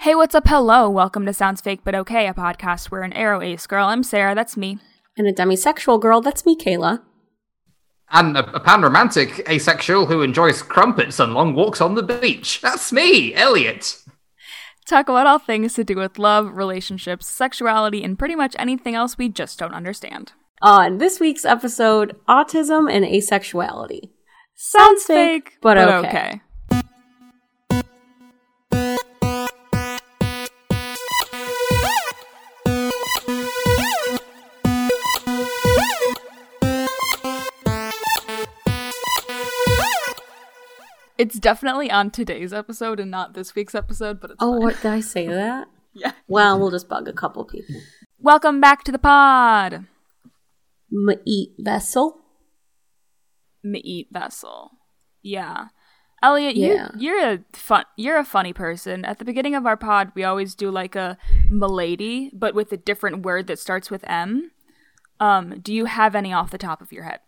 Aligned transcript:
Hey, 0.00 0.14
what's 0.14 0.34
up? 0.34 0.48
Hello. 0.48 0.88
Welcome 0.88 1.26
to 1.26 1.34
Sounds 1.34 1.60
Fake 1.60 1.80
But 1.84 1.94
Okay, 1.94 2.26
a 2.26 2.32
podcast 2.32 2.86
where 2.86 3.02
an 3.02 3.12
aro 3.12 3.44
ace 3.44 3.66
girl, 3.66 3.86
I'm 3.86 4.02
Sarah, 4.02 4.34
that's 4.34 4.56
me. 4.56 4.78
And 5.18 5.26
a 5.26 5.32
demisexual 5.34 6.00
girl, 6.00 6.22
that's 6.22 6.46
me, 6.46 6.56
Kayla. 6.56 7.02
And 8.10 8.34
a, 8.34 8.50
a 8.54 8.60
pan-romantic 8.60 9.46
asexual 9.46 10.06
who 10.06 10.22
enjoys 10.22 10.62
crumpets 10.62 11.20
and 11.20 11.34
long 11.34 11.54
walks 11.54 11.82
on 11.82 11.96
the 11.96 12.02
beach. 12.02 12.62
That's 12.62 12.90
me, 12.90 13.34
Elliot. 13.34 13.98
Talk 14.86 15.10
about 15.10 15.26
all 15.26 15.38
things 15.38 15.74
to 15.74 15.84
do 15.84 15.96
with 15.96 16.18
love, 16.18 16.50
relationships, 16.50 17.26
sexuality, 17.26 18.02
and 18.02 18.18
pretty 18.18 18.34
much 18.34 18.56
anything 18.58 18.94
else 18.94 19.18
we 19.18 19.28
just 19.28 19.58
don't 19.58 19.74
understand. 19.74 20.32
On 20.62 20.96
this 20.96 21.20
week's 21.20 21.44
episode, 21.44 22.16
autism 22.26 22.90
and 22.90 23.04
asexuality. 23.04 24.08
Sounds 24.54 25.04
fake, 25.04 25.58
but, 25.60 25.76
okay. 25.76 26.40
It's 41.20 41.38
definitely 41.38 41.90
on 41.90 42.10
today's 42.10 42.50
episode 42.50 42.98
and 42.98 43.10
not 43.10 43.34
this 43.34 43.54
week's 43.54 43.74
episode, 43.74 44.22
but 44.22 44.30
it's 44.30 44.38
Oh, 44.42 44.52
fine. 44.54 44.62
what 44.62 44.76
did 44.76 44.86
I 44.86 45.00
say 45.00 45.26
that? 45.26 45.68
Yeah. 45.92 46.12
Well, 46.28 46.58
we'll 46.58 46.70
just 46.70 46.88
bug 46.88 47.08
a 47.08 47.12
couple 47.12 47.44
people. 47.44 47.74
Welcome 48.18 48.58
back 48.58 48.84
to 48.84 48.92
the 48.92 48.98
pod. 48.98 49.84
Meat 50.88 51.50
vessel. 51.58 52.20
Meat 53.62 54.06
vessel. 54.10 54.70
Yeah. 55.20 55.66
Elliot, 56.22 56.54
you 56.56 56.72
Yeah. 56.74 56.90
you're 56.96 57.18
a 57.32 57.44
fun 57.52 57.84
you're 57.96 58.16
a 58.18 58.24
funny 58.24 58.52
person. 58.54 59.04
At 59.04 59.18
the 59.18 59.24
beginning 59.26 59.54
of 59.56 59.66
our 59.66 59.76
pod, 59.76 60.12
we 60.14 60.22
always 60.24 60.54
do 60.54 60.70
like 60.70 60.94
a 60.96 61.18
milady, 61.50 62.30
but 62.32 62.54
with 62.54 62.70
a 62.72 62.76
different 62.78 63.22
word 63.26 63.46
that 63.48 63.58
starts 63.58 63.90
with 63.90 64.04
M. 64.08 64.52
Um, 65.18 65.58
do 65.60 65.74
you 65.74 65.84
have 65.86 66.14
any 66.14 66.32
off 66.32 66.50
the 66.52 66.56
top 66.56 66.80
of 66.80 66.92
your 66.92 67.02
head? 67.02 67.18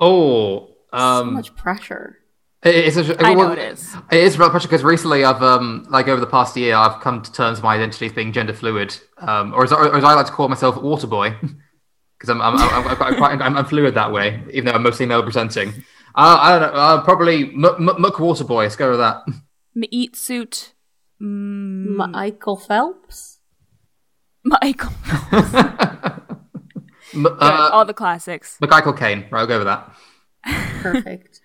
Oh, 0.00 0.68
so 0.90 0.98
um, 0.98 1.34
much 1.34 1.54
pressure. 1.54 2.16
It- 2.64 2.74
it's 2.86 2.96
a, 2.96 3.24
I 3.24 3.32
know 3.34 3.38
well, 3.38 3.52
it 3.52 3.58
is. 3.58 3.94
It 4.10 4.20
is 4.22 4.38
real 4.38 4.50
pressure 4.50 4.68
because 4.68 4.84
recently 4.84 5.24
I've 5.24 5.42
um 5.42 5.86
like 5.90 6.08
over 6.08 6.20
the 6.20 6.26
past 6.26 6.56
year 6.56 6.74
I've 6.76 7.00
come 7.00 7.22
to 7.22 7.32
terms 7.32 7.58
with 7.58 7.64
my 7.64 7.74
identity 7.74 8.06
as 8.06 8.12
being 8.12 8.32
gender 8.32 8.52
fluid, 8.54 8.96
um, 9.18 9.52
or 9.54 9.64
as, 9.64 9.72
or 9.72 9.94
as 9.96 10.04
I 10.04 10.14
like 10.14 10.26
to 10.26 10.32
call 10.32 10.48
myself, 10.48 10.80
water 10.80 11.06
boy, 11.06 11.30
because 12.18 12.28
I'm 12.30 12.40
I'm, 12.40 12.56
I'm, 12.56 12.86
I'm, 12.88 12.96
quite, 12.96 13.16
quite- 13.16 13.40
I'm 13.40 13.56
I'm 13.56 13.64
fluid 13.64 13.94
that 13.94 14.12
way, 14.12 14.42
even 14.52 14.66
though 14.66 14.72
I'm 14.72 14.82
mostly 14.82 15.06
male 15.06 15.22
presenting. 15.22 15.70
Uh, 16.14 16.36
I 16.40 16.58
don't 16.58 16.60
know, 16.74 16.78
uh, 16.78 17.02
probably 17.02 17.44
m- 17.54 17.64
m- 17.64 18.00
muck 18.00 18.18
water 18.20 18.44
boy. 18.44 18.64
Let's 18.64 18.76
go 18.76 18.90
with 18.90 18.98
that. 19.00 19.22
Meat 19.74 20.14
suit. 20.14 20.74
Mm, 21.20 22.10
Michael 22.10 22.56
Phelps. 22.56 23.38
Michael. 24.44 24.92
M- 27.14 27.22
Good. 27.24 27.36
uh, 27.40 27.70
all 27.72 27.84
the 27.84 27.94
classics. 27.94 28.58
McMichael 28.62 28.98
Caine. 28.98 29.26
Right, 29.30 29.40
I'll 29.40 29.46
go 29.46 29.58
with 29.58 29.66
that. 29.66 29.94
Perfect. 30.82 31.40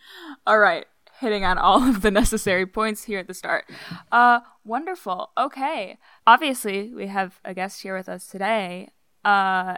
All 0.45 0.57
right, 0.59 0.85
hitting 1.19 1.43
on 1.43 1.57
all 1.57 1.87
of 1.87 2.01
the 2.01 2.11
necessary 2.11 2.65
points 2.65 3.03
here 3.05 3.19
at 3.19 3.27
the 3.27 3.33
start. 3.33 3.65
Uh, 4.11 4.41
wonderful. 4.63 5.31
Okay, 5.37 5.97
obviously 6.25 6.93
we 6.93 7.07
have 7.07 7.39
a 7.43 7.53
guest 7.53 7.81
here 7.81 7.95
with 7.95 8.09
us 8.09 8.27
today. 8.27 8.89
Uh, 9.25 9.77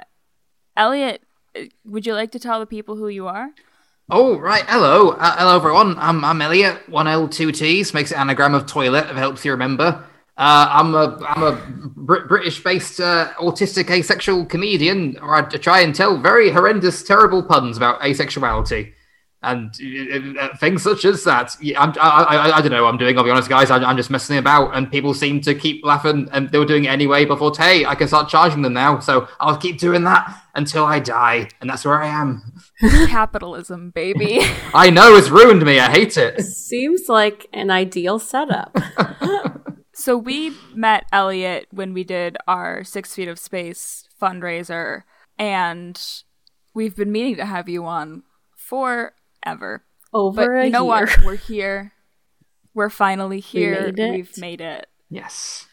Elliot, 0.76 1.24
would 1.84 2.06
you 2.06 2.14
like 2.14 2.32
to 2.32 2.40
tell 2.40 2.60
the 2.60 2.66
people 2.66 2.96
who 2.96 3.08
you 3.08 3.28
are? 3.28 3.50
Oh, 4.12 4.40
right. 4.40 4.66
Hello. 4.68 5.10
Uh, 5.10 5.36
hello, 5.38 5.56
everyone. 5.56 5.96
I'm, 6.00 6.26
I'm 6.26 6.42
Elliot. 6.42 6.80
1L, 6.88 7.28
2Ts. 7.28 7.94
Makes 7.94 8.12
it 8.12 8.18
anagram 8.18 8.56
of 8.56 8.66
toilet, 8.66 9.06
it 9.08 9.16
helps 9.16 9.46
you 9.46 9.52
remember. 9.52 10.04
Uh, 10.36 10.68
I'm 10.72 10.96
a, 10.96 11.20
I'm 11.28 11.44
a 11.44 11.52
Br- 11.96 12.26
British-based 12.28 13.02
uh, 13.02 13.34
autistic 13.38 13.90
asexual 13.92 14.46
comedian, 14.46 15.18
or 15.22 15.36
I 15.36 15.42
try 15.42 15.82
and 15.82 15.94
tell 15.94 16.18
very 16.18 16.50
horrendous, 16.50 17.04
terrible 17.04 17.44
puns 17.44 17.78
about 17.78 18.00
asexuality. 18.02 18.94
And 19.42 19.74
uh, 19.82 20.42
uh, 20.42 20.58
things 20.58 20.84
such 20.84 21.06
as 21.06 21.24
that. 21.24 21.56
I'm, 21.78 21.94
I, 22.02 22.24
I, 22.24 22.58
I 22.58 22.62
don't 22.62 22.72
know 22.72 22.84
what 22.84 22.90
I'm 22.90 22.98
doing, 22.98 23.18
I'll 23.18 23.24
be 23.24 23.30
honest, 23.30 23.48
guys. 23.48 23.72
I, 23.72 23.78
I'm 23.78 23.96
just 23.96 24.10
messing 24.10 24.38
about, 24.38 24.76
and 24.76 24.92
people 24.92 25.14
seem 25.14 25.40
to 25.42 25.56
keep 25.56 25.86
laughing, 25.86 26.28
and 26.34 26.50
they 26.50 26.60
were 26.60 26.66
doing 26.66 26.84
it 26.86 26.90
anyway 26.90 27.24
before, 27.24 27.54
hey, 27.58 27.86
I 27.86 27.96
can 27.96 28.10
start 28.10 28.28
charging 28.28 28.64
them 28.64 28.74
now. 28.74 29.00
So 29.00 29.30
I'll 29.40 29.56
keep 29.56 29.78
doing 29.78 30.04
that 30.04 30.44
until 30.56 30.84
I 30.84 31.00
die, 31.00 31.50
and 31.62 31.70
that's 31.70 31.86
where 31.86 32.02
I 32.02 32.08
am. 32.08 32.54
Capitalism, 33.08 33.92
baby. 33.92 34.40
I 34.74 34.90
know 34.90 35.16
it's 35.16 35.30
ruined 35.30 35.64
me. 35.64 35.80
I 35.80 35.90
hate 35.90 36.18
it. 36.18 36.42
Seems 36.42 37.08
like 37.08 37.48
an 37.54 37.72
ideal 37.72 38.20
setup. 38.20 38.78
so 39.94 40.18
we 40.18 40.54
met 40.74 41.06
Elliot 41.14 41.68
when 41.72 41.94
we 41.94 42.04
did 42.04 42.36
our 42.46 42.84
Six 42.84 43.16
Feet 43.16 43.30
of 43.30 43.40
Space 43.40 44.08
fundraiser, 44.22 45.04
and 45.38 45.98
we've 46.74 46.98
been 46.98 47.12
meaning 47.12 47.38
to 47.38 47.46
have 47.46 47.70
you 47.70 47.86
on 47.86 48.24
forever. 49.44 49.84
Over 50.14 50.46
But 50.46 50.62
a 50.62 50.66
you 50.66 50.72
know 50.72 50.84
year. 50.96 51.06
what? 51.06 51.24
We're 51.24 51.36
here. 51.36 51.94
We're 52.74 52.90
finally 52.90 53.40
here. 53.40 53.92
made. 53.96 54.12
We've 54.16 54.38
made 54.38 54.62
it. 54.62 54.88
Yes. 55.10 55.68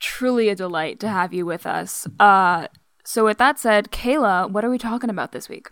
Truly 0.00 0.48
a 0.48 0.54
delight 0.54 1.00
to 1.00 1.08
have 1.08 1.32
you 1.32 1.46
with 1.46 1.66
us. 1.66 2.06
Uh, 2.18 2.66
so, 3.04 3.24
with 3.24 3.38
that 3.38 3.58
said, 3.58 3.90
Kayla, 3.90 4.50
what 4.50 4.64
are 4.64 4.70
we 4.70 4.78
talking 4.78 5.10
about 5.10 5.32
this 5.32 5.48
week? 5.48 5.68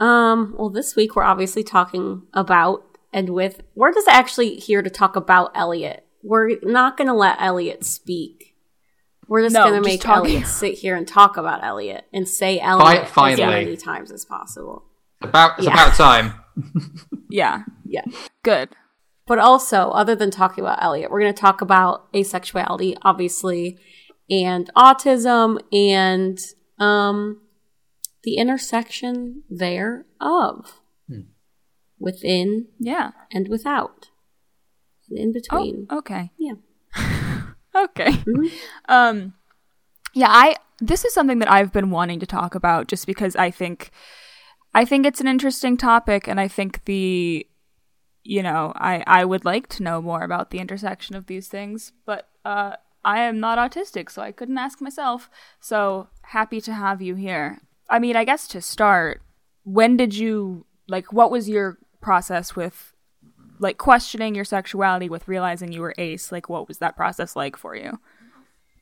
Um, 0.00 0.54
well, 0.56 0.70
this 0.70 0.94
week 0.94 1.16
we're 1.16 1.24
obviously 1.24 1.64
talking 1.64 2.22
about 2.32 2.84
and 3.12 3.30
with. 3.30 3.62
We're 3.74 3.92
just 3.92 4.08
actually 4.08 4.56
here 4.56 4.82
to 4.82 4.90
talk 4.90 5.16
about 5.16 5.50
Elliot. 5.54 6.06
We're 6.22 6.58
not 6.62 6.96
going 6.96 7.08
to 7.08 7.14
let 7.14 7.40
Elliot 7.40 7.84
speak. 7.84 8.54
We're 9.26 9.42
just 9.42 9.54
No, 9.54 9.64
going 9.64 9.74
to 9.74 9.78
just 9.80 9.88
make 9.88 10.00
talking. 10.00 10.30
Elliot 10.36 10.46
sit 10.48 10.74
here 10.78 10.96
and 10.96 11.06
talk 11.06 11.36
about 11.36 11.62
Elliot 11.64 12.04
and 12.12 12.26
say 12.28 12.58
Elliot 12.60 13.08
as 13.16 13.38
many 13.38 13.76
times 13.76 14.10
as 14.10 14.24
possible. 14.24 14.84
About 15.20 15.58
it's 15.58 15.66
Yeah. 15.66 15.74
about 15.74 15.94
time. 15.94 16.32
Yeah, 17.30 17.64
Yeah. 17.84 18.04
good. 18.42 18.70
But 19.26 19.38
also, 19.38 19.90
other 19.90 20.14
than 20.14 20.30
talking 20.30 20.64
about 20.64 20.82
Elliot, 20.82 21.10
we're 21.10 21.20
going 21.20 21.34
to 21.34 21.38
talk 21.40 21.60
about 21.60 22.10
asexuality, 22.14 22.96
obviously, 23.02 23.78
and 24.30 24.70
autism 24.74 25.58
and 25.72 26.38
um, 26.78 27.42
the 28.24 28.36
intersection 28.38 29.42
thereof 29.50 30.80
within 31.98 32.68
Yeah. 32.78 33.10
and 33.32 33.48
without, 33.48 34.08
and 35.10 35.18
in 35.18 35.28
Oh, 35.30 35.32
between. 35.32 35.86
okay. 35.92 36.30
Yeah. 36.38 36.54
Okay. 37.76 38.10
Mhm. 38.12 38.50
Um, 38.88 39.34
yeah, 40.14 40.28
I. 40.30 40.56
This 40.80 41.04
is 41.04 41.12
something 41.14 41.38
that 41.40 41.50
I've 41.52 41.72
been 41.72 41.90
wanting 41.90 42.18
to 42.20 42.26
talk 42.26 42.54
about, 42.56 42.88
just 42.88 43.06
because 43.06 43.36
I 43.36 43.50
think, 43.52 43.90
I 44.78 44.84
think 44.84 45.04
it's 45.04 45.20
an 45.20 45.26
interesting 45.26 45.76
topic, 45.76 46.28
and 46.28 46.38
I 46.38 46.46
think 46.46 46.84
the, 46.84 47.44
you 48.22 48.44
know, 48.44 48.72
I 48.76 49.02
I 49.08 49.24
would 49.24 49.44
like 49.44 49.66
to 49.70 49.82
know 49.82 50.00
more 50.00 50.22
about 50.22 50.52
the 50.52 50.60
intersection 50.60 51.16
of 51.16 51.26
these 51.26 51.48
things, 51.48 51.92
but 52.06 52.28
uh, 52.44 52.76
I 53.04 53.22
am 53.22 53.40
not 53.40 53.58
autistic, 53.58 54.08
so 54.08 54.22
I 54.22 54.30
couldn't 54.30 54.56
ask 54.56 54.80
myself. 54.80 55.28
So 55.58 56.06
happy 56.22 56.60
to 56.60 56.72
have 56.72 57.02
you 57.02 57.16
here. 57.16 57.58
I 57.90 57.98
mean, 57.98 58.14
I 58.14 58.22
guess 58.22 58.46
to 58.48 58.60
start, 58.60 59.20
when 59.64 59.96
did 59.96 60.14
you 60.14 60.64
like? 60.86 61.12
What 61.12 61.32
was 61.32 61.48
your 61.48 61.78
process 62.00 62.54
with? 62.54 62.92
Like 63.58 63.78
questioning 63.78 64.36
your 64.36 64.44
sexuality 64.44 65.08
with 65.08 65.26
realizing 65.26 65.72
you 65.72 65.80
were 65.80 65.94
ace, 65.98 66.30
like 66.30 66.48
what 66.48 66.68
was 66.68 66.78
that 66.78 66.94
process 66.94 67.34
like 67.34 67.56
for 67.56 67.74
you? 67.74 67.98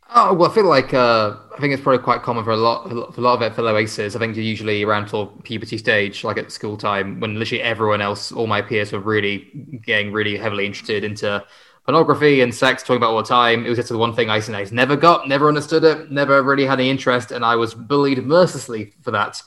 Oh 0.08 0.32
well, 0.34 0.50
I 0.50 0.54
feel 0.54 0.66
like 0.66 0.94
uh, 0.94 1.36
I 1.56 1.60
think 1.60 1.74
it's 1.74 1.82
probably 1.82 2.02
quite 2.02 2.22
common 2.22 2.44
for 2.44 2.52
a 2.52 2.56
lot 2.56 2.88
for 2.88 3.20
a 3.20 3.24
lot 3.24 3.34
of 3.34 3.42
it 3.42 3.54
fellow 3.56 3.76
aces. 3.76 4.14
I 4.14 4.18
think 4.20 4.36
usually 4.36 4.84
around 4.84 5.08
till 5.08 5.26
puberty 5.42 5.78
stage, 5.78 6.22
like 6.22 6.38
at 6.38 6.52
school 6.52 6.76
time, 6.76 7.18
when 7.18 7.38
literally 7.38 7.62
everyone 7.62 8.00
else, 8.00 8.30
all 8.30 8.46
my 8.46 8.62
peers, 8.62 8.92
were 8.92 9.00
really 9.00 9.50
getting 9.84 10.12
really 10.12 10.36
heavily 10.36 10.64
interested 10.64 11.02
into 11.02 11.44
pornography 11.84 12.40
and 12.40 12.54
sex, 12.54 12.82
talking 12.82 12.98
about 12.98 13.10
all 13.10 13.22
the 13.22 13.24
time. 13.28 13.66
It 13.66 13.68
was 13.68 13.78
just 13.78 13.88
the 13.88 13.98
one 13.98 14.14
thing 14.14 14.30
I 14.30 14.36
I 14.36 14.66
never 14.70 14.96
got, 14.96 15.28
never 15.28 15.48
understood 15.48 15.82
it, 15.82 16.10
never 16.10 16.40
really 16.42 16.66
had 16.66 16.78
any 16.78 16.88
interest, 16.88 17.32
and 17.32 17.44
I 17.44 17.56
was 17.56 17.74
bullied 17.74 18.24
mercilessly 18.24 18.94
for 19.02 19.10
that. 19.10 19.42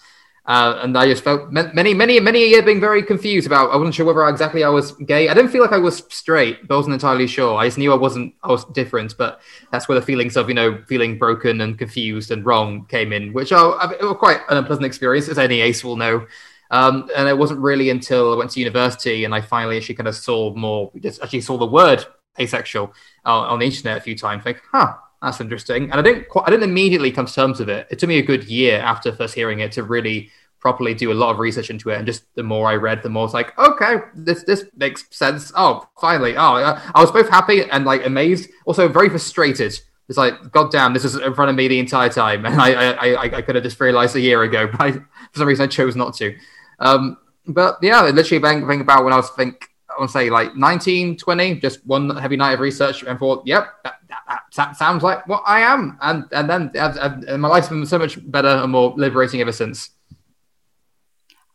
Uh, 0.50 0.80
and 0.82 0.98
I 0.98 1.06
just 1.06 1.24
felt 1.24 1.52
many, 1.52 1.94
many, 1.94 2.20
many 2.20 2.44
a 2.44 2.48
year 2.48 2.64
being 2.64 2.80
very 2.80 3.04
confused 3.04 3.46
about. 3.46 3.70
I 3.70 3.76
wasn't 3.76 3.94
sure 3.94 4.08
whether 4.08 4.28
exactly 4.28 4.64
I 4.64 4.70
was 4.70 4.94
gay. 4.94 5.30
I 5.30 5.36
didn't 5.36 5.52
feel 5.52 5.62
like 5.62 5.74
I 5.74 5.78
was 5.78 6.04
straight, 6.10 6.68
but 6.68 6.74
I 6.74 6.78
wasn't 6.78 6.96
entirely 6.96 7.28
sure. 7.28 7.56
I 7.56 7.68
just 7.68 7.78
knew 7.78 7.94
I 7.94 7.96
wasn't. 7.96 8.34
I 8.42 8.48
was 8.48 8.66
different, 8.66 9.16
but 9.16 9.42
that's 9.72 9.88
where 9.88 10.00
the 10.00 10.04
feelings 10.04 10.36
of 10.36 10.50
you 10.50 10.56
know 10.56 10.84
feeling 10.88 11.20
broken 11.20 11.62
and 11.62 11.78
confused 11.78 12.32
and 12.32 12.44
wrong 12.44 12.88
came 12.88 13.14
in, 13.14 13.32
which 13.32 13.52
are, 13.52 13.78
quite 14.16 14.42
an 14.50 14.58
unpleasant 14.58 14.88
experience, 14.88 15.30
as 15.30 15.38
any 15.38 15.62
ace 15.62 15.84
will 15.84 15.98
know. 15.98 16.26
Um, 16.72 17.12
and 17.16 17.30
it 17.30 17.38
wasn't 17.38 17.60
really 17.60 17.92
until 17.92 18.34
I 18.34 18.36
went 18.36 18.50
to 18.52 18.60
university 18.60 19.26
and 19.26 19.36
I 19.36 19.42
finally 19.42 19.78
actually 19.78 19.96
kind 19.96 20.08
of 20.08 20.16
saw 20.16 20.52
more, 20.56 20.92
just 21.00 21.22
actually 21.22 21.42
saw 21.42 21.58
the 21.58 21.68
word 21.68 22.04
asexual 22.40 22.92
uh, 23.24 23.42
on 23.42 23.60
the 23.60 23.66
internet 23.66 23.98
a 23.98 24.02
few 24.02 24.18
times. 24.18 24.46
Like, 24.46 24.64
huh, 24.72 24.96
that's 25.22 25.42
interesting. 25.42 25.84
And 25.92 25.96
I 25.96 26.02
didn't, 26.02 26.30
quite, 26.30 26.46
I 26.48 26.50
didn't 26.50 26.70
immediately 26.70 27.12
come 27.12 27.26
to 27.26 27.34
terms 27.34 27.60
with 27.60 27.70
it. 27.70 27.88
It 27.92 28.00
took 28.00 28.10
me 28.10 28.20
a 28.20 28.24
good 28.24 28.46
year 28.46 28.80
after 28.80 29.12
first 29.12 29.36
hearing 29.36 29.60
it 29.60 29.72
to 29.74 29.84
really 29.84 30.30
properly 30.60 30.94
do 30.94 31.12
a 31.12 31.14
lot 31.14 31.32
of 31.32 31.40
research 31.40 31.70
into 31.70 31.90
it. 31.90 31.98
And 31.98 32.06
just 32.06 32.24
the 32.36 32.44
more 32.44 32.68
I 32.68 32.76
read, 32.76 33.02
the 33.02 33.10
more 33.10 33.26
it's 33.26 33.34
like, 33.34 33.58
okay, 33.58 33.98
this 34.16 34.44
this 34.44 34.66
makes 34.76 35.06
sense. 35.10 35.52
Oh, 35.56 35.88
finally. 36.00 36.36
Oh, 36.36 36.56
I 36.96 37.02
was 37.02 37.12
both 37.12 37.30
happy 37.30 37.64
and 37.70 37.86
like 37.86 38.06
amazed, 38.06 38.50
also 38.66 38.88
very 38.88 39.10
frustrated. 39.10 39.80
It's 40.08 40.18
like, 40.18 40.52
God 40.52 40.72
damn, 40.72 40.94
this 40.94 41.06
is 41.06 41.16
in 41.16 41.34
front 41.36 41.50
of 41.50 41.56
me 41.56 41.68
the 41.68 41.80
entire 41.80 42.10
time, 42.10 42.46
and 42.48 42.60
I 42.60 42.92
I, 42.92 43.08
I, 43.08 43.24
I 43.38 43.42
could 43.42 43.56
have 43.56 43.64
just 43.64 43.80
realized 43.80 44.16
a 44.16 44.20
year 44.20 44.44
ago, 44.44 44.68
but 44.72 44.82
I, 44.82 44.92
for 44.92 45.04
some 45.36 45.48
reason 45.48 45.64
I 45.64 45.68
chose 45.68 45.96
not 45.96 46.16
to. 46.16 46.36
Um, 46.80 47.18
but 47.48 47.78
yeah, 47.82 48.02
literally 48.04 48.66
think 48.68 48.82
about 48.82 49.04
when 49.04 49.14
I 49.14 49.18
was 49.18 49.30
think 49.32 49.70
I 49.90 50.00
want 50.00 50.10
to 50.10 50.14
say 50.14 50.30
like 50.30 50.56
19, 50.56 51.18
20, 51.18 51.56
just 51.56 51.86
one 51.86 52.16
heavy 52.16 52.38
night 52.38 52.54
of 52.54 52.60
research 52.60 53.04
and 53.04 53.18
thought, 53.18 53.46
yep, 53.46 53.68
that, 53.84 53.96
that, 54.08 54.42
that 54.56 54.78
sounds 54.78 55.04
like 55.04 55.28
what 55.28 55.44
I 55.46 55.62
am. 55.62 55.98
And 56.02 56.26
and 56.32 56.50
then 56.50 57.42
my 57.42 57.48
life's 57.48 57.70
been 57.70 57.86
so 57.86 57.98
much 57.98 58.20
better 58.32 58.48
and 58.48 58.72
more 58.72 58.94
liberating 58.96 59.42
ever 59.42 59.52
since. 59.52 59.92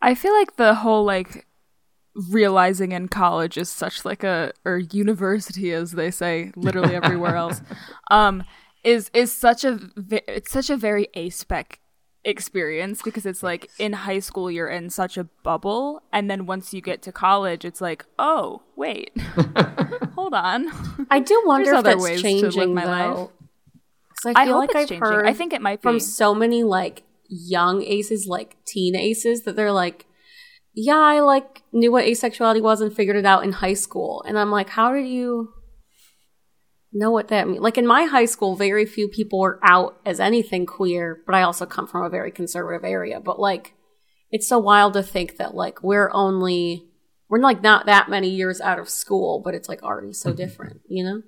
I 0.04 0.14
feel 0.14 0.34
like 0.34 0.56
the 0.56 0.74
whole 0.74 1.04
like 1.04 1.46
realizing 2.30 2.92
in 2.92 3.08
college 3.08 3.56
is 3.56 3.70
such 3.70 4.04
like 4.04 4.22
a 4.22 4.52
or 4.64 4.78
university 4.78 5.72
as 5.72 5.92
they 5.92 6.10
say 6.10 6.52
literally 6.54 6.94
everywhere 7.02 7.34
else 7.36 7.60
um 8.10 8.44
is 8.84 9.10
is 9.12 9.32
such 9.32 9.64
a 9.64 9.80
it's 10.28 10.52
such 10.52 10.70
a 10.70 10.76
very 10.76 11.08
aspec 11.16 11.78
experience 12.24 13.02
because 13.02 13.26
it's 13.26 13.42
like 13.42 13.68
in 13.78 13.92
high 13.92 14.20
school 14.20 14.50
you're 14.50 14.68
in 14.68 14.88
such 14.90 15.16
a 15.18 15.24
bubble 15.42 16.02
and 16.12 16.30
then 16.30 16.46
once 16.46 16.72
you 16.72 16.80
get 16.80 17.02
to 17.02 17.10
college 17.10 17.64
it's 17.64 17.80
like 17.80 18.04
oh 18.18 18.62
wait 18.76 19.10
hold 20.14 20.34
on 20.34 20.68
i 21.10 21.18
do 21.18 21.42
wonder 21.44 21.72
There's 21.72 21.78
if 21.78 21.84
that's 21.84 22.22
changing 22.22 22.74
my 22.74 22.84
though. 22.84 22.90
life 22.90 23.28
so 24.20 24.32
i 24.36 24.44
feel 24.44 24.54
I 24.54 24.58
like 24.58 24.76
i've 24.76 24.88
changing. 24.88 25.00
heard 25.00 25.26
i 25.26 25.32
think 25.32 25.52
it 25.52 25.60
might 25.60 25.80
be 25.80 25.82
from 25.82 26.00
so 26.00 26.34
many 26.34 26.62
like 26.62 27.02
young 27.28 27.82
aces 27.82 28.26
like 28.26 28.56
teen 28.66 28.94
aces 28.94 29.42
that 29.42 29.56
they're 29.56 29.72
like 29.72 30.06
yeah 30.74 30.96
i 30.96 31.20
like 31.20 31.62
knew 31.72 31.90
what 31.90 32.04
asexuality 32.04 32.62
was 32.62 32.80
and 32.80 32.94
figured 32.94 33.16
it 33.16 33.26
out 33.26 33.44
in 33.44 33.52
high 33.52 33.74
school 33.74 34.24
and 34.26 34.38
i'm 34.38 34.50
like 34.50 34.68
how 34.70 34.92
did 34.92 35.06
you 35.06 35.54
know 36.94 37.10
what 37.10 37.28
that 37.28 37.48
means. 37.48 37.60
Like 37.60 37.76
in 37.76 37.86
my 37.86 38.04
high 38.04 38.24
school, 38.24 38.56
very 38.56 38.86
few 38.86 39.08
people 39.08 39.40
were 39.40 39.58
out 39.62 40.00
as 40.06 40.20
anything 40.20 40.64
queer, 40.64 41.22
but 41.26 41.34
I 41.34 41.42
also 41.42 41.66
come 41.66 41.86
from 41.86 42.04
a 42.04 42.10
very 42.10 42.30
conservative 42.30 42.84
area. 42.84 43.20
But 43.20 43.38
like, 43.38 43.74
it's 44.30 44.48
so 44.48 44.58
wild 44.58 44.94
to 44.94 45.02
think 45.02 45.36
that 45.36 45.54
like 45.54 45.82
we're 45.82 46.10
only, 46.12 46.86
we're 47.28 47.40
like 47.40 47.62
not 47.62 47.86
that 47.86 48.08
many 48.08 48.30
years 48.30 48.60
out 48.60 48.78
of 48.78 48.88
school, 48.88 49.42
but 49.44 49.54
it's 49.54 49.68
like 49.68 49.82
already 49.82 50.12
so 50.12 50.30
mm-hmm. 50.30 50.36
different, 50.36 50.80
you 50.88 51.04
know? 51.04 51.22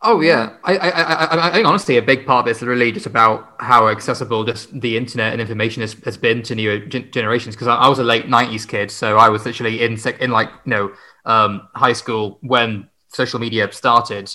Oh 0.00 0.20
yeah, 0.20 0.56
I, 0.62 0.76
I, 0.76 0.88
I, 0.90 1.48
I 1.48 1.52
think 1.52 1.66
honestly 1.66 1.96
a 1.96 2.02
big 2.02 2.24
part 2.24 2.40
of 2.40 2.44
this 2.46 2.62
is 2.62 2.68
really 2.68 2.92
just 2.92 3.06
about 3.06 3.56
how 3.58 3.88
accessible 3.88 4.44
just 4.44 4.80
the 4.80 4.96
internet 4.96 5.32
and 5.32 5.40
information 5.40 5.80
has, 5.80 5.94
has 6.04 6.16
been 6.16 6.42
to 6.44 6.54
newer 6.54 6.78
generations. 6.78 7.56
Because 7.56 7.66
I, 7.66 7.74
I, 7.74 7.88
was 7.88 7.98
a 7.98 8.04
late 8.04 8.26
'90s 8.26 8.66
kid, 8.68 8.92
so 8.92 9.18
I 9.18 9.28
was 9.28 9.44
literally 9.44 9.82
in 9.82 9.98
in 10.20 10.30
like 10.30 10.50
you 10.64 10.70
know 10.70 10.92
um, 11.24 11.68
high 11.74 11.94
school 11.94 12.38
when 12.42 12.88
social 13.08 13.40
media 13.40 13.70
started. 13.72 14.32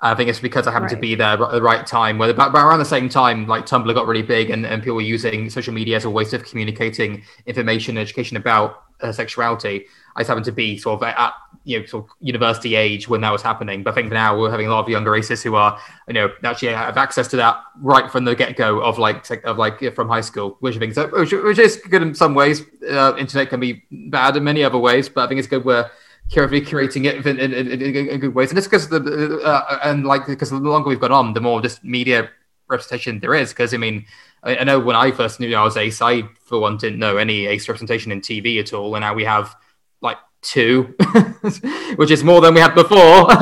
I 0.00 0.14
think 0.14 0.28
it's 0.28 0.40
because 0.40 0.66
I 0.66 0.72
happened 0.72 0.92
right. 0.92 0.96
to 0.96 1.00
be 1.00 1.14
there 1.14 1.42
at 1.42 1.52
the 1.52 1.62
right 1.62 1.86
time. 1.86 2.18
Where 2.18 2.30
about, 2.30 2.54
around 2.54 2.78
the 2.78 2.84
same 2.84 3.08
time, 3.08 3.48
like 3.48 3.64
Tumblr 3.64 3.92
got 3.94 4.06
really 4.06 4.22
big, 4.22 4.50
and, 4.50 4.66
and 4.66 4.82
people 4.82 4.96
were 4.96 5.00
using 5.00 5.48
social 5.48 5.72
media 5.72 5.96
as 5.96 6.04
a 6.04 6.10
way 6.10 6.24
of 6.30 6.44
communicating 6.44 7.24
information 7.46 7.96
and 7.96 8.02
education 8.02 8.36
about 8.36 8.82
uh, 9.00 9.12
sexuality. 9.12 9.86
I 10.16 10.20
just 10.20 10.28
happened 10.28 10.46
to 10.46 10.52
be 10.52 10.78
sort 10.78 11.00
of 11.00 11.08
at 11.08 11.32
you 11.64 11.80
know 11.80 11.86
sort 11.86 12.04
of 12.04 12.10
university 12.20 12.74
age 12.74 13.08
when 13.08 13.20
that 13.20 13.30
was 13.30 13.42
happening. 13.42 13.82
But 13.82 13.92
I 13.92 13.94
think 13.94 14.12
now 14.12 14.38
we're 14.38 14.50
having 14.50 14.66
a 14.66 14.70
lot 14.70 14.80
of 14.80 14.88
younger 14.88 15.10
races 15.10 15.42
who 15.42 15.54
are 15.54 15.78
you 16.08 16.14
know 16.14 16.30
actually 16.44 16.72
have 16.72 16.96
access 16.96 17.28
to 17.28 17.36
that 17.36 17.62
right 17.80 18.10
from 18.10 18.24
the 18.24 18.34
get 18.34 18.56
go 18.56 18.80
of 18.80 18.98
like 18.98 19.28
of 19.44 19.58
like 19.58 19.94
from 19.94 20.08
high 20.08 20.22
school, 20.22 20.56
which 20.60 20.76
I 20.76 20.78
think 20.78 20.94
so, 20.94 21.08
which, 21.08 21.32
which 21.32 21.58
is 21.58 21.76
good 21.76 22.02
in 22.02 22.14
some 22.14 22.34
ways. 22.34 22.62
Uh, 22.88 23.14
internet 23.18 23.50
can 23.50 23.60
be 23.60 23.84
bad 23.90 24.36
in 24.36 24.44
many 24.44 24.64
other 24.64 24.78
ways, 24.78 25.08
but 25.08 25.24
I 25.24 25.28
think 25.28 25.38
it's 25.38 25.48
good 25.48 25.64
where 25.64 25.90
carefully 26.30 26.60
curating 26.60 27.06
it 27.06 27.26
in, 27.26 27.38
in, 27.38 27.52
in, 27.52 28.08
in, 28.08 28.20
good 28.20 28.34
ways. 28.34 28.50
And 28.50 28.58
it's 28.58 28.66
because 28.66 28.88
the 28.88 29.40
uh, 29.44 29.78
and 29.84 30.04
like 30.04 30.26
because 30.26 30.50
the 30.50 30.56
longer 30.56 30.88
we've 30.88 31.00
gone 31.00 31.12
on, 31.12 31.32
the 31.32 31.40
more 31.40 31.60
just 31.60 31.82
media 31.84 32.30
representation 32.68 33.20
there 33.20 33.34
is. 33.34 33.50
Because 33.50 33.72
I 33.72 33.78
mean, 33.78 34.04
I, 34.42 34.58
I, 34.58 34.64
know 34.64 34.78
when 34.78 34.96
I 34.96 35.10
first 35.10 35.40
knew 35.40 35.54
I 35.54 35.62
was 35.62 35.76
ace, 35.76 36.00
I 36.00 36.22
for 36.44 36.58
one 36.58 36.76
didn't 36.76 36.98
know 36.98 37.16
any 37.16 37.46
ace 37.46 37.68
representation 37.68 38.12
in 38.12 38.20
TV 38.20 38.60
at 38.60 38.72
all, 38.72 38.94
and 38.94 39.02
now 39.02 39.14
we 39.14 39.24
have 39.24 39.54
like 40.00 40.18
two, 40.42 40.94
which 41.96 42.10
is 42.10 42.24
more 42.24 42.40
than 42.40 42.54
we 42.54 42.60
had 42.60 42.74
before. 42.74 43.26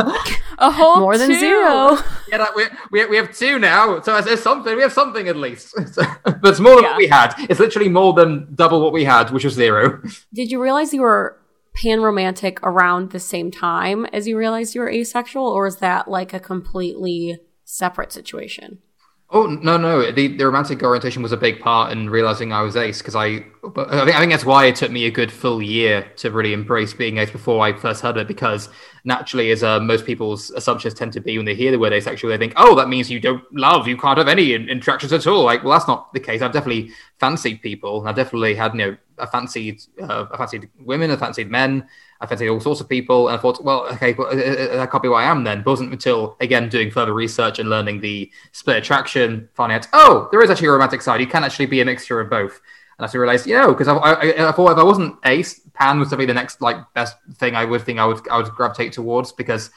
A 0.58 0.70
whole 0.70 1.00
more 1.00 1.18
than 1.18 1.34
zero. 1.34 1.98
Yeah, 2.28 2.38
like 2.38 2.56
we, 2.56 2.64
we, 2.90 3.06
we 3.06 3.16
have 3.18 3.32
two 3.36 3.56
now. 3.60 4.00
So 4.00 4.20
there's 4.20 4.42
something. 4.42 4.74
We 4.74 4.82
have 4.82 4.92
something 4.92 5.28
at 5.28 5.36
least. 5.36 5.70
So, 5.94 6.02
but 6.24 6.44
it's 6.44 6.58
more 6.58 6.74
than 6.74 6.84
yeah. 6.84 6.90
what 6.90 6.98
we 6.98 7.06
had. 7.06 7.34
It's 7.48 7.60
literally 7.60 7.88
more 7.88 8.14
than 8.14 8.52
double 8.52 8.80
what 8.82 8.92
we 8.92 9.04
had, 9.04 9.30
which 9.30 9.44
was 9.44 9.54
zero. 9.54 10.02
Did 10.34 10.50
you 10.50 10.60
realize 10.60 10.92
you 10.92 11.02
were 11.02 11.38
pan 11.76 12.00
romantic 12.00 12.58
around 12.64 13.10
the 13.12 13.20
same 13.20 13.52
time 13.52 14.06
as 14.06 14.26
you 14.26 14.36
realized 14.36 14.74
you 14.74 14.80
were 14.80 14.90
asexual, 14.90 15.46
or 15.46 15.68
is 15.68 15.76
that 15.76 16.08
like 16.08 16.34
a 16.34 16.40
completely 16.40 17.38
separate 17.64 18.10
situation? 18.10 18.78
Oh 19.28 19.46
no, 19.46 19.76
no. 19.76 20.12
The, 20.12 20.28
the 20.36 20.46
romantic 20.46 20.80
orientation 20.84 21.20
was 21.20 21.32
a 21.32 21.36
big 21.36 21.58
part 21.58 21.90
in 21.90 22.08
realizing 22.08 22.52
I 22.52 22.62
was 22.62 22.76
ace 22.76 22.98
because 22.98 23.16
I, 23.16 23.24
I 23.24 24.04
think, 24.04 24.14
I 24.14 24.20
think 24.20 24.30
that's 24.30 24.44
why 24.44 24.66
it 24.66 24.76
took 24.76 24.92
me 24.92 25.06
a 25.06 25.10
good 25.10 25.32
full 25.32 25.60
year 25.60 26.08
to 26.18 26.30
really 26.30 26.52
embrace 26.52 26.94
being 26.94 27.18
ace 27.18 27.30
before 27.30 27.60
I 27.60 27.72
first 27.72 28.02
heard 28.02 28.16
it. 28.18 28.28
Because 28.28 28.68
naturally, 29.04 29.50
as 29.50 29.64
uh, 29.64 29.80
most 29.80 30.06
people's 30.06 30.50
assumptions 30.50 30.94
tend 30.94 31.12
to 31.14 31.20
be 31.20 31.36
when 31.38 31.44
they 31.44 31.56
hear 31.56 31.72
the 31.72 31.78
word 31.78 31.92
asexual, 31.92 32.30
they 32.30 32.38
think, 32.38 32.52
"Oh, 32.56 32.76
that 32.76 32.88
means 32.88 33.10
you 33.10 33.18
don't 33.18 33.42
love, 33.52 33.88
you 33.88 33.96
can't 33.96 34.16
have 34.16 34.28
any 34.28 34.54
interactions 34.54 35.12
at 35.12 35.26
all." 35.26 35.42
Like, 35.42 35.64
well, 35.64 35.72
that's 35.72 35.88
not 35.88 36.12
the 36.12 36.20
case. 36.20 36.40
I've 36.40 36.52
definitely 36.52 36.92
fancied 37.18 37.62
people, 37.62 37.98
and 38.00 38.08
I 38.08 38.12
definitely 38.12 38.54
had 38.54 38.74
you 38.74 38.78
know 38.78 38.96
I 39.18 39.26
fancied 39.26 39.82
uh, 40.00 40.26
I 40.30 40.36
fancied 40.36 40.70
women, 40.78 41.10
I 41.10 41.16
fancied 41.16 41.50
men, 41.50 41.88
I 42.20 42.26
fancied 42.26 42.48
all 42.48 42.60
sorts 42.60 42.80
of 42.80 42.88
people, 42.88 43.28
and 43.28 43.36
I 43.36 43.40
thought, 43.40 43.62
well, 43.62 43.86
okay, 43.92 44.14
well, 44.14 44.28
uh, 44.28 44.30
uh, 44.30 44.76
that 44.76 44.90
can't 44.90 45.02
be 45.02 45.08
who 45.08 45.14
I 45.14 45.24
am 45.24 45.44
then. 45.44 45.62
But 45.62 45.72
wasn't 45.72 45.92
until 45.92 46.36
again 46.40 46.68
doing 46.68 46.90
further 46.90 47.12
research 47.12 47.58
and 47.58 47.68
learning 47.68 48.00
the 48.00 48.30
split 48.52 48.78
attraction, 48.78 49.48
finding 49.54 49.76
out, 49.76 49.88
oh, 49.92 50.28
there 50.30 50.42
is 50.42 50.50
actually 50.50 50.68
a 50.68 50.72
romantic 50.72 51.02
side. 51.02 51.20
You 51.20 51.26
can 51.26 51.44
actually 51.44 51.66
be 51.66 51.80
a 51.80 51.84
mixture 51.84 52.20
of 52.20 52.30
both. 52.30 52.60
And 52.98 53.06
I 53.06 53.12
realized, 53.12 53.46
you 53.46 53.54
know, 53.54 53.72
because 53.72 53.88
I, 53.88 53.96
I, 53.96 54.48
I, 54.48 54.52
thought 54.52 54.72
if 54.72 54.78
I 54.78 54.82
wasn't 54.82 55.18
ace, 55.26 55.60
pan 55.74 56.00
was 56.00 56.08
to 56.10 56.16
be 56.16 56.24
the 56.24 56.32
next 56.32 56.62
like 56.62 56.76
best 56.94 57.16
thing 57.34 57.54
I 57.54 57.64
would 57.66 57.82
think 57.82 57.98
I 57.98 58.06
would 58.06 58.26
I 58.30 58.38
would 58.38 58.46
gravitate 58.46 58.94
towards 58.94 59.32
because 59.32 59.70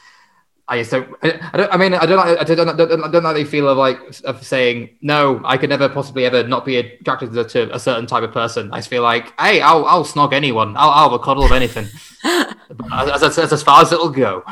I 0.70 0.82
so 0.82 1.04
I, 1.22 1.56
don't, 1.56 1.74
I 1.74 1.76
mean 1.76 1.94
I 1.94 2.06
don't 2.06 2.18
I 2.20 2.44
don't, 2.44 2.68
I 2.68 2.72
don't, 2.72 3.04
I 3.04 3.10
don't 3.10 3.22
know 3.24 3.34
they 3.34 3.44
feel 3.44 3.68
of 3.68 3.76
like 3.76 3.98
of 4.24 4.46
saying 4.46 4.90
no 5.02 5.40
I 5.44 5.56
could 5.56 5.68
never 5.68 5.88
possibly 5.88 6.24
ever 6.24 6.46
not 6.46 6.64
be 6.64 6.76
attracted 6.76 7.32
to, 7.32 7.44
to 7.44 7.74
a 7.74 7.80
certain 7.80 8.06
type 8.06 8.22
of 8.22 8.32
person. 8.32 8.72
I 8.72 8.78
just 8.78 8.88
feel 8.88 9.02
like 9.02 9.38
hey 9.38 9.60
I'll 9.60 9.84
I'll 9.84 10.04
snog 10.04 10.32
anyone. 10.32 10.76
I'll 10.76 10.90
I'll 10.90 11.10
have 11.10 11.20
a 11.20 11.22
cuddle 11.22 11.44
of 11.44 11.52
anything. 11.52 11.88
As, 12.92 13.22
as, 13.22 13.36
as, 13.36 13.52
as, 13.52 13.62
far 13.64 13.82
as 13.82 13.90
it'll 13.90 14.10
go. 14.10 14.44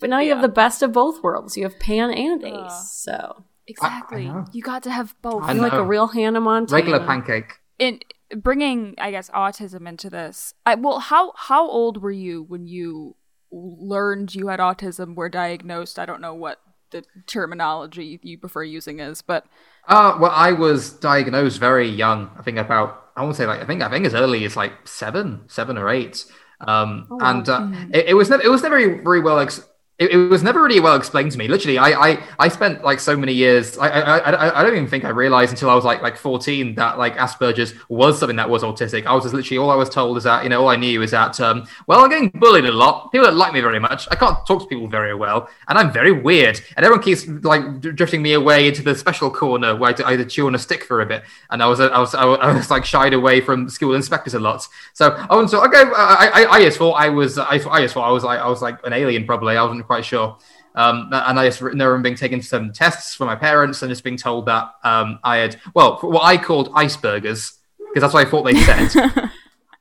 But 0.00 0.08
now 0.08 0.20
you 0.20 0.30
have 0.30 0.40
the 0.40 0.48
best 0.48 0.82
of 0.82 0.92
both 0.92 1.22
worlds. 1.22 1.54
You 1.54 1.64
have 1.64 1.78
Pan 1.78 2.10
and 2.10 2.42
Ace 2.42 2.54
uh, 2.54 2.80
so. 2.82 3.44
Exactly. 3.66 4.26
I, 4.26 4.38
I 4.38 4.44
you 4.52 4.62
got 4.62 4.82
to 4.84 4.90
have 4.90 5.14
both. 5.20 5.46
You're 5.46 5.62
like 5.62 5.74
a 5.74 5.84
real 5.84 6.06
Hannah 6.06 6.40
Montana. 6.40 6.74
Regular 6.74 7.04
pancake. 7.04 7.60
In 7.78 8.00
bringing 8.34 8.94
I 8.98 9.10
guess 9.10 9.30
autism 9.30 9.88
into 9.88 10.10
this 10.10 10.54
I 10.66 10.74
well 10.74 10.98
how 10.98 11.32
how 11.36 11.68
old 11.68 12.02
were 12.02 12.10
you 12.10 12.42
when 12.42 12.66
you 12.66 13.16
learned 13.54 14.34
you 14.34 14.48
had 14.48 14.60
autism, 14.60 15.14
were 15.14 15.28
diagnosed. 15.28 15.98
I 15.98 16.06
don't 16.06 16.20
know 16.20 16.34
what 16.34 16.60
the 16.90 17.04
terminology 17.26 18.20
you 18.22 18.38
prefer 18.38 18.62
using 18.62 19.00
is, 19.00 19.22
but 19.22 19.46
uh 19.88 20.16
well, 20.20 20.30
I 20.30 20.52
was 20.52 20.92
diagnosed 20.92 21.58
very 21.58 21.88
young. 21.88 22.30
I 22.38 22.42
think 22.42 22.58
about 22.58 23.10
I 23.16 23.22
won't 23.22 23.36
say 23.36 23.46
like 23.46 23.60
I 23.60 23.66
think 23.66 23.82
I 23.82 23.90
think 23.90 24.06
as 24.06 24.14
early 24.14 24.44
as 24.44 24.56
like 24.56 24.86
seven, 24.86 25.42
seven 25.48 25.78
or 25.78 25.88
eight. 25.88 26.24
Um, 26.60 27.08
oh, 27.10 27.18
and 27.20 27.48
uh, 27.48 27.68
it, 27.92 28.06
it, 28.10 28.14
was 28.14 28.30
never 28.30 28.42
it 28.42 28.48
was 28.48 28.62
never 28.62 29.02
very 29.02 29.20
well 29.20 29.40
ex- 29.40 29.66
it, 29.98 30.10
it, 30.10 30.16
was 30.16 30.42
never 30.42 30.60
really 30.60 30.80
well 30.80 30.96
explained 30.96 31.30
to 31.32 31.38
me. 31.38 31.46
Literally, 31.46 31.78
I 31.78 31.90
I, 31.90 32.22
I 32.40 32.48
spent 32.48 32.82
like 32.82 32.98
so 32.98 33.16
many 33.16 33.32
years. 33.32 33.78
I, 33.78 33.88
I 33.88 34.60
I 34.60 34.62
don't 34.64 34.72
even 34.72 34.88
think 34.88 35.04
I 35.04 35.10
realized 35.10 35.52
until 35.52 35.70
I 35.70 35.74
was 35.74 35.84
like 35.84 36.02
like 36.02 36.16
fourteen 36.16 36.74
that 36.74 36.98
like 36.98 37.16
Asperger's 37.16 37.74
was 37.88 38.18
something 38.18 38.36
that 38.36 38.50
was 38.50 38.64
autistic. 38.64 39.06
I 39.06 39.14
was 39.14 39.22
just 39.22 39.34
literally 39.34 39.58
all 39.58 39.70
I 39.70 39.76
was 39.76 39.88
told 39.88 40.16
is 40.16 40.24
that 40.24 40.42
you 40.42 40.48
know 40.48 40.62
all 40.62 40.68
I 40.68 40.74
knew 40.74 41.02
is 41.02 41.12
that 41.12 41.38
um 41.38 41.68
well 41.86 42.00
I'm 42.00 42.10
getting 42.10 42.28
bullied 42.30 42.64
a 42.64 42.72
lot. 42.72 43.12
People 43.12 43.26
don't 43.26 43.36
like 43.36 43.52
me 43.52 43.60
very 43.60 43.78
much. 43.78 44.08
I 44.10 44.16
can't 44.16 44.44
talk 44.46 44.62
to 44.62 44.66
people 44.66 44.88
very 44.88 45.14
well, 45.14 45.48
and 45.68 45.78
I'm 45.78 45.92
very 45.92 46.10
weird. 46.10 46.60
And 46.76 46.84
everyone 46.84 47.04
keeps 47.04 47.28
like 47.28 47.80
drifting 47.80 48.20
me 48.20 48.32
away 48.32 48.66
into 48.66 48.82
the 48.82 48.96
special 48.96 49.30
corner 49.30 49.76
where 49.76 49.94
I 50.04 50.12
either 50.12 50.24
chew 50.24 50.48
on 50.48 50.56
a 50.56 50.58
stick 50.58 50.82
for 50.82 51.02
a 51.02 51.06
bit. 51.06 51.22
And 51.50 51.62
I 51.62 51.66
was 51.66 51.78
I 51.78 51.96
was 51.98 52.16
I 52.16 52.24
was, 52.24 52.38
I 52.42 52.52
was 52.52 52.68
like 52.68 52.84
shied 52.84 53.14
away 53.14 53.40
from 53.40 53.68
school 53.68 53.94
inspectors 53.94 54.34
a 54.34 54.40
lot. 54.40 54.66
So 54.92 55.10
I 55.30 55.36
was 55.36 55.52
so 55.52 55.64
okay. 55.66 55.84
I 55.96 56.30
I, 56.34 56.50
I 56.50 56.64
just 56.64 56.78
thought 56.78 56.94
I 56.94 57.10
was 57.10 57.38
I, 57.38 57.60
I 57.70 57.82
just 57.82 57.94
thought 57.94 58.08
I 58.08 58.12
was 58.12 58.24
like 58.24 58.40
I 58.40 58.48
was 58.48 58.60
like 58.60 58.84
an 58.84 58.92
alien 58.92 59.24
probably. 59.24 59.56
I 59.56 59.62
wasn't 59.62 59.83
quite 59.84 60.04
sure. 60.04 60.38
Um, 60.74 61.08
and 61.12 61.38
I 61.38 61.46
just 61.46 61.60
remember 61.60 61.96
being 61.98 62.16
taken 62.16 62.40
to 62.40 62.46
some 62.46 62.72
tests 62.72 63.14
for 63.14 63.26
my 63.26 63.36
parents 63.36 63.82
and 63.82 63.90
just 63.90 64.02
being 64.02 64.16
told 64.16 64.46
that 64.46 64.74
um, 64.82 65.20
I 65.22 65.36
had, 65.36 65.60
well, 65.72 65.98
what 65.98 66.24
I 66.24 66.36
called 66.36 66.72
iceburgers, 66.72 67.58
because 67.78 68.00
that's 68.00 68.14
what 68.14 68.26
I 68.26 68.30
thought 68.30 68.42
they 68.42 68.54
said. 68.54 68.90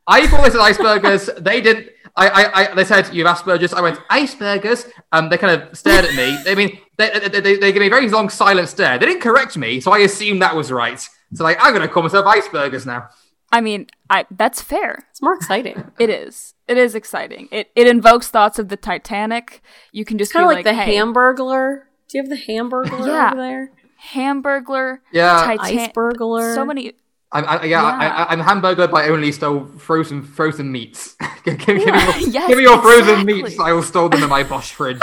I 0.08 0.28
thought 0.28 0.44
they 0.44 0.50
said 0.52 0.60
iceburgers. 0.60 1.44
They 1.44 1.62
didn't. 1.62 1.90
I, 2.16 2.28
I, 2.28 2.62
I, 2.72 2.76
they 2.76 2.84
said 2.84 3.12
you 3.14 3.26
have 3.26 3.38
Asperger's. 3.38 3.74
I 3.74 3.82
went 3.82 3.98
iceburgers. 4.12 4.88
Um, 5.12 5.30
they 5.30 5.38
kind 5.38 5.60
of 5.60 5.76
stared 5.76 6.06
at 6.06 6.14
me. 6.14 6.38
I 6.52 6.54
mean, 6.54 6.80
they, 6.98 7.10
they, 7.10 7.40
they, 7.40 7.56
they 7.58 7.72
gave 7.72 7.80
me 7.80 7.88
a 7.88 7.90
very 7.90 8.08
long 8.10 8.30
silent 8.30 8.70
stare. 8.70 9.00
They 9.00 9.08
didn't 9.08 9.22
correct 9.22 9.58
me, 9.58 9.80
so 9.80 9.92
I 9.92 10.00
assumed 10.00 10.42
that 10.44 10.56
was 10.56 10.72
right. 10.72 11.00
So 11.34 11.44
like, 11.44 11.58
I'm 11.60 11.74
gonna 11.74 11.88
call 11.88 12.04
myself 12.04 12.26
Iceburgers 12.26 12.86
now. 12.86 13.10
I 13.54 13.62
mean, 13.62 13.86
I 14.10 14.26
that's 14.32 14.62
fair. 14.62 15.06
It's 15.12 15.22
more 15.22 15.36
exciting. 15.36 15.92
It 16.00 16.10
is. 16.10 16.56
It 16.68 16.78
is 16.78 16.96
exciting. 16.96 17.48
It 17.52 17.70
it 17.76 17.88
invokes 17.88 18.28
thoughts 18.30 18.58
of 18.58 18.70
the 18.70 18.78
Titanic. 18.78 19.62
You 19.92 20.04
can 20.06 20.18
just 20.18 20.34
Kind 20.34 20.46
of 20.46 20.52
like, 20.52 20.64
the 20.66 20.74
hey, 20.74 20.96
Hamburglar. 20.96 21.84
Do 22.10 22.18
you 22.18 22.24
have 22.24 22.30
the 22.30 22.36
Hamburglar 22.52 23.06
Yeah. 23.06 23.28
over 23.32 23.36
there? 23.42 23.72
Hamburglar, 24.14 24.98
Yeah. 25.12 25.44
Titan- 25.46 25.78
Iceburglar. 25.94 26.56
So 26.56 26.66
many. 26.66 26.94
I'm, 27.32 27.46
I, 27.48 27.64
yeah, 27.66 27.84
I, 27.84 28.04
Yeah. 28.06 28.14
I, 28.26 28.32
I'm 28.34 28.40
hamburger, 28.42 28.88
but 28.88 29.06
I 29.06 29.10
only 29.10 29.32
stole 29.32 29.66
frozen 29.78 30.24
frozen 30.24 30.72
meats. 30.72 31.16
give, 31.44 31.58
give 31.60 31.78
me 31.78 31.86
your, 31.86 31.96
yes, 32.38 32.48
give 32.48 32.58
me 32.58 32.64
your 32.64 32.82
frozen 32.82 33.20
exactly. 33.22 33.44
meats. 33.44 33.60
I 33.60 33.72
will 33.72 33.84
store 33.84 34.10
them 34.10 34.24
in 34.24 34.30
my 34.30 34.44
Bosch 34.44 34.72
fridge. 34.72 35.00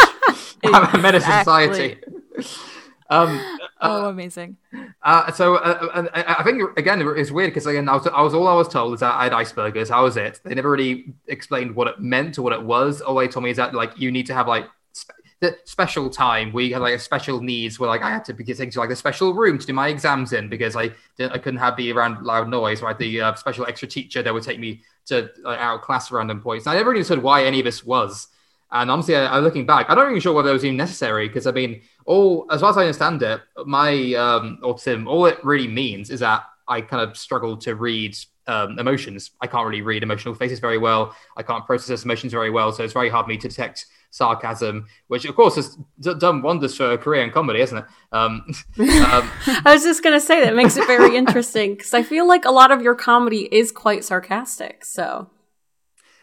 I'm 0.65 0.95
a 0.95 0.99
menace 1.03 1.25
to 1.25 1.39
society. 1.39 1.99
Um, 3.11 3.59
Oh, 3.83 4.09
amazing. 4.09 4.57
Uh, 5.03 5.33
so 5.33 5.57
uh, 5.57 5.89
uh, 5.95 6.07
I 6.13 6.37
I 6.41 6.43
think 6.43 6.79
again 6.79 7.01
it's 7.17 7.31
weird 7.31 7.51
because 7.51 7.67
again 7.67 7.89
I 7.89 7.95
was, 7.95 8.07
I 8.07 8.21
was 8.21 8.35
all 8.35 8.47
I 8.47 8.55
was 8.55 8.69
told 8.69 8.93
is 8.95 9.01
that 9.01 9.15
I 9.15 9.25
had 9.25 9.33
iceburgers. 9.33 9.89
That 9.89 10.01
was 10.01 10.17
it. 10.19 10.41
They 10.45 10.55
never 10.55 10.71
really 10.71 11.15
explained 11.27 11.75
what 11.75 11.89
it 11.89 11.99
meant 11.99 12.39
or 12.39 12.43
what 12.43 12.53
it 12.53 12.63
was. 12.63 13.01
All 13.01 13.15
they 13.15 13.29
told 13.29 13.45
me 13.45 13.51
is 13.51 13.57
that 13.57 13.75
like 13.75 13.99
you 13.99 14.13
need 14.13 14.27
to 14.27 14.35
have 14.35 14.47
like 14.47 14.67
spe- 14.93 15.13
the 15.41 15.57
special 15.65 16.11
time 16.11 16.53
where 16.53 16.63
you 16.63 16.75
have 16.75 16.83
like 16.83 16.95
a 16.95 16.99
special 16.99 17.41
needs 17.41 17.81
where 17.81 17.89
like 17.89 18.03
I 18.03 18.11
had 18.11 18.25
to 18.27 18.35
be 18.35 18.45
taken 18.45 18.71
to 18.71 18.81
like 18.81 18.91
a 18.91 18.97
special 18.97 19.33
room 19.33 19.59
to 19.59 19.67
do 19.67 19.73
my 19.73 19.89
exams 19.89 20.35
in 20.35 20.51
because 20.51 20.77
I 20.77 20.91
didn't 21.17 21.33
I 21.33 21.39
couldn't 21.39 21.61
have 21.61 21.77
be 21.77 21.91
around 21.91 22.23
loud 22.23 22.49
noise. 22.51 22.83
Right, 22.83 22.99
the 22.99 23.21
uh, 23.23 23.35
special 23.35 23.67
extra 23.67 23.89
teacher 23.89 24.23
that 24.23 24.35
would 24.35 24.43
take 24.43 24.59
me 24.61 24.83
to 25.07 25.31
like, 25.43 25.59
out 25.59 25.77
of 25.77 25.81
class 25.81 26.09
at 26.09 26.13
random 26.13 26.43
points. 26.43 26.67
And 26.67 26.75
I 26.75 26.77
never 26.77 26.91
really 26.91 26.99
understood 26.99 27.23
why 27.23 27.45
any 27.45 27.61
of 27.61 27.65
this 27.65 27.83
was. 27.83 28.29
And 28.73 28.91
honestly, 28.91 29.17
I, 29.17 29.27
I, 29.27 29.39
looking 29.41 29.67
back, 29.67 29.87
I'm 29.89 29.97
not 29.97 30.09
even 30.09 30.21
sure 30.21 30.33
whether 30.33 30.51
it 30.51 30.53
was 30.53 30.65
even 30.65 30.77
necessary 30.77 31.27
because 31.29 31.47
I 31.47 31.51
mean, 31.53 31.83
all 32.11 32.45
as 32.51 32.61
far 32.61 32.71
as 32.71 32.77
I 32.77 32.81
understand 32.83 33.23
it, 33.23 33.41
my 33.67 34.15
um, 34.15 34.59
autism, 34.65 35.07
all 35.07 35.27
it 35.27 35.39
really 35.45 35.69
means 35.69 36.11
is 36.11 36.19
that 36.21 36.43
I 36.67 36.81
kind 36.81 37.09
of 37.09 37.17
struggle 37.17 37.57
to 37.59 37.77
read 37.77 38.17
um, 38.49 38.81
emotions. 38.81 39.31
I 39.41 39.47
can't 39.47 39.65
really 39.65 39.83
read 39.83 40.03
emotional 40.03 40.35
faces 40.35 40.59
very 40.59 40.77
well. 40.77 41.15
I 41.37 41.45
can't 41.45 41.65
process 41.65 42.05
emotions 42.05 42.33
very 42.33 42.51
well, 42.51 42.73
so 42.73 42.83
it's 42.83 42.93
very 42.93 43.11
hard 43.11 43.27
for 43.27 43.29
me 43.29 43.37
to 43.37 43.49
detect 43.49 43.87
sarcasm, 44.11 44.87
which 45.07 45.25
of 45.25 45.37
course 45.37 45.55
has 45.55 45.79
d- 46.01 46.15
done 46.19 46.43
wonders 46.43 46.77
for 46.77 46.91
a 46.91 46.99
career 46.99 47.23
in 47.23 47.31
comedy, 47.31 47.61
hasn't 47.61 47.85
it? 47.85 47.91
Um, 48.11 48.45
um, 48.81 49.31
I 49.65 49.71
was 49.73 49.85
just 49.85 50.03
gonna 50.03 50.19
say 50.19 50.41
that 50.41 50.57
makes 50.57 50.77
it 50.77 50.89
very 50.89 51.17
interesting 51.23 51.77
because 51.77 51.95
I 51.95 52.03
feel 52.03 52.27
like 52.27 52.45
a 52.45 52.51
lot 52.51 52.73
of 52.73 52.83
your 52.83 52.97
comedy 52.97 53.43
is 53.55 53.71
quite 53.71 54.05
sarcastic. 54.05 54.85
So 54.85 55.31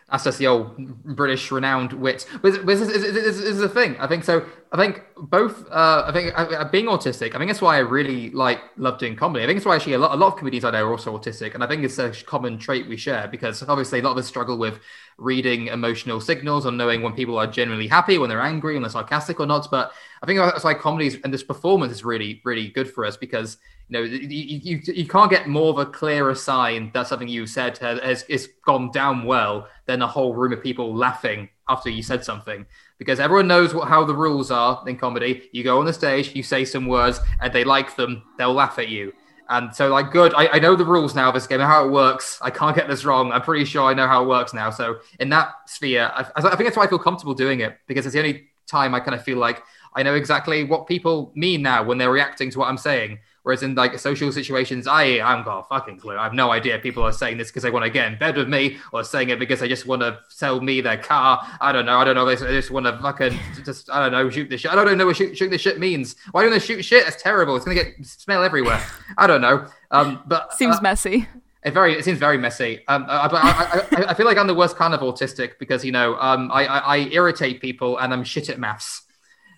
That's 0.10 0.24
just 0.24 0.38
the 0.38 0.48
old 0.48 0.78
British 1.04 1.52
renowned 1.52 1.92
wit. 1.92 2.26
But 2.42 2.66
this 2.66 2.80
is, 2.80 2.88
is, 2.90 3.40
is, 3.42 3.58
the 3.58 3.68
thing. 3.68 3.98
I 4.00 4.08
think 4.08 4.24
so. 4.24 4.46
I 4.72 4.78
think 4.78 5.04
both. 5.18 5.70
Uh, 5.70 6.06
I 6.08 6.14
think 6.14 6.32
uh, 6.34 6.64
being 6.70 6.86
autistic. 6.86 7.36
I 7.36 7.38
think 7.38 7.50
that's 7.50 7.62
why 7.62 7.76
I 7.76 7.80
really 7.80 8.30
like 8.30 8.62
love 8.78 9.00
doing 9.00 9.18
comedy. 9.18 9.44
I 9.44 9.48
think 9.48 9.58
it's 9.58 9.66
why 9.66 9.76
actually 9.76 9.94
a 9.94 10.00
lot, 10.00 10.14
a 10.14 10.16
lot 10.16 10.32
of 10.32 10.40
comedians 10.40 10.64
I 10.64 10.72
know 10.72 10.86
are 10.86 10.92
also 10.92 11.18
autistic, 11.18 11.56
and 11.56 11.64
I 11.64 11.68
think 11.68 11.84
it's 11.84 12.00
a 12.00 12.12
common 12.24 12.58
trait 12.58 12.88
we 12.88 12.96
share 12.96 13.28
because 13.28 13.62
obviously 13.64 14.00
a 14.00 14.02
lot 14.02 14.12
of 14.12 14.20
us 14.20 14.28
struggle 14.28 14.58
with 14.58 14.80
reading 15.18 15.68
emotional 15.68 16.22
signals 16.22 16.66
or 16.66 16.72
knowing 16.72 17.02
when 17.02 17.12
people 17.12 17.38
are 17.38 17.48
genuinely 17.48 17.88
happy, 17.88 18.18
when 18.18 18.30
they're 18.30 18.42
angry, 18.42 18.76
when 18.76 18.84
they're 18.84 18.92
sarcastic 18.92 19.42
or 19.42 19.46
not. 19.46 19.68
But 19.70 19.92
I 20.24 20.26
think 20.26 20.40
that's 20.40 20.64
why 20.64 20.74
comedy 20.74 21.20
and 21.26 21.34
this 21.34 21.44
performance 21.44 21.92
is 21.92 22.06
really, 22.06 22.42
really 22.46 22.70
good 22.70 22.90
for 22.90 23.04
us 23.04 23.18
because 23.18 23.58
you 23.90 23.94
know 23.98 24.02
you, 24.02 24.60
you, 24.64 24.82
you 24.86 25.08
can't 25.08 25.30
get 25.30 25.48
more 25.48 25.70
of 25.70 25.80
a 25.80 25.86
clearer 25.86 26.36
sign 26.36 26.92
that 26.94 27.08
something 27.08 27.28
you 27.28 27.48
said 27.48 27.78
has, 27.78 28.24
has, 28.24 28.50
gone 28.66 28.92
down 28.92 29.24
well 29.24 29.68
than 29.86 30.02
a 30.02 30.08
whole 30.08 30.34
room 30.34 30.52
of 30.52 30.62
people 30.62 30.94
laughing 30.94 31.48
after 31.70 31.90
you 31.90 32.04
said 32.04 32.24
something. 32.24 32.66
Because 32.98 33.20
everyone 33.20 33.48
knows 33.48 33.74
what, 33.74 33.88
how 33.88 34.04
the 34.04 34.16
rules 34.16 34.52
are 34.52 34.84
in 34.88 34.98
comedy. 34.98 35.50
You 35.54 35.64
go 35.64 35.80
on 35.80 35.86
the 35.86 35.94
stage 35.94 36.36
you 36.36 36.44
say 36.44 36.66
some 36.66 36.88
words 36.88 37.20
and 37.40 37.54
they 37.54 37.64
like 37.64 37.96
them 37.96 38.24
they'll 38.38 38.54
laugh 38.54 38.78
at 38.80 38.90
you. 38.90 39.14
And 39.50 39.74
so 39.74 39.88
like 39.88 40.12
good 40.12 40.34
I, 40.36 40.48
I 40.48 40.60
know 40.60 40.76
the 40.76 40.86
rules 40.86 41.16
now 41.16 41.30
of 41.30 41.34
this 41.34 41.48
game 41.48 41.62
how 41.62 41.86
it 41.86 41.92
works. 41.92 42.40
I 42.42 42.50
can't 42.50 42.76
get 42.76 42.90
this 42.90 43.06
wrong. 43.06 43.32
I'm 43.32 43.42
pretty 43.42 43.64
sure 43.66 43.84
i 43.90 43.94
know 43.94 44.08
how 44.08 44.24
it 44.24 44.28
works 44.28 44.54
now. 44.54 44.70
So 44.70 45.00
in 45.20 45.30
that 45.30 45.52
sphere 45.68 46.12
i, 46.14 46.26
I 46.36 46.42
think 46.42 46.66
that's 46.66 46.78
why 46.78 46.84
i 46.84 46.88
feel 46.88 47.00
comfortable 47.00 47.34
doing 47.34 47.62
it 47.62 47.78
because 47.88 48.06
it's 48.06 48.14
the 48.14 48.20
only 48.20 48.48
time 48.68 48.94
i 48.94 49.00
kind 49.00 49.16
of 49.16 49.24
feel 49.24 49.38
like 49.38 49.64
i 49.96 50.04
know 50.04 50.14
exactly 50.14 50.64
what 50.64 50.88
people 50.88 51.32
mean 51.36 51.62
now 51.62 51.84
when 51.84 51.98
they're 51.98 52.12
reacting 52.12 52.52
to 52.52 52.60
what 52.60 52.68
i'm 52.68 52.78
saying 52.78 53.18
Whereas 53.48 53.64
in 53.64 53.76
like 53.76 53.98
social 53.98 54.30
situations, 54.30 54.88
I 54.88 55.04
I 55.04 55.30
haven't 55.30 55.46
got 55.46 55.60
a 55.60 55.64
fucking 55.64 56.00
clue. 56.00 56.18
I 56.18 56.24
have 56.24 56.34
no 56.34 56.52
idea. 56.52 56.78
People 56.80 57.02
are 57.04 57.14
saying 57.14 57.38
this 57.38 57.48
because 57.48 57.64
they 57.64 57.72
want 57.72 57.86
to 57.86 57.90
get 57.90 58.12
in 58.12 58.20
bed 58.20 58.36
with 58.36 58.50
me, 58.50 58.76
or 58.92 59.06
saying 59.06 59.30
it 59.30 59.40
because 59.40 59.62
they 59.62 59.70
just 59.70 59.86
want 59.86 60.02
to 60.02 60.20
sell 60.28 60.60
me 60.60 60.82
their 60.82 60.98
car. 60.98 61.42
I 61.62 61.72
don't 61.72 61.86
know. 61.86 61.98
I 61.98 62.04
don't 62.04 62.16
know. 62.16 62.26
They 62.26 62.36
just 62.36 62.72
want 62.72 62.88
to 62.88 62.98
fucking 62.98 63.40
just 63.64 63.90
I 63.90 64.02
don't 64.02 64.12
know 64.12 64.30
shoot 64.30 64.50
the 64.50 64.58
shit. 64.58 64.70
I 64.70 64.76
don't 64.76 64.98
know 64.98 65.06
what 65.06 65.16
shoot, 65.16 65.38
shoot 65.38 65.50
the 65.50 65.58
shit 65.58 65.80
means. 65.80 66.18
Why 66.32 66.42
don't 66.42 66.52
they 66.52 66.60
shoot 66.60 66.84
shit? 66.84 67.06
That's 67.06 67.24
terrible. 67.24 67.56
It's 67.56 67.64
gonna 67.64 67.82
get 67.82 68.06
smell 68.06 68.44
everywhere. 68.44 68.84
I 69.18 69.28
don't 69.28 69.40
know. 69.40 69.66
Um, 69.92 70.24
but 70.26 70.54
Seems 70.54 70.76
uh, 70.76 70.82
messy. 70.82 71.30
it 71.64 71.72
very 71.72 71.94
it 71.98 72.04
seems 72.04 72.20
very 72.20 72.38
messy. 72.38 72.84
Um, 72.90 73.06
I, 73.08 73.30
but 73.30 73.42
I, 73.46 74.04
I, 74.04 74.06
I 74.10 74.14
feel 74.14 74.26
like 74.26 74.38
I'm 74.38 74.48
the 74.48 74.56
worst 74.56 74.76
kind 74.76 74.94
of 74.94 75.00
autistic 75.00 75.58
because 75.58 75.86
you 75.86 75.94
know 75.94 76.18
um, 76.20 76.52
I, 76.52 76.66
I, 76.66 76.80
I 76.80 76.98
irritate 77.12 77.62
people 77.62 77.98
and 77.98 78.14
I'm 78.14 78.26
shit 78.26 78.50
at 78.50 78.60
maths. 78.60 79.04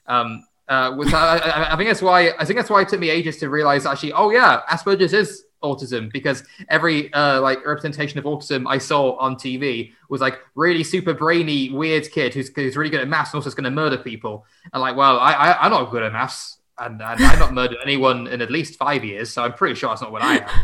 Um, 0.05 0.43
uh, 0.69 0.93
which 0.93 1.13
I, 1.13 1.37
I, 1.37 1.73
I 1.73 1.77
think 1.77 1.89
that's 1.89 2.01
why 2.01 2.31
I 2.37 2.45
think 2.45 2.57
that's 2.57 2.69
why 2.69 2.81
it 2.81 2.89
took 2.89 2.99
me 2.99 3.09
ages 3.09 3.37
to 3.37 3.49
realize 3.49 3.85
actually, 3.85 4.13
oh 4.13 4.29
yeah, 4.29 4.61
Asperger's 4.69 5.13
is 5.13 5.43
autism 5.63 6.11
because 6.11 6.43
every 6.69 7.11
uh, 7.13 7.41
like 7.41 7.65
representation 7.65 8.17
of 8.17 8.25
autism 8.25 8.65
I 8.67 8.77
saw 8.77 9.17
on 9.17 9.35
TV 9.35 9.91
was 10.07 10.21
like 10.21 10.39
really 10.55 10.83
super 10.83 11.13
brainy 11.13 11.69
weird 11.69 12.09
kid 12.11 12.33
who's, 12.33 12.49
who's 12.55 12.77
really 12.77 12.89
good 12.89 13.01
at 13.01 13.07
maths 13.07 13.33
and 13.33 13.39
also 13.39 13.49
is 13.49 13.55
going 13.55 13.65
to 13.65 13.71
murder 13.71 13.97
people. 13.97 14.45
And 14.71 14.81
like, 14.81 14.95
well, 14.95 15.19
I, 15.19 15.33
I 15.33 15.65
I'm 15.65 15.71
not 15.71 15.91
good 15.91 16.03
at 16.03 16.13
maths 16.13 16.59
and, 16.77 17.01
and 17.01 17.23
I've 17.23 17.39
not 17.39 17.53
murdered 17.53 17.79
anyone 17.83 18.27
in 18.27 18.41
at 18.41 18.51
least 18.51 18.77
five 18.77 19.03
years, 19.03 19.31
so 19.31 19.43
I'm 19.43 19.53
pretty 19.53 19.75
sure 19.75 19.89
that's 19.89 20.01
not 20.01 20.11
what 20.11 20.21
I 20.21 20.37
am. 20.37 20.49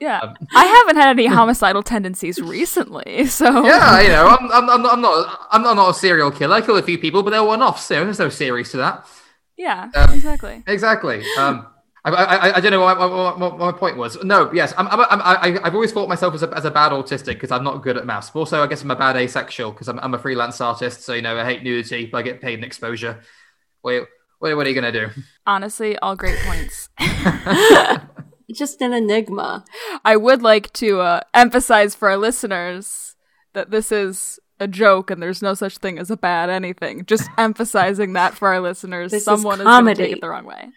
Yeah. 0.00 0.20
Um, 0.20 0.34
I 0.56 0.64
haven't 0.64 0.96
had 0.96 1.10
any 1.10 1.26
homicidal 1.26 1.82
tendencies 1.82 2.40
recently, 2.40 3.26
so 3.26 3.66
Yeah, 3.66 4.00
you 4.00 4.08
know, 4.08 4.28
I'm, 4.28 4.50
I'm, 4.50 4.70
I'm, 4.70 4.82
not, 4.82 4.92
I'm 4.94 5.00
not, 5.02 5.48
I'm 5.50 5.62
not, 5.62 5.76
not 5.76 5.90
a 5.90 5.94
serial 5.94 6.30
killer. 6.30 6.54
I 6.54 6.62
kill 6.62 6.78
a 6.78 6.82
few 6.82 6.96
people, 6.96 7.22
but 7.22 7.28
they're 7.28 7.44
one-offs. 7.44 7.84
So 7.84 8.02
there's 8.02 8.18
no 8.18 8.30
series 8.30 8.70
to 8.70 8.78
that. 8.78 9.06
Yeah, 9.60 9.90
Um, 9.94 10.14
exactly. 10.14 10.62
Exactly. 10.66 11.22
Um, 11.38 11.66
I, 12.02 12.10
I, 12.10 12.56
I 12.56 12.60
don't 12.60 12.70
know 12.70 12.80
what, 12.80 12.98
what, 12.98 13.10
what, 13.10 13.38
what 13.38 13.58
my 13.58 13.72
point 13.72 13.98
was. 13.98 14.22
No, 14.24 14.50
yes, 14.54 14.72
I'm, 14.78 14.88
I'm, 14.88 15.00
I'm, 15.00 15.20
I, 15.20 15.60
I've 15.62 15.74
always 15.74 15.92
thought 15.92 16.08
myself 16.08 16.32
as 16.34 16.42
a, 16.42 16.48
as 16.56 16.64
a 16.64 16.70
bad 16.70 16.92
autistic 16.92 17.34
because 17.34 17.50
I'm 17.50 17.62
not 17.62 17.82
good 17.82 17.98
at 17.98 18.06
maths. 18.06 18.30
But 18.30 18.40
also, 18.40 18.62
I 18.62 18.66
guess 18.68 18.82
I'm 18.82 18.90
a 18.90 18.96
bad 18.96 19.16
asexual 19.16 19.72
because 19.72 19.86
I'm, 19.86 19.98
I'm 19.98 20.14
a 20.14 20.18
freelance 20.18 20.62
artist. 20.62 21.02
So, 21.02 21.12
you 21.12 21.20
know, 21.20 21.38
I 21.38 21.44
hate 21.44 21.62
nudity, 21.62 22.06
but 22.06 22.18
I 22.18 22.22
get 22.22 22.40
paid 22.40 22.58
in 22.58 22.64
exposure. 22.64 23.20
Wait, 23.82 24.04
wait 24.40 24.54
what 24.54 24.66
are 24.66 24.70
you 24.70 24.80
going 24.80 24.90
to 24.90 25.06
do? 25.06 25.22
Honestly, 25.46 25.98
all 25.98 26.16
great 26.16 26.38
points. 26.38 26.88
just 28.54 28.80
an 28.80 28.94
enigma. 28.94 29.66
I 30.02 30.16
would 30.16 30.40
like 30.40 30.72
to 30.74 31.00
uh, 31.00 31.20
emphasize 31.34 31.94
for 31.94 32.08
our 32.08 32.16
listeners 32.16 33.14
that 33.52 33.70
this 33.70 33.92
is 33.92 34.39
a 34.60 34.68
joke 34.68 35.10
and 35.10 35.22
there's 35.22 35.42
no 35.42 35.54
such 35.54 35.78
thing 35.78 35.98
as 35.98 36.10
a 36.10 36.16
bad 36.16 36.50
anything. 36.50 37.04
Just 37.06 37.28
emphasizing 37.38 38.12
that 38.12 38.34
for 38.34 38.48
our 38.48 38.60
listeners. 38.60 39.10
This 39.10 39.20
is 39.20 39.24
Someone 39.24 39.60
is, 39.60 39.64
going 39.64 39.86
to 39.86 39.94
take 39.94 40.12
it 40.12 40.20
the 40.20 40.28
wrong 40.28 40.44
way. 40.44 40.68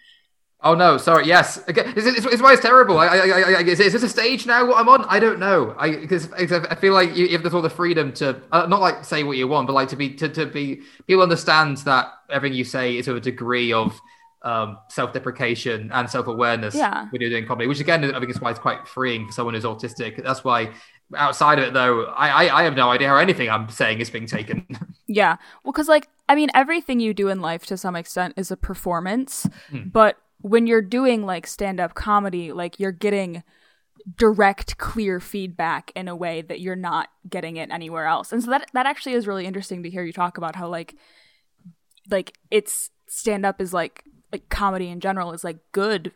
Oh 0.66 0.74
no, 0.74 0.96
sorry. 0.96 1.26
Yes, 1.26 1.58
okay. 1.68 1.84
It's, 1.94 2.06
it's, 2.06 2.24
it's 2.24 2.42
why 2.42 2.54
it's 2.54 2.62
terrible. 2.62 2.98
I, 2.98 3.06
I, 3.06 3.16
I, 3.16 3.52
I, 3.58 3.60
is, 3.60 3.80
is 3.80 3.92
this 3.92 4.02
a 4.02 4.08
stage 4.08 4.46
now? 4.46 4.66
What 4.66 4.78
I'm 4.78 4.88
on? 4.88 5.04
I 5.04 5.20
don't 5.20 5.38
know. 5.38 5.74
I 5.78 5.90
because 5.90 6.32
I 6.32 6.74
feel 6.74 6.94
like 6.94 7.14
you, 7.14 7.26
you 7.26 7.38
have 7.38 7.54
all 7.54 7.60
the 7.60 7.68
freedom 7.68 8.14
to 8.14 8.40
uh, 8.50 8.64
not 8.66 8.80
like 8.80 9.04
say 9.04 9.24
what 9.24 9.36
you 9.36 9.46
want, 9.46 9.66
but 9.66 9.74
like 9.74 9.90
to 9.90 9.96
be 9.96 10.14
to, 10.14 10.28
to 10.30 10.46
be 10.46 10.80
people 11.06 11.22
understand 11.22 11.76
that 11.78 12.06
everything 12.30 12.56
you 12.56 12.64
say 12.64 12.96
is 12.96 13.08
of 13.08 13.16
a 13.16 13.20
degree 13.20 13.74
of 13.74 14.00
um, 14.40 14.78
self-deprecation 14.88 15.90
and 15.92 16.08
self-awareness 16.08 16.74
Yeah. 16.74 17.08
when 17.10 17.20
you're 17.20 17.30
doing 17.30 17.46
comedy. 17.46 17.66
Which 17.66 17.80
again, 17.80 18.02
I 18.14 18.18
think 18.18 18.30
is 18.30 18.40
why 18.40 18.50
it's 18.50 18.58
quite 18.58 18.88
freeing 18.88 19.26
for 19.26 19.32
someone 19.32 19.54
who's 19.54 19.64
autistic. 19.64 20.22
That's 20.22 20.44
why. 20.44 20.72
Outside 21.14 21.58
of 21.58 21.66
it, 21.66 21.74
though, 21.74 22.04
I, 22.06 22.46
I, 22.46 22.60
I 22.60 22.62
have 22.64 22.74
no 22.74 22.90
idea 22.90 23.08
how 23.08 23.16
anything 23.16 23.48
I'm 23.50 23.68
saying 23.68 24.00
is 24.00 24.10
being 24.10 24.26
taken. 24.26 24.66
Yeah. 25.06 25.36
Well, 25.62 25.72
because, 25.72 25.86
like, 25.86 26.08
I 26.30 26.34
mean, 26.34 26.48
everything 26.54 26.98
you 26.98 27.12
do 27.12 27.28
in 27.28 27.42
life 27.42 27.66
to 27.66 27.76
some 27.76 27.94
extent 27.94 28.34
is 28.38 28.50
a 28.50 28.56
performance. 28.56 29.46
Hmm. 29.68 29.88
But 29.92 30.16
when 30.40 30.66
you're 30.66 30.82
doing, 30.82 31.26
like, 31.26 31.46
stand 31.46 31.78
up 31.78 31.94
comedy, 31.94 32.52
like, 32.52 32.80
you're 32.80 32.90
getting 32.90 33.42
direct, 34.16 34.78
clear 34.78 35.20
feedback 35.20 35.92
in 35.94 36.08
a 36.08 36.16
way 36.16 36.40
that 36.40 36.60
you're 36.60 36.74
not 36.74 37.10
getting 37.28 37.56
it 37.56 37.70
anywhere 37.70 38.06
else. 38.06 38.32
And 38.32 38.42
so 38.42 38.50
that, 38.50 38.70
that 38.72 38.86
actually 38.86 39.12
is 39.12 39.26
really 39.26 39.44
interesting 39.44 39.82
to 39.82 39.90
hear 39.90 40.04
you 40.04 40.12
talk 40.12 40.38
about 40.38 40.56
how, 40.56 40.68
like, 40.68 40.96
like, 42.10 42.38
it's 42.50 42.90
stand 43.06 43.44
up 43.44 43.60
is 43.60 43.74
like, 43.74 44.04
like, 44.32 44.48
comedy 44.48 44.88
in 44.88 45.00
general 45.00 45.32
is, 45.32 45.44
like, 45.44 45.58
good 45.72 46.12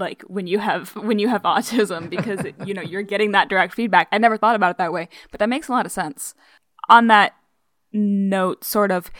like 0.00 0.22
when 0.22 0.46
you 0.46 0.58
have 0.58 0.96
when 0.96 1.18
you 1.18 1.28
have 1.28 1.42
autism 1.42 2.10
because 2.10 2.40
you 2.66 2.74
know 2.74 2.82
you're 2.82 3.02
getting 3.02 3.32
that 3.32 3.48
direct 3.48 3.74
feedback. 3.74 4.08
I 4.10 4.18
never 4.18 4.36
thought 4.36 4.56
about 4.56 4.72
it 4.72 4.78
that 4.78 4.92
way 4.92 5.08
but 5.30 5.38
that 5.40 5.48
makes 5.48 5.68
a 5.68 5.72
lot 5.72 5.86
of 5.86 5.92
sense. 5.92 6.34
On 6.88 7.06
that 7.06 7.34
note 7.92 8.64
sort 8.64 8.90
of 8.90 9.10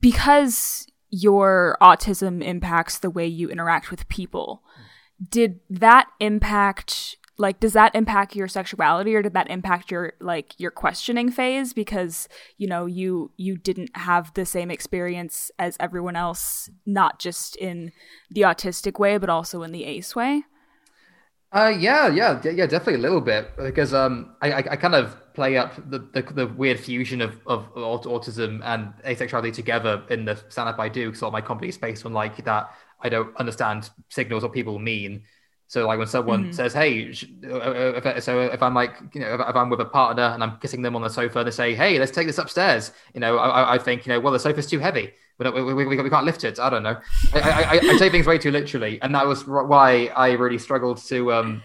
because 0.00 0.86
your 1.10 1.76
autism 1.80 2.42
impacts 2.42 2.98
the 2.98 3.10
way 3.10 3.26
you 3.26 3.48
interact 3.48 3.90
with 3.90 4.08
people 4.08 4.62
did 5.30 5.60
that 5.68 6.08
impact 6.20 7.16
like 7.38 7.60
does 7.60 7.72
that 7.72 7.94
impact 7.94 8.36
your 8.36 8.48
sexuality 8.48 9.14
or 9.14 9.22
did 9.22 9.32
that 9.34 9.50
impact 9.50 9.90
your 9.90 10.12
like 10.20 10.58
your 10.58 10.70
questioning 10.70 11.30
phase 11.30 11.72
because 11.72 12.28
you 12.58 12.66
know 12.68 12.86
you 12.86 13.30
you 13.36 13.56
didn't 13.56 13.96
have 13.96 14.32
the 14.34 14.44
same 14.44 14.70
experience 14.70 15.50
as 15.58 15.76
everyone 15.80 16.16
else 16.16 16.70
not 16.86 17.18
just 17.18 17.56
in 17.56 17.92
the 18.30 18.42
autistic 18.42 18.98
way 18.98 19.18
but 19.18 19.30
also 19.30 19.62
in 19.62 19.72
the 19.72 19.84
ace 19.84 20.14
way 20.14 20.44
Uh, 21.52 21.70
yeah, 21.78 22.08
yeah, 22.08 22.40
yeah, 22.44 22.64
definitely 22.64 22.94
a 22.94 22.98
little 22.98 23.20
bit 23.20 23.54
because 23.58 23.92
um, 23.92 24.34
I, 24.40 24.52
I, 24.52 24.58
I 24.58 24.76
kind 24.76 24.94
of 24.94 25.14
play 25.34 25.58
up 25.58 25.74
the, 25.90 25.98
the, 25.98 26.22
the 26.22 26.46
weird 26.46 26.80
fusion 26.80 27.20
of, 27.20 27.38
of 27.46 27.70
autism 27.74 28.62
and 28.64 28.94
asexuality 29.04 29.52
together 29.52 30.02
in 30.08 30.24
the 30.24 30.36
stand 30.48 30.70
up 30.70 30.78
I 30.78 30.88
do 30.88 31.06
because 31.08 31.22
all 31.22 31.30
my 31.30 31.42
comedy 31.42 31.68
is 31.68 31.76
based 31.76 32.06
on 32.06 32.14
like 32.14 32.42
that. 32.44 32.70
I 33.02 33.10
don't 33.10 33.36
understand 33.36 33.90
signals 34.08 34.42
what 34.44 34.54
people 34.54 34.78
mean. 34.78 35.24
So 35.72 35.86
like 35.86 35.98
when 35.98 36.06
someone 36.06 36.42
mm-hmm. 36.42 36.52
says, 36.52 36.74
"Hey," 36.74 37.14
uh, 37.48 37.56
uh, 37.56 38.00
if, 38.04 38.22
so 38.24 38.40
if 38.40 38.62
I'm 38.62 38.74
like, 38.74 38.92
you 39.14 39.22
know, 39.22 39.32
if, 39.32 39.40
if, 39.40 39.56
I'm 39.56 39.70
with 39.70 39.80
a 39.80 39.86
partner 39.86 40.24
and 40.24 40.42
I'm 40.42 40.58
kissing 40.58 40.82
them 40.82 40.94
on 40.94 41.00
the 41.00 41.08
sofa, 41.08 41.42
they 41.44 41.50
say, 41.50 41.74
"Hey, 41.74 41.98
let's 41.98 42.12
take 42.12 42.26
this 42.26 42.36
upstairs." 42.36 42.92
You 43.14 43.20
know, 43.20 43.38
I, 43.38 43.76
I 43.76 43.78
think, 43.78 44.04
you 44.04 44.12
know, 44.12 44.20
well, 44.20 44.34
the 44.34 44.38
sofa's 44.38 44.66
too 44.66 44.80
heavy. 44.80 45.14
We, 45.38 45.48
we, 45.48 45.72
we, 45.72 45.96
we, 45.96 46.10
can't 46.10 46.26
lift 46.26 46.44
it. 46.44 46.58
I 46.58 46.68
don't 46.68 46.82
know. 46.82 46.98
I, 47.32 47.40
I, 47.40 47.70
I, 47.72 47.98
take 47.98 48.12
things 48.12 48.26
way 48.26 48.36
too 48.36 48.50
literally, 48.50 49.00
and 49.00 49.14
that 49.14 49.26
was 49.26 49.46
why 49.46 50.08
I 50.14 50.32
really 50.32 50.58
struggled 50.58 50.98
to. 51.06 51.32
Um, 51.32 51.62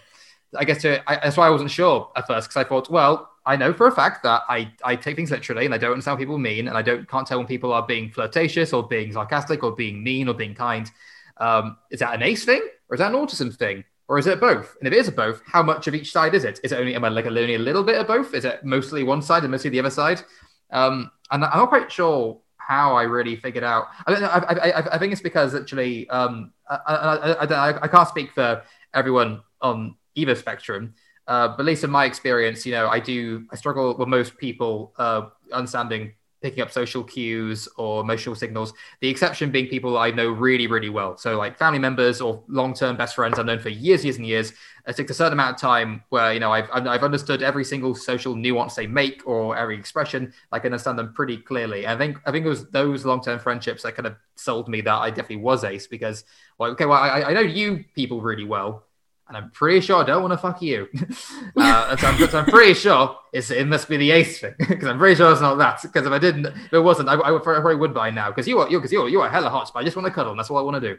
I 0.56 0.64
guess 0.64 0.80
to, 0.80 1.02
I, 1.06 1.16
that's 1.16 1.36
why 1.36 1.46
I 1.46 1.50
wasn't 1.50 1.70
sure 1.70 2.10
at 2.16 2.26
first 2.26 2.48
because 2.48 2.64
I 2.64 2.66
thought, 2.66 2.88
well, 2.88 3.30
I 3.44 3.56
know 3.56 3.74
for 3.74 3.88
a 3.88 3.92
fact 3.92 4.22
that 4.22 4.40
I, 4.48 4.72
I 4.82 4.96
take 4.96 5.16
things 5.16 5.30
literally 5.30 5.66
and 5.66 5.74
I 5.74 5.76
don't 5.76 5.92
understand 5.92 6.14
what 6.14 6.20
people 6.20 6.38
mean 6.38 6.68
and 6.68 6.78
I 6.78 6.80
don't 6.80 7.06
can't 7.06 7.26
tell 7.26 7.36
when 7.36 7.46
people 7.46 7.74
are 7.74 7.86
being 7.86 8.10
flirtatious 8.10 8.72
or 8.72 8.88
being 8.88 9.12
sarcastic 9.12 9.62
or 9.62 9.72
being 9.72 10.02
mean 10.02 10.28
or 10.28 10.34
being 10.34 10.54
kind. 10.54 10.90
Um, 11.36 11.76
is 11.90 12.00
that 12.00 12.14
an 12.14 12.22
ace 12.22 12.46
thing 12.46 12.66
or 12.88 12.94
is 12.94 13.00
that 13.00 13.12
an 13.12 13.18
autism 13.18 13.54
thing? 13.54 13.84
Or 14.08 14.18
is 14.18 14.26
it 14.26 14.40
both? 14.40 14.74
And 14.80 14.88
if 14.88 14.94
it 14.94 14.98
is 14.98 15.10
both, 15.10 15.42
how 15.44 15.62
much 15.62 15.86
of 15.86 15.94
each 15.94 16.12
side 16.12 16.34
is 16.34 16.44
it? 16.44 16.58
Is 16.64 16.72
it 16.72 16.78
only 16.78 16.94
am 16.94 17.04
I 17.04 17.08
like 17.08 17.26
only 17.26 17.54
a 17.54 17.58
little 17.58 17.84
bit 17.84 18.00
of 18.00 18.06
both? 18.06 18.32
Is 18.32 18.46
it 18.46 18.64
mostly 18.64 19.02
one 19.02 19.20
side 19.20 19.42
and 19.42 19.52
mostly 19.52 19.70
the 19.70 19.80
other 19.80 19.90
side? 19.90 20.22
Um, 20.70 21.10
and 21.30 21.44
I'm 21.44 21.58
not 21.58 21.68
quite 21.68 21.92
sure 21.92 22.40
how 22.56 22.94
I 22.94 23.02
really 23.02 23.36
figured 23.36 23.64
out. 23.64 23.86
I, 24.06 24.14
I, 24.14 24.38
I, 24.38 24.94
I 24.94 24.98
think 24.98 25.12
it's 25.12 25.22
because 25.22 25.54
actually 25.54 26.08
um, 26.08 26.52
I, 26.68 26.76
I, 26.86 27.44
I, 27.44 27.82
I, 27.82 27.88
can't 27.88 28.08
speak 28.08 28.32
for 28.32 28.62
everyone 28.92 29.40
on 29.62 29.96
either 30.14 30.34
spectrum, 30.34 30.94
uh, 31.26 31.48
but 31.48 31.60
at 31.60 31.64
least 31.64 31.84
in 31.84 31.90
my 31.90 32.04
experience, 32.04 32.66
you 32.66 32.72
know, 32.72 32.88
I 32.88 33.00
do 33.00 33.46
I 33.50 33.56
struggle 33.56 33.96
with 33.96 34.08
most 34.08 34.36
people 34.36 34.92
uh, 34.98 35.28
understanding 35.52 36.12
picking 36.40 36.62
up 36.62 36.70
social 36.70 37.02
cues 37.02 37.68
or 37.76 38.00
emotional 38.00 38.34
signals. 38.34 38.72
The 39.00 39.08
exception 39.08 39.50
being 39.50 39.68
people 39.68 39.98
I 39.98 40.10
know 40.10 40.28
really, 40.28 40.66
really 40.66 40.88
well. 40.88 41.16
So 41.16 41.36
like 41.36 41.58
family 41.58 41.78
members 41.78 42.20
or 42.20 42.42
long-term 42.48 42.96
best 42.96 43.14
friends 43.14 43.38
I've 43.38 43.46
known 43.46 43.58
for 43.58 43.68
years, 43.70 44.04
years 44.04 44.16
and 44.16 44.26
years. 44.26 44.52
It 44.86 44.96
takes 44.96 45.10
a 45.10 45.14
certain 45.14 45.34
amount 45.34 45.56
of 45.56 45.60
time 45.60 46.02
where 46.08 46.32
you 46.32 46.40
know 46.40 46.52
I've 46.52 46.68
I've 46.72 47.04
understood 47.04 47.42
every 47.42 47.64
single 47.64 47.94
social 47.94 48.34
nuance 48.34 48.74
they 48.74 48.86
make 48.86 49.22
or 49.26 49.56
every 49.56 49.76
expression. 49.76 50.32
I 50.50 50.58
can 50.58 50.72
understand 50.72 50.98
them 50.98 51.12
pretty 51.12 51.36
clearly. 51.38 51.84
And 51.84 51.94
I 51.94 51.98
think 51.98 52.18
I 52.26 52.32
think 52.32 52.46
it 52.46 52.48
was 52.48 52.70
those 52.70 53.04
long-term 53.04 53.38
friendships 53.40 53.82
that 53.82 53.94
kind 53.96 54.06
of 54.06 54.16
sold 54.36 54.68
me 54.68 54.80
that 54.82 54.94
I 54.94 55.10
definitely 55.10 55.36
was 55.44 55.64
ace 55.64 55.86
because 55.86 56.24
like, 56.58 56.72
okay, 56.72 56.86
well 56.86 57.02
I, 57.02 57.22
I 57.22 57.32
know 57.34 57.40
you 57.40 57.84
people 57.94 58.20
really 58.22 58.44
well 58.44 58.87
and 59.28 59.36
I'm 59.36 59.50
pretty 59.50 59.80
sure 59.80 60.02
I 60.02 60.04
don't 60.04 60.22
want 60.22 60.32
to 60.32 60.38
fuck 60.38 60.62
you. 60.62 60.88
uh, 61.56 61.96
so, 61.96 62.06
I'm, 62.06 62.34
I'm 62.34 62.46
pretty 62.46 62.74
sure 62.74 63.16
it's, 63.32 63.50
it 63.50 63.66
must 63.66 63.88
be 63.88 63.98
the 63.98 64.10
ace 64.10 64.40
thing 64.40 64.54
because 64.58 64.88
I'm 64.88 64.98
pretty 64.98 65.16
sure 65.16 65.30
it's 65.30 65.40
not 65.40 65.56
that. 65.56 65.80
Because 65.82 66.06
if 66.06 66.12
I 66.12 66.18
didn't, 66.18 66.46
if 66.46 66.72
it 66.72 66.80
wasn't, 66.80 67.08
I, 67.08 67.14
I, 67.14 67.36
I 67.36 67.38
probably 67.40 67.76
would 67.76 67.92
by 67.92 68.10
now. 68.10 68.28
Because 68.28 68.48
you 68.48 68.58
are 68.58 68.70
you 68.70 68.78
because 68.78 68.92
you 68.92 69.02
are 69.02 69.08
you 69.08 69.20
are 69.20 69.28
hella 69.28 69.50
hot, 69.50 69.70
but 69.72 69.80
I 69.80 69.84
just 69.84 69.96
want 69.96 70.06
to 70.06 70.12
cuddle. 70.12 70.32
And 70.32 70.38
that's 70.38 70.50
all 70.50 70.56
I 70.56 70.62
want 70.62 70.82
to 70.82 70.94
do. 70.94 70.98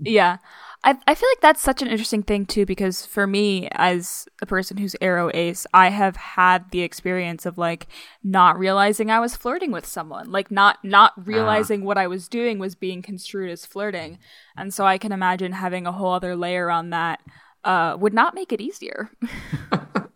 yeah, 0.00 0.38
I, 0.82 0.96
I 1.06 1.14
feel 1.14 1.28
like 1.30 1.40
that's 1.42 1.60
such 1.60 1.82
an 1.82 1.88
interesting 1.88 2.22
thing 2.22 2.46
too 2.46 2.64
because 2.64 3.04
for 3.04 3.26
me 3.26 3.68
as 3.72 4.26
a 4.40 4.46
person 4.46 4.78
who's 4.78 4.96
aro 5.02 5.30
ace 5.34 5.66
i 5.74 5.90
have 5.90 6.16
had 6.16 6.70
the 6.70 6.80
experience 6.80 7.44
of 7.44 7.58
like 7.58 7.86
not 8.24 8.58
realizing 8.58 9.10
i 9.10 9.20
was 9.20 9.36
flirting 9.36 9.72
with 9.72 9.84
someone 9.84 10.30
like 10.30 10.50
not 10.50 10.78
not 10.82 11.12
ah. 11.18 11.22
realizing 11.24 11.82
uh. 11.82 11.84
what 11.84 11.98
i 11.98 12.06
was 12.06 12.28
doing 12.28 12.58
was 12.58 12.74
being 12.74 13.02
construed 13.02 13.50
as 13.50 13.66
flirting 13.66 14.18
and 14.56 14.72
so 14.72 14.86
i 14.86 14.96
can 14.96 15.12
imagine 15.12 15.52
having 15.52 15.86
a 15.86 15.92
whole 15.92 16.12
other 16.12 16.34
layer 16.34 16.70
on 16.70 16.90
that 16.90 17.20
uh, 17.62 17.94
would 18.00 18.14
not 18.14 18.34
make 18.34 18.52
it 18.52 18.60
easier 18.60 19.10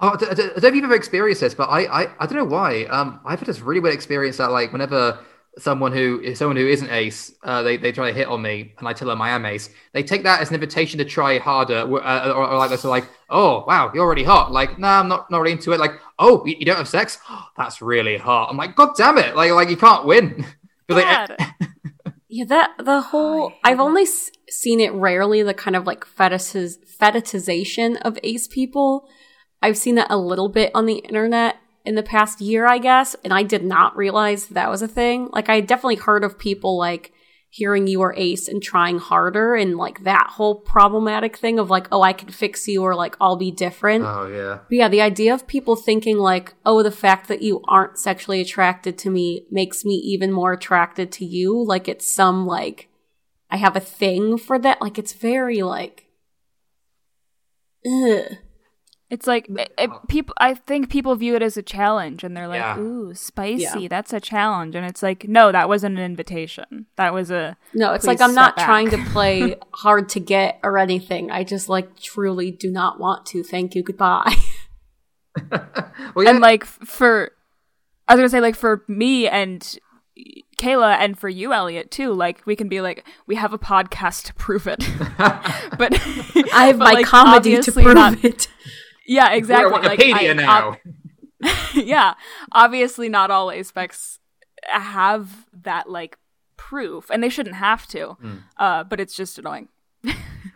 Oh, 0.00 0.10
I 0.10 0.16
don't 0.16 0.38
know 0.38 0.68
if 0.68 0.74
you've 0.76 0.84
ever 0.84 0.94
experienced 0.94 1.40
this, 1.40 1.56
but 1.56 1.64
I, 1.64 1.80
I, 1.86 2.02
I 2.20 2.26
don't 2.26 2.36
know 2.36 2.44
why. 2.44 2.84
Um, 2.84 3.18
I've 3.24 3.40
had 3.40 3.48
this 3.48 3.60
really 3.60 3.80
weird 3.80 3.94
experience 3.94 4.36
that 4.36 4.52
like 4.52 4.70
whenever 4.70 5.18
someone 5.58 5.92
who 5.92 6.34
someone 6.34 6.56
who 6.56 6.66
isn't 6.66 6.90
ace, 6.90 7.32
uh, 7.42 7.62
they 7.62 7.76
they 7.76 7.92
try 7.92 8.10
to 8.10 8.16
hit 8.16 8.28
on 8.28 8.42
me, 8.42 8.74
and 8.78 8.88
I 8.88 8.92
tell 8.92 9.08
them 9.08 9.20
I 9.20 9.30
am 9.30 9.44
ace. 9.44 9.70
They 9.92 10.02
take 10.02 10.22
that 10.22 10.40
as 10.40 10.48
an 10.48 10.54
invitation 10.54 10.98
to 10.98 11.04
try 11.04 11.38
harder, 11.38 11.78
uh, 11.78 12.32
or, 12.32 12.48
or, 12.48 12.58
like 12.58 12.70
this, 12.70 12.84
like, 12.84 13.08
oh 13.28 13.64
wow, 13.66 13.90
you're 13.92 14.04
already 14.04 14.24
hot. 14.24 14.52
Like, 14.52 14.78
nah, 14.78 15.00
I'm 15.00 15.08
not 15.08 15.30
not 15.30 15.40
really 15.40 15.52
into 15.52 15.72
it. 15.72 15.80
Like, 15.80 15.92
oh, 16.18 16.44
you, 16.46 16.56
you 16.58 16.64
don't 16.64 16.76
have 16.76 16.88
sex? 16.88 17.18
Oh, 17.28 17.46
that's 17.56 17.82
really 17.82 18.16
hot. 18.16 18.48
I'm 18.50 18.56
like, 18.56 18.76
god 18.76 18.90
damn 18.96 19.18
it! 19.18 19.36
Like, 19.36 19.50
like 19.52 19.70
you 19.70 19.76
can't 19.76 20.04
win. 20.04 20.46
like, 20.88 21.30
yeah, 22.28 22.44
that 22.46 22.70
the 22.78 23.00
whole 23.00 23.52
I've 23.64 23.80
only 23.80 24.02
s- 24.02 24.30
seen 24.48 24.80
it 24.80 24.92
rarely. 24.92 25.42
The 25.42 25.54
kind 25.54 25.76
of 25.76 25.86
like 25.86 26.04
fetishes 26.04 26.78
fetishization 27.00 28.00
of 28.02 28.18
ace 28.22 28.46
people. 28.46 29.08
I've 29.60 29.76
seen 29.76 29.96
that 29.96 30.10
a 30.10 30.16
little 30.16 30.48
bit 30.48 30.70
on 30.72 30.86
the 30.86 30.98
internet 30.98 31.56
in 31.88 31.94
the 31.94 32.02
past 32.02 32.42
year, 32.42 32.66
I 32.66 32.76
guess, 32.76 33.16
and 33.24 33.32
I 33.32 33.42
did 33.42 33.64
not 33.64 33.96
realize 33.96 34.48
that 34.48 34.68
was 34.68 34.82
a 34.82 34.86
thing. 34.86 35.30
Like, 35.32 35.48
I 35.48 35.62
definitely 35.62 35.96
heard 35.96 36.22
of 36.22 36.38
people 36.38 36.76
like 36.76 37.14
hearing 37.48 37.86
you 37.86 38.02
are 38.02 38.12
ace 38.14 38.46
and 38.46 38.62
trying 38.62 38.98
harder 38.98 39.54
and 39.54 39.78
like 39.78 40.04
that 40.04 40.26
whole 40.32 40.56
problematic 40.56 41.38
thing 41.38 41.58
of 41.58 41.70
like, 41.70 41.88
oh, 41.90 42.02
I 42.02 42.12
can 42.12 42.28
fix 42.28 42.68
you 42.68 42.82
or 42.82 42.94
like 42.94 43.16
I'll 43.22 43.36
be 43.36 43.50
different. 43.50 44.04
Oh, 44.04 44.26
yeah. 44.26 44.58
But 44.68 44.76
yeah, 44.76 44.88
the 44.88 45.00
idea 45.00 45.32
of 45.32 45.46
people 45.46 45.76
thinking 45.76 46.18
like, 46.18 46.52
oh, 46.66 46.82
the 46.82 46.90
fact 46.90 47.26
that 47.28 47.40
you 47.40 47.62
aren't 47.66 47.98
sexually 47.98 48.42
attracted 48.42 48.98
to 48.98 49.10
me 49.10 49.46
makes 49.50 49.82
me 49.82 49.94
even 49.94 50.30
more 50.30 50.52
attracted 50.52 51.10
to 51.12 51.24
you. 51.24 51.64
Like, 51.64 51.88
it's 51.88 52.06
some 52.06 52.46
like, 52.46 52.90
I 53.48 53.56
have 53.56 53.76
a 53.76 53.80
thing 53.80 54.36
for 54.36 54.58
that. 54.58 54.82
Like, 54.82 54.98
it's 54.98 55.14
very 55.14 55.62
like, 55.62 56.04
ugh. 57.86 58.36
It's 59.10 59.26
like 59.26 59.48
it, 59.48 59.72
it, 59.78 59.90
oh. 59.90 60.00
people. 60.08 60.34
I 60.38 60.52
think 60.52 60.90
people 60.90 61.14
view 61.14 61.34
it 61.34 61.42
as 61.42 61.56
a 61.56 61.62
challenge, 61.62 62.24
and 62.24 62.36
they're 62.36 62.48
like, 62.48 62.60
yeah. 62.60 62.78
"Ooh, 62.78 63.14
spicy! 63.14 63.80
Yeah. 63.80 63.88
That's 63.88 64.12
a 64.12 64.20
challenge." 64.20 64.74
And 64.74 64.84
it's 64.84 65.02
like, 65.02 65.26
no, 65.26 65.50
that 65.50 65.66
wasn't 65.66 65.96
an 65.96 66.04
invitation. 66.04 66.86
That 66.96 67.14
was 67.14 67.30
a 67.30 67.56
no. 67.72 67.94
It's 67.94 68.06
like 68.06 68.20
I'm 68.20 68.34
not 68.34 68.56
back. 68.56 68.66
trying 68.66 68.90
to 68.90 68.98
play 69.06 69.56
hard 69.72 70.10
to 70.10 70.20
get 70.20 70.60
or 70.62 70.76
anything. 70.76 71.30
I 71.30 71.42
just 71.42 71.70
like 71.70 71.98
truly 71.98 72.50
do 72.50 72.70
not 72.70 73.00
want 73.00 73.24
to. 73.26 73.42
Thank 73.42 73.74
you. 73.74 73.82
Goodbye. 73.82 74.34
well, 75.50 76.24
yeah. 76.24 76.30
And 76.30 76.40
like 76.40 76.64
for, 76.64 77.32
I 78.06 78.14
was 78.14 78.18
gonna 78.18 78.28
say 78.28 78.40
like 78.40 78.56
for 78.56 78.84
me 78.88 79.26
and 79.26 79.78
Kayla 80.58 80.96
and 80.98 81.18
for 81.18 81.28
you, 81.28 81.52
Elliot, 81.52 81.90
too. 81.90 82.12
Like 82.12 82.44
we 82.44 82.56
can 82.56 82.68
be 82.68 82.80
like, 82.80 83.06
we 83.26 83.36
have 83.36 83.52
a 83.52 83.58
podcast 83.58 84.24
to 84.24 84.34
prove 84.34 84.66
it, 84.66 84.80
but 85.78 85.94
I 86.52 86.66
have 86.66 86.78
my 86.78 86.92
like, 86.92 87.06
comedy 87.06 87.58
to 87.58 87.72
prove 87.72 87.94
not, 87.94 88.22
it. 88.24 88.48
Yeah, 89.08 89.32
exactly. 89.32 89.72
We're 89.72 89.80
Wikipedia 89.80 90.36
like, 90.36 90.46
I, 90.48 90.76
now. 91.42 91.52
yeah, 91.74 92.14
obviously 92.52 93.08
not 93.08 93.30
all 93.30 93.50
aspects 93.50 94.20
have 94.64 95.46
that 95.62 95.88
like 95.88 96.18
proof, 96.56 97.10
and 97.10 97.22
they 97.22 97.30
shouldn't 97.30 97.56
have 97.56 97.86
to. 97.88 98.16
Mm. 98.22 98.42
Uh, 98.58 98.84
but 98.84 99.00
it's 99.00 99.14
just 99.14 99.38
annoying. 99.38 99.68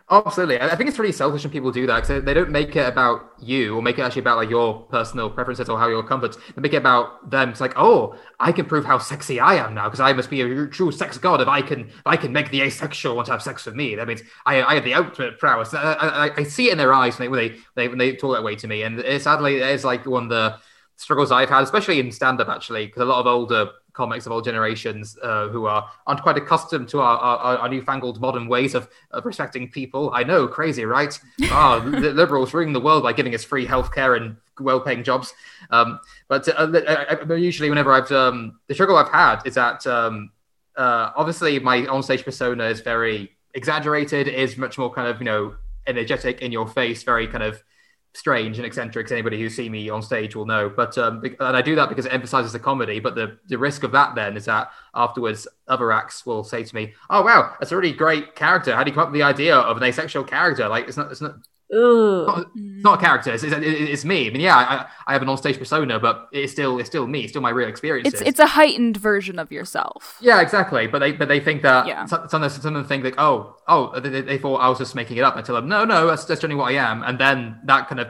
Oh, 0.09 0.21
absolutely, 0.25 0.59
I 0.59 0.75
think 0.75 0.89
it's 0.89 0.99
really 0.99 1.13
selfish 1.13 1.43
when 1.43 1.51
people 1.51 1.71
do 1.71 1.87
that 1.87 2.01
because 2.01 2.25
they 2.25 2.33
don't 2.33 2.51
make 2.51 2.75
it 2.75 2.85
about 2.87 3.31
you 3.39 3.77
or 3.77 3.81
make 3.81 3.97
it 3.97 4.01
actually 4.01 4.19
about 4.19 4.35
like 4.35 4.49
your 4.49 4.81
personal 4.83 5.29
preferences 5.29 5.69
or 5.69 5.79
how 5.79 5.87
your 5.87 6.03
comforts. 6.03 6.37
They 6.53 6.61
make 6.61 6.73
it 6.73 6.77
about 6.77 7.31
them. 7.31 7.49
It's 7.49 7.61
like, 7.61 7.73
oh, 7.77 8.15
I 8.37 8.51
can 8.51 8.65
prove 8.65 8.83
how 8.83 8.97
sexy 8.97 9.39
I 9.39 9.55
am 9.55 9.73
now 9.73 9.85
because 9.85 10.01
I 10.01 10.11
must 10.11 10.29
be 10.29 10.41
a 10.41 10.67
true 10.67 10.91
sex 10.91 11.17
god 11.17 11.39
if 11.39 11.47
I 11.47 11.61
can 11.61 11.87
if 11.87 12.01
I 12.05 12.17
can 12.17 12.33
make 12.33 12.51
the 12.51 12.61
asexual 12.61 13.15
want 13.15 13.27
to 13.27 13.31
have 13.31 13.41
sex 13.41 13.65
with 13.65 13.75
me. 13.75 13.95
That 13.95 14.07
means 14.07 14.21
I, 14.45 14.61
I 14.61 14.75
have 14.75 14.83
the 14.83 14.93
ultimate 14.93 15.39
prowess. 15.39 15.73
I, 15.73 15.93
I, 15.93 16.35
I, 16.35 16.43
see 16.43 16.67
it 16.67 16.73
in 16.73 16.77
their 16.77 16.93
eyes 16.93 17.17
when 17.17 17.31
they, 17.31 17.47
when 17.47 17.59
they 17.75 17.87
when 17.87 17.97
they 17.97 18.15
talk 18.15 18.35
that 18.35 18.43
way 18.43 18.55
to 18.55 18.67
me, 18.67 18.83
and 18.83 18.99
it, 18.99 19.21
sadly, 19.21 19.59
it's 19.59 19.85
like 19.85 20.05
one 20.05 20.23
of 20.23 20.29
the 20.29 20.57
struggles 20.97 21.31
I've 21.31 21.49
had, 21.49 21.63
especially 21.63 22.01
in 22.01 22.11
stand 22.11 22.41
up 22.41 22.49
actually, 22.49 22.87
because 22.87 23.03
a 23.03 23.05
lot 23.05 23.21
of 23.21 23.27
older 23.27 23.71
comics 23.93 24.25
of 24.25 24.31
all 24.31 24.41
generations 24.41 25.17
uh, 25.21 25.47
who 25.47 25.65
are 25.65 25.89
aren't 26.07 26.21
quite 26.21 26.37
accustomed 26.37 26.89
to 26.89 26.99
our, 26.99 27.17
our, 27.17 27.57
our, 27.57 27.69
newfangled 27.69 28.19
modern 28.19 28.47
ways 28.47 28.75
of, 28.75 28.89
of 29.11 29.25
respecting 29.25 29.69
people. 29.69 30.11
I 30.13 30.23
know, 30.23 30.47
crazy, 30.47 30.85
right? 30.85 31.17
Ah, 31.51 31.79
the 31.79 32.11
liberals 32.11 32.53
ruling 32.53 32.73
the 32.73 32.79
world 32.79 33.03
by 33.03 33.13
giving 33.13 33.35
us 33.35 33.43
free 33.43 33.65
healthcare 33.65 34.17
and 34.17 34.37
well-paying 34.59 35.03
jobs. 35.03 35.33
Um, 35.69 35.99
but 36.27 36.47
uh, 36.49 37.15
uh, 37.29 37.33
usually, 37.35 37.69
whenever 37.69 37.93
I've 37.93 38.11
um, 38.11 38.59
the 38.67 38.73
struggle 38.73 38.97
I've 38.97 39.11
had 39.11 39.41
is 39.45 39.55
that 39.55 39.85
um, 39.85 40.31
uh, 40.75 41.11
obviously 41.15 41.59
my 41.59 41.81
onstage 41.81 42.25
persona 42.25 42.65
is 42.65 42.81
very 42.81 43.37
exaggerated, 43.53 44.27
is 44.27 44.57
much 44.57 44.77
more 44.77 44.91
kind 44.91 45.07
of 45.07 45.19
you 45.19 45.25
know 45.25 45.55
energetic 45.85 46.41
in 46.41 46.51
your 46.51 46.67
face, 46.67 47.03
very 47.03 47.27
kind 47.27 47.43
of 47.43 47.63
strange 48.13 48.57
and 48.57 48.65
eccentric. 48.65 49.11
Anybody 49.11 49.39
who's 49.39 49.55
seen 49.55 49.71
me 49.71 49.89
on 49.89 50.01
stage 50.01 50.35
will 50.35 50.45
know. 50.45 50.69
But 50.69 50.97
um, 50.97 51.21
and 51.23 51.57
I 51.57 51.61
do 51.61 51.75
that 51.75 51.89
because 51.89 52.05
it 52.05 52.13
emphasizes 52.13 52.53
the 52.53 52.59
comedy. 52.59 52.99
But 52.99 53.15
the 53.15 53.37
the 53.47 53.57
risk 53.57 53.83
of 53.83 53.91
that 53.91 54.15
then 54.15 54.37
is 54.37 54.45
that 54.45 54.71
afterwards 54.95 55.47
other 55.67 55.91
acts 55.91 56.25
will 56.25 56.43
say 56.43 56.63
to 56.63 56.75
me, 56.75 56.93
"Oh 57.09 57.23
wow, 57.23 57.55
that's 57.59 57.71
a 57.71 57.75
really 57.77 57.93
great 57.93 58.35
character. 58.35 58.75
How 58.75 58.83
do 58.83 58.89
you 58.91 58.95
come 58.95 59.03
up 59.03 59.11
with 59.11 59.19
the 59.19 59.23
idea 59.23 59.55
of 59.57 59.77
an 59.77 59.83
asexual 59.83 60.23
character? 60.23 60.67
Like 60.67 60.87
it's 60.87 60.97
not 60.97 61.11
it's 61.11 61.21
not." 61.21 61.35
Ugh. 61.73 62.47
It's 62.55 62.83
not 62.83 62.99
a 62.99 63.01
character. 63.03 63.31
It's, 63.33 63.43
it's, 63.43 63.55
it's 63.61 64.05
me. 64.05 64.27
I 64.27 64.29
mean, 64.31 64.41
yeah, 64.41 64.55
I, 64.55 64.85
I 65.07 65.13
have 65.13 65.21
an 65.21 65.29
on-stage 65.29 65.57
persona, 65.57 65.99
but 65.99 66.27
it's 66.31 66.51
still 66.51 66.79
it's 66.79 66.87
still 66.89 67.07
me. 67.07 67.21
It's 67.21 67.31
still 67.31 67.41
my 67.41 67.49
real 67.49 67.67
experience. 67.67 68.07
It's 68.13 68.21
it's 68.21 68.39
a 68.39 68.47
heightened 68.47 68.97
version 68.97 69.39
of 69.39 69.51
yourself. 69.51 70.17
Yeah, 70.21 70.41
exactly. 70.41 70.87
But 70.87 70.99
they 70.99 71.11
but 71.13 71.27
they 71.27 71.39
think 71.39 71.61
that 71.63 71.87
Yeah. 71.87 72.05
some 72.05 72.27
some 72.29 72.43
of 72.43 72.51
them- 72.53 72.61
some 72.61 72.75
of 72.75 72.81
them 72.83 72.87
think 72.87 73.03
like 73.03 73.15
oh 73.17 73.55
oh 73.67 73.99
they, 73.99 74.21
they- 74.21 74.37
thought 74.37 74.57
I 74.57 74.69
was 74.69 74.77
just 74.77 74.93
making 74.95 75.17
it 75.17 75.21
up. 75.23 75.35
I 75.35 75.41
tell 75.41 75.55
them 75.55 75.67
no 75.67 75.85
no 75.85 76.07
that's 76.07 76.25
that's 76.25 76.41
generally 76.41 76.59
what 76.61 76.71
I 76.73 76.75
am, 76.91 77.01
and 77.03 77.17
then 77.19 77.59
that 77.65 77.87
kind 77.87 77.99
of 78.01 78.07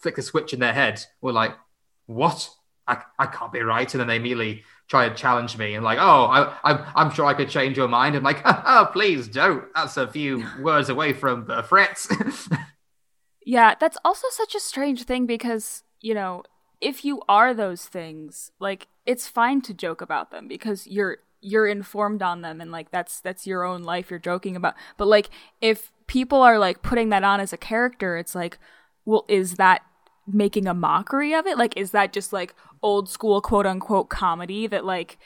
flick 0.00 0.18
a 0.18 0.22
switch 0.22 0.52
in 0.52 0.60
their 0.60 0.72
head. 0.74 1.04
We're 1.20 1.32
like 1.32 1.52
what 2.06 2.48
I 2.86 2.98
I 3.18 3.26
can't 3.26 3.52
be 3.52 3.60
right, 3.60 3.92
and 3.92 4.00
then 4.00 4.08
they 4.08 4.16
immediately 4.16 4.62
try 4.86 5.08
to 5.08 5.14
challenge 5.14 5.56
me 5.56 5.74
and 5.74 5.82
like 5.82 5.98
oh 5.98 6.24
I 6.26 6.54
I'm, 6.62 6.84
I'm 6.94 7.10
sure 7.10 7.24
I 7.24 7.32
could 7.34 7.48
change 7.48 7.76
your 7.78 7.88
mind. 7.88 8.14
I'm 8.16 8.22
like 8.22 8.42
oh 8.44 8.88
please 8.92 9.28
don't. 9.28 9.64
That's 9.74 9.96
a 9.96 10.06
few 10.06 10.46
words 10.60 10.88
away 10.90 11.12
from 11.14 11.46
the 11.46 11.62
threats. 11.62 12.06
Yeah, 13.44 13.74
that's 13.78 13.98
also 14.04 14.28
such 14.30 14.54
a 14.54 14.60
strange 14.60 15.04
thing 15.04 15.26
because, 15.26 15.82
you 16.00 16.14
know, 16.14 16.44
if 16.80 17.04
you 17.04 17.20
are 17.28 17.52
those 17.54 17.84
things, 17.86 18.50
like 18.58 18.88
it's 19.06 19.28
fine 19.28 19.60
to 19.62 19.74
joke 19.74 20.00
about 20.00 20.30
them 20.30 20.48
because 20.48 20.86
you're 20.86 21.18
you're 21.40 21.66
informed 21.66 22.22
on 22.22 22.40
them 22.40 22.58
and 22.60 22.72
like 22.72 22.90
that's 22.90 23.20
that's 23.20 23.46
your 23.46 23.64
own 23.64 23.82
life 23.82 24.10
you're 24.10 24.18
joking 24.18 24.56
about. 24.56 24.74
But 24.96 25.08
like 25.08 25.28
if 25.60 25.92
people 26.06 26.40
are 26.40 26.58
like 26.58 26.82
putting 26.82 27.10
that 27.10 27.24
on 27.24 27.40
as 27.40 27.52
a 27.52 27.58
character, 27.58 28.16
it's 28.16 28.34
like, 28.34 28.58
well, 29.04 29.24
is 29.28 29.54
that 29.56 29.82
making 30.26 30.66
a 30.66 30.74
mockery 30.74 31.34
of 31.34 31.46
it? 31.46 31.58
Like 31.58 31.76
is 31.76 31.90
that 31.90 32.12
just 32.14 32.32
like 32.32 32.54
old 32.82 33.08
school 33.10 33.40
quote 33.42 33.66
unquote 33.66 34.08
comedy 34.08 34.66
that 34.66 34.84
like 34.84 35.18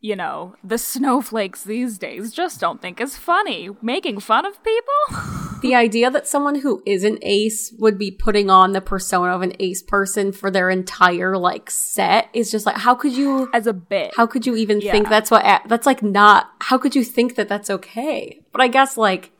you 0.00 0.16
know, 0.16 0.54
the 0.64 0.78
snowflakes 0.78 1.64
these 1.64 1.98
days 1.98 2.32
just 2.32 2.60
don't 2.60 2.80
think 2.80 3.00
is 3.00 3.16
funny. 3.18 3.70
Making 3.82 4.20
fun 4.20 4.46
of 4.46 4.62
people? 4.62 5.38
the 5.62 5.74
idea 5.74 6.10
that 6.10 6.28
someone 6.28 6.56
who 6.60 6.82
isn't 6.86 7.18
ace 7.22 7.72
would 7.78 7.98
be 7.98 8.10
putting 8.10 8.48
on 8.50 8.72
the 8.72 8.80
persona 8.80 9.34
of 9.34 9.42
an 9.42 9.52
ace 9.58 9.82
person 9.82 10.32
for 10.32 10.50
their 10.50 10.70
entire 10.70 11.36
like 11.36 11.70
set 11.70 12.28
is 12.32 12.50
just 12.50 12.64
like 12.66 12.76
how 12.76 12.94
could 12.94 13.16
you 13.16 13.48
As 13.52 13.66
a 13.66 13.72
bit. 13.72 14.12
how 14.16 14.26
could 14.26 14.46
you 14.46 14.56
even 14.56 14.80
think 14.80 15.08
that's 15.08 15.30
what 15.30 15.62
that's 15.66 15.86
like 15.86 16.02
not 16.02 16.50
how 16.60 16.78
could 16.78 16.94
you 16.94 17.02
think 17.04 17.34
that 17.36 17.48
that's 17.48 17.70
okay? 17.70 18.40
But 18.52 18.60
i 18.62 18.68
guess 18.68 18.96
like 18.96 19.32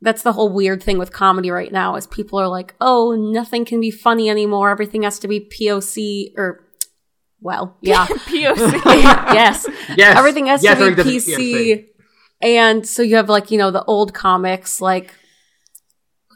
that's 0.00 0.22
the 0.22 0.32
whole 0.32 0.52
weird 0.52 0.82
thing 0.82 0.98
with 0.98 1.12
comedy 1.12 1.50
right 1.50 1.72
now 1.72 1.96
is 1.96 2.06
people 2.06 2.38
are 2.38 2.48
like 2.48 2.74
oh 2.80 3.12
nothing 3.14 3.64
can 3.64 3.80
be 3.80 3.90
funny 3.90 4.28
anymore. 4.30 4.70
Everything 4.70 5.02
has 5.02 5.18
to 5.20 5.28
be 5.28 5.40
poc 5.40 6.32
or 6.36 6.64
well 7.40 7.76
yeah. 7.82 8.06
POC. 8.08 8.84
yes. 9.34 9.66
Yes, 9.96 10.16
everything 10.18 10.46
has 10.46 10.62
yes, 10.64 10.78
to 10.78 10.84
be 10.84 10.90
everything 10.92 11.12
does- 11.14 11.26
PC. 11.26 11.86
And 12.44 12.86
so 12.86 13.02
you 13.02 13.16
have 13.16 13.28
like, 13.30 13.50
you 13.50 13.56
know, 13.58 13.70
the 13.70 13.82
old 13.84 14.12
comics, 14.12 14.80
like 14.80 15.14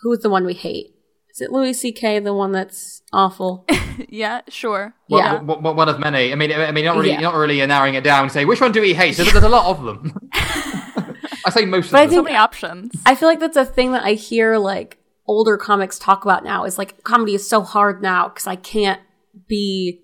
who's 0.03 0.21
the 0.21 0.31
one 0.31 0.45
we 0.47 0.55
hate? 0.55 0.95
Is 1.31 1.43
it 1.43 1.53
Louis 1.53 1.75
C.K. 1.75 2.19
the 2.21 2.35
one 2.35 2.51
that's 2.51 3.03
awful? 3.13 3.65
yeah, 4.09 4.41
sure. 4.49 4.95
Well, 5.09 5.21
Yeah. 5.23 5.33
w- 5.35 5.55
w- 5.61 5.77
one 5.77 5.89
of 5.89 6.01
many. 6.01 6.33
I 6.33 6.35
mean, 6.35 6.51
I 6.51 6.73
mean, 6.73 6.85
not 6.85 6.97
really, 6.97 7.11
Yeah. 7.11 7.21
not 7.21 7.35
really 7.35 7.65
narrowing 7.65 7.95
it 7.95 8.03
down. 8.03 8.31
Say 8.31 8.45
which 8.45 8.61
one 8.61 8.73
do 8.73 8.81
we 8.81 8.95
hate? 8.95 9.17
There's, 9.17 9.31
there's 9.33 9.45
a 9.45 9.49
lot 9.49 9.67
of 9.67 9.85
them. 9.85 10.19
I 10.33 11.51
say 11.51 11.65
most 11.67 11.93
But 11.93 11.99
I 12.01 12.05
of 12.05 12.11
So 12.13 12.23
many 12.23 12.37
options. 12.37 12.93
I 13.07 13.15
feel 13.15 13.29
like 13.29 13.39
that's 13.41 13.57
a 13.57 13.65
thing 13.65 13.93
that 13.93 14.03
I 14.05 14.13
hear 14.15 14.57
like 14.59 14.99
older 15.27 15.57
comics 15.59 15.99
talk 15.99 16.25
about 16.25 16.43
now 16.43 16.65
is 16.65 16.79
like 16.79 17.05
comedy 17.05 17.35
is 17.35 17.47
so 17.49 17.61
hard 17.61 18.03
now 18.03 18.29
because 18.29 18.47
I 18.47 18.57
can't 18.57 19.01
be, 19.47 20.03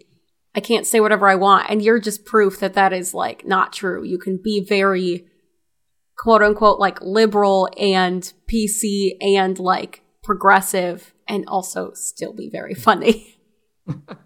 I 0.54 0.60
can't 0.60 0.86
say 0.86 1.00
whatever 1.00 1.28
I 1.28 1.34
want. 1.34 1.68
And 1.70 1.82
you're 1.82 1.98
just 1.98 2.24
proof 2.24 2.60
that 2.60 2.74
that 2.74 2.92
is 2.92 3.14
like 3.14 3.46
not 3.46 3.72
true. 3.72 4.04
You 4.04 4.18
can 4.18 4.36
be 4.36 4.60
very 4.60 5.26
quote 6.16 6.42
unquote 6.42 6.78
like 6.78 7.00
liberal 7.00 7.68
and 7.78 8.32
PC 8.50 9.16
and 9.20 9.58
like 9.58 10.02
progressive 10.22 11.14
and 11.28 11.44
also 11.48 11.92
still 11.94 12.32
be 12.32 12.48
very 12.48 12.74
funny. 12.74 13.38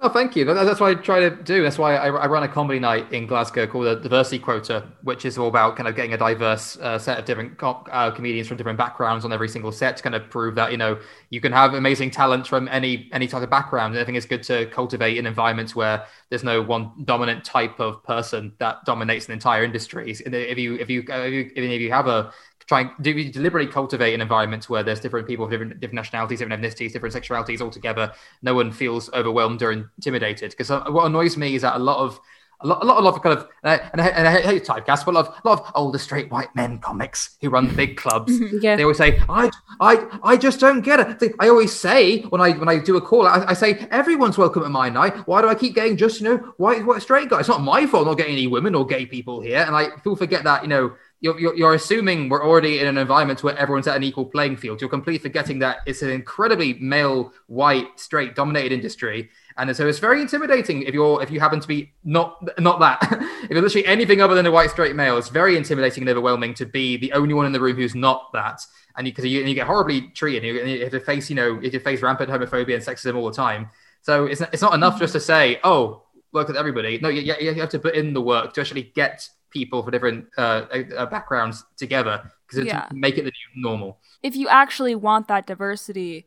Oh, 0.00 0.08
thank 0.08 0.36
you. 0.36 0.44
That's 0.44 0.78
what 0.78 0.96
I 0.96 1.00
try 1.00 1.18
to 1.18 1.30
do. 1.30 1.64
That's 1.64 1.76
why 1.76 1.96
I, 1.96 2.26
run 2.28 2.44
a 2.44 2.48
comedy 2.48 2.78
night 2.78 3.12
in 3.12 3.26
Glasgow 3.26 3.66
called 3.66 3.86
the 3.86 3.96
Diversity 3.96 4.38
Quota, 4.38 4.86
which 5.02 5.24
is 5.24 5.36
all 5.36 5.48
about 5.48 5.74
kind 5.74 5.88
of 5.88 5.96
getting 5.96 6.12
a 6.14 6.16
diverse 6.16 6.76
uh, 6.76 7.00
set 7.00 7.18
of 7.18 7.24
different 7.24 7.58
co- 7.58 7.84
uh, 7.90 8.12
comedians 8.12 8.46
from 8.46 8.58
different 8.58 8.78
backgrounds 8.78 9.24
on 9.24 9.32
every 9.32 9.48
single 9.48 9.72
set 9.72 9.96
to 9.96 10.02
kind 10.04 10.14
of 10.14 10.30
prove 10.30 10.54
that 10.54 10.70
you 10.70 10.76
know 10.78 11.00
you 11.30 11.40
can 11.40 11.50
have 11.50 11.74
amazing 11.74 12.12
talent 12.12 12.46
from 12.46 12.68
any 12.68 13.08
any 13.12 13.26
type 13.26 13.42
of 13.42 13.50
background. 13.50 13.94
And 13.94 14.00
I 14.00 14.04
think 14.04 14.16
it's 14.16 14.26
good 14.26 14.44
to 14.44 14.66
cultivate 14.66 15.18
an 15.18 15.26
environment 15.26 15.74
where 15.74 16.06
there's 16.30 16.44
no 16.44 16.62
one 16.62 16.92
dominant 17.04 17.44
type 17.44 17.80
of 17.80 18.04
person 18.04 18.52
that 18.60 18.84
dominates 18.84 19.26
an 19.26 19.32
entire 19.32 19.64
industry. 19.64 20.12
If 20.12 20.58
you 20.58 20.76
if 20.76 20.88
you 20.88 21.00
if 21.08 21.32
you, 21.32 21.50
if 21.56 21.80
you 21.80 21.90
have 21.90 22.06
a 22.06 22.32
try 22.68 22.82
and 22.82 22.90
do 23.00 23.30
deliberately 23.30 23.72
cultivate 23.72 24.14
an 24.14 24.20
environment 24.20 24.68
where 24.68 24.82
there's 24.82 25.00
different 25.00 25.26
people 25.26 25.46
of 25.46 25.50
different, 25.50 25.80
different 25.80 25.96
nationalities, 25.96 26.38
different 26.38 26.62
ethnicities, 26.62 26.92
different 26.92 27.14
sexualities 27.14 27.60
all 27.60 27.70
together. 27.70 28.12
No 28.42 28.54
one 28.54 28.70
feels 28.70 29.10
overwhelmed 29.14 29.62
or 29.62 29.72
intimidated. 29.72 30.50
Because 30.50 30.70
uh, 30.70 30.84
what 30.88 31.06
annoys 31.06 31.36
me 31.36 31.54
is 31.54 31.62
that 31.62 31.76
a 31.76 31.78
lot 31.78 31.98
of 31.98 32.20
a 32.60 32.66
lot, 32.66 32.82
a 32.82 32.86
lot, 32.86 32.98
a 32.98 33.02
lot 33.02 33.14
of 33.14 33.22
kind 33.22 33.38
of, 33.38 33.48
and 33.62 33.70
I, 33.70 33.90
and 33.92 34.00
I, 34.00 34.06
and 34.08 34.28
I 34.28 34.40
hate 34.40 34.64
typecast, 34.64 35.04
but 35.04 35.12
a 35.12 35.12
lot, 35.12 35.28
of, 35.28 35.34
a 35.44 35.48
lot 35.48 35.60
of 35.60 35.72
older 35.76 35.98
straight 35.98 36.28
white 36.30 36.54
men 36.56 36.80
comics 36.80 37.36
who 37.40 37.50
run 37.50 37.74
big 37.74 37.96
clubs. 37.96 38.32
Yeah. 38.60 38.74
They 38.74 38.82
always 38.82 38.96
say, 38.96 39.22
"I, 39.28 39.50
I, 39.78 40.18
I 40.24 40.36
just 40.36 40.58
don't 40.58 40.80
get 40.80 41.22
it." 41.22 41.32
I 41.38 41.48
always 41.48 41.72
say 41.72 42.22
when 42.22 42.40
I 42.40 42.52
when 42.52 42.68
I 42.68 42.78
do 42.78 42.96
a 42.96 43.00
call, 43.00 43.26
I, 43.26 43.44
I 43.46 43.52
say, 43.52 43.86
"Everyone's 43.90 44.36
welcome 44.36 44.64
at 44.64 44.70
my 44.70 44.88
night." 44.88 45.14
Why 45.28 45.42
do 45.42 45.48
I 45.48 45.54
keep 45.54 45.76
getting 45.76 45.96
just 45.96 46.20
you 46.20 46.28
know 46.28 46.36
white, 46.56 46.84
white 46.84 47.02
straight 47.02 47.28
guys? 47.28 47.40
It's 47.40 47.48
not 47.48 47.60
my 47.60 47.86
fault. 47.86 48.06
not 48.06 48.16
getting 48.16 48.32
any 48.32 48.48
women 48.48 48.74
or 48.74 48.84
gay 48.84 49.06
people 49.06 49.40
here. 49.40 49.58
And 49.58 49.72
like 49.72 49.94
people 49.96 50.16
forget 50.16 50.42
that 50.44 50.62
you 50.62 50.68
know 50.68 50.94
you're, 51.20 51.38
you're, 51.38 51.56
you're 51.56 51.74
assuming 51.74 52.28
we're 52.28 52.46
already 52.46 52.78
in 52.78 52.86
an 52.86 52.96
environment 52.96 53.42
where 53.42 53.56
everyone's 53.58 53.88
at 53.88 53.96
an 53.96 54.04
equal 54.04 54.24
playing 54.24 54.56
field. 54.56 54.80
You're 54.80 54.90
completely 54.90 55.18
forgetting 55.18 55.58
that 55.60 55.78
it's 55.84 56.02
an 56.02 56.10
incredibly 56.10 56.74
male, 56.74 57.32
white, 57.46 57.98
straight 57.98 58.36
dominated 58.36 58.72
industry. 58.72 59.30
And 59.56 59.74
so 59.74 59.88
it's 59.88 59.98
very 59.98 60.20
intimidating 60.20 60.82
if 60.82 60.94
you're 60.94 61.20
if 61.20 61.32
you 61.32 61.40
happen 61.40 61.58
to 61.58 61.66
be 61.66 61.92
not 62.04 62.60
not 62.60 62.78
that. 62.78 62.98
if 63.42 63.50
you're 63.50 63.60
literally 63.60 63.86
anything 63.86 64.20
other 64.20 64.36
than 64.36 64.46
a 64.46 64.52
white 64.52 64.70
straight 64.70 64.94
male, 64.94 65.18
it's 65.18 65.28
very 65.28 65.56
intimidating 65.56 66.02
and 66.02 66.10
overwhelming 66.10 66.54
to 66.54 66.66
be 66.66 66.96
the 66.96 67.12
only 67.12 67.34
one 67.34 67.46
in 67.46 67.52
the 67.52 67.60
room 67.60 67.74
who's 67.74 67.96
not 67.96 68.32
that. 68.32 68.64
And 68.96 69.04
because 69.04 69.24
you, 69.24 69.42
you 69.42 69.54
get 69.54 69.66
horribly 69.66 70.02
treated, 70.08 70.44
you, 70.44 70.64
you 70.64 70.82
have 70.82 70.92
to 70.92 71.00
face 71.00 71.28
you 71.28 71.34
know 71.34 71.60
you 71.60 71.70
have 71.72 71.82
face 71.82 72.00
rampant 72.02 72.30
homophobia 72.30 72.76
and 72.76 72.84
sexism 72.84 73.16
all 73.16 73.26
the 73.26 73.34
time. 73.34 73.70
So 74.02 74.26
it's 74.26 74.40
it's 74.40 74.62
not 74.62 74.74
enough 74.74 75.00
just 75.00 75.14
to 75.14 75.20
say, 75.20 75.58
oh, 75.64 76.04
work 76.32 76.46
with 76.46 76.56
everybody. 76.56 76.98
No, 76.98 77.08
you 77.08 77.34
you 77.40 77.54
have 77.54 77.70
to 77.70 77.80
put 77.80 77.96
in 77.96 78.14
the 78.14 78.22
work 78.22 78.52
to 78.54 78.60
actually 78.60 78.92
get 78.94 79.28
people 79.50 79.82
for 79.82 79.90
different 79.90 80.26
uh, 80.36 80.66
uh, 80.96 81.06
backgrounds 81.06 81.64
together 81.76 82.30
because 82.48 82.66
Yeah. 82.66 82.86
to 82.88 82.94
make 82.94 83.16
it 83.18 83.24
the 83.24 83.32
new 83.56 83.62
normal. 83.68 83.98
if 84.22 84.34
you 84.36 84.48
actually 84.48 84.94
want 84.94 85.28
that 85.28 85.46
diversity, 85.46 86.26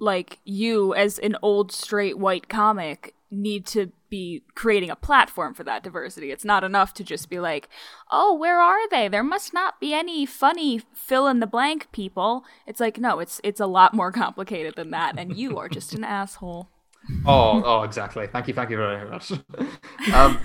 like 0.00 0.38
you 0.44 0.94
as 0.94 1.18
an 1.18 1.36
old 1.42 1.72
straight 1.72 2.18
white 2.18 2.48
comic 2.48 3.14
need 3.30 3.66
to 3.66 3.90
be 4.10 4.42
creating 4.54 4.90
a 4.90 4.96
platform 4.96 5.54
for 5.54 5.64
that 5.64 5.82
diversity. 5.82 6.30
It's 6.30 6.44
not 6.44 6.62
enough 6.62 6.94
to 6.94 7.04
just 7.04 7.28
be 7.28 7.40
like, 7.40 7.68
"Oh, 8.10 8.34
where 8.34 8.60
are 8.60 8.88
they? 8.90 9.08
There 9.08 9.24
must 9.24 9.52
not 9.52 9.80
be 9.80 9.92
any 9.92 10.24
funny 10.26 10.80
fill 10.94 11.26
in 11.26 11.40
the 11.40 11.46
blank 11.46 11.90
people." 11.92 12.44
It's 12.66 12.78
like, 12.80 12.98
no, 12.98 13.18
it's 13.20 13.40
it's 13.42 13.60
a 13.60 13.66
lot 13.66 13.92
more 13.94 14.12
complicated 14.24 14.74
than 14.76 14.90
that 14.90 15.14
and 15.18 15.36
you 15.36 15.58
are 15.58 15.68
just 15.68 15.94
an 15.94 16.04
asshole. 16.20 16.68
Oh, 17.26 17.62
oh, 17.64 17.82
exactly. 17.82 18.26
Thank 18.28 18.48
you, 18.48 18.54
thank 18.54 18.70
you 18.70 18.76
very 18.76 19.10
much. 19.10 19.32
um, 20.14 20.38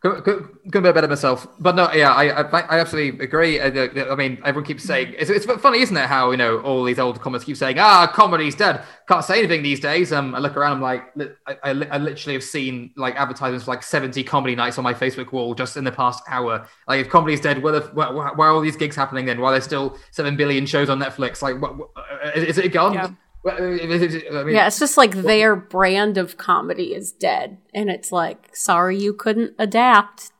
couldn't, 0.00 0.22
couldn't 0.24 0.62
couldn't 0.64 0.82
be 0.84 0.88
a 0.88 0.92
better 0.92 1.08
myself. 1.08 1.46
But 1.58 1.76
no, 1.76 1.92
yeah, 1.92 2.12
I 2.12 2.42
I, 2.42 2.60
I 2.60 2.78
absolutely 2.80 3.22
agree. 3.24 3.60
Uh, 3.60 3.70
the- 3.70 3.88
the- 3.92 4.10
I 4.10 4.14
mean, 4.14 4.38
everyone 4.44 4.64
keeps 4.66 4.82
saying 4.84 5.14
it's, 5.18 5.28
it's 5.30 5.44
funny, 5.44 5.80
isn't 5.80 5.96
it? 5.96 6.06
How 6.06 6.30
you 6.30 6.36
know 6.36 6.60
all 6.60 6.84
these 6.84 6.98
old 6.98 7.20
comics 7.20 7.44
keep 7.44 7.56
saying, 7.56 7.78
"Ah, 7.78 8.06
comedy's 8.06 8.54
dead." 8.54 8.82
Can't 9.08 9.24
say 9.24 9.40
anything 9.40 9.62
these 9.62 9.80
days. 9.80 10.12
Um, 10.12 10.34
I 10.34 10.38
look 10.38 10.56
around, 10.56 10.72
I'm 10.72 10.80
like, 10.80 11.02
I, 11.46 11.54
I, 11.64 11.70
I 11.70 11.98
literally 11.98 12.34
have 12.34 12.44
seen 12.44 12.92
like 12.96 13.16
advertisements 13.16 13.64
for 13.64 13.72
like 13.72 13.82
70 13.82 14.22
comedy 14.22 14.54
nights 14.54 14.78
on 14.78 14.84
my 14.84 14.94
Facebook 14.94 15.32
wall 15.32 15.52
just 15.52 15.76
in 15.76 15.82
the 15.82 15.90
past 15.90 16.22
hour. 16.28 16.68
Like, 16.86 17.00
if 17.00 17.08
comedy's 17.10 17.40
dead, 17.40 17.60
where, 17.60 17.72
the, 17.72 17.80
where, 17.88 18.12
where 18.12 18.48
are 18.48 18.52
all 18.52 18.60
these 18.60 18.76
gigs 18.76 18.94
happening 18.94 19.26
then? 19.26 19.40
Why 19.40 19.48
are 19.48 19.52
there 19.54 19.60
still 19.62 19.96
seven 20.12 20.36
billion 20.36 20.64
shows 20.64 20.88
on 20.88 21.00
Netflix? 21.00 21.42
Like, 21.42 21.60
what, 21.60 21.76
what, 21.76 21.88
uh, 21.96 22.30
is, 22.36 22.44
is 22.56 22.58
it 22.58 22.72
gone? 22.72 22.94
Yeah. 22.94 23.10
It- 23.44 24.32
I 24.32 24.42
mean, 24.44 24.54
Yeah, 24.54 24.66
it's 24.66 24.78
just 24.78 24.96
like 24.96 25.12
their 25.14 25.56
brand 25.56 26.18
of 26.18 26.36
comedy 26.36 26.94
is 26.94 27.12
dead. 27.12 27.58
And 27.74 27.88
it's 27.90 28.12
like, 28.12 28.50
sorry 28.54 28.98
you 28.98 29.14
couldn't 29.14 29.54
adapt. 29.58 30.30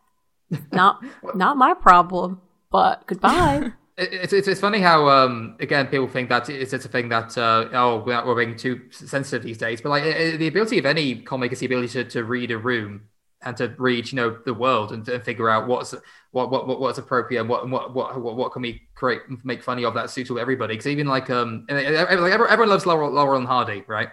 Not 0.73 1.03
not 1.35 1.57
my 1.57 1.75
problem. 1.75 2.41
But 2.71 3.07
goodbye. 3.07 3.73
It's, 4.03 4.33
it's, 4.33 4.49
it's 4.49 4.61
funny 4.63 4.81
how 4.81 5.09
um 5.11 5.57
again 5.61 5.87
people 5.89 6.09
think 6.09 6.31
that 6.31 6.49
it's, 6.49 6.73
it's 6.73 6.87
a 6.87 6.89
thing 6.89 7.11
that 7.11 7.37
uh, 7.37 7.69
oh 7.75 8.03
we're, 8.07 8.25
we're 8.25 8.35
being 8.47 8.57
too 8.57 8.81
sensitive 8.91 9.43
these 9.43 9.59
days 9.59 9.83
but 9.83 9.91
like 9.91 10.05
uh, 10.05 10.39
the 10.39 10.47
ability 10.47 10.79
of 10.79 10.87
any 10.87 11.17
comic 11.21 11.53
is 11.53 11.59
the 11.59 11.67
ability 11.67 11.89
to, 11.89 12.05
to 12.05 12.25
read 12.25 12.51
a 12.51 12.57
room 12.57 13.03
and 13.43 13.57
to 13.57 13.75
read 13.79 14.11
you 14.13 14.17
know 14.17 14.39
the 14.45 14.53
world 14.53 14.93
and, 14.93 15.05
to 15.07 15.19
figure 15.21 15.49
out 15.49 15.67
what's 15.67 15.95
what, 16.33 16.51
what, 16.51 16.67
what 16.67 16.81
what's 16.81 16.99
appropriate 16.99 17.41
and 17.41 17.49
what 17.49 17.69
what 17.69 17.95
what 17.95 18.21
what, 18.21 18.53
can 18.53 18.63
we 18.63 18.83
create 18.95 19.23
make 19.45 19.63
funny 19.63 19.85
of 19.85 19.95
that 19.95 20.11
suitable 20.11 20.41
everybody? 20.41 20.75
Because 20.75 20.89
even 20.89 21.07
like 21.07 21.31
um 21.31 21.67
like 21.69 21.85
everyone, 21.85 22.33
everyone 22.33 22.69
loves 22.69 22.87
Laurel, 22.87 23.11
Laurel 23.11 23.39
and 23.39 23.47
Hardy 23.47 23.85
right? 23.87 24.09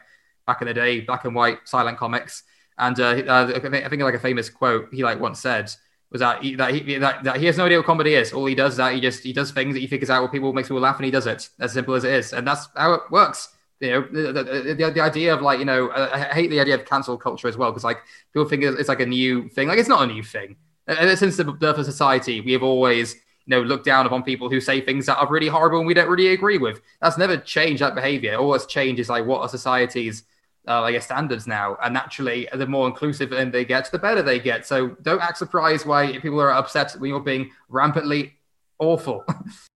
Back 0.46 0.62
in 0.62 0.68
the 0.68 0.74
day 0.74 1.02
black 1.02 1.26
and 1.26 1.36
white 1.36 1.60
silent 1.66 1.98
comics. 1.98 2.44
And 2.78 3.00
uh, 3.00 3.24
uh, 3.28 3.52
I 3.56 3.60
think 3.60 3.74
I 3.74 3.90
think 3.90 4.02
like 4.02 4.14
a 4.14 4.20
famous 4.20 4.50
quote 4.50 4.90
he 4.94 5.04
like 5.04 5.20
once 5.20 5.40
said 5.40 5.72
was 6.12 6.22
that 6.22 6.42
he, 6.42 6.56
that, 6.56 6.74
he, 6.74 6.98
that, 7.00 7.24
that 7.24 7.38
he 7.38 7.46
has 7.48 7.58
no 7.58 7.66
idea 7.66 7.80
what 7.80 7.86
comedy 7.86 8.14
is. 8.14 8.32
All 8.32 8.46
he 8.46 8.56
does 8.56 8.74
is 8.74 8.78
that 8.78 8.94
he 8.94 9.02
just 9.02 9.24
he 9.24 9.34
does 9.34 9.52
things 9.52 9.74
that 9.74 9.80
he 9.82 9.88
figures 9.88 10.10
out 10.10 10.22
what 10.22 10.32
people 10.32 10.54
makes 10.54 10.70
people 10.70 10.82
laugh, 10.82 10.96
and 10.98 11.06
he 11.06 11.12
does 11.12 11.28
it. 11.28 11.50
As 11.60 11.74
simple 11.74 11.96
as 11.96 12.04
it 12.04 12.14
is, 12.14 12.34
and 12.34 12.48
that's 12.48 12.68
how 12.76 12.94
it 12.94 13.02
works. 13.12 13.50
You 13.80 13.92
know, 13.92 14.02
the, 14.12 14.44
the, 14.74 14.92
the, 14.92 15.02
idea 15.02 15.34
of 15.34 15.42
like 15.42 15.60
you 15.60 15.66
know, 15.66 15.92
I 15.92 16.34
hate 16.34 16.50
the 16.50 16.60
idea 16.60 16.76
of 16.76 16.86
cancel 16.86 17.16
culture 17.18 17.48
as 17.48 17.58
well 17.58 17.72
because 17.72 17.84
like 17.84 18.00
people 18.34 18.48
think 18.50 18.64
it's 18.64 18.90
like 18.90 19.02
a 19.02 19.06
new 19.06 19.50
thing. 19.50 19.68
Like 19.68 19.78
it's 19.78 19.90
not 19.90 20.02
a 20.02 20.12
new 20.12 20.24
thing. 20.24 20.56
And 20.88 21.18
since 21.18 21.38
the 21.38 21.44
birth 21.44 21.78
of 21.78 21.86
society, 21.86 22.42
we 22.42 22.54
have 22.54 22.64
always 22.64 23.14
you 23.14 23.52
know 23.52 23.62
looked 23.62 23.86
down 23.86 24.08
upon 24.08 24.24
people 24.24 24.50
who 24.50 24.60
say 24.60 24.82
things 24.82 25.06
that 25.06 25.18
are 25.18 25.30
really 25.30 25.48
horrible 25.48 25.78
and 25.78 25.88
we 25.88 25.94
don't 25.94 26.10
really 26.10 26.30
agree 26.30 26.58
with. 26.58 26.82
That's 27.02 27.18
never 27.18 27.38
changed 27.38 27.82
that 27.82 27.94
behavior. 27.94 28.36
All 28.36 28.52
that's 28.52 28.66
changed 28.66 29.00
is 29.00 29.10
like 29.10 29.26
what 29.26 29.42
are 29.42 29.50
society's 29.50 30.24
uh, 30.68 31.00
standards 31.00 31.48
now, 31.48 31.78
and 31.84 31.94
naturally, 31.94 32.48
the 32.54 32.68
more 32.68 32.88
inclusive 32.88 33.32
and 33.32 33.54
they 33.54 33.64
get, 33.64 33.90
the 33.92 34.00
better 34.00 34.22
they 34.22 34.40
get. 34.40 34.66
So 34.66 34.90
don't 35.02 35.22
act 35.22 35.38
surprised 35.38 35.86
why 35.86 36.18
people 36.18 36.42
are 36.42 36.52
upset 36.52 36.94
when 36.94 37.10
you're 37.10 37.20
being 37.20 37.52
rampantly 37.70 38.37
awful. 38.80 39.24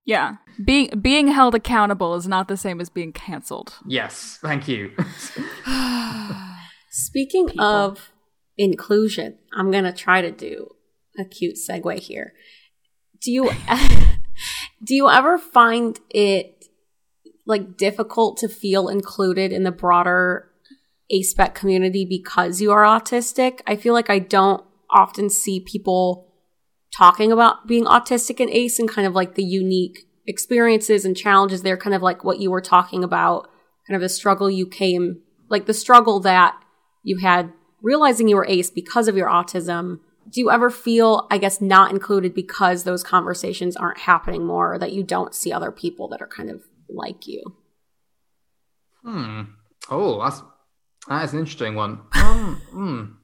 yeah, 0.06 0.36
being 0.64 1.00
being 1.02 1.28
held 1.28 1.56
accountable 1.56 2.16
is 2.16 2.28
not 2.28 2.48
the 2.48 2.58
same 2.58 2.82
as 2.82 2.90
being 2.90 3.14
canceled. 3.14 3.78
Yes, 3.88 4.40
thank 4.42 4.68
you. 4.68 4.92
Speaking 6.92 7.48
people. 7.48 7.66
of 7.66 8.12
inclusion, 8.58 9.38
I'm 9.54 9.72
gonna 9.72 9.94
try 9.94 10.22
to 10.22 10.32
do 10.32 10.76
a 11.18 11.26
cute 11.26 11.56
segue 11.56 12.00
here. 12.00 12.34
Do 13.22 13.32
you 13.32 13.52
do 14.84 14.96
you 14.96 15.10
ever 15.10 15.38
find 15.38 16.00
it 16.10 16.66
like 17.46 17.78
difficult 17.78 18.38
to 18.38 18.48
feel 18.48 18.88
included 18.88 19.52
in 19.52 19.64
the 19.64 19.72
broader 19.72 20.52
ASPEC 21.12 21.54
community 21.54 22.06
because 22.06 22.62
you 22.62 22.72
are 22.72 22.84
autistic. 22.84 23.60
I 23.68 23.76
feel 23.76 23.94
like 23.94 24.10
I 24.10 24.20
don't 24.20 24.64
often 24.90 25.30
see 25.30 25.60
people 25.60 26.31
talking 26.96 27.32
about 27.32 27.68
being 27.68 27.86
autistic 27.86 28.40
and 28.40 28.50
ACE 28.50 28.80
and 28.80 28.90
kind 28.90 29.08
of 29.08 29.14
like 29.14 29.36
the 29.36 29.44
unique 29.44 30.08
experiences 30.28 31.06
and 31.06 31.16
challenges 31.16 31.64
there, 31.64 31.78
kind 31.78 31.96
of 31.96 32.02
like 32.02 32.24
what 32.24 32.40
you 32.40 32.52
were 32.52 32.62
talking 32.62 33.04
about, 33.04 33.50
kind 33.88 33.96
of 33.96 34.02
the 34.02 34.10
struggle 34.10 34.50
you 34.50 34.68
came, 34.68 35.22
like 35.50 35.66
the 35.66 35.74
struggle 35.74 36.20
that 36.22 36.56
you 37.04 37.18
had 37.18 37.52
realizing 37.82 38.28
you 38.28 38.36
were 38.36 38.46
ACE 38.48 38.70
because 38.70 39.08
of 39.08 39.18
your 39.18 39.28
autism. 39.28 40.00
Do 40.30 40.40
you 40.40 40.52
ever 40.52 40.70
feel, 40.70 41.28
I 41.32 41.38
guess, 41.38 41.60
not 41.62 41.92
included 41.92 42.34
because 42.34 42.84
those 42.84 43.04
conversations 43.04 43.76
aren't 43.76 44.00
happening 44.00 44.46
more 44.46 44.74
or 44.74 44.80
that 44.80 44.94
you 44.94 45.04
don't 45.04 45.34
see 45.34 45.52
other 45.52 45.72
people 45.72 46.08
that 46.10 46.22
are 46.22 46.28
kind 46.28 46.50
of 46.50 46.62
like 46.88 47.28
you? 47.28 47.56
Hmm. 49.04 49.42
Oh, 49.90 50.22
that's 50.22 50.44
that 51.08 51.24
is 51.24 51.34
an 51.34 51.40
interesting 51.40 51.76
one. 51.76 52.02
Um, 52.14 52.62
mm, 52.74 53.16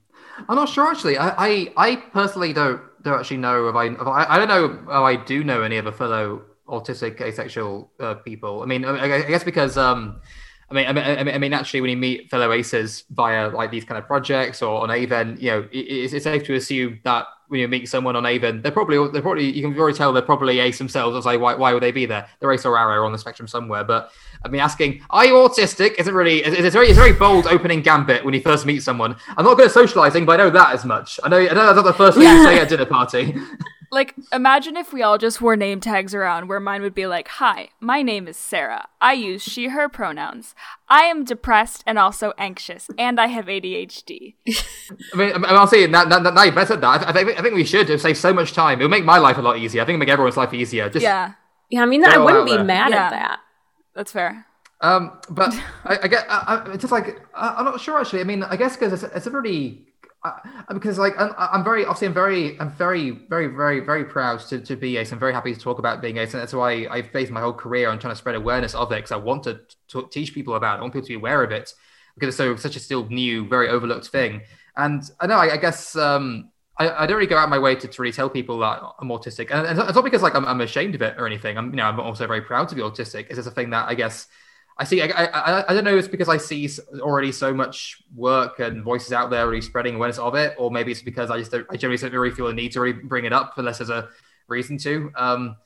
I'm 0.50 0.56
not 0.56 0.70
sure 0.70 0.90
actually. 0.90 1.18
I, 1.18 1.30
I, 1.38 1.74
I, 1.78 1.96
personally 1.96 2.52
don't 2.54 2.82
don't 3.08 3.20
actually 3.20 3.38
know 3.38 3.68
if 3.68 3.76
I, 3.76 3.86
if 3.86 4.02
I 4.02 4.26
I 4.30 4.38
don't 4.38 4.48
know 4.48 4.66
if 4.66 4.90
I 4.90 5.16
do 5.16 5.44
know 5.44 5.62
any 5.64 5.78
other 5.78 5.92
fellow 5.92 6.44
autistic 6.68 7.20
asexual 7.22 7.92
uh, 8.00 8.16
people. 8.16 8.62
I 8.62 8.66
mean, 8.66 8.86
I, 8.86 9.22
guess 9.24 9.44
because 9.44 9.78
um, 9.78 10.20
I 10.70 10.74
mean, 10.74 10.88
I 10.88 10.94
mean, 10.94 11.30
I 11.30 11.38
mean, 11.38 11.54
actually, 11.54 11.82
when 11.82 11.90
you 11.90 11.98
meet 11.98 12.30
fellow 12.30 12.52
aces 12.52 13.06
via 13.10 13.50
like 13.50 13.72
these 13.72 13.86
kind 13.86 13.98
of 13.98 14.06
projects 14.06 14.62
or 14.62 14.82
on 14.82 14.92
Aven, 14.92 15.38
you 15.40 15.52
know, 15.52 15.60
it, 15.72 15.78
it's, 15.78 16.14
it's 16.14 16.26
safe 16.26 16.44
to 16.46 16.56
assume 16.56 17.00
that 17.04 17.26
when 17.48 17.62
you 17.62 17.68
meet 17.68 17.88
someone 17.88 18.16
on 18.16 18.26
Aven, 18.26 18.62
they're 18.62 18.72
probably 18.72 18.98
they're 19.12 19.22
probably 19.22 19.50
you 19.52 19.62
can 19.62 19.78
already 19.80 19.98
tell 19.98 20.12
they're 20.12 20.22
probably 20.22 20.60
ace 20.60 20.78
themselves. 20.78 21.14
I 21.14 21.18
was 21.18 21.26
like, 21.26 21.40
why 21.40 21.56
why 21.56 21.74
would 21.74 21.84
they 21.84 21.92
be 21.92 22.06
there? 22.06 22.28
They're 22.40 22.52
ace 22.52 22.66
or 22.66 22.76
aro 22.76 23.06
on 23.06 23.12
the 23.12 23.18
spectrum 23.18 23.48
somewhere. 23.48 23.84
But 23.84 24.12
I 24.44 24.50
mean, 24.50 24.62
asking, 24.62 25.02
are 25.10 25.26
you 25.26 25.34
autistic? 25.34 25.96
Isn't 25.96 26.14
really 26.14 26.44
it's, 26.44 26.58
it's 26.58 26.74
very 26.74 26.88
it's 26.88 26.98
very 26.98 27.14
bold 27.14 27.48
opening 27.48 27.82
gambit 27.82 28.26
when 28.26 28.34
you 28.34 28.42
first 28.42 28.66
meet 28.66 28.84
someone. 28.84 29.16
I'm 29.38 29.46
not 29.46 29.56
good 29.56 29.68
at 29.68 29.72
socializing, 29.72 30.26
but 30.26 30.40
I 30.40 30.44
know 30.44 30.50
that 30.50 30.74
as 30.74 30.86
much. 30.86 31.20
I 31.24 31.30
know 31.30 31.38
I 31.38 31.54
know 31.54 31.66
that's 31.66 31.78
not 31.78 31.86
the 31.86 31.94
first 31.94 32.18
thing 32.18 32.28
you 32.28 32.44
say 32.44 32.60
at 32.60 32.70
dinner 32.70 32.86
party. 32.86 33.36
Like, 33.92 34.16
imagine 34.34 34.76
if 34.76 34.92
we 34.92 35.02
all 35.02 35.18
just 35.18 35.42
wore 35.42 35.56
name 35.56 35.80
tags 35.80 36.14
around 36.14 36.48
where 36.48 36.60
mine 36.60 36.82
would 36.82 36.94
be 36.94 37.08
like, 37.08 37.28
Hi, 37.28 37.70
my 37.80 38.02
name 38.02 38.28
is 38.28 38.38
Sarah. 38.38 38.88
I 39.00 39.14
use 39.14 39.42
she, 39.42 39.68
her 39.70 39.88
pronouns. 39.88 40.56
I 40.90 41.04
am 41.04 41.24
depressed 41.24 41.84
and 41.86 41.98
also 41.98 42.34
anxious, 42.38 42.90
and 42.98 43.20
I 43.20 43.28
have 43.28 43.46
ADHD. 43.46 44.36
I 45.14 45.18
mean, 45.18 45.46
I'll 45.46 45.68
say 45.68 45.88
now, 45.88 46.04
now, 46.04 46.20
now 46.20 46.44
you 46.44 46.52
better 46.52 46.76
that. 46.76 47.08
I, 47.08 47.14
think, 47.14 47.40
I 47.40 47.42
think 47.42 47.56
we 47.56 47.64
should 47.64 48.00
save 48.00 48.18
so 48.18 48.34
much 48.34 48.54
time. 48.54 48.80
It 48.80 48.84
would 48.84 48.92
make 48.92 49.06
my 49.06 49.18
life 49.18 49.38
a 49.38 49.42
lot 49.42 49.58
easier. 49.58 49.82
I 49.82 49.86
think 49.86 49.96
it 49.96 49.98
would 49.98 50.06
make 50.08 50.14
everyone's 50.14 50.38
life 50.38 50.54
easier. 50.54 50.90
Just 50.90 51.04
yeah. 51.04 51.34
Yeah, 51.70 51.84
I 51.84 51.86
mean, 51.86 52.06
I 52.06 52.18
wouldn't 52.18 52.46
be 52.46 52.56
there. 52.56 52.64
mad 52.64 52.92
yeah. 52.92 53.06
at 53.06 53.10
that. 53.12 53.40
That's 53.94 54.12
fair. 54.12 54.46
Um, 54.82 55.20
but 55.30 55.54
I, 55.86 56.00
I 56.04 56.08
get, 56.08 56.26
I, 56.30 56.64
I, 56.66 56.74
it's 56.74 56.82
just 56.82 56.92
like, 56.92 57.20
I, 57.34 57.60
am 57.60 57.66
not 57.66 57.82
sure 57.82 58.00
actually. 58.00 58.22
I 58.22 58.26
mean, 58.26 58.44
I 58.44 58.56
guess 58.56 58.78
because 58.78 59.04
it's, 59.04 59.16
it's 59.16 59.28
a 59.28 59.32
really 60.26 60.40
because 60.74 60.98
like 60.98 61.14
I'm, 61.20 61.34
I'm, 61.38 61.64
very 61.64 61.86
obviously 61.86 62.08
I'm 62.08 62.14
very 62.14 62.60
I'm 62.60 62.72
very 62.72 63.12
very 63.12 63.48
very 63.48 63.80
very 63.80 64.06
proud 64.06 64.40
to, 64.42 64.60
to 64.60 64.76
be 64.76 64.98
ace. 64.98 65.12
I'm 65.12 65.20
very 65.20 65.34
happy 65.34 65.54
to 65.54 65.60
talk 65.60 65.80
about 65.80 66.02
being 66.02 66.18
ace, 66.18 66.34
and 66.34 66.42
that's 66.42 66.54
why 66.54 66.88
I've 66.90 67.12
based 67.12 67.32
my 67.32 67.42
whole 67.42 67.54
career 67.54 67.90
on 67.90 68.00
trying 68.00 68.14
to 68.14 68.18
spread 68.18 68.36
awareness 68.36 68.76
of 68.76 68.92
it 68.92 68.96
because 68.96 69.12
I 69.12 69.18
want 69.18 69.44
to, 69.44 69.60
to 69.90 70.08
teach 70.12 70.34
people 70.34 70.56
about 70.56 70.76
it. 70.76 70.78
I 70.80 70.82
want 70.82 70.94
people 70.94 71.08
to 71.08 71.12
be 71.12 71.16
aware 71.16 71.44
of 71.44 71.52
it 71.52 71.74
because 72.16 72.30
it's 72.30 72.38
so 72.38 72.56
such 72.56 72.76
a 72.76 72.80
still 72.80 73.08
new, 73.10 73.48
very 73.48 73.70
overlooked 73.70 74.08
thing. 74.08 74.42
And 74.76 75.04
I 75.20 75.28
know 75.28 75.38
I, 75.38 75.54
I 75.54 75.58
guess 75.58 75.96
um, 75.96 76.52
I, 76.78 77.04
I, 77.04 77.08
don't 77.08 77.18
really 77.18 77.28
go 77.28 77.38
out 77.38 77.50
my 77.50 77.58
way 77.58 77.76
to, 77.76 77.88
to 77.88 78.02
really 78.02 78.12
tell 78.12 78.30
people 78.30 78.60
that 78.60 78.82
I'm 79.00 79.10
autistic, 79.10 79.52
and, 79.52 79.66
and 79.66 79.80
it's 79.80 79.96
not 79.96 80.04
because 80.04 80.22
like 80.22 80.36
I'm, 80.36 80.46
I'm 80.46 80.62
ashamed 80.62 80.96
of 80.96 81.02
it 81.02 81.16
or 81.18 81.26
anything. 81.26 81.58
I'm 81.58 81.72
you 81.72 81.78
know 81.78 81.86
I'm 81.86 82.00
also 82.00 82.28
very 82.28 82.42
proud 82.42 82.70
to 82.70 82.76
be 82.76 82.82
autistic. 82.82 83.28
It's 83.28 83.36
just 83.36 83.48
a 83.48 83.52
thing 83.52 83.72
that 83.72 83.88
I 83.88 83.96
guess 83.96 84.28
I 84.80 84.84
see. 84.84 85.02
I, 85.02 85.08
I, 85.08 85.72
I 85.72 85.74
don't 85.74 85.84
know. 85.84 85.98
It's 85.98 86.08
because 86.08 86.30
I 86.30 86.38
see 86.38 86.70
already 87.00 87.32
so 87.32 87.54
much 87.54 88.04
work 88.16 88.60
and 88.60 88.84
voices 88.84 89.12
out 89.12 89.30
there 89.32 89.42
already 89.42 89.62
spreading 89.62 89.96
awareness 89.96 90.20
of 90.20 90.36
it, 90.36 90.56
or 90.58 90.70
maybe 90.70 90.92
it's 90.92 91.02
because 91.02 91.32
I 91.32 91.40
just 91.40 91.52
don't, 91.52 91.66
I 91.72 91.78
generally 91.78 91.98
don't 91.98 92.12
really 92.14 92.36
feel 92.36 92.48
a 92.48 92.54
need 92.54 92.74
to 92.74 92.82
really 92.82 93.00
bring 93.00 93.26
it 93.26 93.34
up 93.34 93.58
unless 93.58 93.80
there's 93.80 93.90
a 93.90 94.10
reason 94.48 94.78
to. 94.80 95.12
Um, 95.16 95.58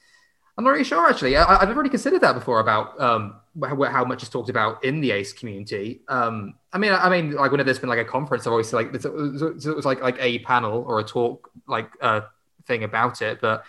I'm 0.57 0.63
not 0.63 0.71
really 0.71 0.83
sure 0.83 1.09
actually. 1.09 1.35
I, 1.35 1.59
have 1.59 1.67
never 1.67 1.79
really 1.79 1.89
considered 1.89 2.21
that 2.21 2.33
before 2.33 2.59
about 2.59 2.99
um, 3.01 3.41
how, 3.63 3.81
how, 3.83 4.05
much 4.05 4.23
is 4.23 4.29
talked 4.29 4.49
about 4.49 4.83
in 4.83 5.01
the 5.01 5.11
ACE 5.11 5.33
community. 5.33 6.01
Um, 6.07 6.55
I 6.71 6.77
mean, 6.77 6.91
I 6.93 7.09
mean, 7.09 7.33
like 7.33 7.51
whenever 7.51 7.65
there's 7.65 7.79
been 7.79 7.89
like 7.89 7.99
a 7.99 8.05
conference, 8.05 8.45
I've 8.45 8.51
always 8.51 8.71
like 8.71 8.93
it 8.93 9.11
was, 9.11 9.65
it 9.65 9.75
was 9.75 9.85
like 9.85 10.01
like 10.01 10.17
a 10.19 10.39
panel 10.39 10.83
or 10.87 10.99
a 10.99 11.03
talk 11.03 11.49
like 11.67 11.89
uh, 12.01 12.21
thing 12.65 12.83
about 12.83 13.21
it. 13.21 13.41
But 13.41 13.65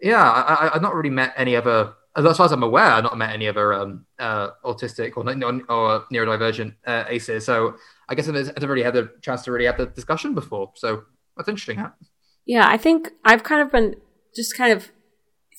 yeah, 0.00 0.22
I, 0.22 0.74
I've 0.74 0.82
not 0.82 0.94
really 0.94 1.10
met 1.10 1.34
any 1.36 1.56
other 1.56 1.94
as 2.16 2.36
far 2.36 2.46
as 2.46 2.52
I'm 2.52 2.62
aware, 2.62 2.84
I've 2.84 3.04
not 3.04 3.18
met 3.18 3.34
any 3.34 3.46
other 3.46 3.74
um, 3.74 4.06
uh, 4.18 4.50
autistic 4.64 5.16
or, 5.16 5.28
or 5.28 6.04
neurodivergent 6.12 6.74
uh, 6.86 7.04
ACEs. 7.08 7.44
So 7.44 7.76
I 8.08 8.14
guess 8.14 8.28
I've 8.28 8.34
never 8.34 8.72
really 8.72 8.84
had 8.84 8.94
the 8.94 9.10
chance 9.20 9.42
to 9.42 9.52
really 9.52 9.66
have 9.66 9.76
the 9.76 9.86
discussion 9.86 10.34
before. 10.34 10.72
So 10.76 11.04
that's 11.36 11.48
interesting. 11.48 11.84
Yeah, 12.46 12.66
I 12.66 12.76
think 12.78 13.10
I've 13.24 13.42
kind 13.42 13.60
of 13.60 13.70
been 13.70 13.96
just 14.34 14.56
kind 14.56 14.72
of 14.72 14.90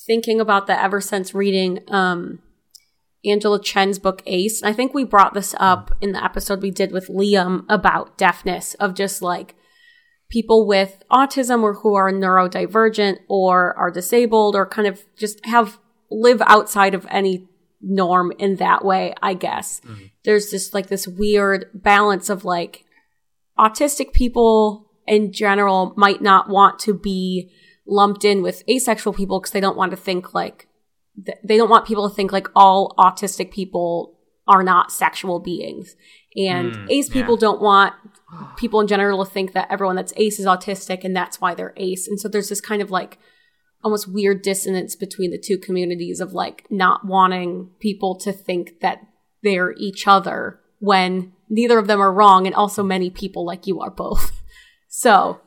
thinking 0.05 0.39
about 0.39 0.67
that 0.67 0.83
ever 0.83 1.01
since 1.01 1.33
reading 1.33 1.79
um, 1.89 2.39
Angela 3.25 3.59
Chen's 3.61 3.99
book 3.99 4.23
Ace. 4.25 4.63
I 4.63 4.73
think 4.73 4.93
we 4.93 5.03
brought 5.03 5.33
this 5.33 5.53
up 5.59 5.91
in 6.01 6.13
the 6.13 6.23
episode 6.23 6.61
we 6.61 6.71
did 6.71 6.91
with 6.91 7.07
Liam 7.07 7.65
about 7.69 8.17
deafness, 8.17 8.73
of 8.75 8.93
just 8.93 9.21
like 9.21 9.55
people 10.29 10.65
with 10.65 11.03
autism 11.11 11.61
or 11.61 11.75
who 11.75 11.95
are 11.95 12.11
neurodivergent 12.11 13.17
or 13.27 13.77
are 13.77 13.91
disabled 13.91 14.55
or 14.55 14.65
kind 14.65 14.87
of 14.87 15.05
just 15.15 15.45
have 15.45 15.79
live 16.09 16.41
outside 16.45 16.93
of 16.93 17.05
any 17.09 17.47
norm 17.81 18.31
in 18.37 18.55
that 18.57 18.83
way, 18.83 19.13
I 19.21 19.33
guess. 19.33 19.81
Mm-hmm. 19.81 20.05
There's 20.23 20.49
just 20.49 20.73
like 20.73 20.87
this 20.87 21.07
weird 21.07 21.69
balance 21.73 22.29
of 22.29 22.45
like 22.45 22.85
autistic 23.57 24.13
people 24.13 24.89
in 25.05 25.31
general 25.31 25.93
might 25.95 26.21
not 26.21 26.49
want 26.49 26.79
to 26.79 26.93
be 26.93 27.51
lumped 27.85 28.25
in 28.25 28.41
with 28.41 28.63
asexual 28.69 29.13
people 29.13 29.39
because 29.39 29.51
they 29.51 29.61
don't 29.61 29.77
want 29.77 29.91
to 29.91 29.97
think 29.97 30.33
like 30.33 30.67
they 31.43 31.57
don't 31.57 31.69
want 31.69 31.87
people 31.87 32.07
to 32.07 32.13
think 32.13 32.31
like 32.31 32.47
all 32.55 32.93
autistic 32.99 33.51
people 33.51 34.17
are 34.47 34.63
not 34.63 34.91
sexual 34.91 35.39
beings. 35.39 35.95
And 36.35 36.73
mm, 36.73 36.87
ace 36.91 37.09
people 37.09 37.35
yeah. 37.35 37.41
don't 37.41 37.61
want 37.61 37.93
people 38.57 38.79
in 38.79 38.87
general 38.87 39.23
to 39.25 39.31
think 39.31 39.53
that 39.53 39.67
everyone 39.71 39.95
that's 39.95 40.13
ace 40.17 40.39
is 40.39 40.45
autistic 40.45 41.03
and 41.03 41.15
that's 41.15 41.41
why 41.41 41.55
they're 41.55 41.73
ace. 41.77 42.07
And 42.07 42.19
so 42.19 42.27
there's 42.27 42.49
this 42.49 42.61
kind 42.61 42.81
of 42.81 42.91
like 42.91 43.17
almost 43.83 44.11
weird 44.11 44.41
dissonance 44.41 44.95
between 44.95 45.31
the 45.31 45.37
two 45.37 45.57
communities 45.57 46.19
of 46.19 46.33
like 46.33 46.65
not 46.69 47.05
wanting 47.05 47.69
people 47.79 48.15
to 48.15 48.31
think 48.31 48.79
that 48.81 49.01
they're 49.43 49.73
each 49.73 50.07
other 50.07 50.59
when 50.79 51.33
neither 51.49 51.77
of 51.77 51.87
them 51.87 52.01
are 52.01 52.11
wrong 52.11 52.45
and 52.45 52.55
also 52.55 52.83
many 52.83 53.09
people 53.09 53.45
like 53.45 53.67
you 53.67 53.79
are 53.81 53.91
both. 53.91 54.31
So 54.89 55.41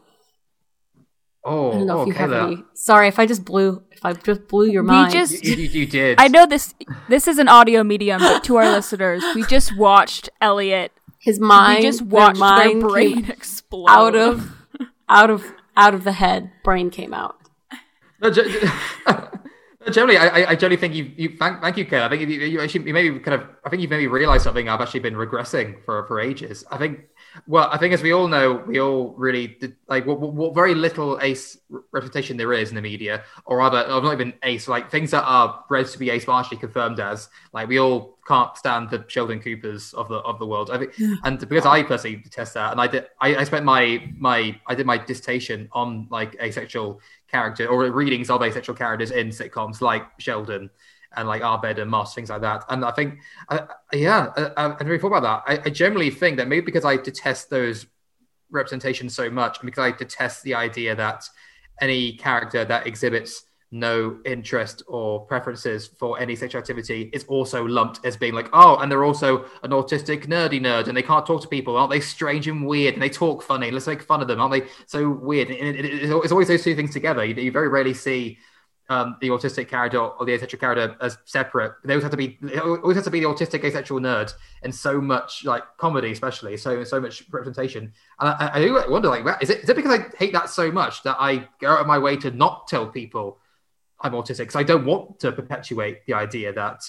Oh, 1.43 1.71
I 1.71 1.75
don't 1.75 1.87
know 1.87 1.99
oh, 1.99 2.03
if 2.03 2.09
you 2.09 2.15
have 2.15 2.33
any. 2.33 2.63
Sorry 2.75 3.09
if 3.09 3.19
I 3.19 3.25
just 3.25 3.45
blew 3.45 3.83
if 3.91 4.05
I 4.05 4.13
just 4.13 4.47
blew 4.47 4.67
your 4.71 4.83
mind. 4.83 5.15
We 5.15 5.19
just 5.21 5.45
you, 5.45 5.55
you, 5.55 5.69
you, 5.69 5.87
did. 5.87 6.21
I 6.21 6.29
know 6.29 6.45
this 6.45 6.75
this 7.09 7.27
is 7.27 7.39
an 7.39 7.49
audio 7.49 7.83
medium, 7.83 8.21
but 8.21 8.45
to 8.45 8.57
our 8.57 8.71
listeners, 8.71 9.25
we 9.35 9.45
just 9.45 9.77
watched 9.77 10.29
Elliot. 10.41 10.93
His 11.19 11.41
mind. 11.41 11.79
We 11.79 11.83
just 11.85 12.03
watched 12.03 12.39
their, 12.39 12.49
mind 12.49 12.83
their 12.83 12.89
brain 12.89 13.25
explode 13.31 13.89
out 13.89 14.15
of 14.15 14.53
out 15.09 15.31
of 15.31 15.47
out 15.77 15.95
of 15.95 16.05
the 16.05 16.13
head. 16.13 16.51
Brain 16.63 16.91
came 16.91 17.15
out. 17.15 17.40
No, 19.87 19.91
Generally, 19.93 20.19
I, 20.19 20.51
I 20.51 20.55
generally 20.57 20.77
think 20.77 20.95
you, 20.95 21.11
you 21.17 21.37
thank, 21.39 21.63
thank 21.63 21.79
you, 21.79 21.87
Ken. 21.87 22.03
I 22.03 22.09
think 22.11 22.21
you, 22.21 22.29
you 22.29 22.61
actually 22.61 22.87
you 22.87 22.93
maybe 22.93 23.19
kind 23.19 23.41
of 23.41 23.49
I 23.65 23.71
think 23.71 23.81
you've 23.81 23.91
maybe 23.91 24.09
realised 24.09 24.45
something. 24.45 24.69
I've 24.69 24.83
actually 24.83 25.01
been 25.01 25.15
regressing 25.15 25.83
for 25.87 26.07
for 26.07 26.21
ages. 26.21 26.65
I 26.71 26.77
think 26.77 27.09
well, 27.47 27.69
I 27.71 27.79
think 27.79 27.95
as 27.95 28.03
we 28.03 28.13
all 28.13 28.29
know, 28.29 28.63
we 28.67 28.81
all 28.81 29.15
really 29.17 29.47
did, 29.47 29.77
like 29.89 30.05
what, 30.05 30.21
what, 30.21 30.55
very 30.55 30.75
little 30.75 31.19
ace 31.23 31.59
reputation 31.93 32.37
there 32.37 32.53
is 32.53 32.71
in 32.71 32.75
the 32.75 32.83
media, 32.83 33.23
or 33.45 33.59
rather, 33.59 33.83
or 33.83 34.03
not 34.03 34.13
even 34.13 34.35
ace, 34.43 34.69
like 34.69 34.91
things 34.91 35.13
that 35.13 35.23
are 35.23 35.65
bred 35.69 35.87
to 35.87 35.99
be 35.99 36.11
ace 36.11 36.25
but 36.25 36.39
actually 36.39 36.59
confirmed 36.59 36.99
as. 36.99 37.29
Like 37.53 37.69
we 37.69 37.79
all 37.79 38.19
can't 38.27 38.57
stand 38.57 38.91
the 38.91 39.05
Sheldon 39.09 39.41
Coopers 39.41 39.95
of 39.95 40.09
the 40.09 40.17
of 40.17 40.39
the 40.39 40.47
world. 40.47 40.71
I 40.71 40.79
think, 40.79 40.93
and 41.25 41.39
because 41.39 41.67
I 41.67 41.83
personally 41.85 42.17
detest 42.17 42.55
that, 42.55 42.73
and 42.73 42.81
I 42.81 42.87
did, 42.87 43.07
I, 43.21 43.37
I 43.37 43.45
spent 43.45 43.65
my 43.65 44.13
my 44.19 44.61
I 44.67 44.75
did 44.75 44.87
my 44.87 44.99
dissertation 44.99 45.69
on 45.73 46.09
like 46.11 46.37
asexual 46.41 47.01
character 47.31 47.67
or 47.67 47.91
readings 47.91 48.31
of 48.31 48.43
asexual 48.43 48.77
characters 48.77 49.11
in 49.11 49.29
sitcoms 49.29 49.81
like 49.81 50.05
Sheldon 50.19 50.71
and 51.17 51.29
like 51.29 51.43
Abed 51.43 51.79
and 51.79 51.91
Moss, 51.91 52.15
things 52.15 52.31
like 52.31 52.41
that. 52.43 52.65
And 52.69 52.85
I 52.85 52.93
think, 52.93 53.19
uh, 53.49 53.67
yeah, 53.93 54.33
I, 54.37 54.43
I, 54.57 54.75
I 54.75 54.83
never 54.83 54.99
thought 54.99 55.15
about 55.15 55.45
that. 55.47 55.53
I, 55.53 55.67
I 55.67 55.71
generally 55.71 56.11
think 56.11 56.37
that 56.37 56.49
maybe 56.49 56.65
because 56.65 56.85
I 56.85 56.97
detest 56.97 57.51
those 57.51 57.87
representations 58.51 59.15
so 59.15 59.31
much, 59.31 59.61
and 59.61 59.67
because 59.67 59.83
I 59.83 59.97
detest 59.97 60.43
the 60.43 60.55
idea 60.55 60.95
that 60.97 61.25
any 61.81 62.13
character 62.13 62.65
that 62.65 62.87
exhibits 62.87 63.45
no 63.73 64.19
interest 64.25 64.83
or 64.89 65.25
preferences 65.27 65.87
for 65.99 66.19
any 66.19 66.35
sexual 66.35 66.59
activity 66.59 67.09
is 67.13 67.25
also 67.29 67.65
lumped 67.65 68.05
as 68.05 68.17
being 68.17 68.35
like, 68.35 68.49
oh, 68.53 68.77
and 68.79 68.91
they're 68.91 69.05
also 69.05 69.45
an 69.63 69.71
autistic 69.71 70.27
nerdy 70.27 70.61
nerd 70.61 70.89
and 70.89 70.97
they 70.97 71.03
can't 71.03 71.25
talk 71.25 71.41
to 71.43 71.49
people. 71.49 71.77
Aren't 71.77 71.91
they 71.91 72.01
strange 72.01 72.49
and 72.49 72.67
weird? 72.67 72.95
And 72.95 73.03
they 73.03 73.09
talk 73.09 73.43
funny. 73.43 73.71
Let's 73.71 73.87
make 73.87 74.03
fun 74.03 74.21
of 74.21 74.29
them. 74.29 74.41
Aren't 74.41 74.53
they 74.53 74.69
so 74.87 75.09
weird? 75.09 75.51
And 75.51 75.77
it, 75.77 75.85
it, 75.85 76.03
it's 76.03 76.33
always 76.33 76.49
those 76.49 76.65
two 76.65 76.75
things 76.75 76.93
together. 76.93 77.25
You, 77.25 77.35
you 77.35 77.53
very 77.53 77.69
rarely 77.69 77.95
see 77.95 78.39
um, 78.89 79.17
the 79.21 79.29
autistic 79.29 79.69
character 79.69 80.01
or 80.01 80.27
the 80.27 80.33
asexual 80.33 80.59
character 80.59 80.97
as 81.01 81.17
separate. 81.25 81.75
They 81.85 81.95
always 81.95 82.03
have 82.03 82.11
to 82.11 82.17
be. 82.17 82.39
Always 82.61 82.97
has 82.97 83.05
to 83.05 83.11
be 83.11 83.21
the 83.21 83.27
autistic 83.27 83.63
asexual 83.63 84.01
nerd, 84.01 84.35
and 84.65 84.75
so 84.75 85.01
much 85.01 85.45
like 85.45 85.63
comedy, 85.79 86.11
especially 86.11 86.57
so 86.57 86.83
so 86.83 87.01
much 87.01 87.23
representation. 87.31 87.93
And 88.19 88.29
I, 88.31 88.51
I 88.55 88.59
do 88.61 88.83
wonder, 88.89 89.09
like, 89.09 89.25
is 89.41 89.49
it 89.49 89.61
is 89.61 89.71
it 89.71 89.77
because 89.77 89.97
I 89.97 90.07
hate 90.17 90.33
that 90.33 90.51
so 90.51 90.73
much 90.73 91.05
that 91.05 91.17
I 91.21 91.49
go 91.61 91.71
out 91.71 91.81
of 91.81 91.87
my 91.87 91.99
way 91.99 92.17
to 92.17 92.33
not 92.33 92.67
tell 92.67 92.89
people 92.89 93.39
I'm 94.01 94.13
autistic? 94.13 94.39
Because 94.39 94.57
I 94.57 94.63
don't 94.63 94.85
want 94.85 95.21
to 95.21 95.33
perpetuate 95.33 96.07
the 96.07 96.15
idea 96.15 96.53
that 96.53 96.81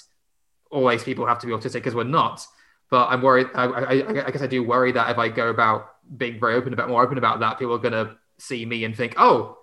always 0.69 1.03
people 1.03 1.25
have 1.25 1.39
to 1.39 1.47
be 1.47 1.53
autistic 1.53 1.73
because 1.73 1.95
we're 1.95 2.03
not. 2.03 2.45
But 2.89 3.07
I'm 3.07 3.21
worried. 3.21 3.47
I, 3.53 3.65
I, 3.65 4.25
I 4.27 4.31
guess 4.31 4.41
I 4.41 4.47
do 4.47 4.63
worry 4.63 4.91
that 4.91 5.09
if 5.09 5.17
I 5.17 5.29
go 5.29 5.49
about 5.49 5.87
being 6.17 6.39
very 6.39 6.55
open 6.55 6.73
about 6.73 6.89
more 6.89 7.03
open 7.03 7.17
about 7.17 7.39
that, 7.39 7.57
people 7.57 7.73
are 7.73 7.79
going 7.79 7.93
to 7.93 8.17
see 8.37 8.65
me 8.65 8.83
and 8.83 8.95
think, 8.95 9.15
oh 9.17 9.57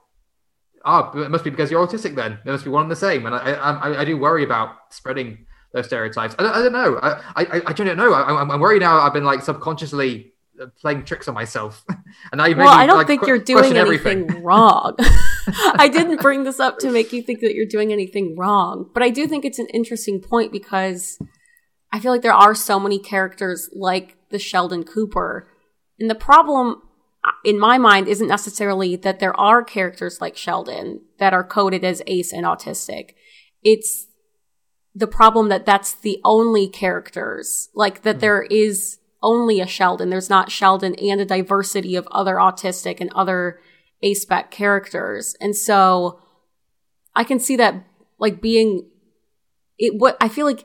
ah, 0.85 1.13
it 1.15 1.31
must 1.31 1.45
be 1.45 1.51
because 1.51 1.71
you're 1.71 1.87
autistic 1.87 2.15
then. 2.15 2.39
It 2.45 2.51
must 2.51 2.65
be 2.65 2.71
one 2.71 2.83
and 2.83 2.91
the 2.91 2.97
same. 2.97 3.27
And 3.27 3.35
I, 3.35 3.53
I, 3.53 4.01
I 4.01 4.05
do 4.05 4.17
worry 4.17 4.45
about 4.45 4.71
spreading 4.91 5.47
those 5.73 5.87
stereotypes. 5.87 6.35
I 6.39 6.43
don't, 6.43 6.55
I 6.55 6.63
don't 6.63 6.73
know. 6.73 6.99
I, 7.03 7.11
I, 7.37 7.63
I 7.67 7.73
don't 7.73 7.97
know. 7.97 8.13
I, 8.13 8.41
am 8.41 8.61
worried 8.61 8.81
now. 8.81 9.01
I've 9.01 9.13
been 9.13 9.25
like 9.25 9.43
subconsciously 9.43 10.33
uh, 10.61 10.67
playing 10.81 11.05
tricks 11.05 11.29
on 11.29 11.35
myself. 11.35 11.85
and 12.33 12.41
I 12.41 12.51
well, 12.51 12.69
I 12.69 12.87
don't 12.87 12.97
like, 12.97 13.07
think 13.07 13.23
qu- 13.23 13.29
you're 13.29 13.39
doing 13.39 13.77
anything 13.77 14.43
wrong. 14.43 14.97
I 15.79 15.89
didn't 15.89 16.21
bring 16.21 16.45
this 16.45 16.61
up 16.61 16.79
to 16.79 16.91
make 16.91 17.13
you 17.13 17.23
think 17.23 17.41
that 17.41 17.55
you're 17.55 17.67
doing 17.67 17.93
anything 17.93 18.37
wrong, 18.37 18.91
but 18.93 19.03
I 19.03 19.11
do 19.11 19.27
think 19.27 19.45
it's 19.45 19.59
an 19.59 19.69
interesting 19.69 20.21
point 20.21 20.53
because 20.53 21.19
I 21.93 22.01
feel 22.01 22.13
like 22.13 22.23
there 22.23 22.33
are 22.33 22.55
so 22.55 22.79
many 22.79 22.99
characters 22.99 23.71
like 23.73 24.17
the 24.31 24.39
Sheldon 24.39 24.85
Cooper. 24.85 25.49
And 25.99 26.11
the 26.11 26.15
problem 26.15 26.83
in 27.45 27.59
my 27.59 27.79
mind 27.79 28.09
isn't 28.09 28.29
necessarily 28.29 28.97
that 28.97 29.21
there 29.21 29.39
are 29.39 29.65
characters 29.65 30.21
like 30.21 30.37
Sheldon 30.37 31.03
that 31.19 31.33
are 31.33 31.45
coded 31.45 31.85
as 31.85 32.03
ace 32.07 32.33
and 32.33 32.45
autistic. 32.45 33.15
It's 33.63 34.07
the 34.95 35.07
problem 35.07 35.49
that 35.49 35.67
that's 35.67 35.93
the 35.93 36.21
only 36.25 36.69
characters, 36.69 37.69
like 37.75 38.03
that 38.03 38.17
mm. 38.17 38.21
there 38.21 38.43
is 38.43 38.99
only 39.23 39.61
a 39.61 39.67
Sheldon. 39.67 40.11
There's 40.11 40.31
not 40.31 40.51
Sheldon 40.51 40.95
and 40.97 41.21
a 41.21 41.25
diversity 41.25 41.97
of 41.97 42.07
other 42.11 42.37
autistic 42.37 43.01
and 43.01 43.13
other 43.15 43.61
aspec 44.03 44.51
characters. 44.51 45.35
And 45.41 45.57
so 45.57 46.21
I 47.15 47.25
can 47.25 47.39
see 47.39 47.57
that 47.57 47.75
like 48.19 48.41
being 48.41 48.89
it 49.79 49.95
what 49.97 50.17
I 50.21 50.29
feel 50.29 50.47
like 50.47 50.65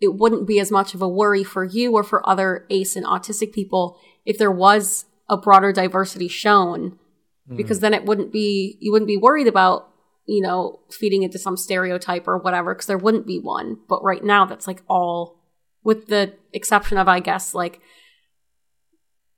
it 0.00 0.14
wouldn't 0.14 0.46
be 0.46 0.60
as 0.60 0.70
much 0.70 0.94
of 0.94 1.02
a 1.02 1.08
worry 1.08 1.42
for 1.42 1.64
you 1.64 1.92
or 1.92 2.02
for 2.02 2.28
other 2.28 2.66
ace 2.70 2.96
and 2.96 3.06
autistic 3.06 3.52
people 3.52 3.98
if 4.24 4.38
there 4.38 4.50
was 4.50 5.06
a 5.28 5.36
broader 5.36 5.72
diversity 5.72 6.28
shown 6.28 6.90
mm-hmm. 6.90 7.56
because 7.56 7.80
then 7.80 7.94
it 7.94 8.04
wouldn't 8.04 8.32
be 8.32 8.76
you 8.80 8.92
wouldn't 8.92 9.08
be 9.08 9.16
worried 9.16 9.46
about 9.46 9.88
you 10.26 10.40
know 10.40 10.80
feeding 10.90 11.22
into 11.22 11.38
some 11.38 11.56
stereotype 11.56 12.28
or 12.28 12.38
whatever 12.38 12.74
because 12.74 12.86
there 12.86 12.98
wouldn't 12.98 13.26
be 13.26 13.38
one 13.38 13.78
but 13.88 14.02
right 14.02 14.24
now 14.24 14.44
that's 14.44 14.66
like 14.66 14.82
all 14.88 15.40
with 15.82 16.08
the 16.08 16.34
exception 16.52 16.98
of 16.98 17.08
i 17.08 17.20
guess 17.20 17.54
like 17.54 17.80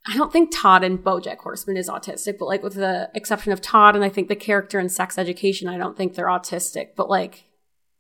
i 0.09 0.17
don't 0.17 0.33
think 0.33 0.51
todd 0.53 0.83
and 0.83 0.99
bojack 0.99 1.39
horseman 1.39 1.77
is 1.77 1.89
autistic 1.89 2.37
but 2.39 2.47
like 2.47 2.63
with 2.63 2.75
the 2.75 3.11
exception 3.15 3.53
of 3.53 3.61
todd 3.61 3.95
and 3.95 4.05
i 4.05 4.09
think 4.09 4.29
the 4.29 4.37
character 4.37 4.81
in 4.81 4.89
sex 4.89 5.19
education 5.19 5.69
i 5.69 5.79
don't 5.79 5.97
think 5.97 6.15
they're 6.15 6.27
autistic 6.27 6.89
but 6.97 7.09
like 7.09 7.45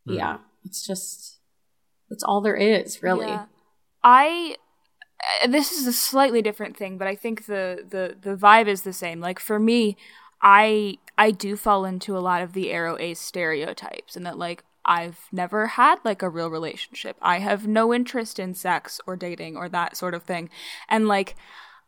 mm. 0.08 0.16
yeah 0.16 0.38
it's 0.64 0.86
just 0.86 1.38
that's 2.10 2.22
all 2.22 2.40
there 2.40 2.56
is 2.56 3.02
really 3.02 3.26
yeah. 3.26 3.44
i 4.02 4.56
uh, 5.42 5.48
this 5.48 5.72
is 5.72 5.86
a 5.86 5.92
slightly 5.92 6.42
different 6.42 6.76
thing, 6.76 6.98
but 6.98 7.08
I 7.08 7.16
think 7.16 7.46
the 7.46 7.84
the 7.88 8.16
the 8.20 8.36
vibe 8.36 8.68
is 8.68 8.82
the 8.82 8.92
same. 8.92 9.20
Like 9.20 9.38
for 9.38 9.58
me, 9.58 9.96
I 10.42 10.98
I 11.16 11.30
do 11.30 11.56
fall 11.56 11.84
into 11.84 12.16
a 12.16 12.20
lot 12.20 12.42
of 12.42 12.52
the 12.52 12.66
aro 12.66 12.98
ace 13.00 13.20
stereotypes, 13.20 14.16
and 14.16 14.24
that 14.26 14.38
like 14.38 14.64
I've 14.84 15.26
never 15.32 15.66
had 15.66 15.98
like 16.04 16.22
a 16.22 16.28
real 16.28 16.50
relationship. 16.50 17.16
I 17.20 17.40
have 17.40 17.66
no 17.66 17.92
interest 17.92 18.38
in 18.38 18.54
sex 18.54 19.00
or 19.06 19.16
dating 19.16 19.56
or 19.56 19.68
that 19.68 19.96
sort 19.96 20.14
of 20.14 20.22
thing, 20.22 20.50
and 20.88 21.08
like 21.08 21.34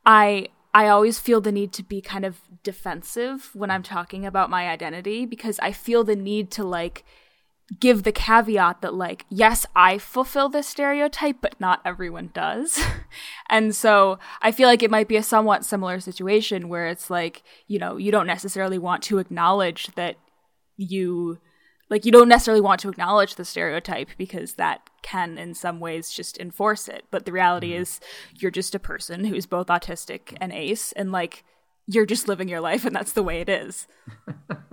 I 0.04 0.48
I 0.72 0.88
always 0.88 1.18
feel 1.18 1.40
the 1.40 1.52
need 1.52 1.72
to 1.74 1.82
be 1.82 2.00
kind 2.00 2.24
of 2.24 2.40
defensive 2.62 3.50
when 3.54 3.70
I'm 3.70 3.82
talking 3.82 4.24
about 4.24 4.50
my 4.50 4.68
identity 4.68 5.26
because 5.26 5.58
I 5.60 5.72
feel 5.72 6.04
the 6.04 6.16
need 6.16 6.50
to 6.52 6.64
like 6.64 7.04
give 7.78 8.02
the 8.02 8.12
caveat 8.12 8.80
that 8.80 8.94
like 8.94 9.24
yes 9.28 9.64
i 9.76 9.96
fulfill 9.96 10.48
this 10.48 10.66
stereotype 10.66 11.36
but 11.40 11.54
not 11.60 11.80
everyone 11.84 12.30
does. 12.34 12.80
And 13.48 13.74
so 13.74 14.18
i 14.42 14.52
feel 14.52 14.68
like 14.68 14.82
it 14.82 14.90
might 14.90 15.08
be 15.08 15.16
a 15.16 15.22
somewhat 15.22 15.64
similar 15.64 15.98
situation 15.98 16.68
where 16.68 16.86
it's 16.86 17.10
like 17.10 17.42
you 17.66 17.78
know 17.78 17.96
you 17.96 18.12
don't 18.12 18.26
necessarily 18.26 18.78
want 18.78 19.02
to 19.04 19.18
acknowledge 19.18 19.88
that 19.96 20.16
you 20.76 21.38
like 21.90 22.05
you 22.05 22.12
don't 22.12 22.29
necessarily 22.29 22.61
want 22.61 22.81
to 22.81 22.88
acknowledge 22.88 23.35
the 23.35 23.44
stereotype 23.44 24.09
because 24.16 24.55
that 24.55 24.88
can 25.03 25.37
in 25.37 25.55
some 25.55 25.81
ways 25.81 26.11
just 26.11 26.38
enforce 26.38 26.88
it 26.88 27.05
but 27.11 27.26
the 27.26 27.33
reality 27.33 27.72
mm-hmm. 27.72 27.83
is 27.83 28.00
you're 28.37 28.50
just 28.50 28.74
a 28.74 28.79
person 28.79 29.24
who's 29.24 29.46
both 29.46 29.66
autistic 29.66 30.37
and 30.40 30.53
ace 30.53 30.92
and 30.92 31.12
like 31.12 31.44
you're 31.87 32.07
just 32.07 32.29
living 32.29 32.48
your 32.48 32.61
life 32.61 32.85
and 32.85 32.94
that's 32.94 33.12
the 33.12 33.22
way 33.22 33.40
it 33.40 33.48
is 33.48 33.87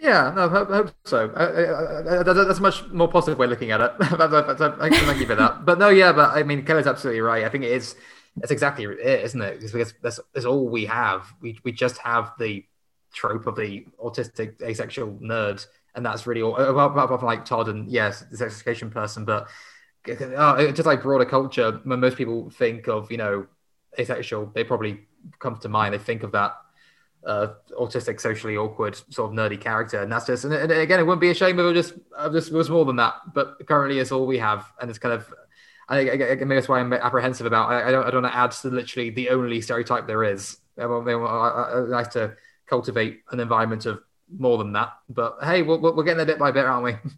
Yeah, 0.00 0.32
no, 0.34 0.46
I 0.46 0.76
hope 0.76 0.94
so. 1.04 1.28
Uh, 1.28 2.22
that's 2.22 2.58
a 2.58 2.62
much 2.62 2.88
more 2.88 3.06
positive 3.06 3.38
way 3.38 3.44
of 3.44 3.50
looking 3.50 3.70
at 3.70 3.82
it. 3.82 3.92
Thank 4.00 5.20
you 5.20 5.26
for 5.26 5.34
that. 5.34 5.66
But 5.66 5.78
no, 5.78 5.90
yeah, 5.90 6.12
but 6.12 6.30
I 6.30 6.42
mean, 6.42 6.64
Kelly's 6.64 6.86
absolutely 6.86 7.20
right. 7.20 7.44
I 7.44 7.50
think 7.50 7.64
it 7.64 7.72
is. 7.72 7.94
That's 8.36 8.50
exactly 8.50 8.86
it, 8.86 9.24
isn't 9.24 9.42
it? 9.42 9.60
Because 9.60 9.92
that's, 10.00 10.18
that's 10.32 10.46
all 10.46 10.70
we 10.70 10.86
have. 10.86 11.30
We 11.42 11.58
we 11.64 11.72
just 11.72 11.98
have 11.98 12.32
the 12.38 12.64
trope 13.12 13.46
of 13.46 13.56
the 13.56 13.86
autistic 14.02 14.62
asexual 14.62 15.18
nerd, 15.22 15.66
and 15.94 16.04
that's 16.04 16.26
really 16.26 16.42
all. 16.42 16.56
Apart 16.56 17.08
from 17.08 17.26
like 17.26 17.44
Todd 17.44 17.68
and 17.68 17.90
yes, 17.90 18.24
the 18.30 18.44
education 18.44 18.90
person, 18.90 19.24
but 19.24 19.48
uh, 20.08 20.72
just 20.72 20.86
like 20.86 21.02
broader 21.02 21.24
culture, 21.24 21.80
when 21.84 22.00
most 22.00 22.16
people 22.16 22.50
think 22.50 22.88
of 22.88 23.10
you 23.10 23.18
know 23.18 23.46
asexual, 23.98 24.50
they 24.54 24.64
probably 24.64 25.00
come 25.38 25.56
to 25.58 25.68
mind. 25.68 25.94
They 25.94 25.98
think 25.98 26.22
of 26.22 26.32
that 26.32 26.56
uh, 27.24 27.48
autistic, 27.78 28.20
socially 28.20 28.56
awkward, 28.56 28.96
sort 29.10 29.30
of 29.30 29.36
nerdy 29.36 29.60
character, 29.60 30.02
and 30.02 30.10
that's 30.10 30.26
just. 30.26 30.44
And, 30.44 30.54
and 30.54 30.72
again, 30.72 31.00
it 31.00 31.02
wouldn't 31.04 31.20
be 31.20 31.30
a 31.30 31.34
shame 31.34 31.58
if 31.58 31.66
it 31.66 31.74
just, 31.74 31.94
just 32.32 32.52
was 32.52 32.70
more 32.70 32.84
than 32.84 32.96
that. 32.96 33.14
But 33.34 33.66
currently, 33.66 33.98
it's 33.98 34.12
all 34.12 34.26
we 34.26 34.38
have, 34.38 34.70
and 34.80 34.88
it's 34.90 34.98
kind 34.98 35.14
of. 35.14 35.32
I, 35.88 36.08
I, 36.08 36.12
I 36.12 36.34
maybe 36.36 36.54
that's 36.54 36.68
why 36.68 36.80
I'm 36.80 36.92
apprehensive 36.92 37.46
about. 37.46 37.70
I, 37.70 37.88
I 37.88 37.90
don't. 37.90 38.06
I 38.06 38.10
don't 38.10 38.22
want 38.22 38.32
to 38.32 38.38
add 38.38 38.52
to 38.52 38.68
literally 38.68 39.10
the 39.10 39.30
only 39.30 39.60
stereotype 39.60 40.06
there 40.06 40.24
is. 40.24 40.58
I, 40.78 40.84
I, 40.84 41.12
I, 41.12 41.78
like 41.80 42.10
to 42.12 42.36
cultivate 42.66 43.20
an 43.32 43.40
environment 43.40 43.84
of 43.86 44.00
more 44.38 44.58
than 44.58 44.72
that. 44.72 44.92
But 45.08 45.38
hey, 45.42 45.62
we're, 45.62 45.78
we're 45.78 46.04
getting 46.04 46.18
there 46.18 46.26
bit 46.26 46.38
by 46.38 46.50
bit, 46.50 46.64
aren't 46.64 46.84
we? 46.84 46.96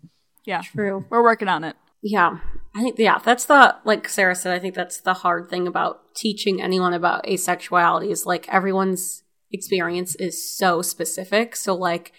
Yeah, 0.44 0.62
true. 0.62 1.04
We're 1.08 1.22
working 1.22 1.46
on 1.46 1.62
it. 1.62 1.76
Yeah, 2.02 2.38
I 2.74 2.82
think 2.82 2.98
yeah, 2.98 3.18
that's 3.24 3.44
the 3.44 3.76
like 3.84 4.08
Sarah 4.08 4.34
said. 4.34 4.52
I 4.52 4.58
think 4.58 4.74
that's 4.74 5.00
the 5.00 5.14
hard 5.14 5.48
thing 5.48 5.68
about 5.68 6.16
teaching 6.16 6.60
anyone 6.60 6.92
about 6.92 7.24
asexuality 7.26 8.10
is 8.10 8.26
like 8.26 8.48
everyone's 8.48 9.22
experience 9.52 10.14
is 10.16 10.56
so 10.56 10.82
specific. 10.82 11.54
So, 11.54 11.74
like, 11.74 12.12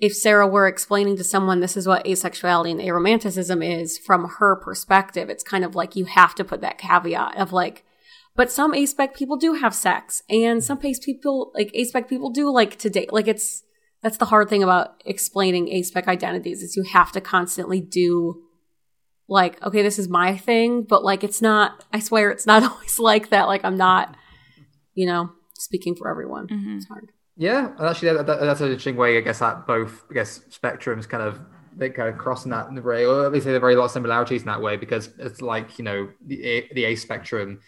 if 0.00 0.12
Sarah 0.12 0.48
were 0.48 0.66
explaining 0.66 1.16
to 1.18 1.24
someone 1.24 1.60
this 1.60 1.76
is 1.76 1.86
what 1.86 2.04
asexuality 2.04 2.72
and 2.72 2.80
aromanticism 2.80 3.64
is 3.64 3.96
from 3.96 4.28
her 4.38 4.56
perspective, 4.56 5.30
it's 5.30 5.44
kind 5.44 5.64
of 5.64 5.76
like 5.76 5.94
you 5.94 6.06
have 6.06 6.34
to 6.36 6.44
put 6.44 6.60
that 6.62 6.78
caveat 6.78 7.36
of 7.36 7.52
like, 7.52 7.84
but 8.34 8.50
some 8.50 8.72
aspec 8.72 9.14
people 9.14 9.36
do 9.36 9.54
have 9.54 9.74
sex, 9.74 10.24
and 10.28 10.64
some 10.64 10.80
ace 10.82 10.98
people 10.98 11.52
like 11.54 11.72
aspec 11.74 12.08
people 12.08 12.30
do 12.30 12.50
like 12.50 12.76
to 12.78 12.90
date. 12.90 13.12
Like 13.12 13.28
it's 13.28 13.62
that's 14.02 14.16
the 14.16 14.24
hard 14.26 14.48
thing 14.48 14.62
about 14.62 15.00
explaining 15.04 15.66
aspec 15.66 16.06
identities 16.08 16.62
is 16.62 16.76
you 16.76 16.84
have 16.84 17.12
to 17.12 17.20
constantly 17.20 17.80
do 17.80 18.42
like 19.28 19.62
okay 19.62 19.82
this 19.82 19.98
is 19.98 20.08
my 20.08 20.36
thing 20.36 20.82
but 20.82 21.04
like 21.04 21.22
it's 21.24 21.40
not 21.40 21.84
i 21.92 22.00
swear 22.00 22.30
it's 22.30 22.46
not 22.46 22.62
always 22.70 22.98
like 22.98 23.30
that 23.30 23.44
like 23.46 23.64
i'm 23.64 23.76
not 23.76 24.16
you 24.94 25.06
know 25.06 25.30
speaking 25.54 25.94
for 25.94 26.10
everyone 26.10 26.48
Mm-hmm. 26.48 26.76
it's 26.76 26.86
hard 26.88 27.10
Yeah, 27.36 27.72
and 27.78 27.86
actually, 27.88 28.12
that, 28.12 28.26
that, 28.26 28.40
that's 28.40 28.60
an 28.60 28.66
interesting 28.66 28.96
way. 28.96 29.16
I 29.16 29.22
guess 29.22 29.38
that 29.38 29.66
both, 29.66 30.04
I 30.10 30.14
guess, 30.14 30.40
spectrums 30.50 31.08
kind 31.08 31.22
of 31.22 31.40
they 31.74 31.88
kind 31.88 32.10
of 32.10 32.18
cross 32.18 32.44
in 32.44 32.50
that 32.50 32.70
way, 32.84 33.06
or 33.06 33.24
at 33.24 33.32
least 33.32 33.46
they're 33.46 33.58
very 33.58 33.74
lot 33.74 33.86
of 33.86 33.90
similarities 33.90 34.42
in 34.42 34.48
that 34.48 34.60
way 34.60 34.76
because 34.76 35.08
it's 35.18 35.40
like 35.40 35.78
you 35.78 35.84
know 35.84 36.10
the 36.26 36.38
A, 36.44 36.68
the 36.74 36.84
A 36.84 36.94
spectrum, 36.94 37.60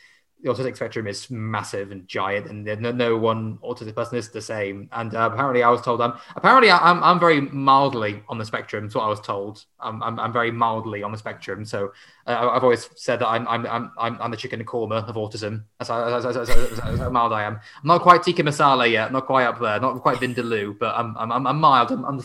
the 0.44 0.50
autistic 0.50 0.76
spectrum 0.76 1.06
is 1.06 1.30
massive 1.30 1.90
and 1.90 2.06
giant, 2.06 2.46
and 2.50 2.64
no, 2.82 2.92
no 2.92 3.16
one 3.16 3.56
autistic 3.64 3.94
person 3.94 4.18
is 4.18 4.28
the 4.28 4.42
same. 4.42 4.90
And 4.92 5.14
uh, 5.14 5.30
apparently, 5.32 5.62
I 5.62 5.70
was 5.70 5.80
told 5.80 6.02
I'm 6.02 6.12
apparently 6.36 6.70
I'm 6.70 7.02
I'm 7.02 7.18
very 7.18 7.40
mildly 7.40 8.22
on 8.28 8.36
the 8.36 8.44
spectrum. 8.44 8.84
That's 8.84 8.94
what 8.94 9.04
I 9.04 9.08
was 9.08 9.22
told. 9.22 9.64
I'm 9.80 10.02
I'm, 10.02 10.20
I'm 10.20 10.34
very 10.34 10.50
mildly 10.50 11.02
on 11.02 11.12
the 11.12 11.16
spectrum. 11.18 11.64
So 11.64 11.92
uh, 12.26 12.50
I've 12.52 12.62
always 12.62 12.90
said 12.94 13.20
that 13.20 13.28
I'm 13.28 13.48
I'm 13.48 13.90
I'm 13.98 14.20
I'm, 14.20 14.30
the 14.30 14.36
chicken 14.36 14.60
and 14.60 14.68
korma 14.68 15.08
of 15.08 15.16
autism. 15.16 15.64
That's 15.78 15.88
how, 15.88 16.10
that's, 16.10 16.36
that's, 16.36 16.54
that's 16.54 16.98
how 16.98 17.08
mild 17.08 17.32
I 17.32 17.44
am. 17.44 17.54
I'm 17.54 17.88
not 17.88 18.02
quite 18.02 18.22
tikka 18.22 18.42
masala 18.42 18.90
yet. 18.90 19.12
Not 19.12 19.24
quite 19.24 19.46
up 19.46 19.58
there. 19.58 19.80
Not 19.80 20.02
quite 20.02 20.18
vindaloo, 20.18 20.78
but 20.78 20.94
I'm 20.94 21.16
I'm 21.16 21.46
I'm, 21.46 21.58
mild. 21.58 21.90
I'm, 21.90 22.04
I'm 22.04 22.20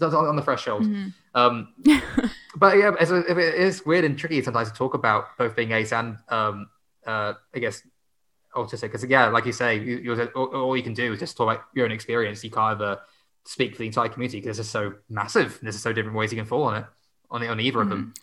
on 0.00 0.36
the 0.36 0.42
threshold. 0.42 0.86
Um, 1.34 1.74
but 2.56 2.78
yeah, 2.78 2.92
it's, 3.00 3.10
it 3.10 3.36
is 3.36 3.84
weird 3.84 4.04
and 4.04 4.16
tricky 4.16 4.40
sometimes 4.42 4.70
to 4.70 4.76
talk 4.76 4.94
about 4.94 5.36
both 5.36 5.56
being 5.56 5.72
ace 5.72 5.92
and 5.92 6.18
um, 6.28 6.68
uh, 7.06 7.34
I 7.54 7.58
guess 7.58 7.82
autistic 8.54 8.82
because 8.82 9.04
yeah, 9.04 9.28
like 9.28 9.46
you 9.46 9.52
say, 9.52 9.78
you, 9.78 9.98
you're, 9.98 10.26
all, 10.28 10.46
all 10.46 10.76
you 10.76 10.82
can 10.82 10.94
do 10.94 11.12
is 11.12 11.20
just 11.20 11.36
talk 11.36 11.52
about 11.52 11.64
your 11.74 11.86
own 11.86 11.92
experience. 11.92 12.44
You 12.44 12.50
can't 12.50 12.80
ever 12.80 13.00
speak 13.44 13.72
for 13.72 13.78
the 13.78 13.86
entire 13.86 14.08
community 14.08 14.38
because 14.40 14.58
it's 14.58 14.68
just 14.68 14.72
so 14.72 14.94
massive. 15.08 15.58
There's 15.62 15.80
so 15.80 15.92
different 15.92 16.16
ways 16.16 16.32
you 16.32 16.38
can 16.38 16.46
fall 16.46 16.64
on 16.64 16.76
it 16.76 16.84
on 17.30 17.40
the, 17.40 17.48
on 17.48 17.60
either 17.60 17.82
of 17.82 17.88
them. 17.88 18.14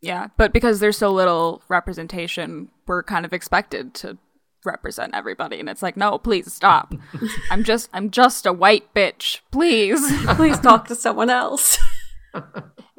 Yeah, 0.00 0.28
but 0.36 0.52
because 0.52 0.80
there's 0.80 0.98
so 0.98 1.10
little 1.10 1.62
representation, 1.68 2.68
we're 2.86 3.02
kind 3.02 3.24
of 3.24 3.32
expected 3.32 3.94
to 3.94 4.18
represent 4.64 5.14
everybody 5.14 5.60
and 5.60 5.68
it's 5.68 5.82
like, 5.82 5.96
"No, 5.96 6.18
please 6.18 6.52
stop. 6.52 6.94
I'm 7.50 7.64
just 7.64 7.88
I'm 7.92 8.10
just 8.10 8.46
a 8.46 8.52
white 8.52 8.92
bitch. 8.94 9.40
Please." 9.50 10.00
please 10.36 10.58
talk 10.60 10.86
to 10.88 10.94
someone 10.94 11.30
else 11.30 11.78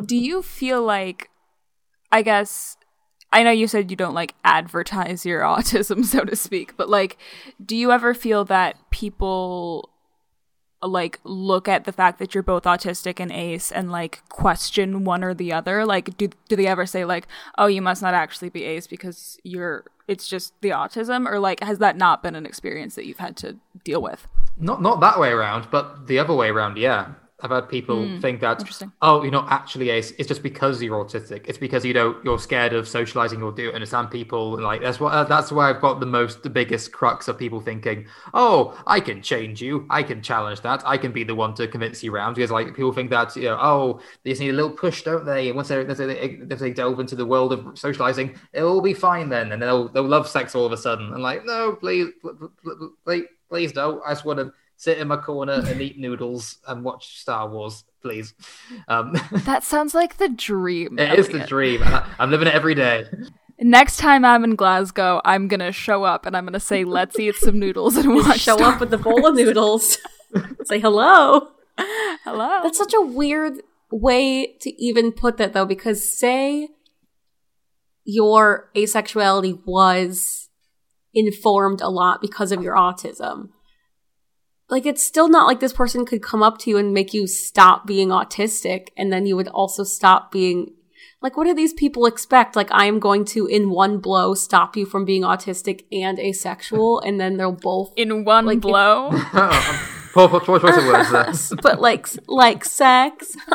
Do 0.06 0.16
you 0.16 0.42
feel 0.42 0.84
like 0.84 1.30
I 2.12 2.22
guess 2.22 2.78
I 3.32 3.44
know 3.44 3.52
you 3.52 3.68
said 3.68 3.92
you 3.92 3.98
don't 3.98 4.14
like 4.14 4.36
advertise 4.44 5.26
your 5.26 5.42
autism 5.54 6.06
so 6.06 6.24
to 6.24 6.36
speak, 6.36 6.76
but 6.78 6.90
like 6.90 7.18
do 7.64 7.76
you 7.76 7.92
ever 7.92 8.14
feel 8.14 8.46
that 8.46 8.78
people 8.90 9.90
like 10.84 11.20
look 11.24 11.68
at 11.68 11.86
the 11.86 11.92
fact 11.92 12.20
that 12.20 12.36
you're 12.36 12.44
both 12.44 12.64
autistic 12.64 13.20
and 13.20 13.32
ace 13.32 13.72
and 13.72 13.92
like 13.92 14.22
question 14.30 15.04
one 15.04 15.24
or 15.24 15.34
the 15.34 15.52
other 15.52 15.84
like 15.84 16.16
do 16.18 16.30
do 16.48 16.56
they 16.56 16.68
ever 16.68 16.86
say 16.86 17.04
like 17.04 17.28
oh 17.58 17.66
you 17.66 17.82
must 17.82 18.04
not 18.04 18.14
actually 18.14 18.48
be 18.48 18.64
ace 18.64 18.86
because 18.86 19.40
you're 19.44 19.86
it's 20.08 20.28
just 20.28 20.54
the 20.62 20.70
autism 20.70 21.28
or 21.28 21.40
like 21.40 21.64
has 21.64 21.80
that 21.80 21.98
not 21.98 22.22
been 22.22 22.36
an 22.36 22.46
experience 22.46 22.94
that 22.94 23.08
you've 23.08 23.18
had 23.18 23.36
to 23.36 23.58
deal 23.84 24.02
with 24.02 24.28
Not 24.60 24.82
not 24.82 25.00
that 25.02 25.20
way 25.20 25.30
around, 25.30 25.68
but 25.70 26.08
the 26.08 26.18
other 26.20 26.34
way 26.34 26.50
around. 26.50 26.78
Yeah, 26.78 27.14
I've 27.40 27.52
had 27.52 27.70
people 27.70 28.20
think 28.20 28.42
that 28.42 28.64
oh, 29.04 29.22
you're 29.22 29.32
not 29.32 29.52
actually 29.52 29.92
ace. 29.92 30.12
It's 30.18 30.28
just 30.28 30.42
because 30.42 30.82
you're 30.82 31.06
autistic. 31.06 31.46
It's 31.48 31.60
because 31.60 31.86
you 31.86 31.94
don't 31.94 32.24
you're 32.26 32.40
scared 32.40 32.74
of 32.74 32.88
socializing 32.88 33.44
or 33.44 33.52
do 33.52 33.70
it. 33.70 33.76
understand 33.76 34.10
people. 34.10 34.56
And 34.56 34.64
like 34.64 34.82
that's 34.82 35.00
what 35.00 35.14
uh, 35.14 35.24
that's 35.24 35.52
why 35.52 35.70
I've 35.70 35.80
got 35.80 36.00
the 36.00 36.08
most 36.08 36.42
the 36.42 36.50
biggest 36.50 36.92
crux 36.92 37.28
of 37.28 37.38
people 37.38 37.62
thinking 37.62 38.08
oh, 38.34 38.82
I 38.88 39.00
can 39.00 39.22
change 39.22 39.62
you. 39.62 39.86
I 39.92 40.02
can 40.02 40.24
challenge 40.24 40.62
that. 40.62 40.82
I 40.84 40.98
can 40.98 41.12
be 41.12 41.24
the 41.24 41.36
one 41.36 41.54
to 41.56 41.68
convince 41.68 42.04
you 42.04 42.12
around 42.14 42.34
because 42.34 42.50
like 42.50 42.68
people 42.76 42.92
think 42.92 43.12
that 43.12 43.36
you 43.36 43.44
know 43.44 43.60
oh 43.62 44.00
they 44.24 44.32
just 44.32 44.42
need 44.42 44.50
a 44.50 44.54
little 44.54 44.72
push, 44.72 45.04
don't 45.04 45.24
they? 45.24 45.50
And 45.50 45.56
once 45.56 45.68
they 45.68 45.82
if 45.82 46.58
they 46.58 46.72
delve 46.72 47.00
into 47.00 47.16
the 47.16 47.26
world 47.26 47.54
of 47.54 47.78
socializing, 47.78 48.36
it'll 48.52 48.74
all 48.74 48.82
be 48.82 48.96
fine 48.96 49.30
then, 49.30 49.52
and 49.52 49.62
they'll 49.62 49.90
they'll 49.90 50.04
love 50.04 50.28
sex 50.28 50.56
all 50.56 50.66
of 50.66 50.72
a 50.72 50.78
sudden. 50.78 51.14
And 51.14 51.22
like 51.22 51.46
no, 51.46 51.74
please, 51.74 52.08
please, 53.06 53.26
please 53.48 53.72
don't. 53.74 54.02
I 54.04 54.14
just 54.14 54.26
want 54.26 54.40
to 54.40 54.52
sit 54.78 54.98
in 55.00 55.08
my 55.10 55.18
corner 55.18 55.54
and 55.66 55.82
eat 55.82 55.98
noodles 56.00 56.60
and 56.68 56.84
watch 56.84 57.20
Star 57.20 57.50
Wars, 57.50 57.84
please. 58.02 58.34
Um, 58.88 59.14
that 59.32 59.64
sounds 59.64 59.94
like 59.94 60.18
the 60.18 60.30
dream 60.30 60.98
it 60.98 61.20
is 61.20 61.28
the 61.28 61.40
dream. 61.40 61.82
I, 61.84 62.08
I'm 62.20 62.32
living 62.32 62.48
it 62.48 62.54
every 62.54 62.76
day. 62.76 63.06
next 63.60 63.98
time 63.98 64.24
i'm 64.24 64.44
in 64.44 64.56
glasgow 64.56 65.20
i'm 65.26 65.48
gonna 65.48 65.72
show 65.72 66.04
up 66.04 66.28
and 66.28 66.38
i'm 66.38 66.46
gonna 66.46 66.60
say 66.60 66.84
let's 66.84 67.18
eat 67.18 67.34
some 67.36 67.58
noodles 67.58 67.96
and 67.98 68.14
watch 68.14 68.40
show 68.40 68.56
Star 68.56 68.74
up 68.74 68.80
with 68.80 68.92
the 68.92 69.00
bowl 69.00 69.26
of 69.26 69.34
noodles 69.34 69.98
say 70.66 70.80
hello 70.80 71.50
hello 72.24 72.60
That's 72.62 72.78
such 72.78 72.94
a 72.94 73.02
weird 73.02 73.54
way 73.92 74.58
to 74.62 74.70
even 74.84 75.12
put 75.12 75.38
that, 75.38 75.54
though, 75.54 75.66
because 75.66 76.02
say 76.18 76.70
your 78.04 78.70
asexuality 78.76 79.60
was 79.66 80.50
informed 81.14 81.82
a 81.82 81.90
lot 81.90 82.22
because 82.22 82.52
of 82.52 82.62
your 82.62 82.76
autism. 82.76 83.50
Like, 84.70 84.86
it's 84.86 85.04
still 85.06 85.30
not 85.30 85.48
like 85.48 85.60
this 85.60 85.74
person 85.74 86.06
could 86.06 86.22
come 86.22 86.44
up 86.44 86.58
to 86.60 86.70
you 86.70 86.78
and 86.78 86.94
make 86.94 87.14
you 87.14 87.26
stop 87.28 87.88
being 87.88 88.10
autistic, 88.10 88.90
and 88.98 89.12
then 89.12 89.26
you 89.26 89.36
would 89.36 89.48
also 89.50 89.84
stop 89.84 90.32
being. 90.32 90.74
Like, 91.22 91.36
what 91.36 91.46
do 91.46 91.54
these 91.54 91.74
people 91.74 92.06
expect? 92.06 92.56
Like, 92.56 92.72
I 92.72 92.86
am 92.86 93.00
going 93.00 93.26
to, 93.26 93.48
in 93.48 93.72
one 93.72 93.98
blow, 93.98 94.36
stop 94.36 94.76
you 94.78 94.86
from 94.86 95.04
being 95.04 95.24
autistic 95.24 95.86
and 95.92 96.20
asexual, 96.20 97.00
and 97.00 97.20
then 97.20 97.38
they'll 97.38 97.54
both 97.54 97.92
in 97.96 98.24
one 98.24 98.46
Like, 98.46 98.62
blow 98.62 99.10
choice 100.62 100.78
of 100.78 100.86
words 100.86 101.12
there. 101.12 101.58
but 101.62 101.80
like 101.80 102.08
like 102.28 102.66
sex. 102.66 103.36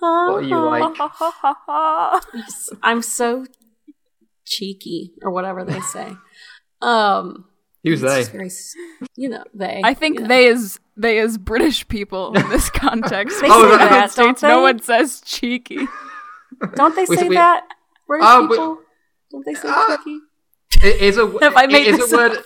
What 0.00 0.34
are 0.34 0.42
you 0.42 0.60
like? 0.60 0.98
I'm 2.82 3.00
so 3.00 3.46
cheeky 4.44 5.12
or 5.22 5.30
whatever 5.30 5.64
they 5.64 5.80
say. 5.80 6.12
Um, 6.82 7.46
Who's 7.84 8.02
it's 8.02 8.12
they? 8.12 8.20
just 8.20 8.32
very, 8.32 9.08
you 9.16 9.28
know, 9.28 9.44
they. 9.54 9.80
I 9.84 9.94
think 9.94 10.16
you 10.16 10.22
know. 10.22 10.28
they 10.28 10.46
is 10.46 10.80
they 10.96 11.18
is 11.18 11.38
British 11.38 11.86
people 11.88 12.34
in 12.34 12.48
this 12.48 12.70
context. 12.84 13.40
They 13.40 13.48
Oh, 13.50 13.62
In 13.64 13.70
the 13.70 13.76
that- 13.76 13.90
United 13.90 14.14
don't 14.16 14.26
States, 14.38 14.40
they? 14.40 14.48
no 14.48 14.62
one 14.62 14.80
says 14.82 15.20
cheeky. 15.20 15.86
don't 16.74 16.96
they 16.96 17.04
We- 17.08 17.16
say 17.16 17.28
we- 17.28 17.34
that 17.36 17.64
British 18.06 18.26
Uh, 18.26 18.40
we- 18.42 18.48
people? 18.56 18.78
Don't 19.30 19.44
they 19.46 19.54
say 19.54 19.68
Uh, 19.70 19.96
cheeky? 19.96 20.18
It 20.82 21.00
is 21.02 21.18
a, 21.18 21.26
Have 21.40 21.56
I 21.56 21.66
made 21.66 21.86
it 21.86 21.94
is 21.94 21.98
this 21.98 22.12
a 22.12 22.16
word. 22.16 22.32
up? 22.32 22.44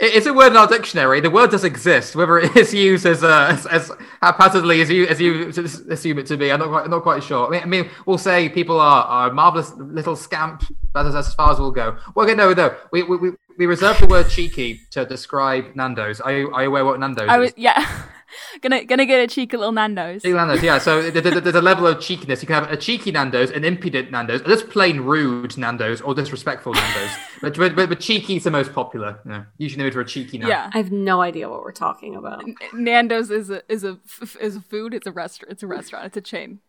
It 0.00 0.12
is 0.14 0.26
a 0.26 0.34
word 0.34 0.48
in 0.48 0.56
our 0.56 0.66
dictionary. 0.66 1.20
The 1.20 1.30
word 1.30 1.50
does 1.50 1.62
exist. 1.62 2.16
Whether 2.16 2.38
it 2.38 2.56
is 2.56 2.74
used 2.74 3.06
as 3.06 3.22
uh, 3.22 3.46
as, 3.50 3.66
as 3.66 3.92
haphazardly 4.20 4.80
as 4.80 4.90
you 4.90 5.06
as 5.06 5.20
you 5.20 5.48
assume 5.88 6.18
it 6.18 6.26
to 6.26 6.36
be, 6.36 6.50
I'm 6.50 6.58
not 6.58 6.68
quite 6.68 6.90
not 6.90 7.02
quite 7.02 7.22
sure. 7.22 7.46
I 7.46 7.50
mean, 7.50 7.62
I 7.62 7.66
mean 7.66 7.90
we'll 8.04 8.18
say 8.18 8.48
people 8.48 8.80
are, 8.80 9.04
are 9.04 9.32
marvelous 9.32 9.72
little 9.76 10.16
scamp. 10.16 10.64
That's 10.94 11.14
as 11.14 11.32
far 11.34 11.52
as 11.52 11.60
we'll 11.60 11.70
go. 11.70 11.96
Well, 12.14 12.26
okay, 12.26 12.34
no, 12.34 12.52
no. 12.52 12.74
We 12.90 13.04
we, 13.04 13.16
we, 13.16 13.30
we 13.56 13.66
reserve 13.66 13.98
the 13.98 14.06
word 14.08 14.28
cheeky 14.28 14.80
to 14.90 15.04
describe 15.04 15.76
Nando's. 15.76 16.20
Are 16.20 16.32
you, 16.32 16.52
are 16.52 16.62
you 16.64 16.68
aware 16.70 16.84
what 16.84 16.98
Nando's 16.98 17.28
I 17.28 17.40
is? 17.40 17.54
yeah, 17.56 18.02
gonna 18.62 18.84
gonna 18.84 19.06
get 19.06 19.20
a 19.20 19.26
cheeky 19.26 19.56
little 19.56 19.72
Nando's. 19.72 20.22
Cheeky 20.22 20.34
Nando's, 20.34 20.62
yeah. 20.62 20.78
So 20.78 21.10
th- 21.10 21.22
th- 21.24 21.42
there's 21.42 21.54
a 21.54 21.62
level 21.62 21.86
of 21.86 22.00
cheekiness. 22.00 22.42
You 22.42 22.46
can 22.46 22.62
have 22.62 22.72
a 22.72 22.76
cheeky 22.76 23.10
Nando's, 23.12 23.50
an 23.50 23.64
impudent 23.64 24.10
Nando's, 24.10 24.40
or 24.42 24.46
just 24.48 24.68
plain 24.70 25.00
rude 25.00 25.56
Nando's, 25.56 26.00
or 26.00 26.14
disrespectful 26.14 26.72
Nando's. 26.74 27.10
but, 27.42 27.56
but, 27.56 27.76
but, 27.76 27.88
but 27.88 28.00
cheeky 28.00 28.36
is 28.36 28.44
the 28.44 28.50
most 28.50 28.72
popular. 28.72 29.20
You 29.24 29.30
know, 29.32 29.44
usually 29.58 29.82
known 29.82 29.92
for 29.92 30.00
a 30.00 30.04
cheeky 30.06 30.38
Nando's. 30.38 30.50
Yeah, 30.50 30.70
I 30.72 30.78
have 30.78 30.92
no 30.92 31.20
idea 31.20 31.48
what 31.48 31.62
we're 31.62 31.72
talking 31.72 32.16
about. 32.16 32.44
Nando's 32.72 33.30
is 33.30 33.50
a 33.50 33.62
is 33.72 33.84
a 33.84 33.98
f- 34.22 34.36
is 34.40 34.56
a 34.56 34.60
food. 34.60 34.94
It's 34.94 35.06
a 35.06 35.12
restaurant. 35.12 35.52
It's 35.52 35.62
a 35.62 35.66
restaurant. 35.66 36.06
It's 36.06 36.16
a 36.16 36.20
chain. 36.20 36.60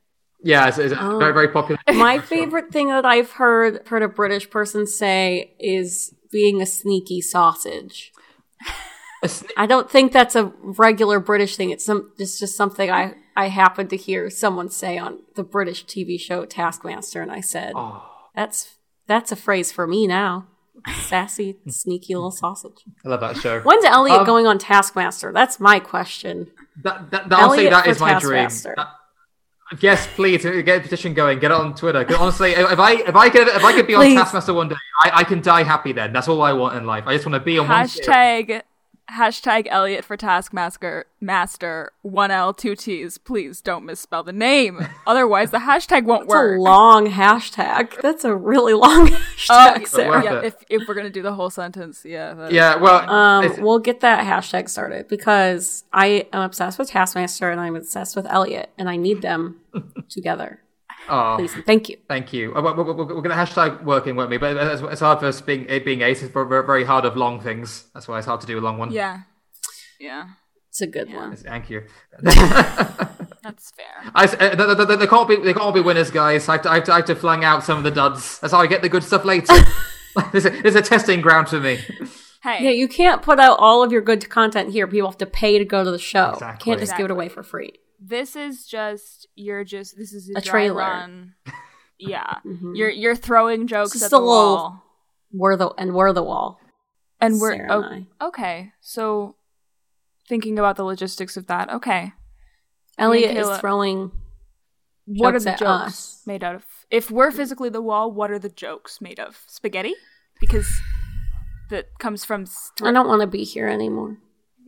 Yeah, 0.44 0.68
it's, 0.68 0.78
it's 0.78 0.94
Oh. 0.98 1.18
very 1.18 1.34
very 1.34 1.48
popular. 1.48 1.80
My 1.94 2.20
favorite 2.20 2.72
thing 2.72 2.90
that 2.90 3.06
I've 3.06 3.32
heard 3.32 3.88
heard 3.88 4.04
a 4.04 4.08
British 4.08 4.50
person 4.50 4.86
say 4.86 5.56
is 5.60 6.14
being 6.32 6.62
a 6.62 6.66
sneaky 6.66 7.22
sausage. 7.22 8.12
I 9.58 9.66
don't 9.66 9.90
think 9.90 10.12
that's 10.12 10.36
a 10.36 10.52
regular 10.62 11.20
British 11.20 11.56
thing. 11.58 11.70
It's 11.72 11.86
some 11.86 12.12
it's 12.18 12.40
just 12.40 12.56
something 12.56 12.90
I 12.92 13.14
I 13.36 13.50
happened 13.50 13.90
to 13.92 13.98
hear 13.98 14.30
someone 14.30 14.70
say 14.70 14.98
on 14.98 15.20
the 15.36 15.44
British 15.44 15.86
TV 15.86 16.20
show 16.20 16.46
Taskmaster, 16.46 17.22
and 17.22 17.32
I 17.32 17.42
said, 17.42 17.74
Oh, 17.76 18.04
"That's 18.36 18.76
that's 19.08 19.32
a 19.32 19.36
phrase 19.36 19.72
for 19.72 19.86
me 19.88 20.08
now." 20.08 20.48
Sassy, 21.08 21.58
sneaky 21.68 22.14
little 22.16 22.32
sausage. 22.32 22.84
I 23.04 23.10
love 23.10 23.22
that 23.22 23.38
show. 23.38 23.62
When's 23.62 23.86
Elliot 23.86 24.20
Um, 24.20 24.26
going 24.26 24.46
on 24.46 24.60
Taskmaster? 24.60 25.32
That's 25.32 25.60
my 25.60 25.80
question. 25.80 26.52
That, 26.84 27.10
that, 27.12 27.30
that- 27.30 27.40
I'll 27.40 27.50
say 27.52 27.68
Elliot 27.68 27.72
that 27.74 27.88
is 27.88 28.00
my 28.00 28.20
dream. 28.20 28.50
That- 28.76 28.90
yes, 29.80 30.08
please 30.16 30.46
uh, 30.46 30.62
get 30.64 30.80
a 30.80 30.82
petition 30.82 31.14
going. 31.14 31.40
Get 31.40 31.52
it 31.52 31.56
on 31.56 31.74
Twitter. 31.76 32.06
honestly, 32.20 32.52
if 32.52 32.80
I 32.80 32.92
if 32.94 33.16
I 33.16 33.30
could 33.30 33.48
if 33.48 33.64
I 33.64 33.74
could 33.74 33.88
be 33.88 33.96
on 33.96 34.04
Taskmaster 34.16 34.54
one 34.54 34.70
day, 34.70 34.76
I, 35.02 35.12
I 35.22 35.24
can 35.24 35.42
die 35.42 35.64
happy. 35.64 35.92
Then 35.94 36.14
that's 36.14 36.28
all 36.28 36.42
I 36.42 36.54
want 36.54 36.76
in 36.78 36.86
life. 36.86 37.06
I 37.08 37.14
just 37.16 37.26
want 37.26 37.34
to 37.36 37.40
be 37.40 37.58
on 37.58 37.68
one 37.68 37.88
ship. 37.88 38.04
Hashtag 39.12 39.66
Hashtag 39.66 39.68
Elliot 39.70 40.04
for 40.04 40.18
Taskmaster 40.18 41.06
Master 41.22 41.92
one 42.02 42.32
L 42.32 42.54
two 42.54 42.76
T's. 42.76 43.18
Please 43.18 43.62
don't 43.62 43.86
misspell 43.86 44.24
the 44.24 44.34
name. 44.34 44.88
Otherwise 45.08 45.52
the 45.52 45.60
hashtag 45.60 46.04
won't 46.06 46.28
work. 46.28 46.54
That's 46.54 46.60
a 46.60 46.62
long 46.62 47.08
hashtag. 47.08 48.02
That's 48.02 48.24
a 48.26 48.36
really 48.36 48.74
long 48.74 49.08
hashtag, 49.08 49.82
Oh, 49.82 49.86
Sarah. 49.86 50.24
yeah, 50.24 50.42
if 50.42 50.56
if 50.70 50.88
we're 50.88 50.96
gonna 50.96 51.10
do 51.10 51.22
the 51.22 51.34
whole 51.34 51.50
sentence, 51.50 52.04
yeah. 52.06 52.50
Yeah, 52.50 52.76
well, 52.78 53.10
Um, 53.10 53.46
it's- 53.46 53.60
we'll 53.60 53.80
get 53.80 54.00
that 54.02 54.26
hashtag 54.26 54.70
started 54.70 55.08
because 55.08 55.84
I 55.94 56.28
am 56.34 56.42
obsessed 56.42 56.80
with 56.80 56.90
Taskmaster 56.90 57.52
and 57.52 57.62
I'm 57.62 57.76
obsessed 57.76 58.16
with 58.16 58.26
Elliot, 58.30 58.72
and 58.78 58.90
I 58.90 58.96
need 58.98 59.22
them 59.22 59.62
together. 60.10 60.62
Oh, 61.10 61.36
Please 61.38 61.54
thank 61.66 61.90
you. 61.90 61.98
thank 62.08 62.34
you. 62.34 62.52
We're, 62.54 62.76
we're, 62.76 62.94
we're 62.94 63.06
going 63.06 63.30
to 63.30 63.36
hashtag 63.36 63.84
working, 63.84 64.16
won't 64.16 64.30
we? 64.30 64.38
But 64.38 64.58
it's, 64.58 64.82
it's 64.82 65.02
hard 65.02 65.20
for 65.20 65.28
us 65.28 65.42
being 65.42 65.66
it 65.70 65.86
being 65.86 66.02
ace. 66.02 66.22
It's 66.24 66.34
very, 66.34 66.66
very 66.66 66.84
hard 66.84 67.06
of 67.06 67.16
long 67.16 67.40
things. 67.40 67.86
That's 67.94 68.08
why 68.08 68.18
it's 68.18 68.28
hard 68.28 68.42
to 68.42 68.48
do 68.48 68.60
a 68.60 68.62
long 68.62 68.78
one. 68.78 68.92
Yeah. 68.92 69.22
Yeah. 70.00 70.30
It's 70.70 70.82
a 70.82 70.88
good 70.88 71.14
one. 71.14 71.36
Thank 71.36 71.70
you. 71.70 71.84
That's 72.22 73.72
fair. 73.72 74.12
I, 74.14 74.26
uh, 74.26 74.76
they, 74.76 74.86
they, 74.86 74.96
they 74.98 75.08
can't 75.08 75.28
be 75.28 75.38
they 75.38 75.54
can't 75.54 75.74
be 75.74 75.80
winners, 75.80 76.12
guys. 76.12 76.50
I 76.50 76.54
have, 76.54 76.62
to, 76.64 76.70
I, 76.70 76.76
have 76.76 76.84
to, 76.86 76.94
I 76.94 76.96
have 76.98 77.06
to 77.06 77.16
flang 77.16 77.46
out 77.46 77.64
some 77.64 77.78
of 77.78 77.84
the 77.84 77.92
duds. 77.92 78.40
That's 78.40 78.52
how 78.52 78.60
I 78.60 78.68
get 78.68 78.82
the 78.82 78.90
good 78.90 79.04
stuff 79.04 79.24
later. 79.24 79.54
there's, 80.32 80.46
a, 80.46 80.50
there's 80.50 80.76
a 80.76 80.82
testing 80.82 81.22
ground 81.22 81.48
for 81.48 81.60
me. 81.60 81.80
Hey. 82.44 82.64
Yeah, 82.64 82.72
you 82.72 82.88
can't 82.88 83.22
put 83.22 83.40
out 83.40 83.58
all 83.60 83.84
of 83.84 83.92
your 83.92 84.02
good 84.02 84.30
content 84.30 84.72
here. 84.72 84.86
People 84.86 85.10
have 85.10 85.18
to 85.20 85.26
pay 85.26 85.58
to 85.58 85.66
go 85.66 85.84
to 85.84 85.92
the 85.92 85.98
show. 85.98 86.32
Exactly. 86.34 86.64
Can't 86.72 86.80
just 86.80 86.98
give 86.98 87.06
it 87.06 87.12
away 87.12 87.30
for 87.30 87.42
free. 87.42 87.74
This 88.00 88.36
is 88.36 88.66
just 88.68 89.28
you're 89.36 89.64
just 89.64 89.98
this 89.98 90.14
is 90.14 90.30
a, 90.30 90.40
A 90.40 90.42
dry 90.42 90.52
trailer. 90.52 90.82
run. 90.82 91.36
Yeah, 91.98 92.40
Mhm. 92.46 92.76
you're 92.76 92.90
you're 92.90 93.16
throwing 93.16 93.68
jokes 93.68 93.94
Just 93.94 94.04
at 94.04 94.08
a 94.08 94.10
the 94.10 94.20
little- 94.20 94.34
wall, 94.56 94.84
We're 95.32 95.56
the 95.56 95.70
and 95.78 95.96
we're 95.96 96.12
the 96.12 96.24
wall. 96.24 96.60
and 97.22 97.40
we're 97.40 97.56
Sarah 97.56 97.68
oh, 97.72 97.82
and 97.84 98.08
okay. 98.20 98.74
So 98.82 99.38
thinking 100.28 100.60
about 100.60 100.76
the 100.76 100.84
logistics 100.84 101.38
of 101.38 101.48
that, 101.48 101.72
okay, 101.72 102.12
Elliot 102.98 103.32
Kayla- 103.38 103.54
is 103.54 103.60
throwing. 103.62 104.12
what 105.06 105.32
Jokes 105.32 105.44
are 105.44 105.46
the 105.46 105.52
at 105.52 105.60
jokes 105.60 105.70
us. 105.88 106.22
made 106.28 106.44
out 106.44 106.56
of? 106.56 106.66
If 106.92 107.10
we're 107.10 107.32
physically 107.32 107.70
the 107.70 107.82
wall, 107.82 108.12
what 108.12 108.30
are 108.30 108.40
the 108.40 108.50
jokes 108.50 109.00
made 109.00 109.20
of? 109.20 109.40
Spaghetti, 109.48 109.96
because 110.42 110.68
that 111.70 111.98
comes 111.98 112.26
from. 112.26 112.46
I 112.84 112.92
don't 112.92 113.08
want 113.08 113.22
to 113.22 113.28
be 113.28 113.46
here 113.46 113.70
anymore. 113.70 114.18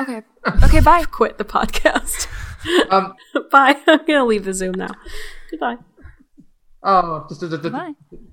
Okay, 0.00 0.22
okay, 0.64 0.80
bye. 0.80 1.04
Quit 1.10 1.38
the 1.38 1.44
podcast. 1.44 2.26
um, 2.90 3.14
Bye. 3.50 3.76
I'm 3.86 4.04
gonna 4.06 4.24
leave 4.24 4.44
the 4.44 4.54
Zoom 4.54 4.72
now. 4.72 4.90
Goodbye. 5.50 5.76
oh, 6.82 7.26
just, 7.28 7.40
just, 7.40 7.62
just, 7.62 7.74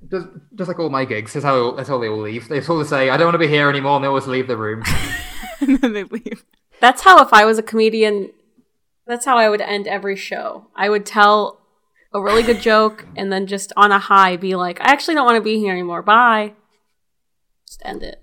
just, 0.10 0.28
just 0.56 0.68
like 0.68 0.80
all 0.80 0.90
my 0.90 1.06
gigs. 1.06 1.34
That's 1.34 1.46
how 1.46 1.72
that's 1.72 1.90
how 1.90 2.00
they 2.00 2.08
all 2.08 2.22
leave. 2.22 2.48
They 2.48 2.62
all 2.62 2.84
say, 2.84 3.10
"I 3.10 3.18
don't 3.18 3.28
want 3.28 3.36
to 3.36 3.40
be 3.40 3.48
here 3.48 3.70
anymore," 3.70 3.96
and 3.96 4.04
they 4.04 4.08
always 4.08 4.28
leave 4.28 4.48
the 4.48 4.58
room. 4.58 4.84
and 5.62 5.80
then 5.80 5.94
they 5.94 6.04
leave. 6.04 6.44
That's 6.80 7.04
how 7.04 7.22
if 7.22 7.32
I 7.34 7.46
was 7.46 7.60
a 7.60 7.64
comedian, 7.64 8.32
that's 9.06 9.26
how 9.26 9.38
I 9.38 9.50
would 9.50 9.62
end 9.62 9.88
every 9.88 10.16
show. 10.16 10.68
I 10.76 10.90
would 10.90 11.06
tell 11.06 11.62
a 12.14 12.22
really 12.22 12.44
good 12.44 12.60
joke 12.62 13.06
and 13.16 13.32
then 13.32 13.48
just 13.48 13.72
on 13.78 13.92
a 13.92 14.00
high 14.00 14.36
be 14.36 14.56
like, 14.56 14.82
I 14.82 14.92
actually 14.92 15.16
don't 15.16 15.26
want 15.26 15.38
to 15.38 15.44
be 15.44 15.58
here 15.58 15.72
anymore. 15.72 16.02
Bye. 16.02 16.54
Just 17.68 17.82
end 17.86 18.04
it. 18.04 18.22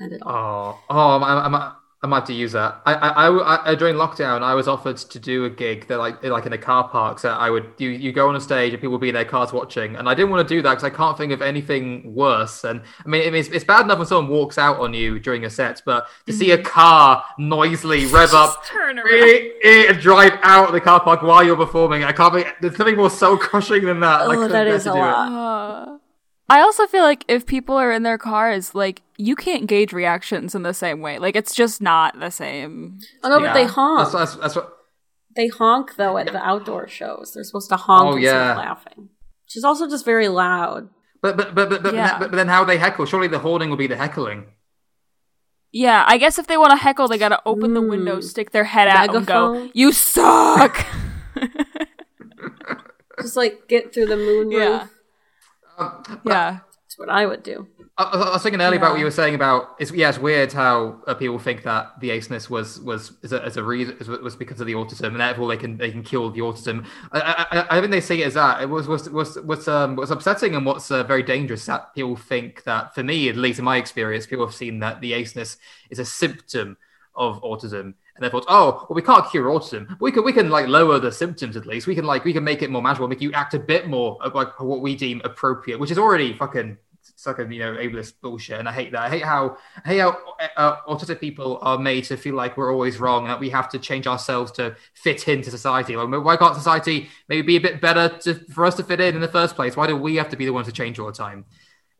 End 0.00 0.12
it 0.12 0.22
all. 0.22 0.80
Oh, 0.88 0.94
oh, 0.96 1.16
I'm, 1.16 1.24
I'm, 1.24 1.54
I'm, 1.54 1.72
I 2.02 2.06
might 2.06 2.20
have 2.20 2.26
to 2.28 2.32
use 2.32 2.52
that. 2.52 2.80
I, 2.86 2.94
I, 2.94 3.28
I, 3.28 3.72
I- 3.72 3.74
during 3.74 3.96
lockdown, 3.96 4.40
I 4.42 4.54
was 4.54 4.66
offered 4.66 4.96
to 4.96 5.18
do 5.18 5.44
a 5.44 5.50
gig 5.50 5.86
that 5.88 5.98
like, 5.98 6.22
like 6.24 6.46
in 6.46 6.52
a 6.54 6.58
car 6.58 6.88
park. 6.88 7.18
So 7.18 7.28
I 7.28 7.50
would, 7.50 7.72
you, 7.76 7.90
you 7.90 8.10
go 8.10 8.26
on 8.30 8.36
a 8.36 8.40
stage 8.40 8.72
and 8.72 8.80
people 8.80 8.92
would 8.92 9.02
be 9.02 9.10
in 9.10 9.14
their 9.14 9.26
cars 9.26 9.52
watching, 9.52 9.96
and 9.96 10.08
I 10.08 10.14
didn't 10.14 10.30
want 10.30 10.48
to 10.48 10.54
do 10.54 10.62
that 10.62 10.70
because 10.70 10.84
I 10.84 10.88
can't 10.88 11.18
think 11.18 11.30
of 11.30 11.42
anything 11.42 12.14
worse. 12.14 12.64
And 12.64 12.80
I 13.04 13.08
mean, 13.08 13.34
I 13.34 13.36
it's, 13.36 13.48
it's 13.50 13.64
bad 13.66 13.84
enough 13.84 13.98
when 13.98 14.06
someone 14.06 14.32
walks 14.32 14.56
out 14.56 14.80
on 14.80 14.94
you 14.94 15.18
during 15.20 15.44
a 15.44 15.50
set, 15.50 15.82
but 15.84 16.06
to 16.26 16.32
see 16.32 16.52
a 16.52 16.62
car 16.62 17.22
noisily 17.38 18.06
rev 18.06 18.32
up, 18.32 18.64
turn 18.64 18.98
around. 18.98 19.12
eh, 19.22 19.48
eh, 19.62 19.84
and 19.90 20.00
drive 20.00 20.38
out 20.42 20.68
of 20.68 20.72
the 20.72 20.80
car 20.80 21.00
park 21.00 21.20
while 21.20 21.44
you're 21.44 21.54
performing, 21.54 22.02
I 22.04 22.12
can't. 22.12 22.32
Be, 22.34 22.44
there's 22.62 22.78
nothing 22.78 22.96
more 22.96 23.10
soul 23.10 23.36
crushing 23.36 23.84
than 23.84 24.00
that. 24.00 24.22
Oh, 24.22 24.28
couldn't 24.30 24.52
that 24.52 24.64
bear 24.64 24.74
is 24.74 24.84
to 24.84 24.92
a 24.92 24.94
lot. 24.94 26.00
I 26.50 26.60
also 26.60 26.86
feel 26.88 27.02
like 27.04 27.24
if 27.28 27.46
people 27.46 27.76
are 27.76 27.92
in 27.92 28.02
their 28.02 28.18
cars, 28.18 28.74
like 28.74 29.02
you 29.16 29.36
can't 29.36 29.66
gauge 29.66 29.92
reactions 29.92 30.54
in 30.54 30.62
the 30.64 30.74
same 30.74 31.00
way. 31.00 31.18
Like 31.18 31.36
it's 31.36 31.54
just 31.54 31.80
not 31.80 32.18
the 32.18 32.30
same. 32.30 32.98
Oh 33.22 33.28
no, 33.28 33.40
but 33.40 33.54
they 33.54 33.64
honk. 33.64 34.00
That's, 34.00 34.12
that's, 34.12 34.34
that's 34.42 34.56
what. 34.56 34.76
They 35.36 35.46
honk 35.46 35.94
though 35.96 36.18
at 36.18 36.26
the 36.32 36.42
outdoor 36.44 36.88
shows. 36.88 37.32
They're 37.34 37.44
supposed 37.44 37.68
to 37.70 37.76
honk 37.76 38.14
Oh, 38.14 38.16
yeah. 38.16 38.56
laughing. 38.56 39.10
Which 39.44 39.56
is 39.56 39.62
also 39.64 39.88
just 39.88 40.04
very 40.04 40.26
loud. 40.28 40.88
But 41.22 41.36
but 41.36 41.54
but 41.54 41.70
but, 41.70 41.82
but, 41.84 41.94
Yeah. 41.94 42.18
but, 42.18 42.30
but 42.32 42.36
then 42.36 42.48
how 42.48 42.64
they 42.64 42.78
heckle? 42.78 43.06
Surely 43.06 43.28
the 43.28 43.38
hoarding 43.38 43.70
will 43.70 43.76
be 43.76 43.86
the 43.86 43.96
heckling. 43.96 44.46
Yeah, 45.72 46.04
I 46.08 46.18
guess 46.18 46.36
if 46.36 46.48
they 46.48 46.56
want 46.56 46.72
to 46.72 46.76
heckle, 46.76 47.06
they 47.06 47.16
gotta 47.18 47.40
open 47.46 47.74
the 47.74 47.80
window, 47.82 48.16
Mm. 48.18 48.24
stick 48.24 48.50
their 48.50 48.64
head 48.64 48.88
out, 48.88 49.14
and 49.14 49.24
go, 49.24 49.70
"You 49.72 49.92
suck." 49.92 50.84
Just 53.22 53.36
like 53.36 53.68
get 53.68 53.92
through 53.94 54.06
the 54.06 54.16
moon 54.16 54.50
Yeah. 54.50 54.86
Roof. 55.80 55.92
Um, 56.08 56.20
yeah, 56.26 56.58
That's 56.84 56.98
what 56.98 57.08
I 57.08 57.26
would 57.26 57.42
do. 57.42 57.68
I, 57.98 58.04
I 58.04 58.20
I 58.20 58.32
was 58.32 58.42
thinking 58.42 58.60
earlier 58.60 58.78
about 58.78 58.92
what 58.92 58.98
you 58.98 59.04
were 59.04 59.10
saying 59.10 59.34
about 59.34 59.76
it's 59.78 59.92
yeah 59.92 60.08
it's 60.08 60.18
weird 60.18 60.52
how 60.52 61.00
uh, 61.06 61.14
people 61.14 61.38
think 61.38 61.62
that 61.64 61.98
the 62.00 62.10
aceness 62.10 62.48
was 62.48 62.80
was 62.80 63.12
as 63.22 63.32
a, 63.32 63.44
as 63.44 63.56
a 63.56 63.62
reason 63.62 63.96
was, 63.98 64.08
was 64.08 64.36
because 64.36 64.60
of 64.60 64.66
the 64.66 64.72
autism 64.74 65.08
and 65.08 65.20
therefore 65.20 65.48
they 65.48 65.56
can 65.56 65.76
they 65.76 65.90
can 65.90 66.02
kill 66.02 66.30
the 66.30 66.40
autism. 66.40 66.86
I, 67.12 67.20
I, 67.20 67.58
I- 67.60 67.66
I 67.76 67.80
think 67.80 67.90
they 67.92 68.00
see 68.00 68.22
it 68.22 68.26
as 68.26 68.34
that. 68.34 68.62
It 68.62 68.68
was 68.68 68.88
was 68.88 69.10
was 69.10 69.36
what's 69.42 69.68
um 69.68 69.96
what's 69.96 70.10
upsetting 70.10 70.54
and 70.54 70.64
what's 70.64 70.90
uh, 70.90 71.02
very 71.02 71.22
dangerous 71.22 71.66
that 71.66 71.94
people 71.94 72.16
think 72.16 72.62
that 72.64 72.94
for 72.94 73.02
me 73.02 73.28
at 73.28 73.36
least 73.36 73.58
in 73.58 73.64
my 73.64 73.76
experience 73.76 74.26
people 74.26 74.46
have 74.46 74.54
seen 74.54 74.78
that 74.80 75.00
the 75.00 75.12
aceness 75.12 75.56
is 75.90 75.98
a 75.98 76.04
symptom 76.04 76.76
of 77.14 77.42
autism. 77.42 77.94
And 78.20 78.26
they 78.26 78.30
thought, 78.30 78.44
oh, 78.48 78.86
well, 78.88 78.94
we 78.94 79.00
can't 79.00 79.28
cure 79.30 79.46
autism. 79.46 79.98
We 79.98 80.12
can, 80.12 80.24
we 80.24 80.34
can 80.34 80.50
like 80.50 80.66
lower 80.66 80.98
the 80.98 81.10
symptoms 81.10 81.56
at 81.56 81.64
least. 81.64 81.86
We 81.86 81.94
can 81.94 82.04
like, 82.04 82.22
we 82.22 82.34
can 82.34 82.44
make 82.44 82.60
it 82.60 82.68
more 82.68 82.82
manageable, 82.82 83.08
make 83.08 83.22
you 83.22 83.32
act 83.32 83.54
a 83.54 83.58
bit 83.58 83.88
more 83.88 84.18
of, 84.22 84.34
like 84.34 84.60
what 84.60 84.82
we 84.82 84.94
deem 84.94 85.22
appropriate, 85.24 85.80
which 85.80 85.90
is 85.90 85.96
already 85.96 86.34
fucking 86.34 86.76
fucking 87.16 87.50
you 87.50 87.60
know 87.60 87.72
ableist 87.74 88.14
bullshit. 88.20 88.58
And 88.58 88.68
I 88.68 88.72
hate 88.72 88.92
that. 88.92 89.02
I 89.02 89.08
hate 89.08 89.24
how, 89.24 89.56
I 89.84 89.88
hate 89.88 89.98
how 90.00 90.18
uh, 90.58 90.76
autistic 90.86 91.18
people 91.18 91.58
are 91.62 91.78
made 91.78 92.04
to 92.04 92.18
feel 92.18 92.34
like 92.34 92.58
we're 92.58 92.70
always 92.70 92.98
wrong 92.98 93.22
and 93.22 93.30
that 93.30 93.40
we 93.40 93.48
have 93.48 93.70
to 93.70 93.78
change 93.78 94.06
ourselves 94.06 94.52
to 94.52 94.76
fit 94.92 95.26
into 95.26 95.50
society. 95.50 95.96
Like, 95.96 96.22
why 96.22 96.36
can't 96.36 96.54
society 96.54 97.08
maybe 97.26 97.40
be 97.42 97.56
a 97.56 97.60
bit 97.60 97.80
better 97.80 98.14
to, 98.18 98.34
for 98.52 98.66
us 98.66 98.74
to 98.74 98.84
fit 98.84 99.00
in 99.00 99.14
in 99.14 99.22
the 99.22 99.28
first 99.28 99.56
place? 99.56 99.76
Why 99.76 99.86
do 99.86 99.96
we 99.96 100.16
have 100.16 100.28
to 100.28 100.36
be 100.36 100.44
the 100.44 100.52
ones 100.52 100.66
to 100.66 100.72
change 100.72 100.98
all 100.98 101.06
the 101.06 101.12
time? 101.12 101.46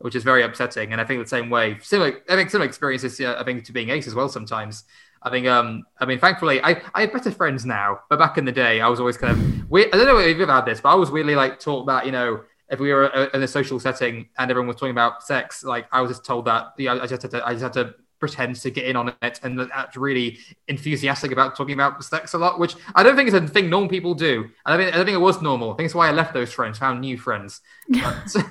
Which 0.00 0.14
is 0.14 0.22
very 0.22 0.42
upsetting. 0.42 0.92
And 0.92 1.00
I 1.00 1.04
think 1.04 1.22
the 1.22 1.28
same 1.28 1.48
way, 1.48 1.78
similar, 1.82 2.20
I 2.28 2.36
think 2.36 2.50
similar 2.50 2.68
experiences, 2.68 3.18
uh, 3.20 3.36
I 3.38 3.44
think 3.44 3.64
to 3.64 3.72
being 3.72 3.88
ace 3.88 4.06
as 4.06 4.14
well 4.14 4.28
sometimes. 4.28 4.84
I 5.22 5.30
think, 5.30 5.46
um, 5.46 5.84
I 5.98 6.06
mean, 6.06 6.18
thankfully, 6.18 6.62
I, 6.62 6.80
I 6.94 7.02
have 7.02 7.12
better 7.12 7.30
friends 7.30 7.66
now. 7.66 8.00
But 8.08 8.18
back 8.18 8.38
in 8.38 8.44
the 8.44 8.52
day, 8.52 8.80
I 8.80 8.88
was 8.88 9.00
always 9.00 9.16
kind 9.18 9.32
of 9.32 9.70
weird. 9.70 9.88
I 9.92 9.98
don't 9.98 10.06
know 10.06 10.18
if 10.18 10.28
you've 10.28 10.40
ever 10.40 10.52
had 10.52 10.64
this, 10.66 10.80
but 10.80 10.90
I 10.90 10.94
was 10.94 11.10
weirdly 11.10 11.34
like 11.34 11.60
taught 11.60 11.86
that, 11.86 12.06
you 12.06 12.12
know, 12.12 12.40
if 12.70 12.80
we 12.80 12.92
were 12.92 13.14
uh, 13.14 13.28
in 13.34 13.42
a 13.42 13.48
social 13.48 13.78
setting 13.80 14.28
and 14.38 14.50
everyone 14.50 14.68
was 14.68 14.76
talking 14.76 14.92
about 14.92 15.22
sex, 15.22 15.62
like 15.64 15.86
I 15.92 16.00
was 16.00 16.10
just 16.10 16.24
told 16.24 16.44
that 16.46 16.72
you 16.78 16.86
know, 16.86 17.00
I 17.00 17.06
just 17.06 17.22
had 17.22 17.30
to, 17.32 17.46
I 17.46 17.52
just 17.52 17.62
had 17.62 17.72
to 17.74 17.94
pretend 18.20 18.54
to 18.54 18.70
get 18.70 18.84
in 18.84 18.96
on 18.96 19.12
it 19.22 19.40
and 19.42 19.60
act 19.72 19.96
really 19.96 20.38
enthusiastic 20.68 21.32
about 21.32 21.56
talking 21.56 21.74
about 21.74 22.04
sex 22.04 22.34
a 22.34 22.38
lot, 22.38 22.58
which 22.58 22.76
I 22.94 23.02
don't 23.02 23.16
think 23.16 23.28
is 23.28 23.34
a 23.34 23.46
thing 23.46 23.68
normal 23.70 23.88
people 23.88 24.14
do. 24.14 24.44
And 24.64 24.74
I 24.74 24.76
think 24.76 24.92
I 24.94 24.96
don't 24.96 25.06
think 25.06 25.16
it 25.16 25.20
was 25.20 25.42
normal. 25.42 25.72
I 25.72 25.76
think 25.76 25.86
it's 25.86 25.94
why 25.94 26.08
I 26.08 26.12
left 26.12 26.32
those 26.32 26.52
friends, 26.52 26.78
found 26.78 27.00
new 27.00 27.18
friends. 27.18 27.60
But- 27.88 28.36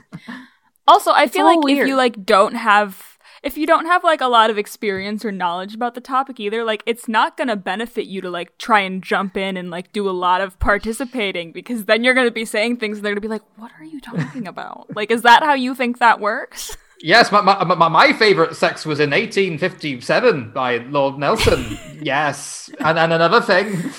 Also, 0.87 1.11
I 1.11 1.27
feel 1.27 1.45
all 1.45 1.61
like 1.61 1.71
if 1.77 1.87
you 1.87 1.95
like 1.95 2.25
don't 2.25 2.55
have 2.55 3.18
if 3.43 3.57
you 3.57 3.65
don't 3.65 3.85
have 3.85 4.03
like 4.03 4.21
a 4.21 4.27
lot 4.27 4.49
of 4.49 4.57
experience 4.57 5.23
or 5.23 5.31
knowledge 5.31 5.75
about 5.75 5.95
the 5.95 6.01
topic 6.01 6.39
either, 6.39 6.63
like 6.63 6.83
it's 6.85 7.07
not 7.07 7.37
going 7.37 7.47
to 7.47 7.55
benefit 7.55 8.05
you 8.05 8.21
to 8.21 8.29
like 8.29 8.57
try 8.57 8.81
and 8.81 9.03
jump 9.03 9.37
in 9.37 9.57
and 9.57 9.69
like 9.69 9.91
do 9.93 10.09
a 10.09 10.11
lot 10.11 10.41
of 10.41 10.59
participating 10.59 11.51
because 11.51 11.85
then 11.85 12.03
you're 12.03 12.13
going 12.13 12.27
to 12.27 12.31
be 12.31 12.45
saying 12.45 12.77
things 12.77 12.97
and 12.97 13.05
they're 13.05 13.13
going 13.13 13.21
to 13.21 13.27
be 13.27 13.31
like, 13.31 13.43
"What 13.57 13.71
are 13.79 13.83
you 13.83 14.01
talking 14.01 14.47
about?" 14.47 14.87
like 14.95 15.11
is 15.11 15.21
that 15.23 15.43
how 15.43 15.53
you 15.53 15.75
think 15.75 15.99
that 15.99 16.19
works? 16.19 16.75
Yes, 17.01 17.31
my, 17.31 17.39
my, 17.39 17.63
my, 17.63 17.87
my 17.87 18.13
favorite 18.13 18.55
sex 18.57 18.85
was 18.85 18.99
in 18.99 19.11
1857 19.11 20.51
by 20.51 20.77
Lord 20.77 21.17
Nelson. 21.17 21.77
yes. 22.01 22.69
And, 22.79 22.99
and 22.99 23.13
another 23.13 23.39
thing. 23.39 23.91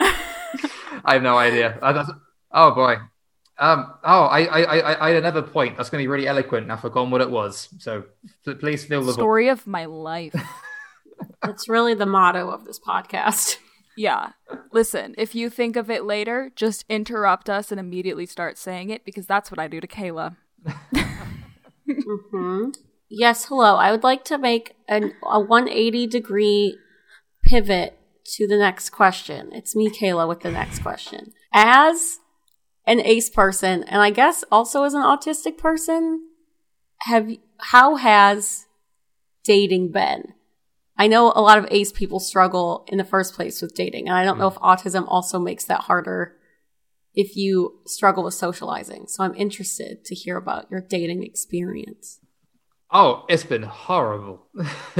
I 0.00 1.14
have 1.14 1.22
no 1.22 1.38
idea. 1.38 1.78
Oh, 2.50 2.72
boy. 2.72 2.96
Um, 3.60 3.92
oh, 4.04 4.24
I, 4.24 4.44
I, 4.44 4.60
I, 4.62 5.06
I 5.06 5.08
had 5.08 5.16
another 5.16 5.42
point. 5.42 5.76
That's 5.76 5.90
going 5.90 6.00
to 6.00 6.04
be 6.04 6.08
really 6.08 6.26
eloquent. 6.28 6.64
and 6.64 6.72
I've 6.72 6.80
forgotten 6.80 7.10
what 7.10 7.20
it 7.20 7.30
was. 7.30 7.68
So 7.78 8.04
please 8.60 8.84
fill 8.84 9.00
the 9.00 9.06
void. 9.12 9.14
Story 9.14 9.48
of 9.48 9.66
my 9.66 9.84
life. 9.86 10.34
That's 11.42 11.68
really 11.68 11.94
the 11.94 12.06
motto 12.06 12.50
of 12.50 12.64
this 12.64 12.78
podcast. 12.78 13.58
Yeah. 13.96 14.30
Listen, 14.72 15.16
if 15.18 15.34
you 15.34 15.50
think 15.50 15.74
of 15.74 15.90
it 15.90 16.04
later, 16.04 16.52
just 16.54 16.84
interrupt 16.88 17.50
us 17.50 17.72
and 17.72 17.80
immediately 17.80 18.26
start 18.26 18.56
saying 18.56 18.90
it 18.90 19.04
because 19.04 19.26
that's 19.26 19.50
what 19.50 19.58
I 19.58 19.66
do 19.66 19.80
to 19.80 19.88
Kayla. 19.88 20.36
hmm 21.84 22.68
Yes, 23.10 23.46
hello. 23.46 23.74
I 23.74 23.90
would 23.90 24.04
like 24.04 24.22
to 24.26 24.38
make 24.38 24.76
an, 24.86 25.14
a 25.24 25.40
180 25.40 26.06
degree 26.06 26.78
pivot 27.42 27.98
to 28.36 28.46
the 28.46 28.56
next 28.58 28.90
question. 28.90 29.50
It's 29.52 29.74
me, 29.74 29.88
Kayla, 29.90 30.28
with 30.28 30.40
the 30.40 30.52
next 30.52 30.80
question. 30.80 31.32
As 31.52 32.20
an 32.88 33.00
ace 33.00 33.28
person, 33.28 33.84
and 33.84 34.00
I 34.00 34.10
guess 34.10 34.42
also 34.50 34.82
as 34.84 34.94
an 34.94 35.02
autistic 35.02 35.58
person, 35.58 36.26
have 37.02 37.30
how 37.60 37.96
has 37.96 38.66
dating 39.44 39.92
been? 39.92 40.32
I 40.96 41.06
know 41.06 41.30
a 41.36 41.42
lot 41.42 41.58
of 41.58 41.66
ace 41.70 41.92
people 41.92 42.18
struggle 42.18 42.86
in 42.88 42.96
the 42.96 43.04
first 43.04 43.34
place 43.34 43.60
with 43.60 43.74
dating, 43.74 44.08
and 44.08 44.16
I 44.16 44.24
don't 44.24 44.38
know 44.38 44.48
if 44.48 44.54
mm-hmm. 44.54 44.64
autism 44.64 45.04
also 45.06 45.38
makes 45.38 45.64
that 45.64 45.82
harder 45.82 46.34
if 47.14 47.36
you 47.36 47.80
struggle 47.86 48.24
with 48.24 48.34
socializing. 48.34 49.06
So 49.06 49.22
I'm 49.22 49.34
interested 49.34 50.04
to 50.06 50.14
hear 50.14 50.38
about 50.38 50.70
your 50.70 50.80
dating 50.80 51.24
experience. 51.24 52.20
Oh, 52.90 53.26
it's 53.28 53.44
been 53.44 53.64
horrible. 53.64 54.46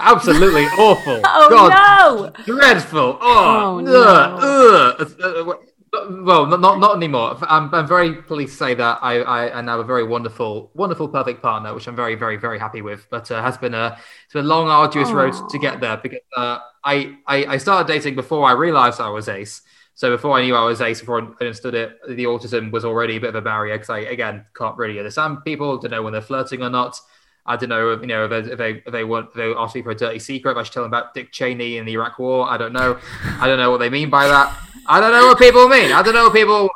Absolutely 0.00 0.64
awful. 0.64 1.20
Oh 1.24 1.48
God, 1.50 2.34
dreadful. 2.44 3.18
Oh, 3.20 3.76
Oh, 3.76 3.80
no. 3.80 3.92
ugh, 3.92 5.16
ugh. 5.22 5.58
Well, 5.94 6.46
not 6.46 6.60
not, 6.60 6.78
not 6.80 6.96
anymore. 6.96 7.36
I'm, 7.42 7.72
I'm 7.74 7.86
very 7.86 8.14
pleased 8.14 8.52
to 8.52 8.56
say 8.58 8.74
that 8.74 8.98
I, 9.02 9.20
I, 9.20 9.58
I 9.58 9.60
now 9.60 9.72
have 9.72 9.80
a 9.80 9.84
very 9.84 10.04
wonderful, 10.04 10.70
wonderful, 10.74 11.08
perfect 11.08 11.42
partner, 11.42 11.74
which 11.74 11.86
I'm 11.86 11.96
very, 11.96 12.14
very, 12.14 12.36
very 12.36 12.58
happy 12.58 12.82
with. 12.82 13.06
But 13.10 13.30
uh, 13.30 13.42
has 13.42 13.58
been 13.58 13.74
a 13.74 13.96
it's 14.24 14.32
been 14.32 14.44
a 14.44 14.48
long, 14.48 14.68
arduous 14.68 15.10
road 15.10 15.34
to 15.50 15.58
get 15.58 15.80
there 15.80 15.96
because 15.96 16.20
uh, 16.36 16.58
I, 16.84 17.16
I 17.26 17.46
I 17.46 17.56
started 17.58 17.92
dating 17.92 18.14
before 18.14 18.46
I 18.46 18.52
realised 18.52 19.00
I 19.00 19.10
was 19.10 19.28
ace. 19.28 19.62
So 19.94 20.10
before 20.10 20.36
I 20.36 20.42
knew 20.42 20.56
I 20.56 20.64
was 20.64 20.80
ace, 20.80 21.00
before 21.00 21.22
I 21.22 21.44
understood 21.44 21.74
it, 21.74 21.98
the 22.08 22.24
autism 22.24 22.72
was 22.72 22.84
already 22.84 23.16
a 23.16 23.20
bit 23.20 23.28
of 23.28 23.36
a 23.36 23.42
barrier 23.42 23.74
because 23.76 23.90
I 23.90 24.00
again 24.00 24.44
can't 24.56 24.76
really 24.76 24.98
understand 24.98 25.44
people, 25.44 25.78
don't 25.78 25.90
know 25.90 26.02
when 26.02 26.12
they're 26.12 26.22
flirting 26.22 26.62
or 26.62 26.70
not. 26.70 26.98
I 27.46 27.56
don't 27.56 27.68
know, 27.68 28.00
you 28.00 28.06
know, 28.06 28.24
if 28.24 28.30
they 28.30 28.52
if 28.52 28.58
they, 28.58 28.70
if 28.86 28.92
they 28.92 29.04
want 29.04 29.28
if 29.28 29.34
they 29.34 29.52
ask 29.52 29.74
me 29.74 29.82
for 29.82 29.90
a 29.90 29.94
dirty 29.94 30.18
secret, 30.18 30.56
I 30.56 30.62
should 30.62 30.72
tell 30.72 30.82
them 30.82 30.90
about 30.90 31.12
Dick 31.12 31.30
Cheney 31.30 31.78
and 31.78 31.86
the 31.86 31.92
Iraq 31.92 32.18
War. 32.18 32.48
I 32.48 32.56
don't 32.56 32.72
know. 32.72 32.98
I 33.38 33.46
don't 33.46 33.58
know 33.58 33.70
what 33.70 33.78
they 33.78 33.90
mean 33.90 34.08
by 34.08 34.26
that. 34.26 34.56
I 34.86 35.00
don't 35.00 35.12
know 35.12 35.26
what 35.26 35.38
people 35.38 35.68
mean. 35.68 35.92
I 35.92 36.02
don't 36.02 36.14
know 36.14 36.24
what 36.24 36.34
people. 36.34 36.70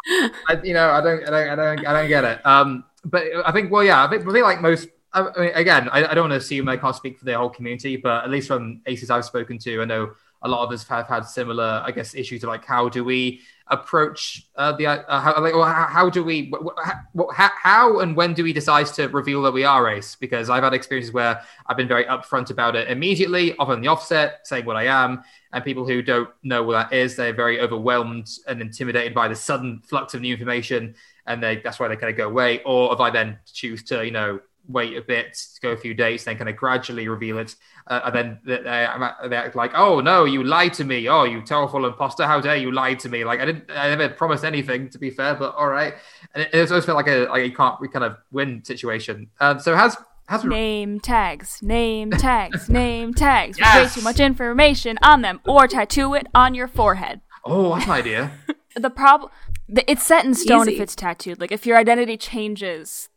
I, 0.48 0.60
you 0.62 0.74
know, 0.74 0.90
I 0.90 1.00
don't, 1.00 1.26
I 1.26 1.30
don't, 1.30 1.48
I 1.48 1.54
don't, 1.56 1.86
I 1.86 1.92
don't 1.92 2.08
get 2.08 2.24
it. 2.24 2.46
Um, 2.46 2.84
but 3.04 3.24
I 3.46 3.52
think, 3.52 3.70
well, 3.70 3.84
yeah, 3.84 4.04
I 4.04 4.10
think, 4.10 4.26
I 4.28 4.32
think 4.32 4.44
like 4.44 4.60
most. 4.60 4.88
I 5.14 5.22
mean, 5.38 5.52
again, 5.54 5.88
I, 5.90 6.04
I 6.04 6.14
don't 6.14 6.28
want 6.28 6.32
to 6.32 6.44
assume 6.44 6.68
I 6.68 6.76
can't 6.76 6.94
speak 6.94 7.18
for 7.18 7.24
the 7.24 7.36
whole 7.36 7.48
community, 7.48 7.96
but 7.96 8.24
at 8.24 8.30
least 8.30 8.48
from 8.48 8.82
aces 8.86 9.10
I've 9.10 9.24
spoken 9.24 9.56
to, 9.58 9.80
I 9.80 9.84
know 9.86 10.10
a 10.42 10.48
lot 10.48 10.64
of 10.64 10.72
us 10.72 10.86
have 10.86 11.06
had 11.06 11.24
similar, 11.24 11.82
I 11.84 11.90
guess, 11.90 12.14
issues 12.14 12.44
of 12.44 12.48
like 12.48 12.64
how 12.64 12.88
do 12.90 13.04
we 13.04 13.40
approach 13.70 14.46
uh, 14.56 14.72
the 14.72 14.86
uh, 14.86 15.20
how, 15.20 15.40
like, 15.40 15.54
well, 15.54 15.64
how, 15.64 15.86
how 15.86 16.10
do 16.10 16.24
we 16.24 16.52
how, 17.34 17.50
how 17.62 17.98
and 18.00 18.16
when 18.16 18.34
do 18.34 18.42
we 18.42 18.52
decide 18.52 18.86
to 18.86 19.08
reveal 19.08 19.42
that 19.42 19.52
we 19.52 19.64
are 19.64 19.88
ace? 19.90 20.16
Because 20.16 20.50
I've 20.50 20.62
had 20.62 20.74
experiences 20.74 21.12
where 21.12 21.42
I've 21.66 21.76
been 21.76 21.88
very 21.88 22.04
upfront 22.04 22.50
about 22.50 22.76
it 22.76 22.88
immediately, 22.88 23.56
often 23.56 23.80
the 23.80 23.88
offset, 23.88 24.40
saying 24.44 24.64
what 24.64 24.76
I 24.76 24.84
am, 24.84 25.22
and 25.52 25.64
people 25.64 25.86
who 25.86 26.02
don't 26.02 26.30
know 26.42 26.62
what 26.62 26.72
that 26.72 26.92
is, 26.96 27.16
they're 27.16 27.32
very 27.32 27.60
overwhelmed 27.60 28.28
and 28.46 28.60
intimidated 28.60 29.14
by 29.14 29.28
the 29.28 29.36
sudden 29.36 29.80
flux 29.80 30.14
of 30.14 30.20
new 30.20 30.32
information, 30.34 30.94
and 31.26 31.42
they 31.42 31.56
that's 31.56 31.78
why 31.78 31.88
they 31.88 31.96
kind 31.96 32.10
of 32.10 32.16
go 32.16 32.28
away. 32.28 32.62
Or 32.64 32.92
if 32.92 33.00
I 33.00 33.10
then 33.10 33.38
choose 33.52 33.82
to, 33.84 34.04
you 34.04 34.12
know, 34.12 34.40
wait 34.68 34.96
a 34.96 35.02
bit, 35.02 35.36
go 35.62 35.70
a 35.70 35.76
few 35.76 35.94
days, 35.94 36.24
then 36.24 36.36
kind 36.36 36.48
of 36.48 36.56
gradually 36.56 37.08
reveal 37.08 37.38
it, 37.38 37.54
uh, 37.86 38.00
and 38.04 38.14
then 38.14 38.38
they- 38.44 38.62
they're, 38.62 39.14
they're 39.28 39.52
like, 39.54 39.72
"Oh 39.74 40.00
no, 40.00 40.24
you 40.24 40.44
lied 40.44 40.74
to 40.74 40.84
me! 40.84 41.08
Oh, 41.08 41.24
you 41.24 41.40
terrible 41.42 41.86
imposter! 41.86 42.24
How 42.26 42.40
dare 42.40 42.56
you 42.56 42.70
lie 42.70 42.94
to 42.94 43.08
me! 43.08 43.24
Like 43.24 43.40
I 43.40 43.46
didn't, 43.46 43.70
I 43.70 43.88
never 43.94 44.08
promised 44.10 44.44
anything, 44.44 44.88
to 44.90 44.98
be 44.98 45.10
fair, 45.10 45.34
but 45.34 45.54
all 45.54 45.68
right." 45.68 45.94
And 46.34 46.42
it, 46.44 46.50
it's 46.52 46.70
always 46.70 46.84
felt 46.84 46.96
like 46.96 47.08
a 47.08 47.26
like 47.30 47.44
you 47.44 47.52
can't 47.56 47.80
we 47.80 47.88
kind 47.88 48.04
of 48.04 48.16
win 48.30 48.62
situation. 48.64 49.28
Um, 49.40 49.58
so 49.60 49.74
has 49.74 49.96
has 50.28 50.44
Name 50.44 51.00
tags, 51.00 51.62
name 51.62 52.10
tags, 52.10 52.68
name 52.82 53.14
tags. 53.14 53.56
with 53.56 53.66
Yes. 53.66 53.96
Way 53.96 54.00
too 54.00 54.04
much 54.04 54.20
information 54.20 54.98
on 55.02 55.22
them, 55.22 55.40
or 55.46 55.66
tattoo 55.66 56.12
it 56.14 56.26
on 56.34 56.54
your 56.54 56.68
forehead. 56.68 57.22
oh, 57.44 57.74
that's 57.74 57.86
an 57.86 57.92
idea. 57.92 58.30
The 58.76 58.90
problem, 58.90 59.30
it's 59.68 60.04
set 60.04 60.24
in 60.24 60.34
stone 60.34 60.68
if 60.68 60.78
it's 60.78 60.94
tattooed. 60.94 61.40
Like 61.40 61.50
if 61.50 61.66
your 61.66 61.76
identity 61.78 62.16
changes, 62.16 63.08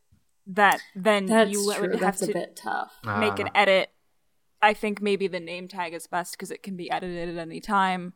that 0.56 0.80
then 0.95 1.26
That's 1.26 1.52
you 1.52 1.72
true. 1.74 1.82
would 1.82 1.91
have 1.91 1.99
That's 1.99 2.22
a 2.22 2.28
to 2.28 2.34
bit 2.34 2.56
tough. 2.56 2.93
make 3.04 3.39
an 3.39 3.49
edit. 3.56 3.89
I 4.62 4.74
think 4.74 5.02
maybe 5.02 5.28
the 5.28 5.39
name 5.39 5.68
tag 5.68 5.93
is 5.93 6.08
best 6.08 6.34
because 6.34 6.52
it 6.52 6.62
can 6.62 6.76
be 6.78 6.89
edited 6.91 7.30
at 7.30 7.41
any 7.41 7.60
time. 7.60 8.14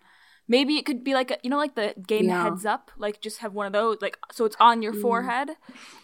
Maybe 0.47 0.75
it 0.77 0.85
could 0.85 1.03
be 1.03 1.15
like 1.15 1.31
a, 1.31 1.37
you 1.41 1.49
know, 1.49 1.57
like 1.57 1.73
the 1.73 1.95
game 2.05 2.25
Yeah. 2.25 2.43
heads 2.43 2.67
up, 2.67 2.91
like 2.99 3.19
just 3.19 3.39
have 3.39 3.53
one 3.55 3.65
of 3.65 3.73
those, 3.73 3.97
like 3.99 4.19
so 4.31 4.45
it's 4.45 4.55
on 4.59 4.83
your 4.83 4.93
mm. 4.93 5.01
forehead, 5.01 5.49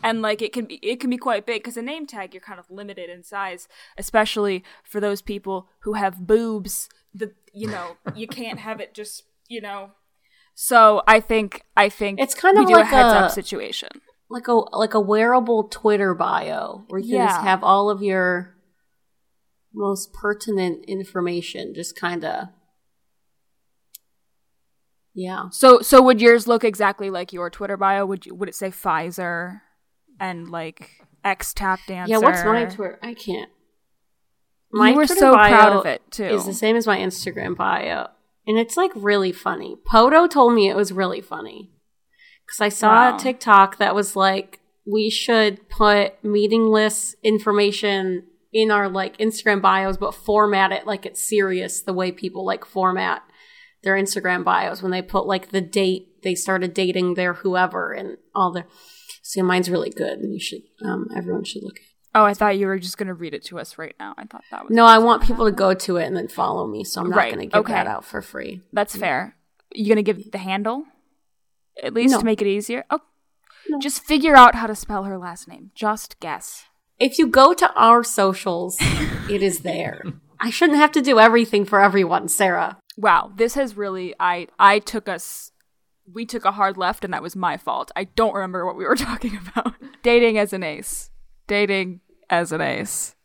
and 0.01 0.23
like 0.23 0.41
it 0.41 0.51
can 0.51 0.65
be 0.65 0.75
it 0.81 0.99
can 0.99 1.11
be 1.11 1.17
quite 1.17 1.45
big 1.45 1.61
because 1.61 1.77
a 1.77 1.81
name 1.83 2.07
tag 2.07 2.33
you're 2.33 2.41
kind 2.41 2.59
of 2.59 2.71
limited 2.71 3.07
in 3.07 3.23
size, 3.23 3.67
especially 3.99 4.63
for 4.83 4.99
those 4.99 5.21
people 5.21 5.67
who 5.81 5.93
have 5.93 6.25
boobs. 6.25 6.89
The 7.13 7.33
you 7.53 7.67
know 7.67 7.97
you 8.15 8.25
can't 8.27 8.57
have 8.59 8.79
it 8.79 8.95
just 8.95 9.25
you 9.47 9.61
know. 9.61 9.91
So 10.55 11.03
I 11.07 11.19
think 11.19 11.63
I 11.77 11.87
think 11.89 12.19
It's 12.19 12.33
kind 12.33 12.57
we 12.57 12.63
of 12.63 12.69
do 12.69 12.75
a 12.75 12.77
like 12.77 12.87
heads 12.87 13.13
a- 13.13 13.17
up 13.19 13.31
situation. 13.31 13.89
Like 14.31 14.47
a 14.47 14.53
like 14.53 14.93
a 14.93 14.99
wearable 14.99 15.65
Twitter 15.65 16.13
bio 16.15 16.85
where 16.87 16.99
you 17.01 17.17
can 17.17 17.27
just 17.27 17.41
have 17.41 17.63
all 17.63 17.89
of 17.89 18.01
your 18.01 18.55
most 19.73 20.13
pertinent 20.13 20.85
information 20.85 21.73
just 21.75 21.99
kind 21.99 22.23
of 22.25 22.47
yeah 25.13 25.49
So 25.51 25.81
so 25.81 26.01
would 26.01 26.21
yours 26.21 26.47
look 26.47 26.63
exactly 26.63 27.09
like 27.09 27.33
your 27.33 27.49
Twitter 27.49 27.77
bio? 27.77 28.05
Would 28.05 28.25
you 28.25 28.35
would 28.35 28.49
it 28.49 28.55
say 28.55 28.69
Pfizer 28.69 29.61
and 30.19 30.49
like 30.49 30.89
X 31.23 31.53
tap 31.53 31.79
dancer? 31.87 32.11
yeah 32.11 32.17
what's 32.17 32.43
my 32.43 32.65
twitter 32.65 32.97
i 33.03 33.13
can't 33.13 33.49
You 34.73 34.95
were 34.95 35.05
Twitter 35.05 35.19
so 35.19 35.33
proud 35.33 35.49
bio 35.69 35.79
of 35.81 35.85
it 35.85 36.01
too. 36.09 36.23
is 36.25 36.45
the 36.45 36.53
same 36.53 36.75
as 36.75 36.87
my 36.87 36.97
instagram 36.97 37.55
bio 37.55 38.07
and 38.47 38.57
it's 38.57 38.75
like 38.77 38.91
really 38.95 39.31
funny 39.31 39.75
poto 39.85 40.25
told 40.27 40.53
me 40.53 40.67
it 40.69 40.75
was 40.75 40.91
really 40.91 41.21
funny 41.21 41.71
because 42.51 42.61
i 42.61 42.69
saw 42.69 43.11
Wow. 43.11 43.15
a 43.15 43.19
tiktok 43.19 43.77
that 43.77 43.95
was 43.95 44.15
like 44.15 44.59
we 44.85 45.09
should 45.09 45.69
put 45.69 46.21
meaningless 46.23 47.15
information 47.23 48.23
in 48.51 48.71
our 48.71 48.89
like 48.89 49.17
instagram 49.17 49.61
bios 49.61 49.97
but 49.97 50.13
format 50.13 50.71
it 50.71 50.85
like 50.85 51.05
it's 51.05 51.27
serious 51.27 51.81
the 51.81 51.93
way 51.93 52.11
people 52.11 52.45
like 52.45 52.65
format 52.65 53.21
their 53.83 53.95
instagram 53.95 54.43
bios 54.43 54.81
when 54.81 54.91
they 54.91 55.01
put 55.01 55.25
like 55.25 55.49
the 55.51 55.61
date 55.61 56.21
they 56.23 56.35
started 56.35 56.73
dating 56.73 57.13
their 57.13 57.33
whoever 57.35 57.93
and 57.93 58.17
all 58.35 58.51
the 58.51 58.65
so 59.23 59.41
mine's 59.43 59.69
really 59.69 59.89
good 59.89 60.19
and 60.19 60.33
you 60.33 60.39
should 60.39 60.61
um 60.83 61.07
everyone 61.15 61.43
should 61.43 61.63
look 61.63 61.79
oh, 62.13 62.25
I 62.25 62.33
thought 62.33 62.57
you 62.57 62.67
were 62.67 62.77
just 62.77 62.97
gonna 62.97 63.13
read 63.13 63.33
it 63.33 63.45
to 63.45 63.57
us 63.57 63.77
right 63.77 63.95
now. 63.97 64.13
I 64.17 64.25
thought 64.25 64.43
that 64.51 64.63
was 64.67 64.75
no 64.75 64.85
i 64.85 64.97
want 64.97 65.23
people 65.23 65.45
to 65.45 65.51
go 65.53 65.73
to 65.73 65.95
it 65.95 66.03
and 66.05 66.17
then 66.17 66.27
follow 66.27 66.67
me 66.67 66.83
so 66.83 66.99
i'm 67.01 67.09
not 67.09 67.15
Right, 67.17 67.33
going 67.33 67.49
to 67.49 67.53
give 67.53 67.59
okay. 67.61 67.71
that 67.73 67.87
out 67.87 68.03
for 68.03 68.21
free 68.21 68.59
that's 68.73 68.95
fair. 68.95 69.37
You 69.73 69.87
gonna 69.87 70.03
give 70.03 70.31
the 70.31 70.37
handle 70.37 70.83
at 71.83 71.93
least 71.93 72.11
No. 72.13 72.19
to 72.19 72.25
make 72.25 72.41
it 72.41 72.47
easier? 72.47 72.85
Oh, 72.89 72.99
No. 73.69 73.79
just 73.79 74.03
figure 74.03 74.35
out 74.35 74.55
how 74.55 74.67
to 74.67 74.75
spell 74.75 75.03
her 75.05 75.17
last 75.17 75.47
name. 75.47 75.71
Just 75.75 76.19
guess. 76.19 76.65
if 76.99 77.17
you 77.19 77.27
go 77.27 77.53
to 77.53 77.71
our 77.75 78.03
socials 78.03 78.77
it 79.29 79.41
is 79.41 79.59
there 79.61 80.01
i 80.39 80.49
shouldn't 80.51 80.77
have 80.77 80.91
to 80.91 81.01
do 81.01 81.19
everything 81.19 81.65
for 81.65 81.81
everyone 81.81 82.27
sarah 82.27 82.77
Wow, 82.97 83.31
this 83.35 83.53
has 83.55 83.77
really 83.77 84.13
I 84.19 84.47
I 84.59 84.79
took 84.79 85.07
us 85.07 85.51
we 86.13 86.25
took 86.25 86.43
a 86.45 86.51
hard 86.51 86.75
left 86.77 87.05
and 87.05 87.13
that 87.13 87.23
was 87.23 87.35
my 87.37 87.55
fault. 87.57 87.89
I 87.95 88.03
don't 88.03 88.33
remember 88.35 88.65
what 88.65 88.75
we 88.75 88.83
were 88.83 88.95
talking 89.09 89.39
about. 89.41 89.73
Dating 90.03 90.37
as 90.37 90.51
an 90.51 90.61
ace. 90.61 91.09
Dating 91.47 92.01
as 92.29 92.51
an 92.51 92.59
ace. 92.61 93.15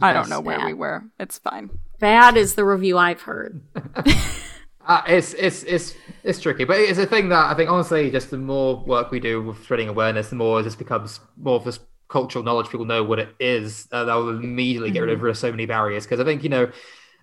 I 0.00 0.14
don't 0.14 0.30
know 0.30 0.40
where 0.40 0.56
Bad. 0.58 0.66
we 0.66 0.72
were. 0.72 1.04
It's 1.20 1.38
fine. 1.38 1.68
bad 2.00 2.36
is 2.38 2.54
the 2.54 2.64
review 2.64 2.96
i've 2.96 3.22
heard 3.22 3.60
Uh, 4.90 5.02
it's 5.06 5.34
it's 5.34 5.62
it's 5.62 5.94
it's 6.24 6.40
tricky, 6.40 6.64
but 6.64 6.76
it's 6.76 6.98
a 6.98 7.06
thing 7.06 7.28
that 7.28 7.48
I 7.48 7.54
think 7.54 7.70
honestly, 7.70 8.10
just 8.10 8.28
the 8.28 8.36
more 8.36 8.76
work 8.84 9.12
we 9.12 9.20
do 9.20 9.40
with 9.40 9.62
spreading 9.62 9.88
awareness, 9.88 10.30
the 10.30 10.34
more 10.34 10.58
it 10.58 10.64
just 10.64 10.78
becomes 10.78 11.20
more 11.36 11.54
of 11.54 11.64
this 11.64 11.78
cultural 12.08 12.42
knowledge. 12.42 12.70
People 12.70 12.86
know 12.86 13.04
what 13.04 13.20
it 13.20 13.28
is. 13.38 13.86
Uh, 13.92 14.02
that 14.02 14.14
will 14.16 14.30
immediately 14.30 14.90
get 14.90 15.02
rid 15.02 15.16
of 15.16 15.38
so 15.38 15.52
many 15.52 15.64
barriers. 15.64 16.06
Because 16.06 16.18
I 16.18 16.24
think 16.24 16.42
you 16.42 16.48
know, 16.48 16.64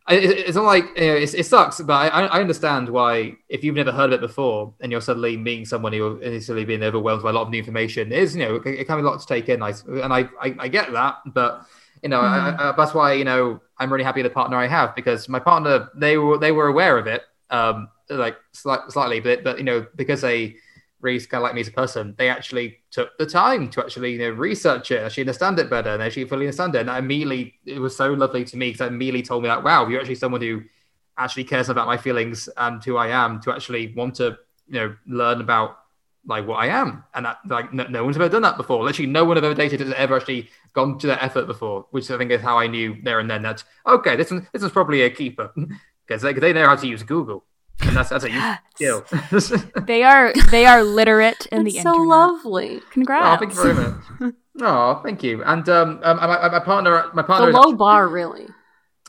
it, 0.08 0.24
it's 0.48 0.56
not 0.56 0.64
like 0.64 0.86
you 0.96 1.08
know, 1.08 1.16
it's, 1.16 1.34
it 1.34 1.46
sucks, 1.46 1.82
but 1.82 2.14
I, 2.14 2.28
I 2.28 2.40
understand 2.40 2.88
why 2.88 3.36
if 3.50 3.66
you've 3.66 3.76
never 3.76 3.92
heard 3.92 4.14
of 4.14 4.24
it 4.24 4.26
before 4.26 4.74
and 4.80 4.90
you're 4.90 5.02
suddenly 5.02 5.36
meeting 5.36 5.66
someone 5.66 5.92
who 5.92 6.22
is 6.22 6.46
suddenly 6.46 6.64
being 6.64 6.84
overwhelmed 6.84 7.24
by 7.24 7.32
a 7.32 7.34
lot 7.34 7.42
of 7.42 7.50
new 7.50 7.60
information, 7.60 8.14
it 8.14 8.18
is 8.18 8.34
you 8.34 8.46
know 8.46 8.56
it, 8.56 8.66
it 8.66 8.88
can 8.88 8.96
be 8.96 9.02
a 9.02 9.06
lot 9.06 9.20
to 9.20 9.28
take 9.28 9.50
in. 9.50 9.62
I, 9.62 9.74
and 9.88 10.14
I, 10.14 10.30
I 10.42 10.56
I 10.58 10.68
get 10.70 10.94
that, 10.94 11.18
but 11.26 11.66
you 12.02 12.08
know 12.08 12.22
I, 12.22 12.70
I, 12.70 12.72
that's 12.78 12.94
why 12.94 13.12
you 13.12 13.26
know 13.26 13.60
I'm 13.78 13.92
really 13.92 14.06
happy 14.06 14.24
with 14.24 14.32
the 14.32 14.34
partner 14.34 14.56
I 14.56 14.68
have 14.68 14.96
because 14.96 15.28
my 15.28 15.40
partner 15.40 15.90
they 15.98 16.18
were 16.18 16.38
they 16.38 16.54
were 16.54 16.70
aware 16.70 16.98
of 16.98 17.08
it 17.08 17.24
um 17.50 17.90
like 18.10 18.38
slight, 18.52 18.80
slightly 18.90 19.20
but 19.20 19.44
but 19.44 19.58
you 19.58 19.64
know 19.64 19.86
because 19.96 20.22
they 20.22 20.56
really 21.02 21.20
kind 21.20 21.42
of 21.42 21.44
like 21.44 21.54
me 21.54 21.62
as 21.62 21.68
a 21.68 21.72
person 21.72 22.16
they 22.18 22.30
actually 22.30 22.80
took 22.90 23.16
the 23.18 23.26
time 23.26 23.70
to 23.70 23.82
actually 23.82 24.14
you 24.14 24.20
know 24.20 24.30
research 24.30 24.92
it 24.92 25.04
actually 25.04 25.22
understand 25.22 25.60
it 25.60 25.70
better 25.70 25.90
and 25.90 26.02
actually 26.02 26.26
fully 26.26 26.46
understand 26.46 26.74
it. 26.76 26.88
And 26.88 26.90
immediately 26.90 27.56
it 27.66 27.80
was 27.80 27.96
so 27.96 28.14
lovely 28.14 28.44
to 28.46 28.58
me 28.58 28.70
because 28.70 28.80
that 28.80 28.88
immediately 28.88 29.22
told 29.22 29.44
me 29.44 29.50
that 29.50 29.64
wow 29.64 29.88
you're 29.88 30.00
actually 30.00 30.16
someone 30.16 30.42
who 30.42 30.64
actually 31.18 31.44
cares 31.44 31.70
about 31.70 31.88
my 31.88 31.98
feelings 31.98 32.50
and 32.58 32.84
who 32.84 32.98
I 32.98 33.10
am 33.10 33.40
to 33.42 33.54
actually 33.54 33.94
want 33.94 34.16
to 34.16 34.38
you 34.68 34.80
know 34.80 34.96
learn 35.08 35.42
about 35.42 35.78
like 36.26 36.46
what 36.46 36.58
I 36.58 36.68
am. 36.68 37.04
And 37.14 37.26
that 37.26 37.38
like 37.48 37.74
no, 37.74 37.86
no 37.86 38.04
one's 38.04 38.18
ever 38.18 38.28
done 38.28 38.42
that 38.42 38.58
before. 38.58 38.84
Literally 38.84 39.10
no 39.10 39.24
one 39.24 39.38
I've 39.38 39.44
ever 39.44 39.54
dated 39.54 39.80
has 39.80 39.94
ever 39.94 40.18
actually 40.18 40.50
gone 40.74 41.00
to 41.00 41.08
that 41.08 41.24
effort 41.24 41.48
before 41.48 41.88
which 41.92 42.12
I 42.12 42.18
think 42.18 42.32
is 42.32 42.42
how 42.42 42.58
I 42.58 42.68
knew 42.68 42.98
there 43.04 43.20
and 43.20 43.30
then 43.30 43.42
that 43.42 43.64
okay 43.88 44.16
this 44.16 44.30
one 44.30 44.48
this 44.54 44.62
is 44.62 44.72
probably 44.72 45.02
a 45.02 45.10
keeper 45.10 45.52
because 46.08 46.22
they, 46.22 46.34
'cause 46.34 46.42
they 46.42 46.54
know 46.54 46.66
how 46.66 46.76
to 46.76 46.88
use 46.88 47.04
Google 47.04 47.44
and 47.82 47.96
that's 47.96 48.10
that's 48.10 48.26
a 48.26 48.60
skill. 48.76 49.04
They 49.86 50.04
are 50.04 50.34
they 50.50 50.66
are 50.66 50.84
literate 50.84 51.46
in 51.52 51.64
That's 51.64 51.76
the 51.76 51.82
so 51.82 51.90
internet. 51.94 52.08
lovely 52.08 52.78
oh, 52.82 52.88
Congrats. 52.92 53.40
thank 53.40 53.54
you 53.54 53.62
very 53.64 53.74
much. 53.76 54.34
Oh, 54.60 55.02
thank 55.04 55.22
you. 55.22 55.44
And 55.44 55.70
um, 55.70 56.00
um 56.02 56.18
my, 56.18 56.26
my- 56.26 56.50
my 56.50 56.60
partner, 56.60 57.12
my 57.14 57.22
partner, 57.22 57.52
the 57.52 57.60
is 57.60 57.66
low 57.66 57.74
bar 57.74 58.08
really 58.08 58.48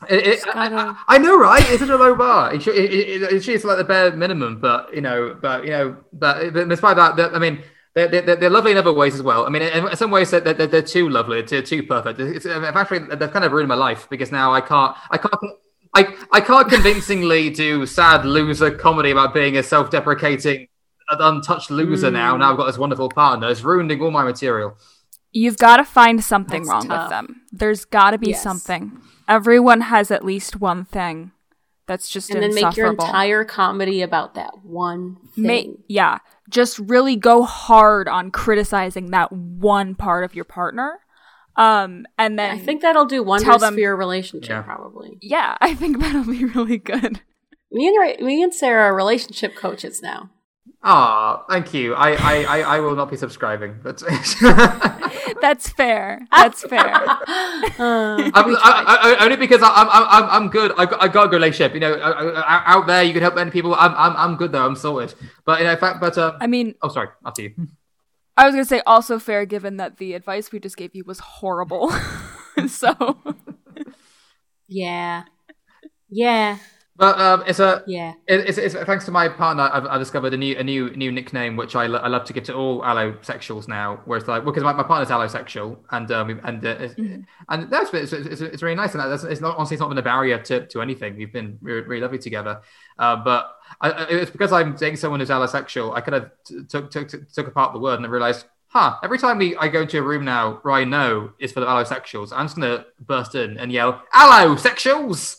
It, 0.07 0.27
it, 0.27 0.45
gotta- 0.45 0.95
I, 1.07 1.15
I 1.15 1.17
know, 1.17 1.39
right? 1.39 1.65
It's 1.71 1.79
such 1.79 1.89
a 1.89 1.97
low 1.97 2.13
bar. 2.15 2.53
It, 2.53 2.61
should- 2.61 2.75
it, 2.75 2.93
it, 2.93 3.23
it, 3.33 3.47
it's 3.47 3.63
like 3.65 3.77
the 3.79 3.83
bare 3.83 4.11
minimum, 4.15 4.59
but 4.61 4.93
you 4.93 5.01
know, 5.01 5.35
but 5.41 5.63
you 5.65 5.71
know, 5.71 5.97
but, 6.13 6.53
but 6.53 6.69
despite 6.69 6.97
that, 6.97 7.15
that- 7.15 7.33
I 7.35 7.39
mean, 7.39 7.63
they're, 7.95 8.07
they're, 8.07 8.35
they're 8.35 8.49
lovely 8.51 8.71
in 8.73 8.77
other 8.77 8.93
ways 8.93 9.15
as 9.15 9.23
well. 9.23 9.47
I 9.47 9.49
mean, 9.49 9.63
in, 9.63 9.87
in 9.87 9.95
some 9.97 10.11
ways, 10.11 10.29
they're, 10.29 10.41
they're, 10.41 10.67
they're 10.67 10.83
too 10.83 11.09
lovely, 11.09 11.41
they're 11.41 11.63
too 11.63 11.81
perfect. 11.81 12.19
It's, 12.19 12.45
I've 12.45 12.63
actually, 12.75 12.99
they've 13.15 13.31
kind 13.31 13.43
of 13.43 13.51
ruined 13.51 13.69
my 13.69 13.75
life 13.75 14.07
because 14.11 14.31
now 14.31 14.53
I 14.53 14.61
can't, 14.61 14.95
I 15.09 15.17
can't. 15.17 15.33
I, 15.93 16.15
I 16.31 16.41
can't 16.41 16.69
convincingly 16.69 17.49
do 17.49 17.85
sad 17.85 18.25
loser 18.25 18.71
comedy 18.71 19.11
about 19.11 19.33
being 19.33 19.57
a 19.57 19.63
self-deprecating, 19.63 20.67
untouched 21.09 21.71
loser 21.71 22.11
now. 22.11 22.33
Hmm. 22.33 22.39
Now 22.39 22.51
I've 22.51 22.57
got 22.57 22.65
this 22.67 22.77
wonderful 22.77 23.09
partner. 23.09 23.49
It's 23.49 23.61
ruining 23.63 24.01
all 24.01 24.11
my 24.11 24.23
material. 24.23 24.77
You've 25.31 25.57
got 25.57 25.77
to 25.77 25.85
find 25.85 26.23
something 26.23 26.63
That's 26.63 26.69
wrong 26.69 26.87
tough. 26.87 27.03
with 27.05 27.09
them. 27.09 27.41
There's 27.51 27.85
got 27.85 28.11
to 28.11 28.17
be 28.17 28.29
Yes. 28.31 28.41
something. 28.43 28.99
Everyone 29.27 29.81
has 29.81 30.09
at 30.11 30.25
least 30.25 30.59
one 30.59 30.85
thing 30.85 31.31
that's 31.87 32.09
just 32.09 32.29
and 32.31 32.41
then 32.41 32.53
make 32.53 32.75
your 32.75 32.91
entire 32.91 33.43
comedy 33.43 34.01
about 34.01 34.35
that 34.35 34.63
one 34.63 35.17
thing. 35.35 35.71
Ma- 35.71 35.75
yeah, 35.87 36.17
just 36.49 36.79
really 36.79 37.15
go 37.15 37.43
hard 37.43 38.07
on 38.07 38.31
criticizing 38.31 39.11
that 39.11 39.31
one 39.31 39.95
part 39.95 40.23
of 40.23 40.35
your 40.35 40.45
partner. 40.45 40.99
Um, 41.59 42.05
and 42.17 42.39
then 42.39 42.51
I 42.51 42.57
think 42.57 42.81
that'll 42.81 43.05
do 43.05 43.21
wonders 43.21 43.45
Tell 43.45 43.59
them- 43.59 43.73
for 43.73 43.79
your 43.81 43.95
relationship, 43.95 44.49
Yeah. 44.49 44.61
probably. 44.61 45.17
yeah, 45.21 45.57
I 45.61 45.75
think 45.75 45.99
that'll 45.99 46.23
be 46.25 46.45
really 46.45 46.77
good. 46.77 47.21
Me 47.71 47.87
and 47.87 47.97
Ra- 47.99 48.25
me 48.25 48.41
and 48.41 48.53
Sarah 48.53 48.85
are 48.85 48.95
relationship 48.95 49.55
coaches 49.55 50.01
now. 50.01 50.29
Ah, 50.81 51.43
thank 51.49 51.73
you. 51.73 51.93
I, 51.93 52.11
I, 52.13 52.35
I, 52.43 52.59
I 52.77 52.79
will 52.79 52.95
not 52.95 53.11
be 53.11 53.17
subscribing, 53.17 53.75
but 53.83 54.01
That's 55.41 55.69
fair. 55.69 56.25
That's 56.31 56.61
fair. 56.63 56.95
Uh, 56.95 57.19
I'm, 58.33 58.55
I, 58.55 59.15
I, 59.19 59.25
only 59.25 59.35
because 59.35 59.61
I, 59.61 59.67
I'm, 59.69 59.89
I'm, 59.91 60.29
I'm 60.43 60.49
good. 60.49 60.71
I 60.77 60.85
got, 60.85 61.01
I 61.03 61.07
got 61.09 61.25
a 61.25 61.29
good 61.29 61.35
relationship. 61.35 61.73
You 61.73 61.81
know, 61.81 61.93
I- 61.93 62.39
I- 62.41 62.63
out 62.73 62.87
there 62.87 63.03
you 63.03 63.11
can 63.13 63.21
help 63.21 63.35
many 63.35 63.51
people. 63.51 63.75
I'm, 63.75 63.93
I'm, 63.95 64.15
I'm 64.15 64.35
good 64.37 64.51
though. 64.53 64.65
I'm 64.65 64.75
sorted. 64.75 65.13
But 65.45 65.59
you 65.59 65.65
know, 65.65 65.73
in 65.73 65.77
fact, 65.77 65.99
but 65.99 66.17
um, 66.17 66.37
I 66.39 66.47
mean, 66.47 66.75
oh, 66.81 66.87
sorry, 66.89 67.09
after 67.25 67.41
you. 67.43 67.53
I 68.39 68.45
was 68.45 68.53
gonna 68.55 68.63
say 68.63 68.81
also 68.85 69.19
fair 69.19 69.45
given 69.45 69.75
that 69.77 69.97
the 69.97 70.13
advice 70.13 70.49
we 70.51 70.59
just 70.59 70.77
gave 70.77 70.95
you 70.95 71.03
was 71.05 71.19
horrible. 71.19 71.91
so. 72.67 73.17
Yeah, 74.67 75.23
yeah, 76.09 76.59
But 76.99 77.17
um, 77.17 77.43
it's 77.47 77.59
a, 77.59 77.81
yeah. 77.87 78.13
It- 78.27 78.49
It's, 78.49 78.57
it's, 78.57 78.75
thanks 78.75 79.05
to 79.05 79.11
my 79.11 79.29
partner, 79.29 79.69
I've 79.73 79.85
I 79.85 79.97
discovered 79.97 80.33
a 80.33 80.37
new 80.37 80.57
a 80.57 80.63
new 80.63 80.91
new 80.97 81.11
nickname 81.13 81.55
which 81.55 81.73
I, 81.75 81.87
lo- 81.87 81.99
I 81.99 82.09
love 82.09 82.25
to 82.25 82.33
give 82.33 82.43
to 82.45 82.53
all 82.53 82.81
allosexuals 82.81 83.67
now. 83.69 84.01
Where 84.05 84.17
it's 84.19 84.27
like, 84.27 84.43
well, 84.43 84.51
because 84.51 84.63
my, 84.63 84.73
my 84.73 84.83
partner's 84.83 85.09
allosexual, 85.09 85.77
and 85.91 86.11
um, 86.11 86.41
and 86.43 86.65
uh, 86.65 86.75
it's, 86.79 86.95
and 87.49 87.71
that's 87.71 87.93
it's, 87.93 88.11
it's, 88.13 88.41
it's 88.41 88.61
really 88.61 88.75
nice, 88.75 88.93
and 88.95 89.01
that's, 89.11 89.23
it's 89.23 89.39
not 89.41 89.55
honestly 89.57 89.75
it's 89.75 89.81
not 89.81 89.87
been 89.89 89.97
a 89.97 90.01
barrier 90.01 90.39
to, 90.43 90.65
to 90.67 90.81
anything. 90.81 91.15
We've 91.15 91.31
been 91.31 91.57
really, 91.61 91.81
really 91.87 92.01
lovely 92.01 92.19
together. 92.19 92.61
Uh, 92.97 93.15
but 93.15 93.55
I, 93.79 93.87
it's 94.09 94.29
because 94.31 94.51
I'm 94.51 94.75
dating 94.75 94.97
someone 94.97 95.21
who's 95.21 95.29
allosexual. 95.29 95.95
I 95.95 96.01
kind 96.01 96.15
of 96.15 96.31
t- 96.45 96.63
took 96.67 96.91
took 96.91 97.07
took- 97.07 97.31
took 97.31 97.47
apart 97.47 97.71
the 97.73 97.79
word 97.79 97.95
and 97.95 98.05
I 98.05 98.09
realized. 98.09 98.45
Huh, 98.71 98.97
every 99.01 99.17
time 99.17 99.39
we 99.39 99.55
I 99.57 99.67
go 99.67 99.81
into 99.81 99.97
a 99.97 100.01
room 100.03 100.23
now 100.23 100.59
where 100.61 100.75
I 100.75 100.83
know 100.83 101.31
is 101.39 101.51
for 101.51 101.59
the 101.59 101.65
allosexuals, 101.65 102.31
I'm 102.31 102.45
just 102.45 102.55
gonna 102.55 102.85
burst 102.99 103.33
in 103.33 103.57
and 103.57 103.71
yell, 103.71 104.03
Allosexuals! 104.13 105.38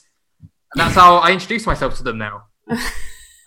And 0.75 0.81
that's 0.81 0.95
how 0.95 1.17
I 1.17 1.33
introduce 1.33 1.67
myself 1.67 1.97
to 1.99 2.03
them 2.03 2.19
now. 2.19 2.45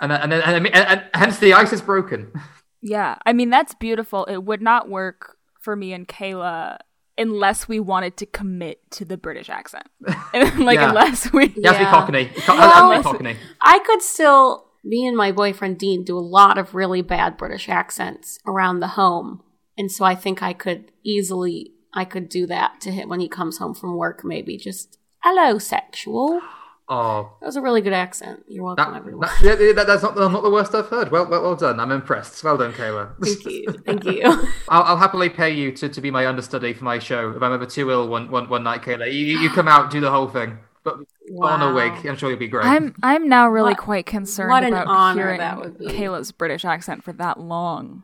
And 0.01 0.11
then, 0.11 0.19
and, 0.21 0.31
then, 0.33 0.41
and, 0.41 0.67
and, 0.67 0.75
and 0.75 1.03
hence 1.13 1.39
the 1.39 1.53
ice 1.53 1.71
is 1.71 1.81
broken. 1.81 2.33
yeah, 2.81 3.15
I 3.25 3.31
mean 3.31 3.49
that's 3.49 3.73
beautiful. 3.75 4.25
It 4.25 4.43
would 4.43 4.61
not 4.61 4.89
work 4.89 5.37
for 5.61 5.77
me 5.77 5.93
and 5.93 6.05
Kayla 6.05 6.79
unless 7.17 7.69
we 7.69 7.79
wanted 7.79 8.17
to 8.17 8.25
commit 8.25 8.79
to 8.91 9.05
the 9.05 9.15
British 9.15 9.49
accent. 9.49 9.87
like 10.33 10.75
Yeah. 10.75 10.89
unless 10.89 11.31
we 11.31 11.53
You 11.55 11.63
have 11.71 11.77
to 11.77 11.79
be 11.79 11.85
cockney. 11.85 12.23
You 12.23 12.41
Well- 12.49 12.91
have 12.91 13.03
to 13.03 13.09
cockney. 13.11 13.37
I 13.61 13.79
could 13.85 14.01
still, 14.01 14.65
me 14.83 15.07
and 15.07 15.15
my 15.15 15.31
boyfriend 15.31 15.77
Dean 15.77 16.03
do 16.03 16.17
a 16.17 16.19
lot 16.19 16.57
of 16.57 16.75
really 16.75 17.01
bad 17.03 17.37
British 17.37 17.69
accents 17.69 18.39
around 18.45 18.79
the 18.81 18.87
home. 18.99 19.41
And 19.77 19.89
so 19.89 20.03
I 20.03 20.15
think 20.15 20.43
I 20.43 20.51
could 20.51 20.91
easily, 21.03 21.71
I 21.93 22.03
could 22.03 22.27
do 22.27 22.45
that 22.47 22.81
to 22.81 22.91
him 22.91 23.07
when 23.07 23.21
he 23.21 23.29
comes 23.29 23.59
home 23.59 23.75
from 23.75 23.95
work, 23.95 24.25
maybe 24.25 24.57
just, 24.57 24.97
hello, 25.23 25.59
sexual. 25.59 26.41
Oh, 26.89 27.31
That 27.39 27.45
was 27.45 27.55
a 27.55 27.61
really 27.61 27.81
good 27.81 27.93
accent. 27.93 28.43
You're 28.47 28.65
welcome, 28.65 28.91
that, 28.91 28.97
everyone. 28.97 29.21
that, 29.21 29.39
yeah, 29.41 29.55
yeah, 29.67 29.71
that, 29.73 29.87
that's 29.87 30.03
not, 30.03 30.17
not 30.17 30.43
the 30.43 30.49
worst 30.49 30.75
I've 30.75 30.87
heard. 30.89 31.11
Well, 31.11 31.25
well, 31.29 31.41
well 31.41 31.55
done. 31.55 31.79
I'm 31.79 31.91
impressed. 31.91 32.43
Well 32.43 32.57
done, 32.57 32.73
Kayla. 32.73 33.13
Thank 33.23 33.45
you. 33.45 33.65
Thank 33.85 34.03
you. 34.03 34.21
I'll, 34.67 34.83
I'll 34.83 34.97
happily 34.97 35.29
pay 35.29 35.49
you 35.51 35.71
to, 35.71 35.87
to 35.87 36.01
be 36.01 36.11
my 36.11 36.27
understudy 36.27 36.73
for 36.73 36.83
my 36.83 36.99
show. 36.99 37.31
If 37.31 37.41
I'm 37.41 37.53
ever 37.53 37.65
too 37.65 37.89
ill 37.89 38.09
one, 38.09 38.29
one, 38.29 38.49
one 38.49 38.63
night, 38.63 38.81
Kayla, 38.81 39.05
you, 39.11 39.19
you 39.25 39.39
you 39.39 39.49
come 39.49 39.69
out, 39.69 39.91
do 39.91 40.01
the 40.01 40.11
whole 40.11 40.27
thing. 40.27 40.57
But 40.83 40.97
put 40.97 41.45
on 41.49 41.61
a 41.61 41.73
wig. 41.73 42.05
I'm 42.05 42.17
sure 42.17 42.29
you'll 42.29 42.37
be 42.37 42.49
great. 42.49 42.65
I'm 42.65 42.93
I'm 43.01 43.29
now 43.29 43.47
really 43.47 43.71
What- 43.71 43.77
quite 43.77 44.05
concerned 44.05 44.49
what 44.49 44.63
an 44.63 44.73
about 44.73 44.87
honor 44.87 45.21
hearing 45.23 45.37
that 45.39 45.57
would 45.61 45.77
be. 45.79 45.85
Kayla's 45.87 46.33
British 46.33 46.65
accent 46.65 47.05
for 47.05 47.13
that 47.13 47.39
long. 47.39 48.03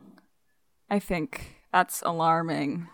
I 0.88 0.98
think 1.00 1.56
that's 1.70 2.00
alarming. 2.06 2.88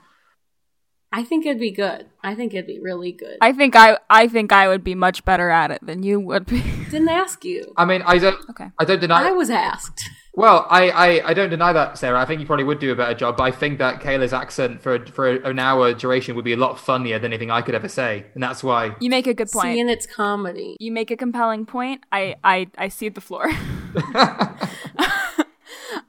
I 1.17 1.25
think 1.25 1.47
it'd 1.47 1.59
be 1.59 1.71
good. 1.71 2.05
I 2.23 2.35
think 2.35 2.53
it'd 2.53 2.67
be 2.67 2.79
really 2.79 3.11
good. 3.11 3.39
I 3.41 3.53
think 3.53 3.75
I 3.75 3.97
I 4.11 4.29
think 4.29 4.53
I 4.53 4.69
would 4.69 4.85
be 4.85 4.95
much 4.95 5.25
better 5.25 5.49
at 5.49 5.71
it 5.71 5.79
than 5.83 6.03
you 6.03 6.21
would 6.21 6.45
be. 6.45 6.61
didn't 6.91 7.09
ask 7.09 7.43
you. 7.43 7.73
I 7.75 7.87
mean, 7.87 8.03
I 8.03 8.19
don't. 8.19 8.39
Okay. 8.51 8.71
I 8.79 8.85
don't 8.85 9.01
deny. 9.01 9.29
I 9.29 9.33
was 9.33 9.49
asked. 9.49 10.03
Well, 10.35 10.67
I, 10.69 10.91
I, 10.91 11.29
I 11.31 11.33
don't 11.33 11.49
deny 11.49 11.73
that, 11.73 11.97
Sarah. 11.97 12.21
I 12.21 12.27
think 12.27 12.43
you 12.43 12.47
probably 12.47 12.65
would 12.65 12.79
do 12.79 12.93
a 12.93 12.95
better 12.95 13.15
job, 13.15 13.39
but 13.39 13.45
I 13.45 13.51
think 13.51 13.79
that 13.79 14.03
Kayla's 14.03 14.35
accent 14.35 14.83
for 14.83 15.07
for 15.07 15.37
an 15.37 15.59
hour 15.59 15.95
duration 15.95 16.37
would 16.37 16.45
be 16.45 16.53
a 16.53 16.59
lot 16.59 16.79
funnier 16.79 17.19
than 17.19 17.33
anything 17.33 17.51
I 17.51 17.63
could 17.63 17.75
ever 17.75 17.89
say, 17.89 18.27
and 18.35 18.43
that's 18.43 18.63
why. 18.63 18.95
You 19.01 19.09
make 19.09 19.27
a 19.27 19.33
good 19.33 19.51
point. 19.51 19.73
See, 19.73 19.81
and 19.81 19.89
it's 19.89 20.07
comedy. 20.07 20.77
you 20.79 20.93
make 20.93 21.11
a 21.11 21.17
compelling 21.17 21.65
point. 21.65 22.05
I 22.13 22.35
I 22.45 22.67
I 22.77 22.89
cede 22.89 23.15
the 23.15 23.23
floor. 23.23 23.47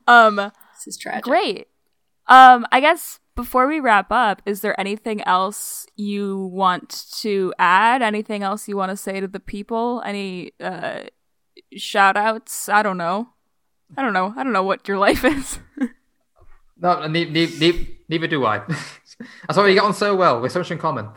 um 0.05 0.35
This 0.35 0.87
is 0.87 0.97
tragic. 0.97 1.23
great. 1.23 1.67
Um 2.27 2.67
I 2.73 2.81
guess 2.81 3.21
before 3.37 3.67
we 3.67 3.79
wrap 3.79 4.11
up, 4.11 4.41
is 4.45 4.59
there 4.59 4.77
anything 4.77 5.21
else 5.21 5.87
you 5.95 6.37
want 6.51 7.05
to 7.21 7.53
add? 7.57 8.01
Anything 8.01 8.43
else 8.43 8.67
you 8.67 8.75
want 8.75 8.89
to 8.89 8.97
say 8.97 9.21
to 9.21 9.27
the 9.29 9.39
people? 9.39 10.03
Any 10.05 10.51
uh 10.59 11.03
shout 11.77 12.17
outs? 12.17 12.67
I 12.67 12.83
don't 12.83 12.97
know. 12.97 13.29
I 13.95 14.01
don't 14.01 14.11
know. 14.11 14.33
I 14.35 14.43
don't 14.43 14.51
know 14.51 14.63
what 14.63 14.87
your 14.89 14.97
life 15.07 15.23
is. 15.23 15.59
No, 16.79 17.07
ne- 17.07 17.29
ne- 17.29 17.57
ne- 17.57 17.87
neither 18.09 18.27
do 18.27 18.45
I. 18.45 18.57
That's 19.47 19.57
why 19.57 19.63
we 19.63 19.73
get 19.73 19.83
on 19.83 19.93
so 19.93 20.15
well. 20.15 20.41
We're 20.41 20.49
so 20.49 20.59
much 20.59 20.71
in 20.71 20.77
common. 20.77 21.09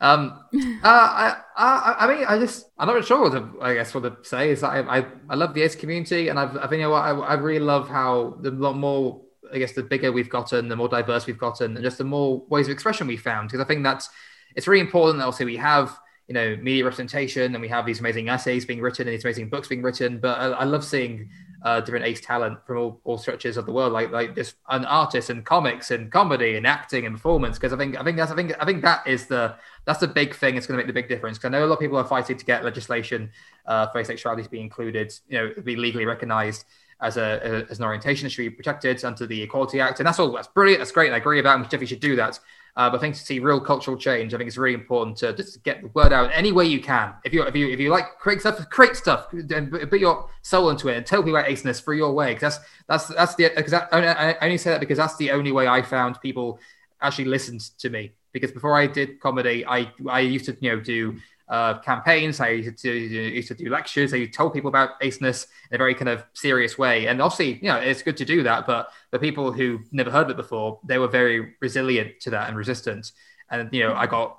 Um, 0.00 0.44
uh, 0.54 0.86
I, 0.86 1.36
I, 1.56 1.96
I 2.00 2.14
mean, 2.14 2.24
I 2.24 2.38
just, 2.38 2.66
I'm 2.78 2.86
not 2.86 3.04
sure 3.04 3.22
what 3.22 3.32
to, 3.32 3.60
I 3.60 3.74
guess 3.74 3.92
what 3.92 4.04
to 4.04 4.16
say 4.22 4.50
is 4.50 4.60
that 4.60 4.68
I, 4.68 4.98
I, 4.98 5.06
I 5.28 5.34
love 5.34 5.54
the 5.54 5.62
ace 5.62 5.74
community, 5.74 6.28
and 6.28 6.38
I've, 6.38 6.56
I 6.56 6.68
think 6.68 6.74
you 6.74 6.82
know 6.82 6.90
what, 6.90 7.02
I, 7.02 7.10
I 7.10 7.34
really 7.34 7.58
love 7.58 7.88
how 7.88 8.36
the 8.40 8.52
lot 8.52 8.74
more, 8.76 9.20
I 9.52 9.58
guess, 9.58 9.72
the 9.72 9.82
bigger 9.82 10.12
we've 10.12 10.30
gotten, 10.30 10.68
the 10.68 10.76
more 10.76 10.88
diverse 10.88 11.26
we've 11.26 11.38
gotten, 11.38 11.76
and 11.76 11.84
just 11.84 11.98
the 11.98 12.04
more 12.04 12.44
ways 12.48 12.66
of 12.66 12.72
expression 12.72 13.06
we 13.06 13.16
found. 13.16 13.48
Because 13.48 13.60
I 13.60 13.64
think 13.64 13.82
that's, 13.82 14.08
it's 14.56 14.66
really 14.66 14.80
important 14.80 15.18
that 15.18 15.24
also 15.26 15.44
we 15.44 15.56
have, 15.56 15.98
you 16.26 16.34
know, 16.34 16.56
media 16.56 16.84
representation, 16.84 17.54
and 17.54 17.62
we 17.62 17.68
have 17.68 17.86
these 17.86 18.00
amazing 18.00 18.28
essays 18.28 18.66
being 18.66 18.80
written 18.80 19.08
and 19.08 19.14
these 19.14 19.24
amazing 19.24 19.48
books 19.48 19.68
being 19.68 19.82
written. 19.82 20.18
But 20.18 20.38
I, 20.38 20.46
I 20.48 20.64
love 20.64 20.84
seeing 20.84 21.30
uh, 21.62 21.80
different 21.80 22.04
ace 22.04 22.20
talent 22.20 22.58
from 22.66 22.76
all, 22.76 23.00
all 23.04 23.18
stretches 23.18 23.56
of 23.56 23.66
the 23.66 23.72
world, 23.72 23.92
like 23.92 24.12
like 24.12 24.34
this 24.34 24.54
an 24.68 24.84
artist 24.84 25.30
and 25.30 25.44
comics 25.44 25.90
and 25.90 26.12
comedy 26.12 26.56
and 26.56 26.66
acting 26.66 27.06
and 27.06 27.16
performance. 27.16 27.58
Because 27.58 27.72
I 27.72 27.78
think 27.78 27.98
I 27.98 28.04
think 28.04 28.18
that's 28.18 28.30
I 28.30 28.36
think 28.36 28.52
I 28.60 28.64
think 28.66 28.82
that 28.82 29.06
is 29.06 29.26
the 29.26 29.54
that's 29.86 30.00
the 30.00 30.06
big 30.06 30.34
thing. 30.34 30.56
It's 30.56 30.66
going 30.66 30.76
to 30.78 30.84
make 30.84 30.86
the 30.86 31.00
big 31.00 31.08
difference. 31.08 31.38
Because 31.38 31.48
I 31.48 31.52
know 31.52 31.64
a 31.64 31.66
lot 31.66 31.74
of 31.74 31.80
people 31.80 31.96
are 31.96 32.04
fighting 32.04 32.36
to 32.36 32.44
get 32.44 32.62
legislation 32.62 33.30
uh, 33.66 33.86
for 33.88 34.02
asexuality 34.02 34.44
to 34.44 34.50
be 34.50 34.60
included, 34.60 35.12
you 35.28 35.38
know, 35.38 35.62
be 35.64 35.76
legally 35.76 36.04
recognised 36.04 36.64
as 37.00 37.16
a 37.16 37.66
as 37.70 37.78
an 37.78 37.84
orientation 37.84 38.28
should 38.28 38.42
be 38.42 38.50
protected 38.50 39.04
under 39.04 39.26
the 39.26 39.42
Equality 39.42 39.80
Act, 39.80 40.00
and 40.00 40.06
that's 40.06 40.18
all. 40.18 40.32
That's 40.32 40.48
brilliant. 40.48 40.80
That's 40.80 40.92
great. 40.92 41.12
I 41.12 41.16
agree 41.16 41.38
about, 41.38 41.54
and 41.54 41.62
we 41.62 41.66
definitely 41.66 41.86
should 41.86 42.00
do 42.00 42.16
that. 42.16 42.40
Uh, 42.76 42.88
but 42.88 42.98
I 42.98 43.00
think 43.00 43.16
to 43.16 43.20
see 43.20 43.40
real 43.40 43.60
cultural 43.60 43.96
change, 43.96 44.32
I 44.32 44.36
think 44.36 44.46
it's 44.46 44.56
really 44.56 44.74
important 44.74 45.16
to 45.18 45.32
just 45.32 45.62
get 45.64 45.82
the 45.82 45.88
word 45.88 46.12
out 46.12 46.30
any 46.32 46.52
way 46.52 46.64
you 46.64 46.80
can. 46.80 47.12
If 47.24 47.32
you 47.32 47.42
if 47.42 47.56
you 47.56 47.68
if 47.68 47.80
you 47.80 47.90
like 47.90 48.18
create 48.18 48.40
stuff, 48.40 48.68
create 48.70 48.96
stuff, 48.96 49.32
and 49.32 49.70
put 49.70 49.98
your 49.98 50.28
soul 50.42 50.70
into 50.70 50.88
it, 50.88 50.96
and 50.96 51.06
tell 51.06 51.22
people 51.22 51.36
about 51.36 51.50
aceness 51.50 51.80
through 51.80 51.96
your 51.96 52.12
way. 52.12 52.34
Because 52.34 52.58
that's 52.88 53.06
that's 53.06 53.08
that's 53.08 53.34
the 53.36 53.52
because 53.56 53.74
I 53.74 54.36
only 54.40 54.58
say 54.58 54.70
that 54.70 54.80
because 54.80 54.98
that's 54.98 55.16
the 55.16 55.30
only 55.32 55.52
way 55.52 55.66
I 55.66 55.82
found 55.82 56.20
people 56.20 56.60
actually 57.00 57.26
listened 57.26 57.60
to 57.78 57.90
me. 57.90 58.12
Because 58.32 58.52
before 58.52 58.76
I 58.76 58.86
did 58.86 59.20
comedy, 59.20 59.64
I 59.66 59.90
I 60.08 60.20
used 60.20 60.44
to 60.46 60.56
you 60.60 60.70
know 60.70 60.80
do 60.80 61.16
uh, 61.48 61.78
campaigns. 61.78 62.40
I 62.40 62.50
used 62.50 62.78
to, 62.82 62.92
used 62.92 63.48
to 63.48 63.54
do 63.54 63.70
lectures. 63.70 64.12
I 64.12 64.26
told 64.26 64.52
people 64.52 64.68
about 64.68 64.90
aceness 65.00 65.46
in 65.70 65.76
a 65.76 65.78
very 65.78 65.94
kind 65.94 66.08
of 66.08 66.24
serious 66.34 66.76
way. 66.78 67.06
And 67.06 67.22
obviously, 67.22 67.54
you 67.54 67.68
know, 67.68 67.76
it's 67.76 68.02
good 68.02 68.16
to 68.18 68.24
do 68.24 68.42
that. 68.42 68.66
But 68.66 68.90
the 69.10 69.18
people 69.18 69.52
who 69.52 69.80
never 69.92 70.10
heard 70.10 70.24
of 70.24 70.30
it 70.30 70.36
before, 70.36 70.80
they 70.84 70.98
were 70.98 71.08
very 71.08 71.54
resilient 71.60 72.20
to 72.20 72.30
that 72.30 72.48
and 72.48 72.56
resistant. 72.56 73.12
And 73.50 73.72
you 73.72 73.80
know, 73.80 73.94
I 73.94 74.06
got 74.06 74.38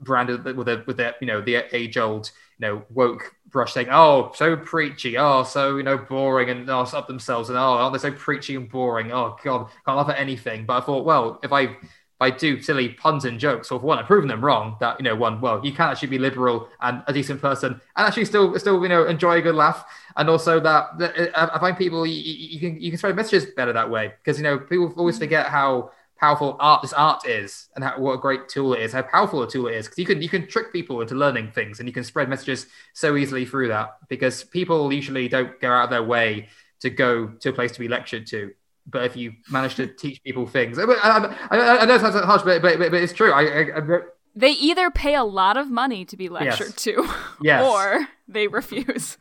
branded 0.00 0.44
with 0.44 0.68
a 0.68 0.82
with 0.86 0.96
the 0.96 1.14
you 1.20 1.26
know 1.26 1.40
the 1.40 1.56
age 1.72 1.96
old 1.96 2.30
you 2.58 2.66
know 2.66 2.82
woke 2.90 3.34
brush 3.48 3.72
saying, 3.72 3.88
"Oh, 3.90 4.32
so 4.34 4.56
preachy. 4.56 5.16
Oh, 5.16 5.44
so 5.44 5.76
you 5.76 5.82
know 5.82 5.98
boring 5.98 6.50
and 6.50 6.68
oh, 6.68 6.80
up 6.80 7.06
themselves 7.06 7.48
and 7.48 7.58
oh, 7.58 7.60
aren't 7.60 7.92
they 7.92 7.98
so 7.98 8.12
preachy 8.12 8.56
and 8.56 8.68
boring? 8.68 9.12
Oh 9.12 9.36
God, 9.42 9.68
can't 9.84 9.96
laugh 9.96 10.08
at 10.08 10.18
anything." 10.18 10.66
But 10.66 10.82
I 10.82 10.86
thought, 10.86 11.04
well, 11.04 11.38
if 11.42 11.52
I 11.52 11.76
I 12.20 12.30
do 12.30 12.62
silly 12.62 12.90
puns 12.90 13.24
and 13.24 13.38
jokes, 13.38 13.70
or 13.70 13.78
for 13.78 13.86
one, 13.86 13.98
I'm 13.98 14.06
proving 14.06 14.28
them 14.28 14.44
wrong. 14.44 14.76
That 14.80 14.98
you 14.98 15.04
know, 15.04 15.14
one, 15.14 15.40
well, 15.40 15.64
you 15.64 15.72
can 15.72 15.90
actually 15.90 16.08
be 16.08 16.18
liberal 16.18 16.68
and 16.80 17.02
a 17.06 17.12
decent 17.12 17.40
person, 17.40 17.72
and 17.72 18.06
actually 18.06 18.24
still, 18.24 18.58
still, 18.58 18.82
you 18.82 18.88
know, 18.88 19.06
enjoy 19.06 19.38
a 19.38 19.42
good 19.42 19.54
laugh, 19.54 19.84
and 20.16 20.30
also 20.30 20.58
that, 20.60 20.98
that 20.98 21.38
uh, 21.38 21.50
I 21.52 21.58
find 21.58 21.76
people 21.76 22.06
you, 22.06 22.14
you, 22.14 22.60
can 22.60 22.80
you 22.80 22.90
can 22.90 22.98
spread 22.98 23.16
messages 23.16 23.46
better 23.54 23.72
that 23.72 23.90
way 23.90 24.14
because 24.22 24.38
you 24.38 24.44
know 24.44 24.58
people 24.58 24.92
always 24.96 25.18
forget 25.18 25.46
how 25.46 25.90
powerful 26.18 26.56
art 26.58 26.82
this 26.82 26.92
art 26.94 27.26
is 27.26 27.68
and 27.74 27.84
how, 27.84 27.98
what 27.98 28.14
a 28.14 28.18
great 28.18 28.48
tool 28.48 28.72
it 28.72 28.80
is, 28.80 28.92
how 28.92 29.02
powerful 29.02 29.42
a 29.42 29.50
tool 29.50 29.68
it 29.68 29.74
is. 29.74 29.86
Because 29.86 29.98
you 29.98 30.06
can 30.06 30.22
you 30.22 30.28
can 30.28 30.46
trick 30.46 30.72
people 30.72 31.00
into 31.00 31.14
learning 31.14 31.50
things, 31.50 31.78
and 31.78 31.88
you 31.88 31.92
can 31.92 32.04
spread 32.04 32.28
messages 32.28 32.66
so 32.94 33.16
easily 33.16 33.44
through 33.44 33.68
that. 33.68 33.98
Because 34.08 34.44
people 34.44 34.92
usually 34.92 35.28
don't 35.28 35.60
go 35.60 35.70
out 35.70 35.84
of 35.84 35.90
their 35.90 36.02
way 36.02 36.48
to 36.80 36.90
go 36.90 37.28
to 37.28 37.50
a 37.50 37.52
place 37.52 37.72
to 37.72 37.80
be 37.80 37.88
lectured 37.88 38.26
to. 38.28 38.52
But 38.88 39.04
if 39.04 39.16
you 39.16 39.32
manage 39.50 39.74
to 39.76 39.86
teach 39.86 40.22
people 40.22 40.46
things, 40.46 40.78
I, 40.78 40.82
I, 40.84 41.78
I, 41.80 41.84
know 41.86 41.96
it 41.96 42.00
sounds 42.00 42.14
harsh, 42.14 42.42
but, 42.42 42.62
but, 42.62 42.78
but 42.78 42.94
it's 42.94 43.12
true. 43.12 43.32
I, 43.32 44.02
they 44.36 44.50
either 44.50 44.90
pay 44.90 45.14
a 45.14 45.24
lot 45.24 45.56
of 45.56 45.70
money 45.70 46.04
to 46.04 46.16
be 46.16 46.28
lectured 46.28 46.68
yes. 46.68 46.82
to, 46.82 47.08
yes. 47.40 47.64
or 47.64 48.06
they 48.28 48.46
refuse. 48.46 49.16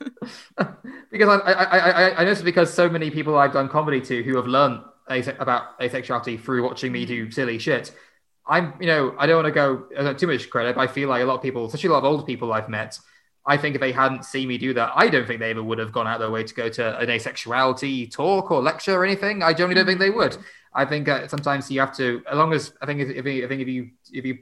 because 1.12 1.42
I, 1.46 1.52
I, 1.52 1.78
I, 1.78 2.16
I 2.18 2.24
noticed 2.26 2.44
because 2.44 2.72
so 2.72 2.90
many 2.90 3.10
people 3.10 3.38
I've 3.38 3.54
done 3.54 3.70
comedy 3.70 4.02
to 4.02 4.24
who 4.24 4.36
have 4.36 4.46
learned 4.46 4.82
ase- 5.10 5.30
about 5.40 5.80
asexuality 5.80 6.40
through 6.40 6.64
watching 6.64 6.92
me 6.92 7.06
do 7.06 7.32
silly 7.32 7.58
shit. 7.58 7.94
I'm, 8.46 8.74
you 8.80 8.88
know, 8.88 9.16
I 9.18 9.26
don't 9.26 9.42
want 9.42 9.54
to 9.54 9.92
go 10.00 10.14
too 10.14 10.28
much 10.28 10.50
credit, 10.50 10.76
but 10.76 10.82
I 10.82 10.88
feel 10.88 11.10
like 11.10 11.24
a 11.24 11.26
lot 11.26 11.36
of 11.36 11.42
people, 11.42 11.66
especially 11.66 11.90
a 11.90 11.94
lot 11.94 12.00
of 12.00 12.06
older 12.06 12.24
people 12.24 12.54
I've 12.54 12.70
met, 12.70 13.00
I 13.48 13.58
think 13.58 13.76
if 13.76 13.82
they 13.82 13.92
hadn't 13.92 14.26
seen 14.26 14.48
me 14.48 14.58
do 14.58 14.74
that, 14.74 14.92
I 14.96 15.08
don't 15.08 15.28
think 15.28 15.40
they 15.40 15.52
ever 15.52 15.62
would 15.62 15.78
have 15.78 15.92
gone 15.92 16.08
out 16.08 16.20
their 16.20 16.32
way 16.32 16.44
to 16.44 16.54
go 16.54 16.68
to 16.70 17.00
an 17.00 17.08
asexuality 17.08 18.12
talk 18.12 18.50
or 18.50 18.62
lecture 18.62 18.94
or 18.94 19.06
anything. 19.06 19.44
I 19.44 19.54
generally 19.54 19.76
don't 19.76 19.86
think 19.86 20.00
they 20.00 20.10
would. 20.10 20.38
I 20.74 20.84
think 20.84 21.08
uh, 21.08 21.28
sometimes 21.30 21.72
you 21.72 21.80
have 21.80 21.96
to, 21.96 22.22
as 22.30 22.38
long 22.38 22.52
as 22.52 22.74
I 22.82 22.86
think 22.86 23.00
if, 23.00 23.10
if, 23.10 23.26
I 23.26 23.48
think 23.48 23.62
if 23.62 23.68
you 23.68 23.92
if 24.12 24.26
you 24.26 24.40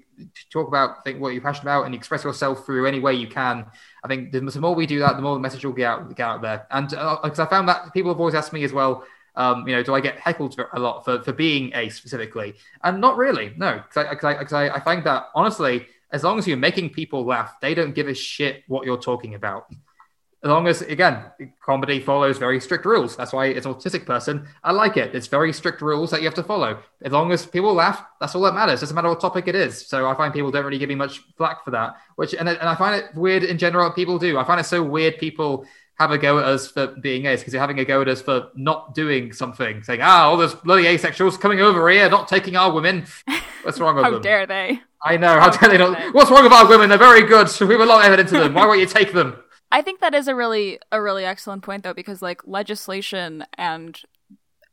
talk 0.49 0.67
about 0.67 1.03
think 1.03 1.21
what 1.21 1.33
you're 1.33 1.43
passionate 1.43 1.63
about 1.63 1.85
and 1.85 1.93
you 1.93 1.97
express 1.97 2.23
yourself 2.23 2.65
through 2.65 2.87
any 2.87 2.99
way 2.99 3.13
you 3.13 3.27
can, 3.27 3.65
I 4.03 4.07
think 4.07 4.31
the, 4.31 4.39
the 4.39 4.59
more 4.59 4.73
we 4.73 4.87
do 4.87 4.99
that, 4.99 5.15
the 5.15 5.21
more 5.21 5.35
the 5.35 5.41
message 5.41 5.63
will 5.63 5.73
get 5.73 5.85
out 5.85 6.15
get 6.15 6.25
out 6.25 6.41
there. 6.41 6.65
And 6.71 6.89
because 6.89 7.39
uh, 7.39 7.43
I 7.43 7.45
found 7.45 7.69
that 7.69 7.93
people 7.93 8.11
have 8.11 8.19
always 8.19 8.33
asked 8.33 8.51
me 8.51 8.63
as 8.63 8.73
well, 8.73 9.05
um, 9.35 9.67
you 9.67 9.75
know, 9.75 9.83
do 9.83 9.93
I 9.93 9.99
get 9.99 10.19
heckled 10.19 10.59
a 10.73 10.79
lot 10.79 11.05
for, 11.05 11.21
for 11.21 11.33
being 11.33 11.71
a 11.75 11.89
specifically? 11.89 12.55
And 12.83 12.99
not 12.99 13.15
really, 13.17 13.53
no, 13.55 13.83
because 13.87 14.23
I, 14.23 14.59
I, 14.59 14.69
I, 14.69 14.75
I 14.75 14.79
find 14.79 15.03
that 15.03 15.27
honestly, 15.35 15.85
as 16.13 16.23
long 16.23 16.37
as 16.37 16.47
you're 16.47 16.55
making 16.55 16.91
people 16.91 17.25
laugh, 17.25 17.55
they 17.59 17.73
don't 17.73 17.95
give 17.95 18.07
a 18.07 18.13
shit 18.13 18.63
what 18.67 18.85
you're 18.85 19.01
talking 19.01 19.33
about. 19.33 19.65
As 20.43 20.49
long 20.49 20.67
as, 20.67 20.81
again, 20.81 21.23
comedy 21.65 22.01
follows 22.01 22.37
very 22.37 22.59
strict 22.59 22.85
rules. 22.85 23.15
That's 23.15 23.31
why 23.31 23.47
it's 23.47 23.65
an 23.65 23.73
autistic 23.73 24.05
person. 24.05 24.45
I 24.61 24.73
like 24.73 24.97
it. 24.97 25.15
It's 25.15 25.27
very 25.27 25.53
strict 25.53 25.81
rules 25.81 26.11
that 26.11 26.21
you 26.21 26.27
have 26.27 26.33
to 26.35 26.43
follow. 26.43 26.79
As 27.01 27.13
long 27.13 27.31
as 27.31 27.45
people 27.45 27.73
laugh, 27.73 28.05
that's 28.19 28.35
all 28.35 28.41
that 28.41 28.53
matters. 28.53 28.81
Doesn't 28.81 28.93
matter 28.93 29.07
what 29.07 29.21
topic 29.21 29.47
it 29.47 29.55
is. 29.55 29.87
So 29.87 30.05
I 30.05 30.13
find 30.15 30.33
people 30.33 30.51
don't 30.51 30.65
really 30.65 30.77
give 30.77 30.89
me 30.89 30.95
much 30.95 31.19
flack 31.37 31.63
for 31.63 31.71
that. 31.71 31.95
Which 32.17 32.33
and, 32.33 32.49
and 32.49 32.69
I 32.69 32.75
find 32.75 33.01
it 33.01 33.15
weird 33.15 33.43
in 33.43 33.57
general. 33.57 33.89
People 33.91 34.19
do. 34.19 34.37
I 34.37 34.43
find 34.43 34.59
it 34.59 34.65
so 34.65 34.83
weird. 34.83 35.17
People 35.17 35.65
have 35.99 36.11
a 36.11 36.17
go 36.17 36.39
at 36.39 36.45
us 36.45 36.67
for 36.67 36.87
being 36.87 37.25
ace 37.25 37.41
because 37.41 37.53
you're 37.53 37.61
having 37.61 37.79
a 37.79 37.85
go 37.85 38.01
at 38.01 38.07
us 38.07 38.21
for 38.21 38.49
not 38.55 38.95
doing 38.95 39.31
something, 39.31 39.83
saying, 39.83 40.01
"Ah, 40.01 40.23
all 40.23 40.37
those 40.37 40.55
bloody 40.55 40.85
asexuals 40.85 41.39
coming 41.39 41.59
over 41.59 41.89
here, 41.89 42.09
not 42.09 42.27
taking 42.27 42.55
our 42.55 42.71
women." 42.71 43.05
What's 43.63 43.79
wrong 43.79 43.95
with 43.95 44.03
how 44.05 44.11
them? 44.11 44.19
How 44.19 44.23
dare 44.23 44.45
they? 44.45 44.81
I 45.01 45.17
know. 45.17 45.39
How, 45.39 45.51
how 45.51 45.67
dare 45.67 45.69
they 45.69 45.77
not? 45.77 46.13
What's 46.13 46.31
wrong 46.31 46.43
with 46.43 46.53
our 46.53 46.67
women? 46.67 46.89
They're 46.89 46.97
very 46.97 47.23
good. 47.23 47.49
So 47.49 47.65
we 47.65 47.73
have 47.73 47.81
a 47.81 47.85
lot 47.85 47.99
of 47.99 48.05
evidence 48.05 48.31
of 48.31 48.39
them. 48.39 48.53
Why 48.53 48.65
won't 48.65 48.79
you 48.79 48.85
take 48.85 49.13
them? 49.13 49.37
I 49.71 49.81
think 49.81 50.01
that 50.01 50.13
is 50.13 50.27
a 50.27 50.35
really 50.35 50.79
a 50.91 51.01
really 51.01 51.25
excellent 51.25 51.63
point 51.63 51.83
though, 51.83 51.93
because 51.93 52.21
like 52.21 52.41
legislation 52.45 53.45
and 53.57 53.99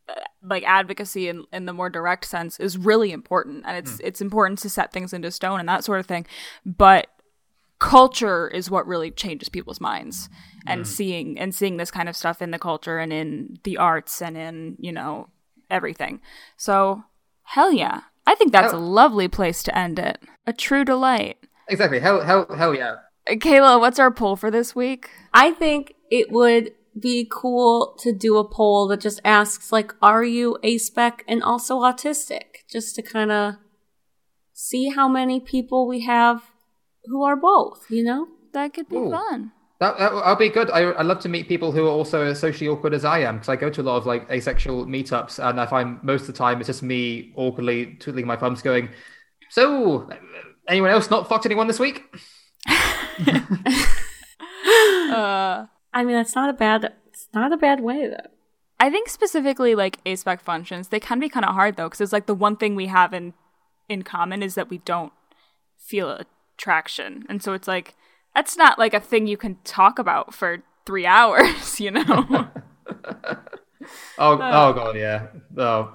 uh, 0.08 0.20
like 0.42 0.64
advocacy 0.64 1.28
in, 1.28 1.44
in 1.52 1.66
the 1.66 1.72
more 1.72 1.90
direct 1.90 2.24
sense 2.24 2.58
is 2.58 2.78
really 2.78 3.12
important 3.12 3.64
and 3.66 3.76
it's 3.76 3.92
mm. 3.92 4.00
it's 4.02 4.20
important 4.20 4.58
to 4.58 4.70
set 4.70 4.92
things 4.92 5.12
into 5.12 5.30
stone 5.30 5.60
and 5.60 5.68
that 5.68 5.84
sort 5.84 6.00
of 6.00 6.06
thing 6.06 6.26
but 6.64 7.08
culture 7.80 8.46
is 8.46 8.70
what 8.70 8.86
really 8.86 9.10
changes 9.10 9.48
people's 9.48 9.80
minds 9.80 10.28
and 10.66 10.82
mm. 10.82 10.86
seeing 10.86 11.38
and 11.38 11.54
seeing 11.54 11.78
this 11.78 11.90
kind 11.90 12.08
of 12.08 12.14
stuff 12.14 12.40
in 12.40 12.52
the 12.52 12.58
culture 12.58 12.98
and 12.98 13.12
in 13.12 13.58
the 13.64 13.78
arts 13.78 14.22
and 14.22 14.36
in 14.36 14.76
you 14.78 14.92
know 14.92 15.28
everything. 15.70 16.20
So 16.56 17.02
hell 17.42 17.72
yeah. 17.72 18.02
I 18.26 18.34
think 18.36 18.52
that's 18.52 18.72
hell. 18.72 18.80
a 18.80 18.84
lovely 18.84 19.26
place 19.26 19.62
to 19.64 19.76
end 19.76 19.98
it. 19.98 20.20
A 20.46 20.52
true 20.52 20.84
delight. 20.84 21.38
Exactly. 21.68 21.98
Hell 21.98 22.20
hell 22.20 22.46
hell 22.54 22.74
yeah. 22.74 22.96
Uh, 23.28 23.34
kayla 23.34 23.80
what's 23.80 23.98
our 23.98 24.10
poll 24.10 24.36
for 24.36 24.50
this 24.50 24.76
week? 24.76 25.10
I 25.32 25.50
think 25.50 25.94
it 26.10 26.30
would 26.30 26.72
be 26.98 27.26
cool 27.30 27.96
to 28.00 28.12
do 28.12 28.36
a 28.36 28.44
poll 28.44 28.88
that 28.88 29.00
just 29.00 29.20
asks 29.24 29.72
like 29.72 29.94
are 30.02 30.22
you 30.22 30.58
aspec 30.62 31.20
and 31.26 31.42
also 31.42 31.80
autistic? 31.80 32.66
Just 32.70 32.94
to 32.96 33.02
kind 33.02 33.32
of 33.32 33.54
see 34.52 34.90
how 34.90 35.08
many 35.08 35.40
people 35.40 35.88
we 35.88 36.02
have 36.02 36.49
who 37.04 37.24
are 37.24 37.36
both, 37.36 37.86
you 37.90 38.04
know? 38.04 38.28
That 38.52 38.74
could 38.74 38.88
be 38.88 38.96
Ooh. 38.96 39.10
fun. 39.10 39.52
That, 39.80 39.98
that 39.98 40.12
will 40.12 40.36
be 40.36 40.50
good. 40.50 40.70
I, 40.70 40.80
I 40.80 41.02
love 41.02 41.20
to 41.20 41.28
meet 41.28 41.48
people 41.48 41.72
who 41.72 41.86
are 41.86 41.90
also 41.90 42.26
as 42.26 42.38
socially 42.38 42.68
awkward 42.68 42.92
as 42.92 43.04
I 43.04 43.20
am 43.20 43.36
because 43.36 43.48
I 43.48 43.56
go 43.56 43.70
to 43.70 43.80
a 43.80 43.82
lot 43.82 43.96
of 43.96 44.06
like 44.06 44.30
asexual 44.30 44.84
meetups 44.84 45.42
and 45.42 45.58
I 45.58 45.64
find 45.64 46.02
most 46.02 46.22
of 46.22 46.26
the 46.26 46.32
time 46.34 46.60
it's 46.60 46.66
just 46.66 46.82
me 46.82 47.32
awkwardly 47.34 47.94
twiddling 47.94 48.26
my 48.26 48.36
thumbs 48.36 48.60
going, 48.60 48.90
So, 49.48 50.10
anyone 50.68 50.90
else 50.90 51.08
not 51.08 51.28
fucked 51.28 51.46
anyone 51.46 51.66
this 51.66 51.78
week? 51.78 52.04
uh, 52.68 53.30
I 55.94 56.04
mean, 56.04 56.14
that's 56.14 56.34
not 56.34 56.50
a 56.50 56.54
bad, 56.54 56.92
it's 57.06 57.28
not 57.32 57.50
a 57.50 57.56
bad 57.56 57.80
way 57.80 58.06
though. 58.06 58.30
I 58.78 58.90
think 58.90 59.08
specifically 59.08 59.74
like 59.74 60.04
aspec 60.04 60.42
functions, 60.42 60.88
they 60.88 61.00
can 61.00 61.20
be 61.20 61.30
kind 61.30 61.46
of 61.46 61.54
hard 61.54 61.76
though 61.76 61.88
because 61.88 62.02
it's 62.02 62.12
like 62.12 62.26
the 62.26 62.34
one 62.34 62.56
thing 62.56 62.74
we 62.74 62.86
have 62.86 63.14
in 63.14 63.32
in 63.88 64.02
common 64.02 64.42
is 64.42 64.54
that 64.56 64.70
we 64.70 64.78
don't 64.78 65.12
feel 65.78 66.10
a 66.10 66.26
traction. 66.60 67.24
And 67.28 67.42
so 67.42 67.52
it's 67.54 67.66
like 67.66 67.94
that's 68.34 68.56
not 68.56 68.78
like 68.78 68.94
a 68.94 69.00
thing 69.00 69.26
you 69.26 69.36
can 69.36 69.56
talk 69.64 69.98
about 69.98 70.32
for 70.34 70.62
three 70.86 71.06
hours, 71.16 71.80
you 71.80 71.90
know. 71.90 72.04
oh, 74.18 74.38
oh 74.38 74.72
god, 74.72 74.96
yeah. 74.96 75.28
Oh, 75.56 75.90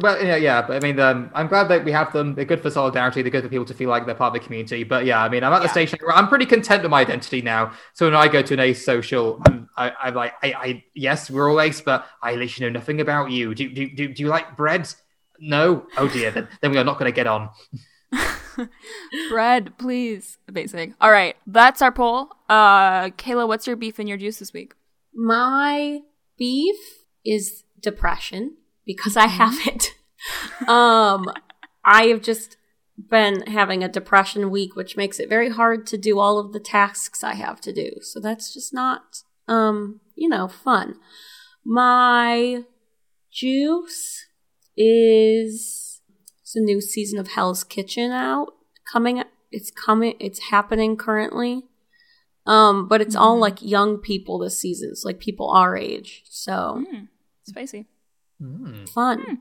but 0.00 0.24
yeah, 0.24 0.36
yeah. 0.36 0.62
But 0.62 0.76
I 0.76 0.80
mean, 0.80 1.00
um, 1.00 1.30
I'm 1.34 1.46
glad 1.46 1.68
that 1.68 1.84
we 1.84 1.92
have 1.92 2.12
them. 2.12 2.34
They're 2.34 2.44
good 2.44 2.60
for 2.60 2.70
solidarity. 2.70 3.22
They're 3.22 3.30
good 3.30 3.44
for 3.44 3.48
people 3.48 3.64
to 3.66 3.74
feel 3.74 3.88
like 3.88 4.06
they're 4.06 4.14
part 4.14 4.34
of 4.34 4.40
the 4.40 4.44
community. 4.44 4.84
But 4.84 5.06
yeah, 5.06 5.22
I 5.22 5.28
mean, 5.28 5.44
I'm 5.44 5.52
at 5.52 5.60
the 5.60 5.66
yeah. 5.66 5.86
stage 5.86 5.94
where 6.00 6.14
I'm 6.14 6.28
pretty 6.28 6.46
content 6.46 6.82
with 6.82 6.90
my 6.90 7.00
identity 7.00 7.40
now. 7.40 7.72
So 7.94 8.06
when 8.06 8.14
I 8.14 8.28
go 8.28 8.42
to 8.42 8.54
an 8.54 8.60
ace 8.60 8.84
social, 8.84 9.40
I'm, 9.46 9.68
I, 9.76 9.92
I'm 10.02 10.14
like, 10.14 10.34
I, 10.42 10.52
I, 10.52 10.84
yes, 10.94 11.30
we're 11.30 11.50
all 11.50 11.60
ace, 11.60 11.80
but 11.80 12.06
I 12.22 12.34
literally 12.34 12.70
know 12.70 12.78
nothing 12.78 13.00
about 13.00 13.30
you. 13.30 13.54
Do, 13.54 13.68
do, 13.68 13.88
do, 13.88 14.08
do 14.08 14.22
you 14.22 14.28
like 14.28 14.56
bread? 14.56 14.92
No. 15.40 15.86
Oh 15.96 16.08
dear, 16.08 16.30
then, 16.32 16.48
then 16.60 16.72
we 16.72 16.78
are 16.78 16.84
not 16.84 16.98
going 16.98 17.10
to 17.10 17.14
get 17.14 17.26
on. 17.26 17.50
Bread, 19.30 19.76
please. 19.78 20.38
Amazing. 20.48 20.94
All 21.00 21.10
right, 21.10 21.36
that's 21.46 21.82
our 21.82 21.92
poll. 21.92 22.30
Uh, 22.48 23.08
Kayla, 23.10 23.46
what's 23.46 23.66
your 23.66 23.76
beef 23.76 23.98
and 23.98 24.08
your 24.08 24.18
juice 24.18 24.38
this 24.38 24.52
week? 24.52 24.74
My 25.14 26.00
beef 26.36 26.76
is 27.24 27.64
depression 27.80 28.56
because 28.84 29.16
I 29.16 29.26
have 29.26 29.54
mm-hmm. 29.54 29.68
it. 29.68 30.68
um, 30.68 31.26
I 31.84 32.06
have 32.06 32.22
just 32.22 32.56
been 32.98 33.46
having 33.46 33.84
a 33.84 33.88
depression 33.88 34.50
week, 34.50 34.74
which 34.74 34.96
makes 34.96 35.20
it 35.20 35.28
very 35.28 35.50
hard 35.50 35.86
to 35.86 35.98
do 35.98 36.18
all 36.18 36.38
of 36.38 36.52
the 36.52 36.60
tasks 36.60 37.22
I 37.22 37.34
have 37.34 37.60
to 37.62 37.72
do. 37.72 37.92
So 38.02 38.18
that's 38.20 38.52
just 38.52 38.74
not, 38.74 39.22
um, 39.46 40.00
you 40.14 40.28
know, 40.28 40.48
fun. 40.48 40.96
My 41.64 42.64
juice 43.30 44.26
is 44.76 45.87
it's 46.48 46.56
a 46.56 46.60
new 46.60 46.80
season 46.80 47.18
of 47.18 47.28
Hell's 47.28 47.62
Kitchen 47.62 48.10
out 48.10 48.54
coming. 48.90 49.22
It's 49.52 49.70
coming. 49.70 50.14
It's 50.18 50.48
happening 50.48 50.96
currently. 50.96 51.64
Um, 52.46 52.88
but 52.88 53.02
it's 53.02 53.14
mm-hmm. 53.14 53.22
all 53.22 53.38
like 53.38 53.60
young 53.60 53.98
people 53.98 54.38
this 54.38 54.58
season. 54.58 54.88
It's 54.90 55.04
like 55.04 55.20
people 55.20 55.50
our 55.50 55.76
age. 55.76 56.22
So 56.24 56.82
mm, 56.90 57.08
spicy, 57.42 57.84
mm. 58.42 58.88
fun. 58.88 59.20
Mm. 59.20 59.38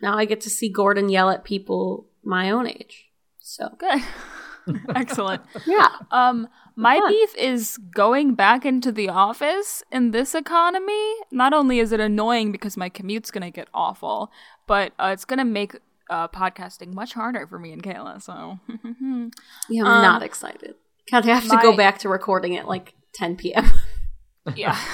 Now 0.00 0.16
I 0.16 0.26
get 0.26 0.40
to 0.42 0.50
see 0.50 0.68
Gordon 0.68 1.08
yell 1.08 1.28
at 1.28 1.42
people 1.42 2.06
my 2.22 2.52
own 2.52 2.68
age. 2.68 3.06
So 3.40 3.70
good. 3.76 4.00
Excellent. 4.94 5.42
yeah. 5.66 5.88
Um, 6.12 6.46
my 6.76 6.98
fun. 7.00 7.10
beef 7.10 7.34
is 7.36 7.78
going 7.78 8.36
back 8.36 8.64
into 8.64 8.92
the 8.92 9.08
office 9.08 9.82
in 9.90 10.12
this 10.12 10.36
economy. 10.36 11.14
Not 11.32 11.52
only 11.52 11.80
is 11.80 11.90
it 11.90 11.98
annoying 11.98 12.52
because 12.52 12.76
my 12.76 12.88
commute's 12.88 13.32
gonna 13.32 13.50
get 13.50 13.66
awful, 13.74 14.30
but 14.68 14.92
uh, 15.00 15.10
it's 15.12 15.24
gonna 15.24 15.44
make 15.44 15.74
uh, 16.10 16.28
podcasting 16.28 16.92
much 16.92 17.14
harder 17.14 17.46
for 17.46 17.58
me 17.58 17.72
and 17.72 17.82
Kayla. 17.82 18.20
So 18.22 18.58
yeah, 19.68 19.84
I'm 19.84 19.90
um, 19.90 20.02
not 20.02 20.22
excited. 20.22 20.74
Can't 21.06 21.24
have 21.24 21.42
to 21.44 21.56
my, 21.56 21.62
go 21.62 21.76
back 21.76 21.98
to 21.98 22.08
recording 22.08 22.56
at 22.56 22.66
like 22.66 22.94
10 23.14 23.36
p.m. 23.36 23.70
yeah. 24.56 24.78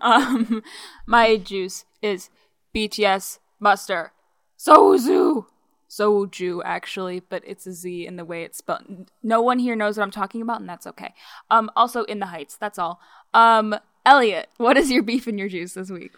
Um, 0.00 0.62
my 1.04 1.36
juice 1.36 1.84
is 2.00 2.30
BTS 2.72 3.40
Muster 3.58 4.12
Soju. 4.56 5.46
Soju, 5.90 6.60
actually, 6.64 7.18
but 7.18 7.42
it's 7.44 7.66
a 7.66 7.72
Z 7.72 8.06
in 8.06 8.14
the 8.14 8.24
way 8.24 8.44
it's 8.44 8.58
spelled. 8.58 9.10
No 9.20 9.42
one 9.42 9.58
here 9.58 9.74
knows 9.74 9.96
what 9.96 10.04
I'm 10.04 10.12
talking 10.12 10.42
about, 10.42 10.60
and 10.60 10.68
that's 10.68 10.86
okay. 10.86 11.12
Um, 11.50 11.72
also 11.74 12.04
in 12.04 12.20
the 12.20 12.26
Heights. 12.26 12.56
That's 12.56 12.78
all. 12.78 13.00
Um, 13.34 13.74
Elliot, 14.06 14.48
what 14.58 14.76
is 14.76 14.92
your 14.92 15.02
beef 15.02 15.26
and 15.26 15.40
your 15.40 15.48
juice 15.48 15.74
this 15.74 15.90
week? 15.90 16.12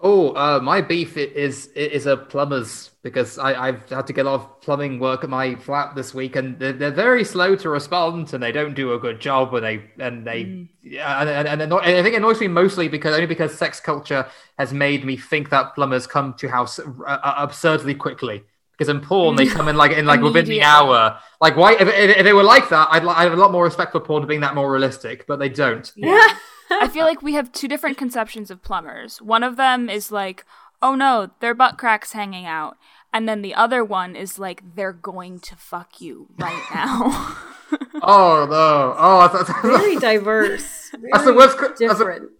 Oh, 0.00 0.30
uh, 0.36 0.60
my 0.62 0.80
beef 0.80 1.16
is 1.16 1.66
is 1.68 2.06
a 2.06 2.16
plumber's 2.16 2.90
because 3.02 3.36
I, 3.36 3.66
have 3.66 3.88
had 3.88 4.06
to 4.06 4.12
get 4.12 4.26
a 4.26 4.30
lot 4.30 4.40
of 4.40 4.60
plumbing 4.60 5.00
work 5.00 5.24
at 5.24 5.30
my 5.30 5.56
flat 5.56 5.96
this 5.96 6.14
week, 6.14 6.36
and 6.36 6.56
they're, 6.56 6.72
they're 6.72 6.90
very 6.92 7.24
slow 7.24 7.56
to 7.56 7.68
respond, 7.68 8.32
and 8.32 8.40
they 8.40 8.52
don't 8.52 8.74
do 8.74 8.92
a 8.92 8.98
good 8.98 9.20
job, 9.20 9.54
and 9.54 9.64
they 9.64 9.90
and 9.98 10.24
they 10.24 10.44
mm. 10.44 10.68
and, 10.84 11.28
and, 11.28 11.48
and, 11.48 11.62
anno- 11.62 11.78
and, 11.78 11.96
I 11.96 12.02
think 12.04 12.14
it 12.14 12.18
annoys 12.18 12.40
me 12.40 12.46
mostly 12.46 12.86
because 12.86 13.12
only 13.12 13.26
because 13.26 13.58
sex 13.58 13.80
culture 13.80 14.24
has 14.56 14.72
made 14.72 15.04
me 15.04 15.16
think 15.16 15.50
that 15.50 15.74
plumbers 15.74 16.06
come 16.06 16.34
to 16.34 16.48
house 16.48 16.78
uh, 16.78 16.84
uh 17.04 17.34
absurdly 17.38 17.94
quickly. 17.94 18.44
Because 18.72 18.90
in 18.90 19.00
porn, 19.00 19.34
they 19.34 19.46
come 19.46 19.66
in 19.66 19.76
like 19.76 19.90
in 19.90 20.06
like 20.06 20.20
within 20.20 20.44
the 20.44 20.62
hour. 20.62 21.18
Like, 21.40 21.56
why? 21.56 21.72
If, 21.72 21.88
if, 21.88 22.18
if 22.18 22.22
they 22.22 22.32
were 22.32 22.44
like 22.44 22.68
that, 22.68 22.86
I'd, 22.92 23.04
I'd 23.04 23.24
have 23.24 23.32
a 23.32 23.36
lot 23.36 23.50
more 23.50 23.64
respect 23.64 23.90
for 23.90 23.98
porn 23.98 24.24
being 24.28 24.42
that 24.42 24.54
more 24.54 24.70
realistic, 24.70 25.26
but 25.26 25.40
they 25.40 25.48
don't. 25.48 25.90
Yeah. 25.96 26.28
I 26.70 26.88
feel 26.88 27.04
like 27.04 27.22
we 27.22 27.34
have 27.34 27.52
two 27.52 27.68
different 27.68 27.98
conceptions 27.98 28.50
of 28.50 28.62
plumbers. 28.62 29.20
One 29.22 29.42
of 29.42 29.56
them 29.56 29.88
is 29.88 30.12
like, 30.12 30.44
oh 30.82 30.94
no, 30.94 31.30
their 31.40 31.54
butt 31.54 31.78
cracks 31.78 32.12
hanging 32.12 32.46
out. 32.46 32.76
And 33.12 33.28
then 33.28 33.42
the 33.42 33.54
other 33.54 33.82
one 33.84 34.14
is 34.14 34.38
like, 34.38 34.62
they're 34.74 34.92
going 34.92 35.40
to 35.40 35.56
fuck 35.56 36.00
you 36.00 36.28
right 36.38 36.62
now. 36.74 37.36
oh 38.02 38.46
no! 38.48 38.94
Oh, 38.98 39.28
that's, 39.32 39.48
that's, 39.48 39.62
very 39.62 39.96
diverse. 39.96 40.90
Very 40.92 41.10
that's 41.12 41.24
the 41.24 41.34
worst. 41.34 41.58
Different. 41.78 42.30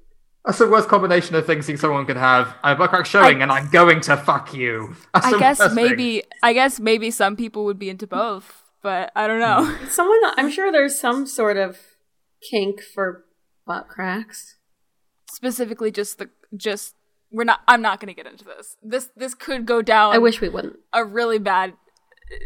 That's, 0.45 0.59
the 0.59 0.69
worst 0.69 0.89
combination 0.89 1.35
of 1.37 1.47
things 1.47 1.67
someone 1.81 2.07
could 2.07 2.17
have. 2.17 2.55
I 2.63 2.71
have 2.71 2.79
butt 2.79 2.91
crack 2.91 3.07
showing, 3.07 3.39
I, 3.39 3.43
and 3.43 3.53
I'm 3.53 3.69
going 3.71 4.01
to 4.03 4.17
fuck 4.17 4.55
you. 4.55 4.95
That's 5.15 5.27
I 5.27 5.39
guess 5.39 5.75
maybe. 5.75 6.21
Thing. 6.21 6.31
I 6.43 6.53
guess 6.53 6.79
maybe 6.79 7.11
some 7.11 7.37
people 7.37 7.65
would 7.65 7.79
be 7.79 7.91
into 7.91 8.07
both, 8.07 8.65
but 8.83 9.11
I 9.15 9.27
don't 9.27 9.41
know. 9.41 9.75
Someone, 9.91 10.19
I'm 10.37 10.51
sure 10.51 10.71
there's 10.71 10.99
some 10.99 11.27
sort 11.27 11.57
of 11.57 11.79
kink 12.51 12.83
for 12.83 13.25
butt 13.69 13.87
cracks. 13.87 14.57
Specifically, 15.31 15.93
just 15.93 16.19
the 16.19 16.31
just 16.57 16.97
we're 17.31 17.45
not. 17.45 17.61
I'm 17.69 17.83
not 17.83 18.01
going 18.01 18.09
to 18.09 18.15
get 18.15 18.27
into 18.27 18.45
this. 18.45 18.77
This 18.83 19.11
this 19.15 19.35
could 19.35 19.67
go 19.67 19.83
down. 19.83 20.15
I 20.15 20.19
wish 20.19 20.41
we 20.41 20.49
wouldn't. 20.49 20.77
A 20.93 21.05
really 21.05 21.39
bad 21.39 21.71
uh, 21.71 22.45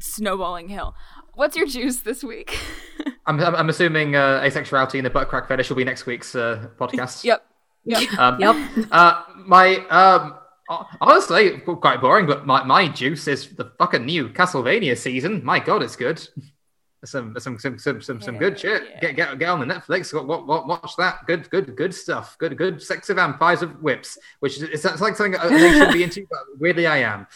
snowballing 0.00 0.68
hill. 0.68 0.94
What's 1.34 1.56
your 1.56 1.66
juice 1.66 2.00
this 2.00 2.22
week? 2.22 2.58
I'm, 3.26 3.40
I'm 3.40 3.68
assuming 3.68 4.14
uh, 4.14 4.40
asexuality 4.40 4.96
and 4.96 5.06
the 5.06 5.10
butt 5.10 5.28
crack 5.28 5.48
fetish 5.48 5.68
will 5.70 5.76
be 5.76 5.84
next 5.84 6.06
week's 6.06 6.34
uh, 6.34 6.68
podcast. 6.78 7.24
yep. 7.24 7.46
Yep. 7.86 8.02
Um, 8.18 8.40
yep. 8.40 8.56
Uh, 8.90 9.22
my 9.46 9.76
um, 9.88 10.34
honestly 11.00 11.58
quite 11.58 12.00
boring, 12.00 12.26
but 12.26 12.46
my, 12.46 12.64
my 12.64 12.88
juice 12.88 13.28
is 13.28 13.54
the 13.56 13.72
fucking 13.78 14.04
new 14.04 14.28
Castlevania 14.28 14.96
season. 14.96 15.44
My 15.44 15.58
god, 15.58 15.82
it's 15.82 15.96
good 15.96 16.26
some 17.04 17.38
some 17.38 17.58
some 17.58 17.78
some 17.78 18.00
some, 18.00 18.20
some 18.20 18.38
good 18.38 18.58
shit. 18.58 18.82
Yeah. 18.88 19.00
Get 19.00 19.16
get 19.16 19.38
get 19.38 19.48
on 19.48 19.60
the 19.60 19.66
Netflix. 19.66 20.12
What, 20.12 20.46
what, 20.46 20.66
watch 20.66 20.96
that. 20.96 21.26
Good 21.26 21.50
good 21.50 21.76
good 21.76 21.94
stuff. 21.94 22.36
Good 22.38 22.56
good 22.56 22.82
sexy 22.82 23.14
vampires 23.14 23.62
of 23.62 23.82
whips, 23.82 24.18
which 24.40 24.56
is 24.56 24.62
it's 24.62 25.00
like 25.00 25.16
something 25.16 25.32
they 25.50 25.72
should 25.72 25.92
be 25.92 26.02
into. 26.02 26.26
But 26.30 26.40
weirdly, 26.58 26.86
I 26.86 26.98
am. 26.98 27.26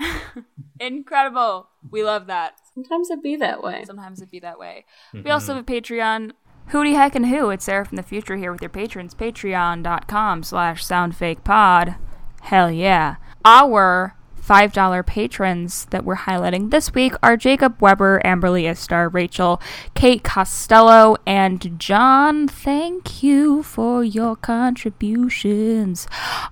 Incredible. 0.80 1.68
We 1.90 2.04
love 2.04 2.26
that. 2.26 2.58
Sometimes 2.74 3.10
it 3.10 3.22
be 3.22 3.36
that 3.36 3.62
way. 3.62 3.84
Sometimes 3.84 4.20
it 4.20 4.30
be 4.30 4.40
that 4.40 4.58
way. 4.58 4.84
Mm-hmm. 5.14 5.24
We 5.24 5.30
also 5.30 5.54
have 5.54 5.62
a 5.62 5.66
Patreon. 5.66 6.32
Hooty 6.68 6.94
heck 6.94 7.14
and 7.14 7.26
who? 7.26 7.50
It's 7.50 7.64
Sarah 7.64 7.86
from 7.86 7.96
the 7.96 8.02
future 8.02 8.36
here 8.36 8.50
with 8.50 8.60
your 8.60 8.70
patrons. 8.70 9.14
Patreon.com 9.14 10.42
slash 10.42 10.84
soundsfakepod. 10.84 11.96
Hell 12.42 12.72
yeah. 12.72 13.16
Our 13.44 14.16
$5 14.46 15.06
patrons 15.06 15.86
that 15.86 16.04
we're 16.04 16.14
highlighting 16.14 16.70
this 16.70 16.94
week 16.94 17.14
are 17.20 17.36
Jacob 17.36 17.80
Weber, 17.80 18.20
Amberly 18.24 18.70
Istar, 18.70 19.08
Rachel, 19.08 19.60
Kate 19.94 20.22
Costello, 20.22 21.16
and 21.26 21.80
John. 21.80 22.46
Thank 22.46 23.24
you 23.24 23.64
for 23.64 24.04
your 24.04 24.36
contributions. 24.36 26.06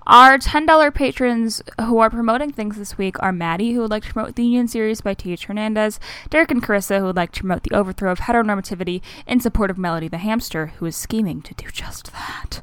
Our 0.05 0.37
$10 0.37 0.93
patrons 0.93 1.61
who 1.79 1.99
are 1.99 2.09
promoting 2.09 2.51
things 2.51 2.77
this 2.77 2.97
week 2.97 3.15
are 3.21 3.31
Maddie, 3.31 3.71
who 3.71 3.79
would 3.81 3.91
like 3.91 4.03
to 4.03 4.11
promote 4.11 4.35
the 4.35 4.43
Union 4.43 4.67
series 4.67 4.99
by 4.99 5.13
T.H. 5.13 5.45
Hernandez, 5.45 5.97
Derek 6.29 6.51
and 6.51 6.61
Carissa, 6.61 6.99
who 6.99 7.05
would 7.05 7.15
like 7.15 7.31
to 7.31 7.39
promote 7.41 7.63
the 7.63 7.75
overthrow 7.75 8.11
of 8.11 8.19
heteronormativity 8.19 9.01
in 9.25 9.39
support 9.39 9.71
of 9.71 9.77
Melody 9.77 10.09
the 10.09 10.17
hamster, 10.17 10.67
who 10.77 10.85
is 10.85 10.97
scheming 10.97 11.41
to 11.43 11.53
do 11.53 11.67
just 11.71 12.11
that, 12.11 12.61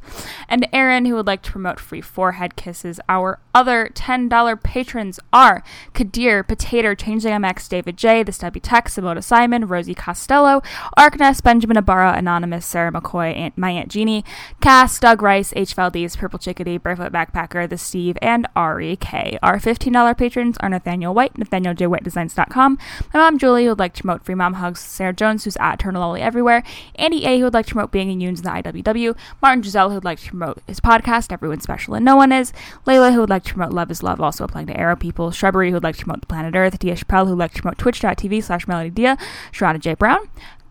and 0.49 0.69
Aaron, 0.75 1.07
who 1.07 1.15
would 1.15 1.27
like 1.27 1.43
to 1.43 1.53
promote 1.53 1.81
free 1.81 2.03
forehead 2.03 2.55
kisses. 2.57 3.01
Our 3.09 3.39
other 3.55 3.91
$10 3.95 4.63
patrons 4.63 5.21
are 5.33 5.63
Kadir, 5.95 6.43
Potato, 6.43 6.95
Changeling 6.95 7.35
MX, 7.41 7.69
David 7.69 7.97
J, 7.97 8.23
The 8.23 8.33
Stubby 8.33 8.61
Tech, 8.61 8.89
Simona 8.89 9.23
Simon, 9.23 9.67
Rosie 9.67 9.95
Costello, 9.95 10.63
Arkness, 10.99 11.43
Benjamin 11.43 11.77
Ibarra, 11.77 12.15
Anonymous, 12.17 12.67
Sarah 12.67 12.93
McCoy, 12.93 13.35
Aunt, 13.37 13.57
My 13.57 13.71
Aunt 13.71 13.91
Jeannie, 13.91 14.25
Cass, 14.61 14.99
Doug 14.99 15.23
Rice, 15.23 15.53
H. 15.57 15.75
Valdez, 15.75 16.17
Purple 16.17 16.39
Chickadee, 16.39 16.79
Barefoot 16.79 17.13
Backpacker, 17.13 17.69
The 17.69 17.79
Steve, 17.79 18.17
and 18.23 18.47
Ari 18.55 18.97
K. 18.97 19.39
Our 19.43 19.59
$15 19.59 20.17
patrons 20.17 20.57
are 20.61 20.69
Nathaniel 20.69 21.15
White, 21.15 21.35
NathanielJWhiteDesigns.com, 21.35 22.79
my 23.13 23.21
mom 23.21 23.39
Julie, 23.39 23.65
who 23.65 23.71
would 23.71 23.79
like 23.79 23.95
to 23.95 24.03
promote 24.03 24.25
Free 24.25 24.35
Mom 24.35 24.55
Hugs, 24.55 24.81
Sarah 24.81 25.13
Jones, 25.13 25.45
who's 25.45 25.57
at 25.59 25.75
Eternal 25.75 26.01
Lolly 26.01 26.21
Everywhere, 26.21 26.63
Andy 26.97 27.25
A, 27.25 27.39
who 27.39 27.45
would 27.45 27.55
like 27.55 27.67
to 27.67 27.73
promote 27.73 27.91
being 27.91 28.11
in 28.11 28.21
unions 28.21 28.41
in 28.41 28.45
the 28.45 28.51
IWW, 28.51 29.17
Martin 29.41 29.63
Giselle, 29.63 29.89
who 29.89 29.97
would 29.97 30.05
like 30.05 30.21
to 30.21 30.29
promote 30.29 30.63
his 30.67 30.81
podcast, 30.81 31.33
Everyone's 31.33 31.63
Special 31.63 31.95
and 31.95 32.05
No 32.05 32.17
One 32.17 32.33
Is, 32.33 32.53
Layla, 32.87 33.13
who 33.13 33.21
would 33.21 33.31
like 33.31 33.45
to 33.45 33.55
promote 33.55 33.73
Love 33.73 33.91
is 33.91 34.03
Love, 34.03 34.21
also 34.21 34.45
applying 34.45 34.67
to 34.67 34.75
aro 34.75 34.99
People, 34.99 35.12
Shrubbery, 35.13 35.69
who 35.69 35.75
would 35.75 35.83
like 35.83 35.97
to 35.97 36.05
promote 36.05 36.21
the 36.21 36.27
planet 36.27 36.55
Earth, 36.55 36.79
Dia 36.79 36.97
Chappelle, 36.97 37.25
who 37.25 37.31
would 37.31 37.39
like 37.39 37.53
to 37.55 37.63
promote 37.63 37.79
twitch.tv 37.79 38.43
slash 38.43 38.67
Melody 38.67 38.91
Dia, 38.91 39.17
Sharana 39.53 39.79
J. 39.79 39.95
Brown, 39.95 40.29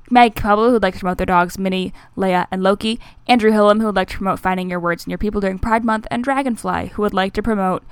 Meg 0.10 0.36
Pablo, 0.36 0.68
who 0.68 0.74
would 0.74 0.84
like 0.84 0.96
to 0.96 1.00
promote 1.00 1.18
their 1.18 1.26
dogs 1.26 1.58
Minnie, 1.58 1.94
Leia, 2.18 2.48
and 2.52 2.62
Loki, 2.62 3.00
Andrew 3.28 3.52
Hillam, 3.52 3.80
who 3.80 3.86
would 3.86 3.96
like 3.96 4.10
to 4.10 4.18
promote 4.18 4.40
finding 4.40 4.70
your 4.70 4.80
words 4.80 5.06
and 5.06 5.12
your 5.12 5.18
people 5.18 5.42
during 5.42 5.58
Pride 5.58 5.86
Month, 5.86 6.06
and 6.12 6.24
Dragonfly, 6.24 6.88
who 6.90 7.02
would 7.02 7.14
like 7.14 7.34
to 7.34 7.42
promote 7.42 7.84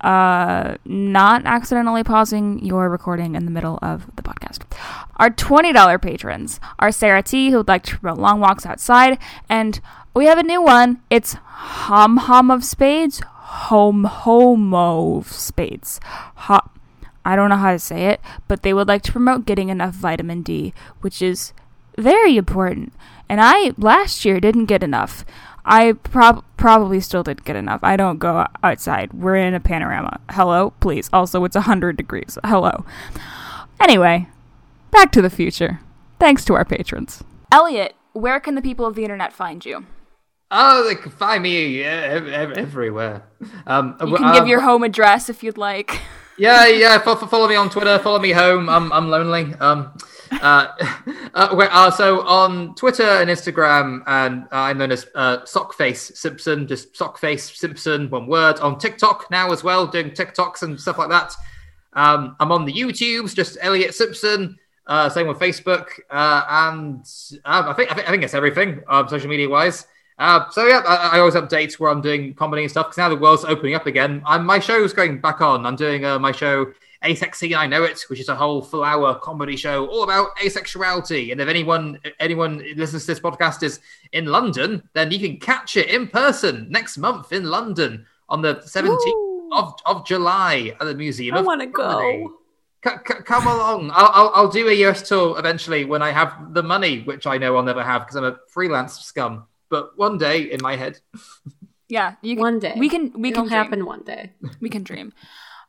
uh, 0.00 0.76
not 0.84 1.44
accidentally 1.44 2.04
pausing 2.04 2.64
your 2.64 2.88
recording 2.88 3.34
in 3.34 3.44
the 3.44 3.50
middle 3.50 3.78
of 3.82 4.06
the 4.16 4.22
podcast. 4.22 4.60
Our 5.16 5.30
$20 5.30 6.02
patrons 6.02 6.60
are 6.78 6.92
Sarah 6.92 7.22
T, 7.22 7.50
who 7.50 7.58
would 7.58 7.68
like 7.68 7.82
to 7.84 7.98
promote 7.98 8.18
long 8.18 8.40
walks 8.40 8.66
outside, 8.66 9.18
and 9.48 9.80
we 10.14 10.26
have 10.26 10.38
a 10.38 10.42
new 10.42 10.62
one. 10.62 11.02
It's 11.10 11.34
Hum 11.34 12.18
Hum 12.18 12.50
of 12.50 12.64
Spades, 12.64 13.20
Home 13.68 14.04
Homo 14.04 15.22
Spades. 15.22 16.00
Ha- 16.34 16.68
I 17.24 17.34
don't 17.34 17.48
know 17.48 17.56
how 17.56 17.72
to 17.72 17.78
say 17.78 18.06
it, 18.06 18.20
but 18.46 18.62
they 18.62 18.72
would 18.72 18.86
like 18.86 19.02
to 19.02 19.12
promote 19.12 19.46
getting 19.46 19.68
enough 19.68 19.94
vitamin 19.94 20.42
D, 20.42 20.72
which 21.00 21.20
is 21.20 21.52
very 21.98 22.36
important. 22.36 22.92
And 23.28 23.40
I 23.42 23.72
last 23.76 24.24
year 24.24 24.38
didn't 24.38 24.66
get 24.66 24.82
enough. 24.82 25.24
I 25.64 25.94
prob- 25.94 26.44
probably 26.56 27.00
still 27.00 27.24
didn't 27.24 27.44
get 27.44 27.56
enough. 27.56 27.80
I 27.82 27.96
don't 27.96 28.18
go 28.18 28.46
outside. 28.62 29.12
We're 29.12 29.34
in 29.36 29.54
a 29.54 29.60
panorama. 29.60 30.20
Hello, 30.30 30.70
please. 30.78 31.10
Also, 31.12 31.42
it's 31.44 31.56
100 31.56 31.96
degrees. 31.96 32.38
Hello. 32.44 32.84
Anyway, 33.80 34.28
back 34.92 35.10
to 35.12 35.22
the 35.22 35.30
future. 35.30 35.80
Thanks 36.20 36.44
to 36.44 36.54
our 36.54 36.64
patrons. 36.64 37.24
Elliot, 37.50 37.96
where 38.12 38.38
can 38.38 38.54
the 38.54 38.62
people 38.62 38.86
of 38.86 38.94
the 38.94 39.02
internet 39.02 39.32
find 39.32 39.64
you? 39.64 39.86
Oh, 40.50 40.84
they 40.86 40.94
can 40.94 41.10
find 41.10 41.42
me 41.42 41.82
everywhere. 41.82 43.24
Um, 43.66 43.96
you 44.06 44.16
can 44.16 44.34
give 44.34 44.46
your 44.46 44.60
home 44.60 44.82
address 44.82 45.28
if 45.28 45.42
you'd 45.42 45.58
like. 45.58 46.00
Yeah, 46.38 46.66
yeah. 46.66 46.98
follow 46.98 47.48
me 47.48 47.56
on 47.56 47.70
Twitter. 47.70 47.98
Follow 47.98 48.18
me 48.18 48.30
home. 48.30 48.68
I'm 48.68 48.92
I'm 48.92 49.08
lonely. 49.08 49.54
Um, 49.54 49.96
uh, 50.30 50.68
uh, 51.34 51.56
uh, 51.56 51.90
so 51.90 52.26
on 52.26 52.74
Twitter 52.74 53.02
and 53.02 53.30
Instagram, 53.30 54.02
and 54.06 54.44
uh, 54.44 54.68
I'm 54.68 54.78
known 54.78 54.92
as 54.92 55.06
uh, 55.14 55.38
Sockface 55.38 56.14
Simpson, 56.16 56.66
just 56.66 56.92
Sockface 56.92 57.56
Simpson, 57.56 58.10
one 58.10 58.26
word. 58.26 58.58
On 58.58 58.78
TikTok 58.78 59.30
now 59.30 59.50
as 59.50 59.64
well, 59.64 59.86
doing 59.86 60.10
TikToks 60.10 60.62
and 60.62 60.78
stuff 60.78 60.98
like 60.98 61.08
that. 61.08 61.34
Um, 61.94 62.36
I'm 62.38 62.52
on 62.52 62.66
the 62.66 62.72
YouTubes, 62.72 63.34
just 63.34 63.56
Elliot 63.62 63.94
Simpson. 63.94 64.58
Uh, 64.86 65.08
same 65.08 65.26
with 65.26 65.38
Facebook, 65.38 65.88
uh, 66.10 66.44
and 66.48 67.00
uh, 67.44 67.64
I 67.66 67.72
think 67.72 67.90
I 67.90 67.94
think 67.94 68.08
I 68.08 68.10
think 68.10 68.22
it's 68.22 68.34
everything 68.34 68.82
um, 68.88 69.08
social 69.08 69.28
media 69.28 69.48
wise. 69.48 69.86
Uh, 70.18 70.48
so 70.50 70.66
yeah, 70.66 70.82
I, 70.86 71.16
I, 71.16 71.18
always 71.18 71.34
update 71.34 71.78
where 71.78 71.90
I'm 71.90 72.00
doing 72.00 72.32
comedy 72.32 72.62
and 72.62 72.70
stuff 72.70 72.86
because 72.86 72.96
now 72.96 73.10
the 73.10 73.16
world's 73.16 73.44
opening 73.44 73.74
up 73.74 73.86
again. 73.86 74.22
I'm, 74.24 74.46
my 74.46 74.58
show's 74.58 74.94
going 74.94 75.20
back 75.20 75.42
on. 75.42 75.66
I'm 75.66 75.76
doing 75.76 76.06
uh, 76.06 76.18
my 76.18 76.32
show 76.32 76.72
Asexy 77.04 77.54
I 77.54 77.66
Know 77.66 77.84
It, 77.84 78.00
which 78.08 78.20
is 78.20 78.30
a 78.30 78.34
whole 78.34 78.62
full 78.62 78.82
hour 78.82 79.16
comedy 79.16 79.56
show 79.56 79.86
all 79.86 80.04
about 80.04 80.34
asexuality. 80.36 81.32
And 81.32 81.40
if 81.40 81.48
anyone 81.48 81.98
anyone 82.18 82.64
listens 82.76 83.02
to 83.02 83.08
this 83.08 83.20
podcast 83.20 83.62
is 83.62 83.80
in 84.12 84.24
London, 84.24 84.82
then 84.94 85.10
you 85.10 85.18
can 85.18 85.38
catch 85.38 85.76
it 85.76 85.90
in 85.90 86.08
person 86.08 86.66
next 86.70 86.96
month 86.96 87.32
in 87.32 87.44
London 87.44 88.06
on 88.30 88.40
the 88.40 88.56
17th 88.56 89.52
of, 89.52 89.74
of 89.84 90.06
July 90.06 90.74
at 90.80 90.84
the 90.86 90.94
Museum. 90.94 91.36
I 91.36 91.42
want 91.42 91.60
to 91.60 91.66
go. 91.66 92.38
C- 92.84 92.90
c- 93.06 93.22
come 93.24 93.46
along. 93.46 93.90
I'll, 93.92 94.10
I'll, 94.14 94.32
I'll 94.34 94.48
do 94.48 94.68
a 94.68 94.86
US 94.86 95.06
tour 95.06 95.38
eventually 95.38 95.84
when 95.84 96.00
I 96.00 96.10
have 96.10 96.54
the 96.54 96.62
money, 96.62 97.02
which 97.02 97.26
I 97.26 97.36
know 97.36 97.56
I'll 97.56 97.62
never 97.62 97.82
have 97.82 98.02
because 98.02 98.16
I'm 98.16 98.24
a 98.24 98.38
freelance 98.48 98.98
scum 99.00 99.44
but 99.70 99.96
one 99.96 100.18
day 100.18 100.42
in 100.42 100.60
my 100.62 100.76
head. 100.76 101.00
Yeah, 101.88 102.14
you 102.20 102.34
can, 102.34 102.42
one 102.42 102.58
day 102.58 102.74
we 102.76 102.88
can 102.88 103.12
we 103.20 103.30
It'll 103.30 103.44
can 103.44 103.52
happen 103.52 103.86
one 103.86 104.02
day. 104.02 104.32
We 104.60 104.68
can 104.68 104.82
dream. 104.82 105.12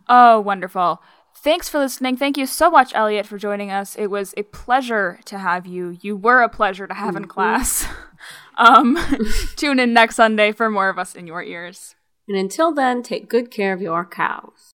Oh, 0.09 0.39
wonderful. 0.39 1.01
Thanks 1.35 1.69
for 1.69 1.77
listening. 1.77 2.17
Thank 2.17 2.37
you 2.37 2.47
so 2.47 2.71
much, 2.71 2.91
Elliot, 2.95 3.27
for 3.27 3.37
joining 3.37 3.69
us. 3.69 3.95
It 3.95 4.07
was 4.07 4.33
a 4.35 4.43
pleasure 4.43 5.19
to 5.25 5.37
have 5.37 5.67
you. 5.67 5.97
You 6.01 6.15
were 6.15 6.41
a 6.41 6.49
pleasure 6.49 6.87
to 6.87 6.93
have 6.93 7.13
mm-hmm. 7.13 7.23
in 7.23 7.29
class. 7.29 7.85
um, 8.57 8.97
tune 9.55 9.79
in 9.79 9.93
next 9.93 10.15
Sunday 10.15 10.51
for 10.51 10.69
more 10.69 10.89
of 10.89 10.97
us 10.97 11.13
in 11.13 11.27
your 11.27 11.43
ears. 11.43 11.95
And 12.27 12.37
until 12.37 12.73
then, 12.73 13.03
take 13.03 13.29
good 13.29 13.51
care 13.51 13.71
of 13.71 13.81
your 13.81 14.03
cows. 14.03 14.65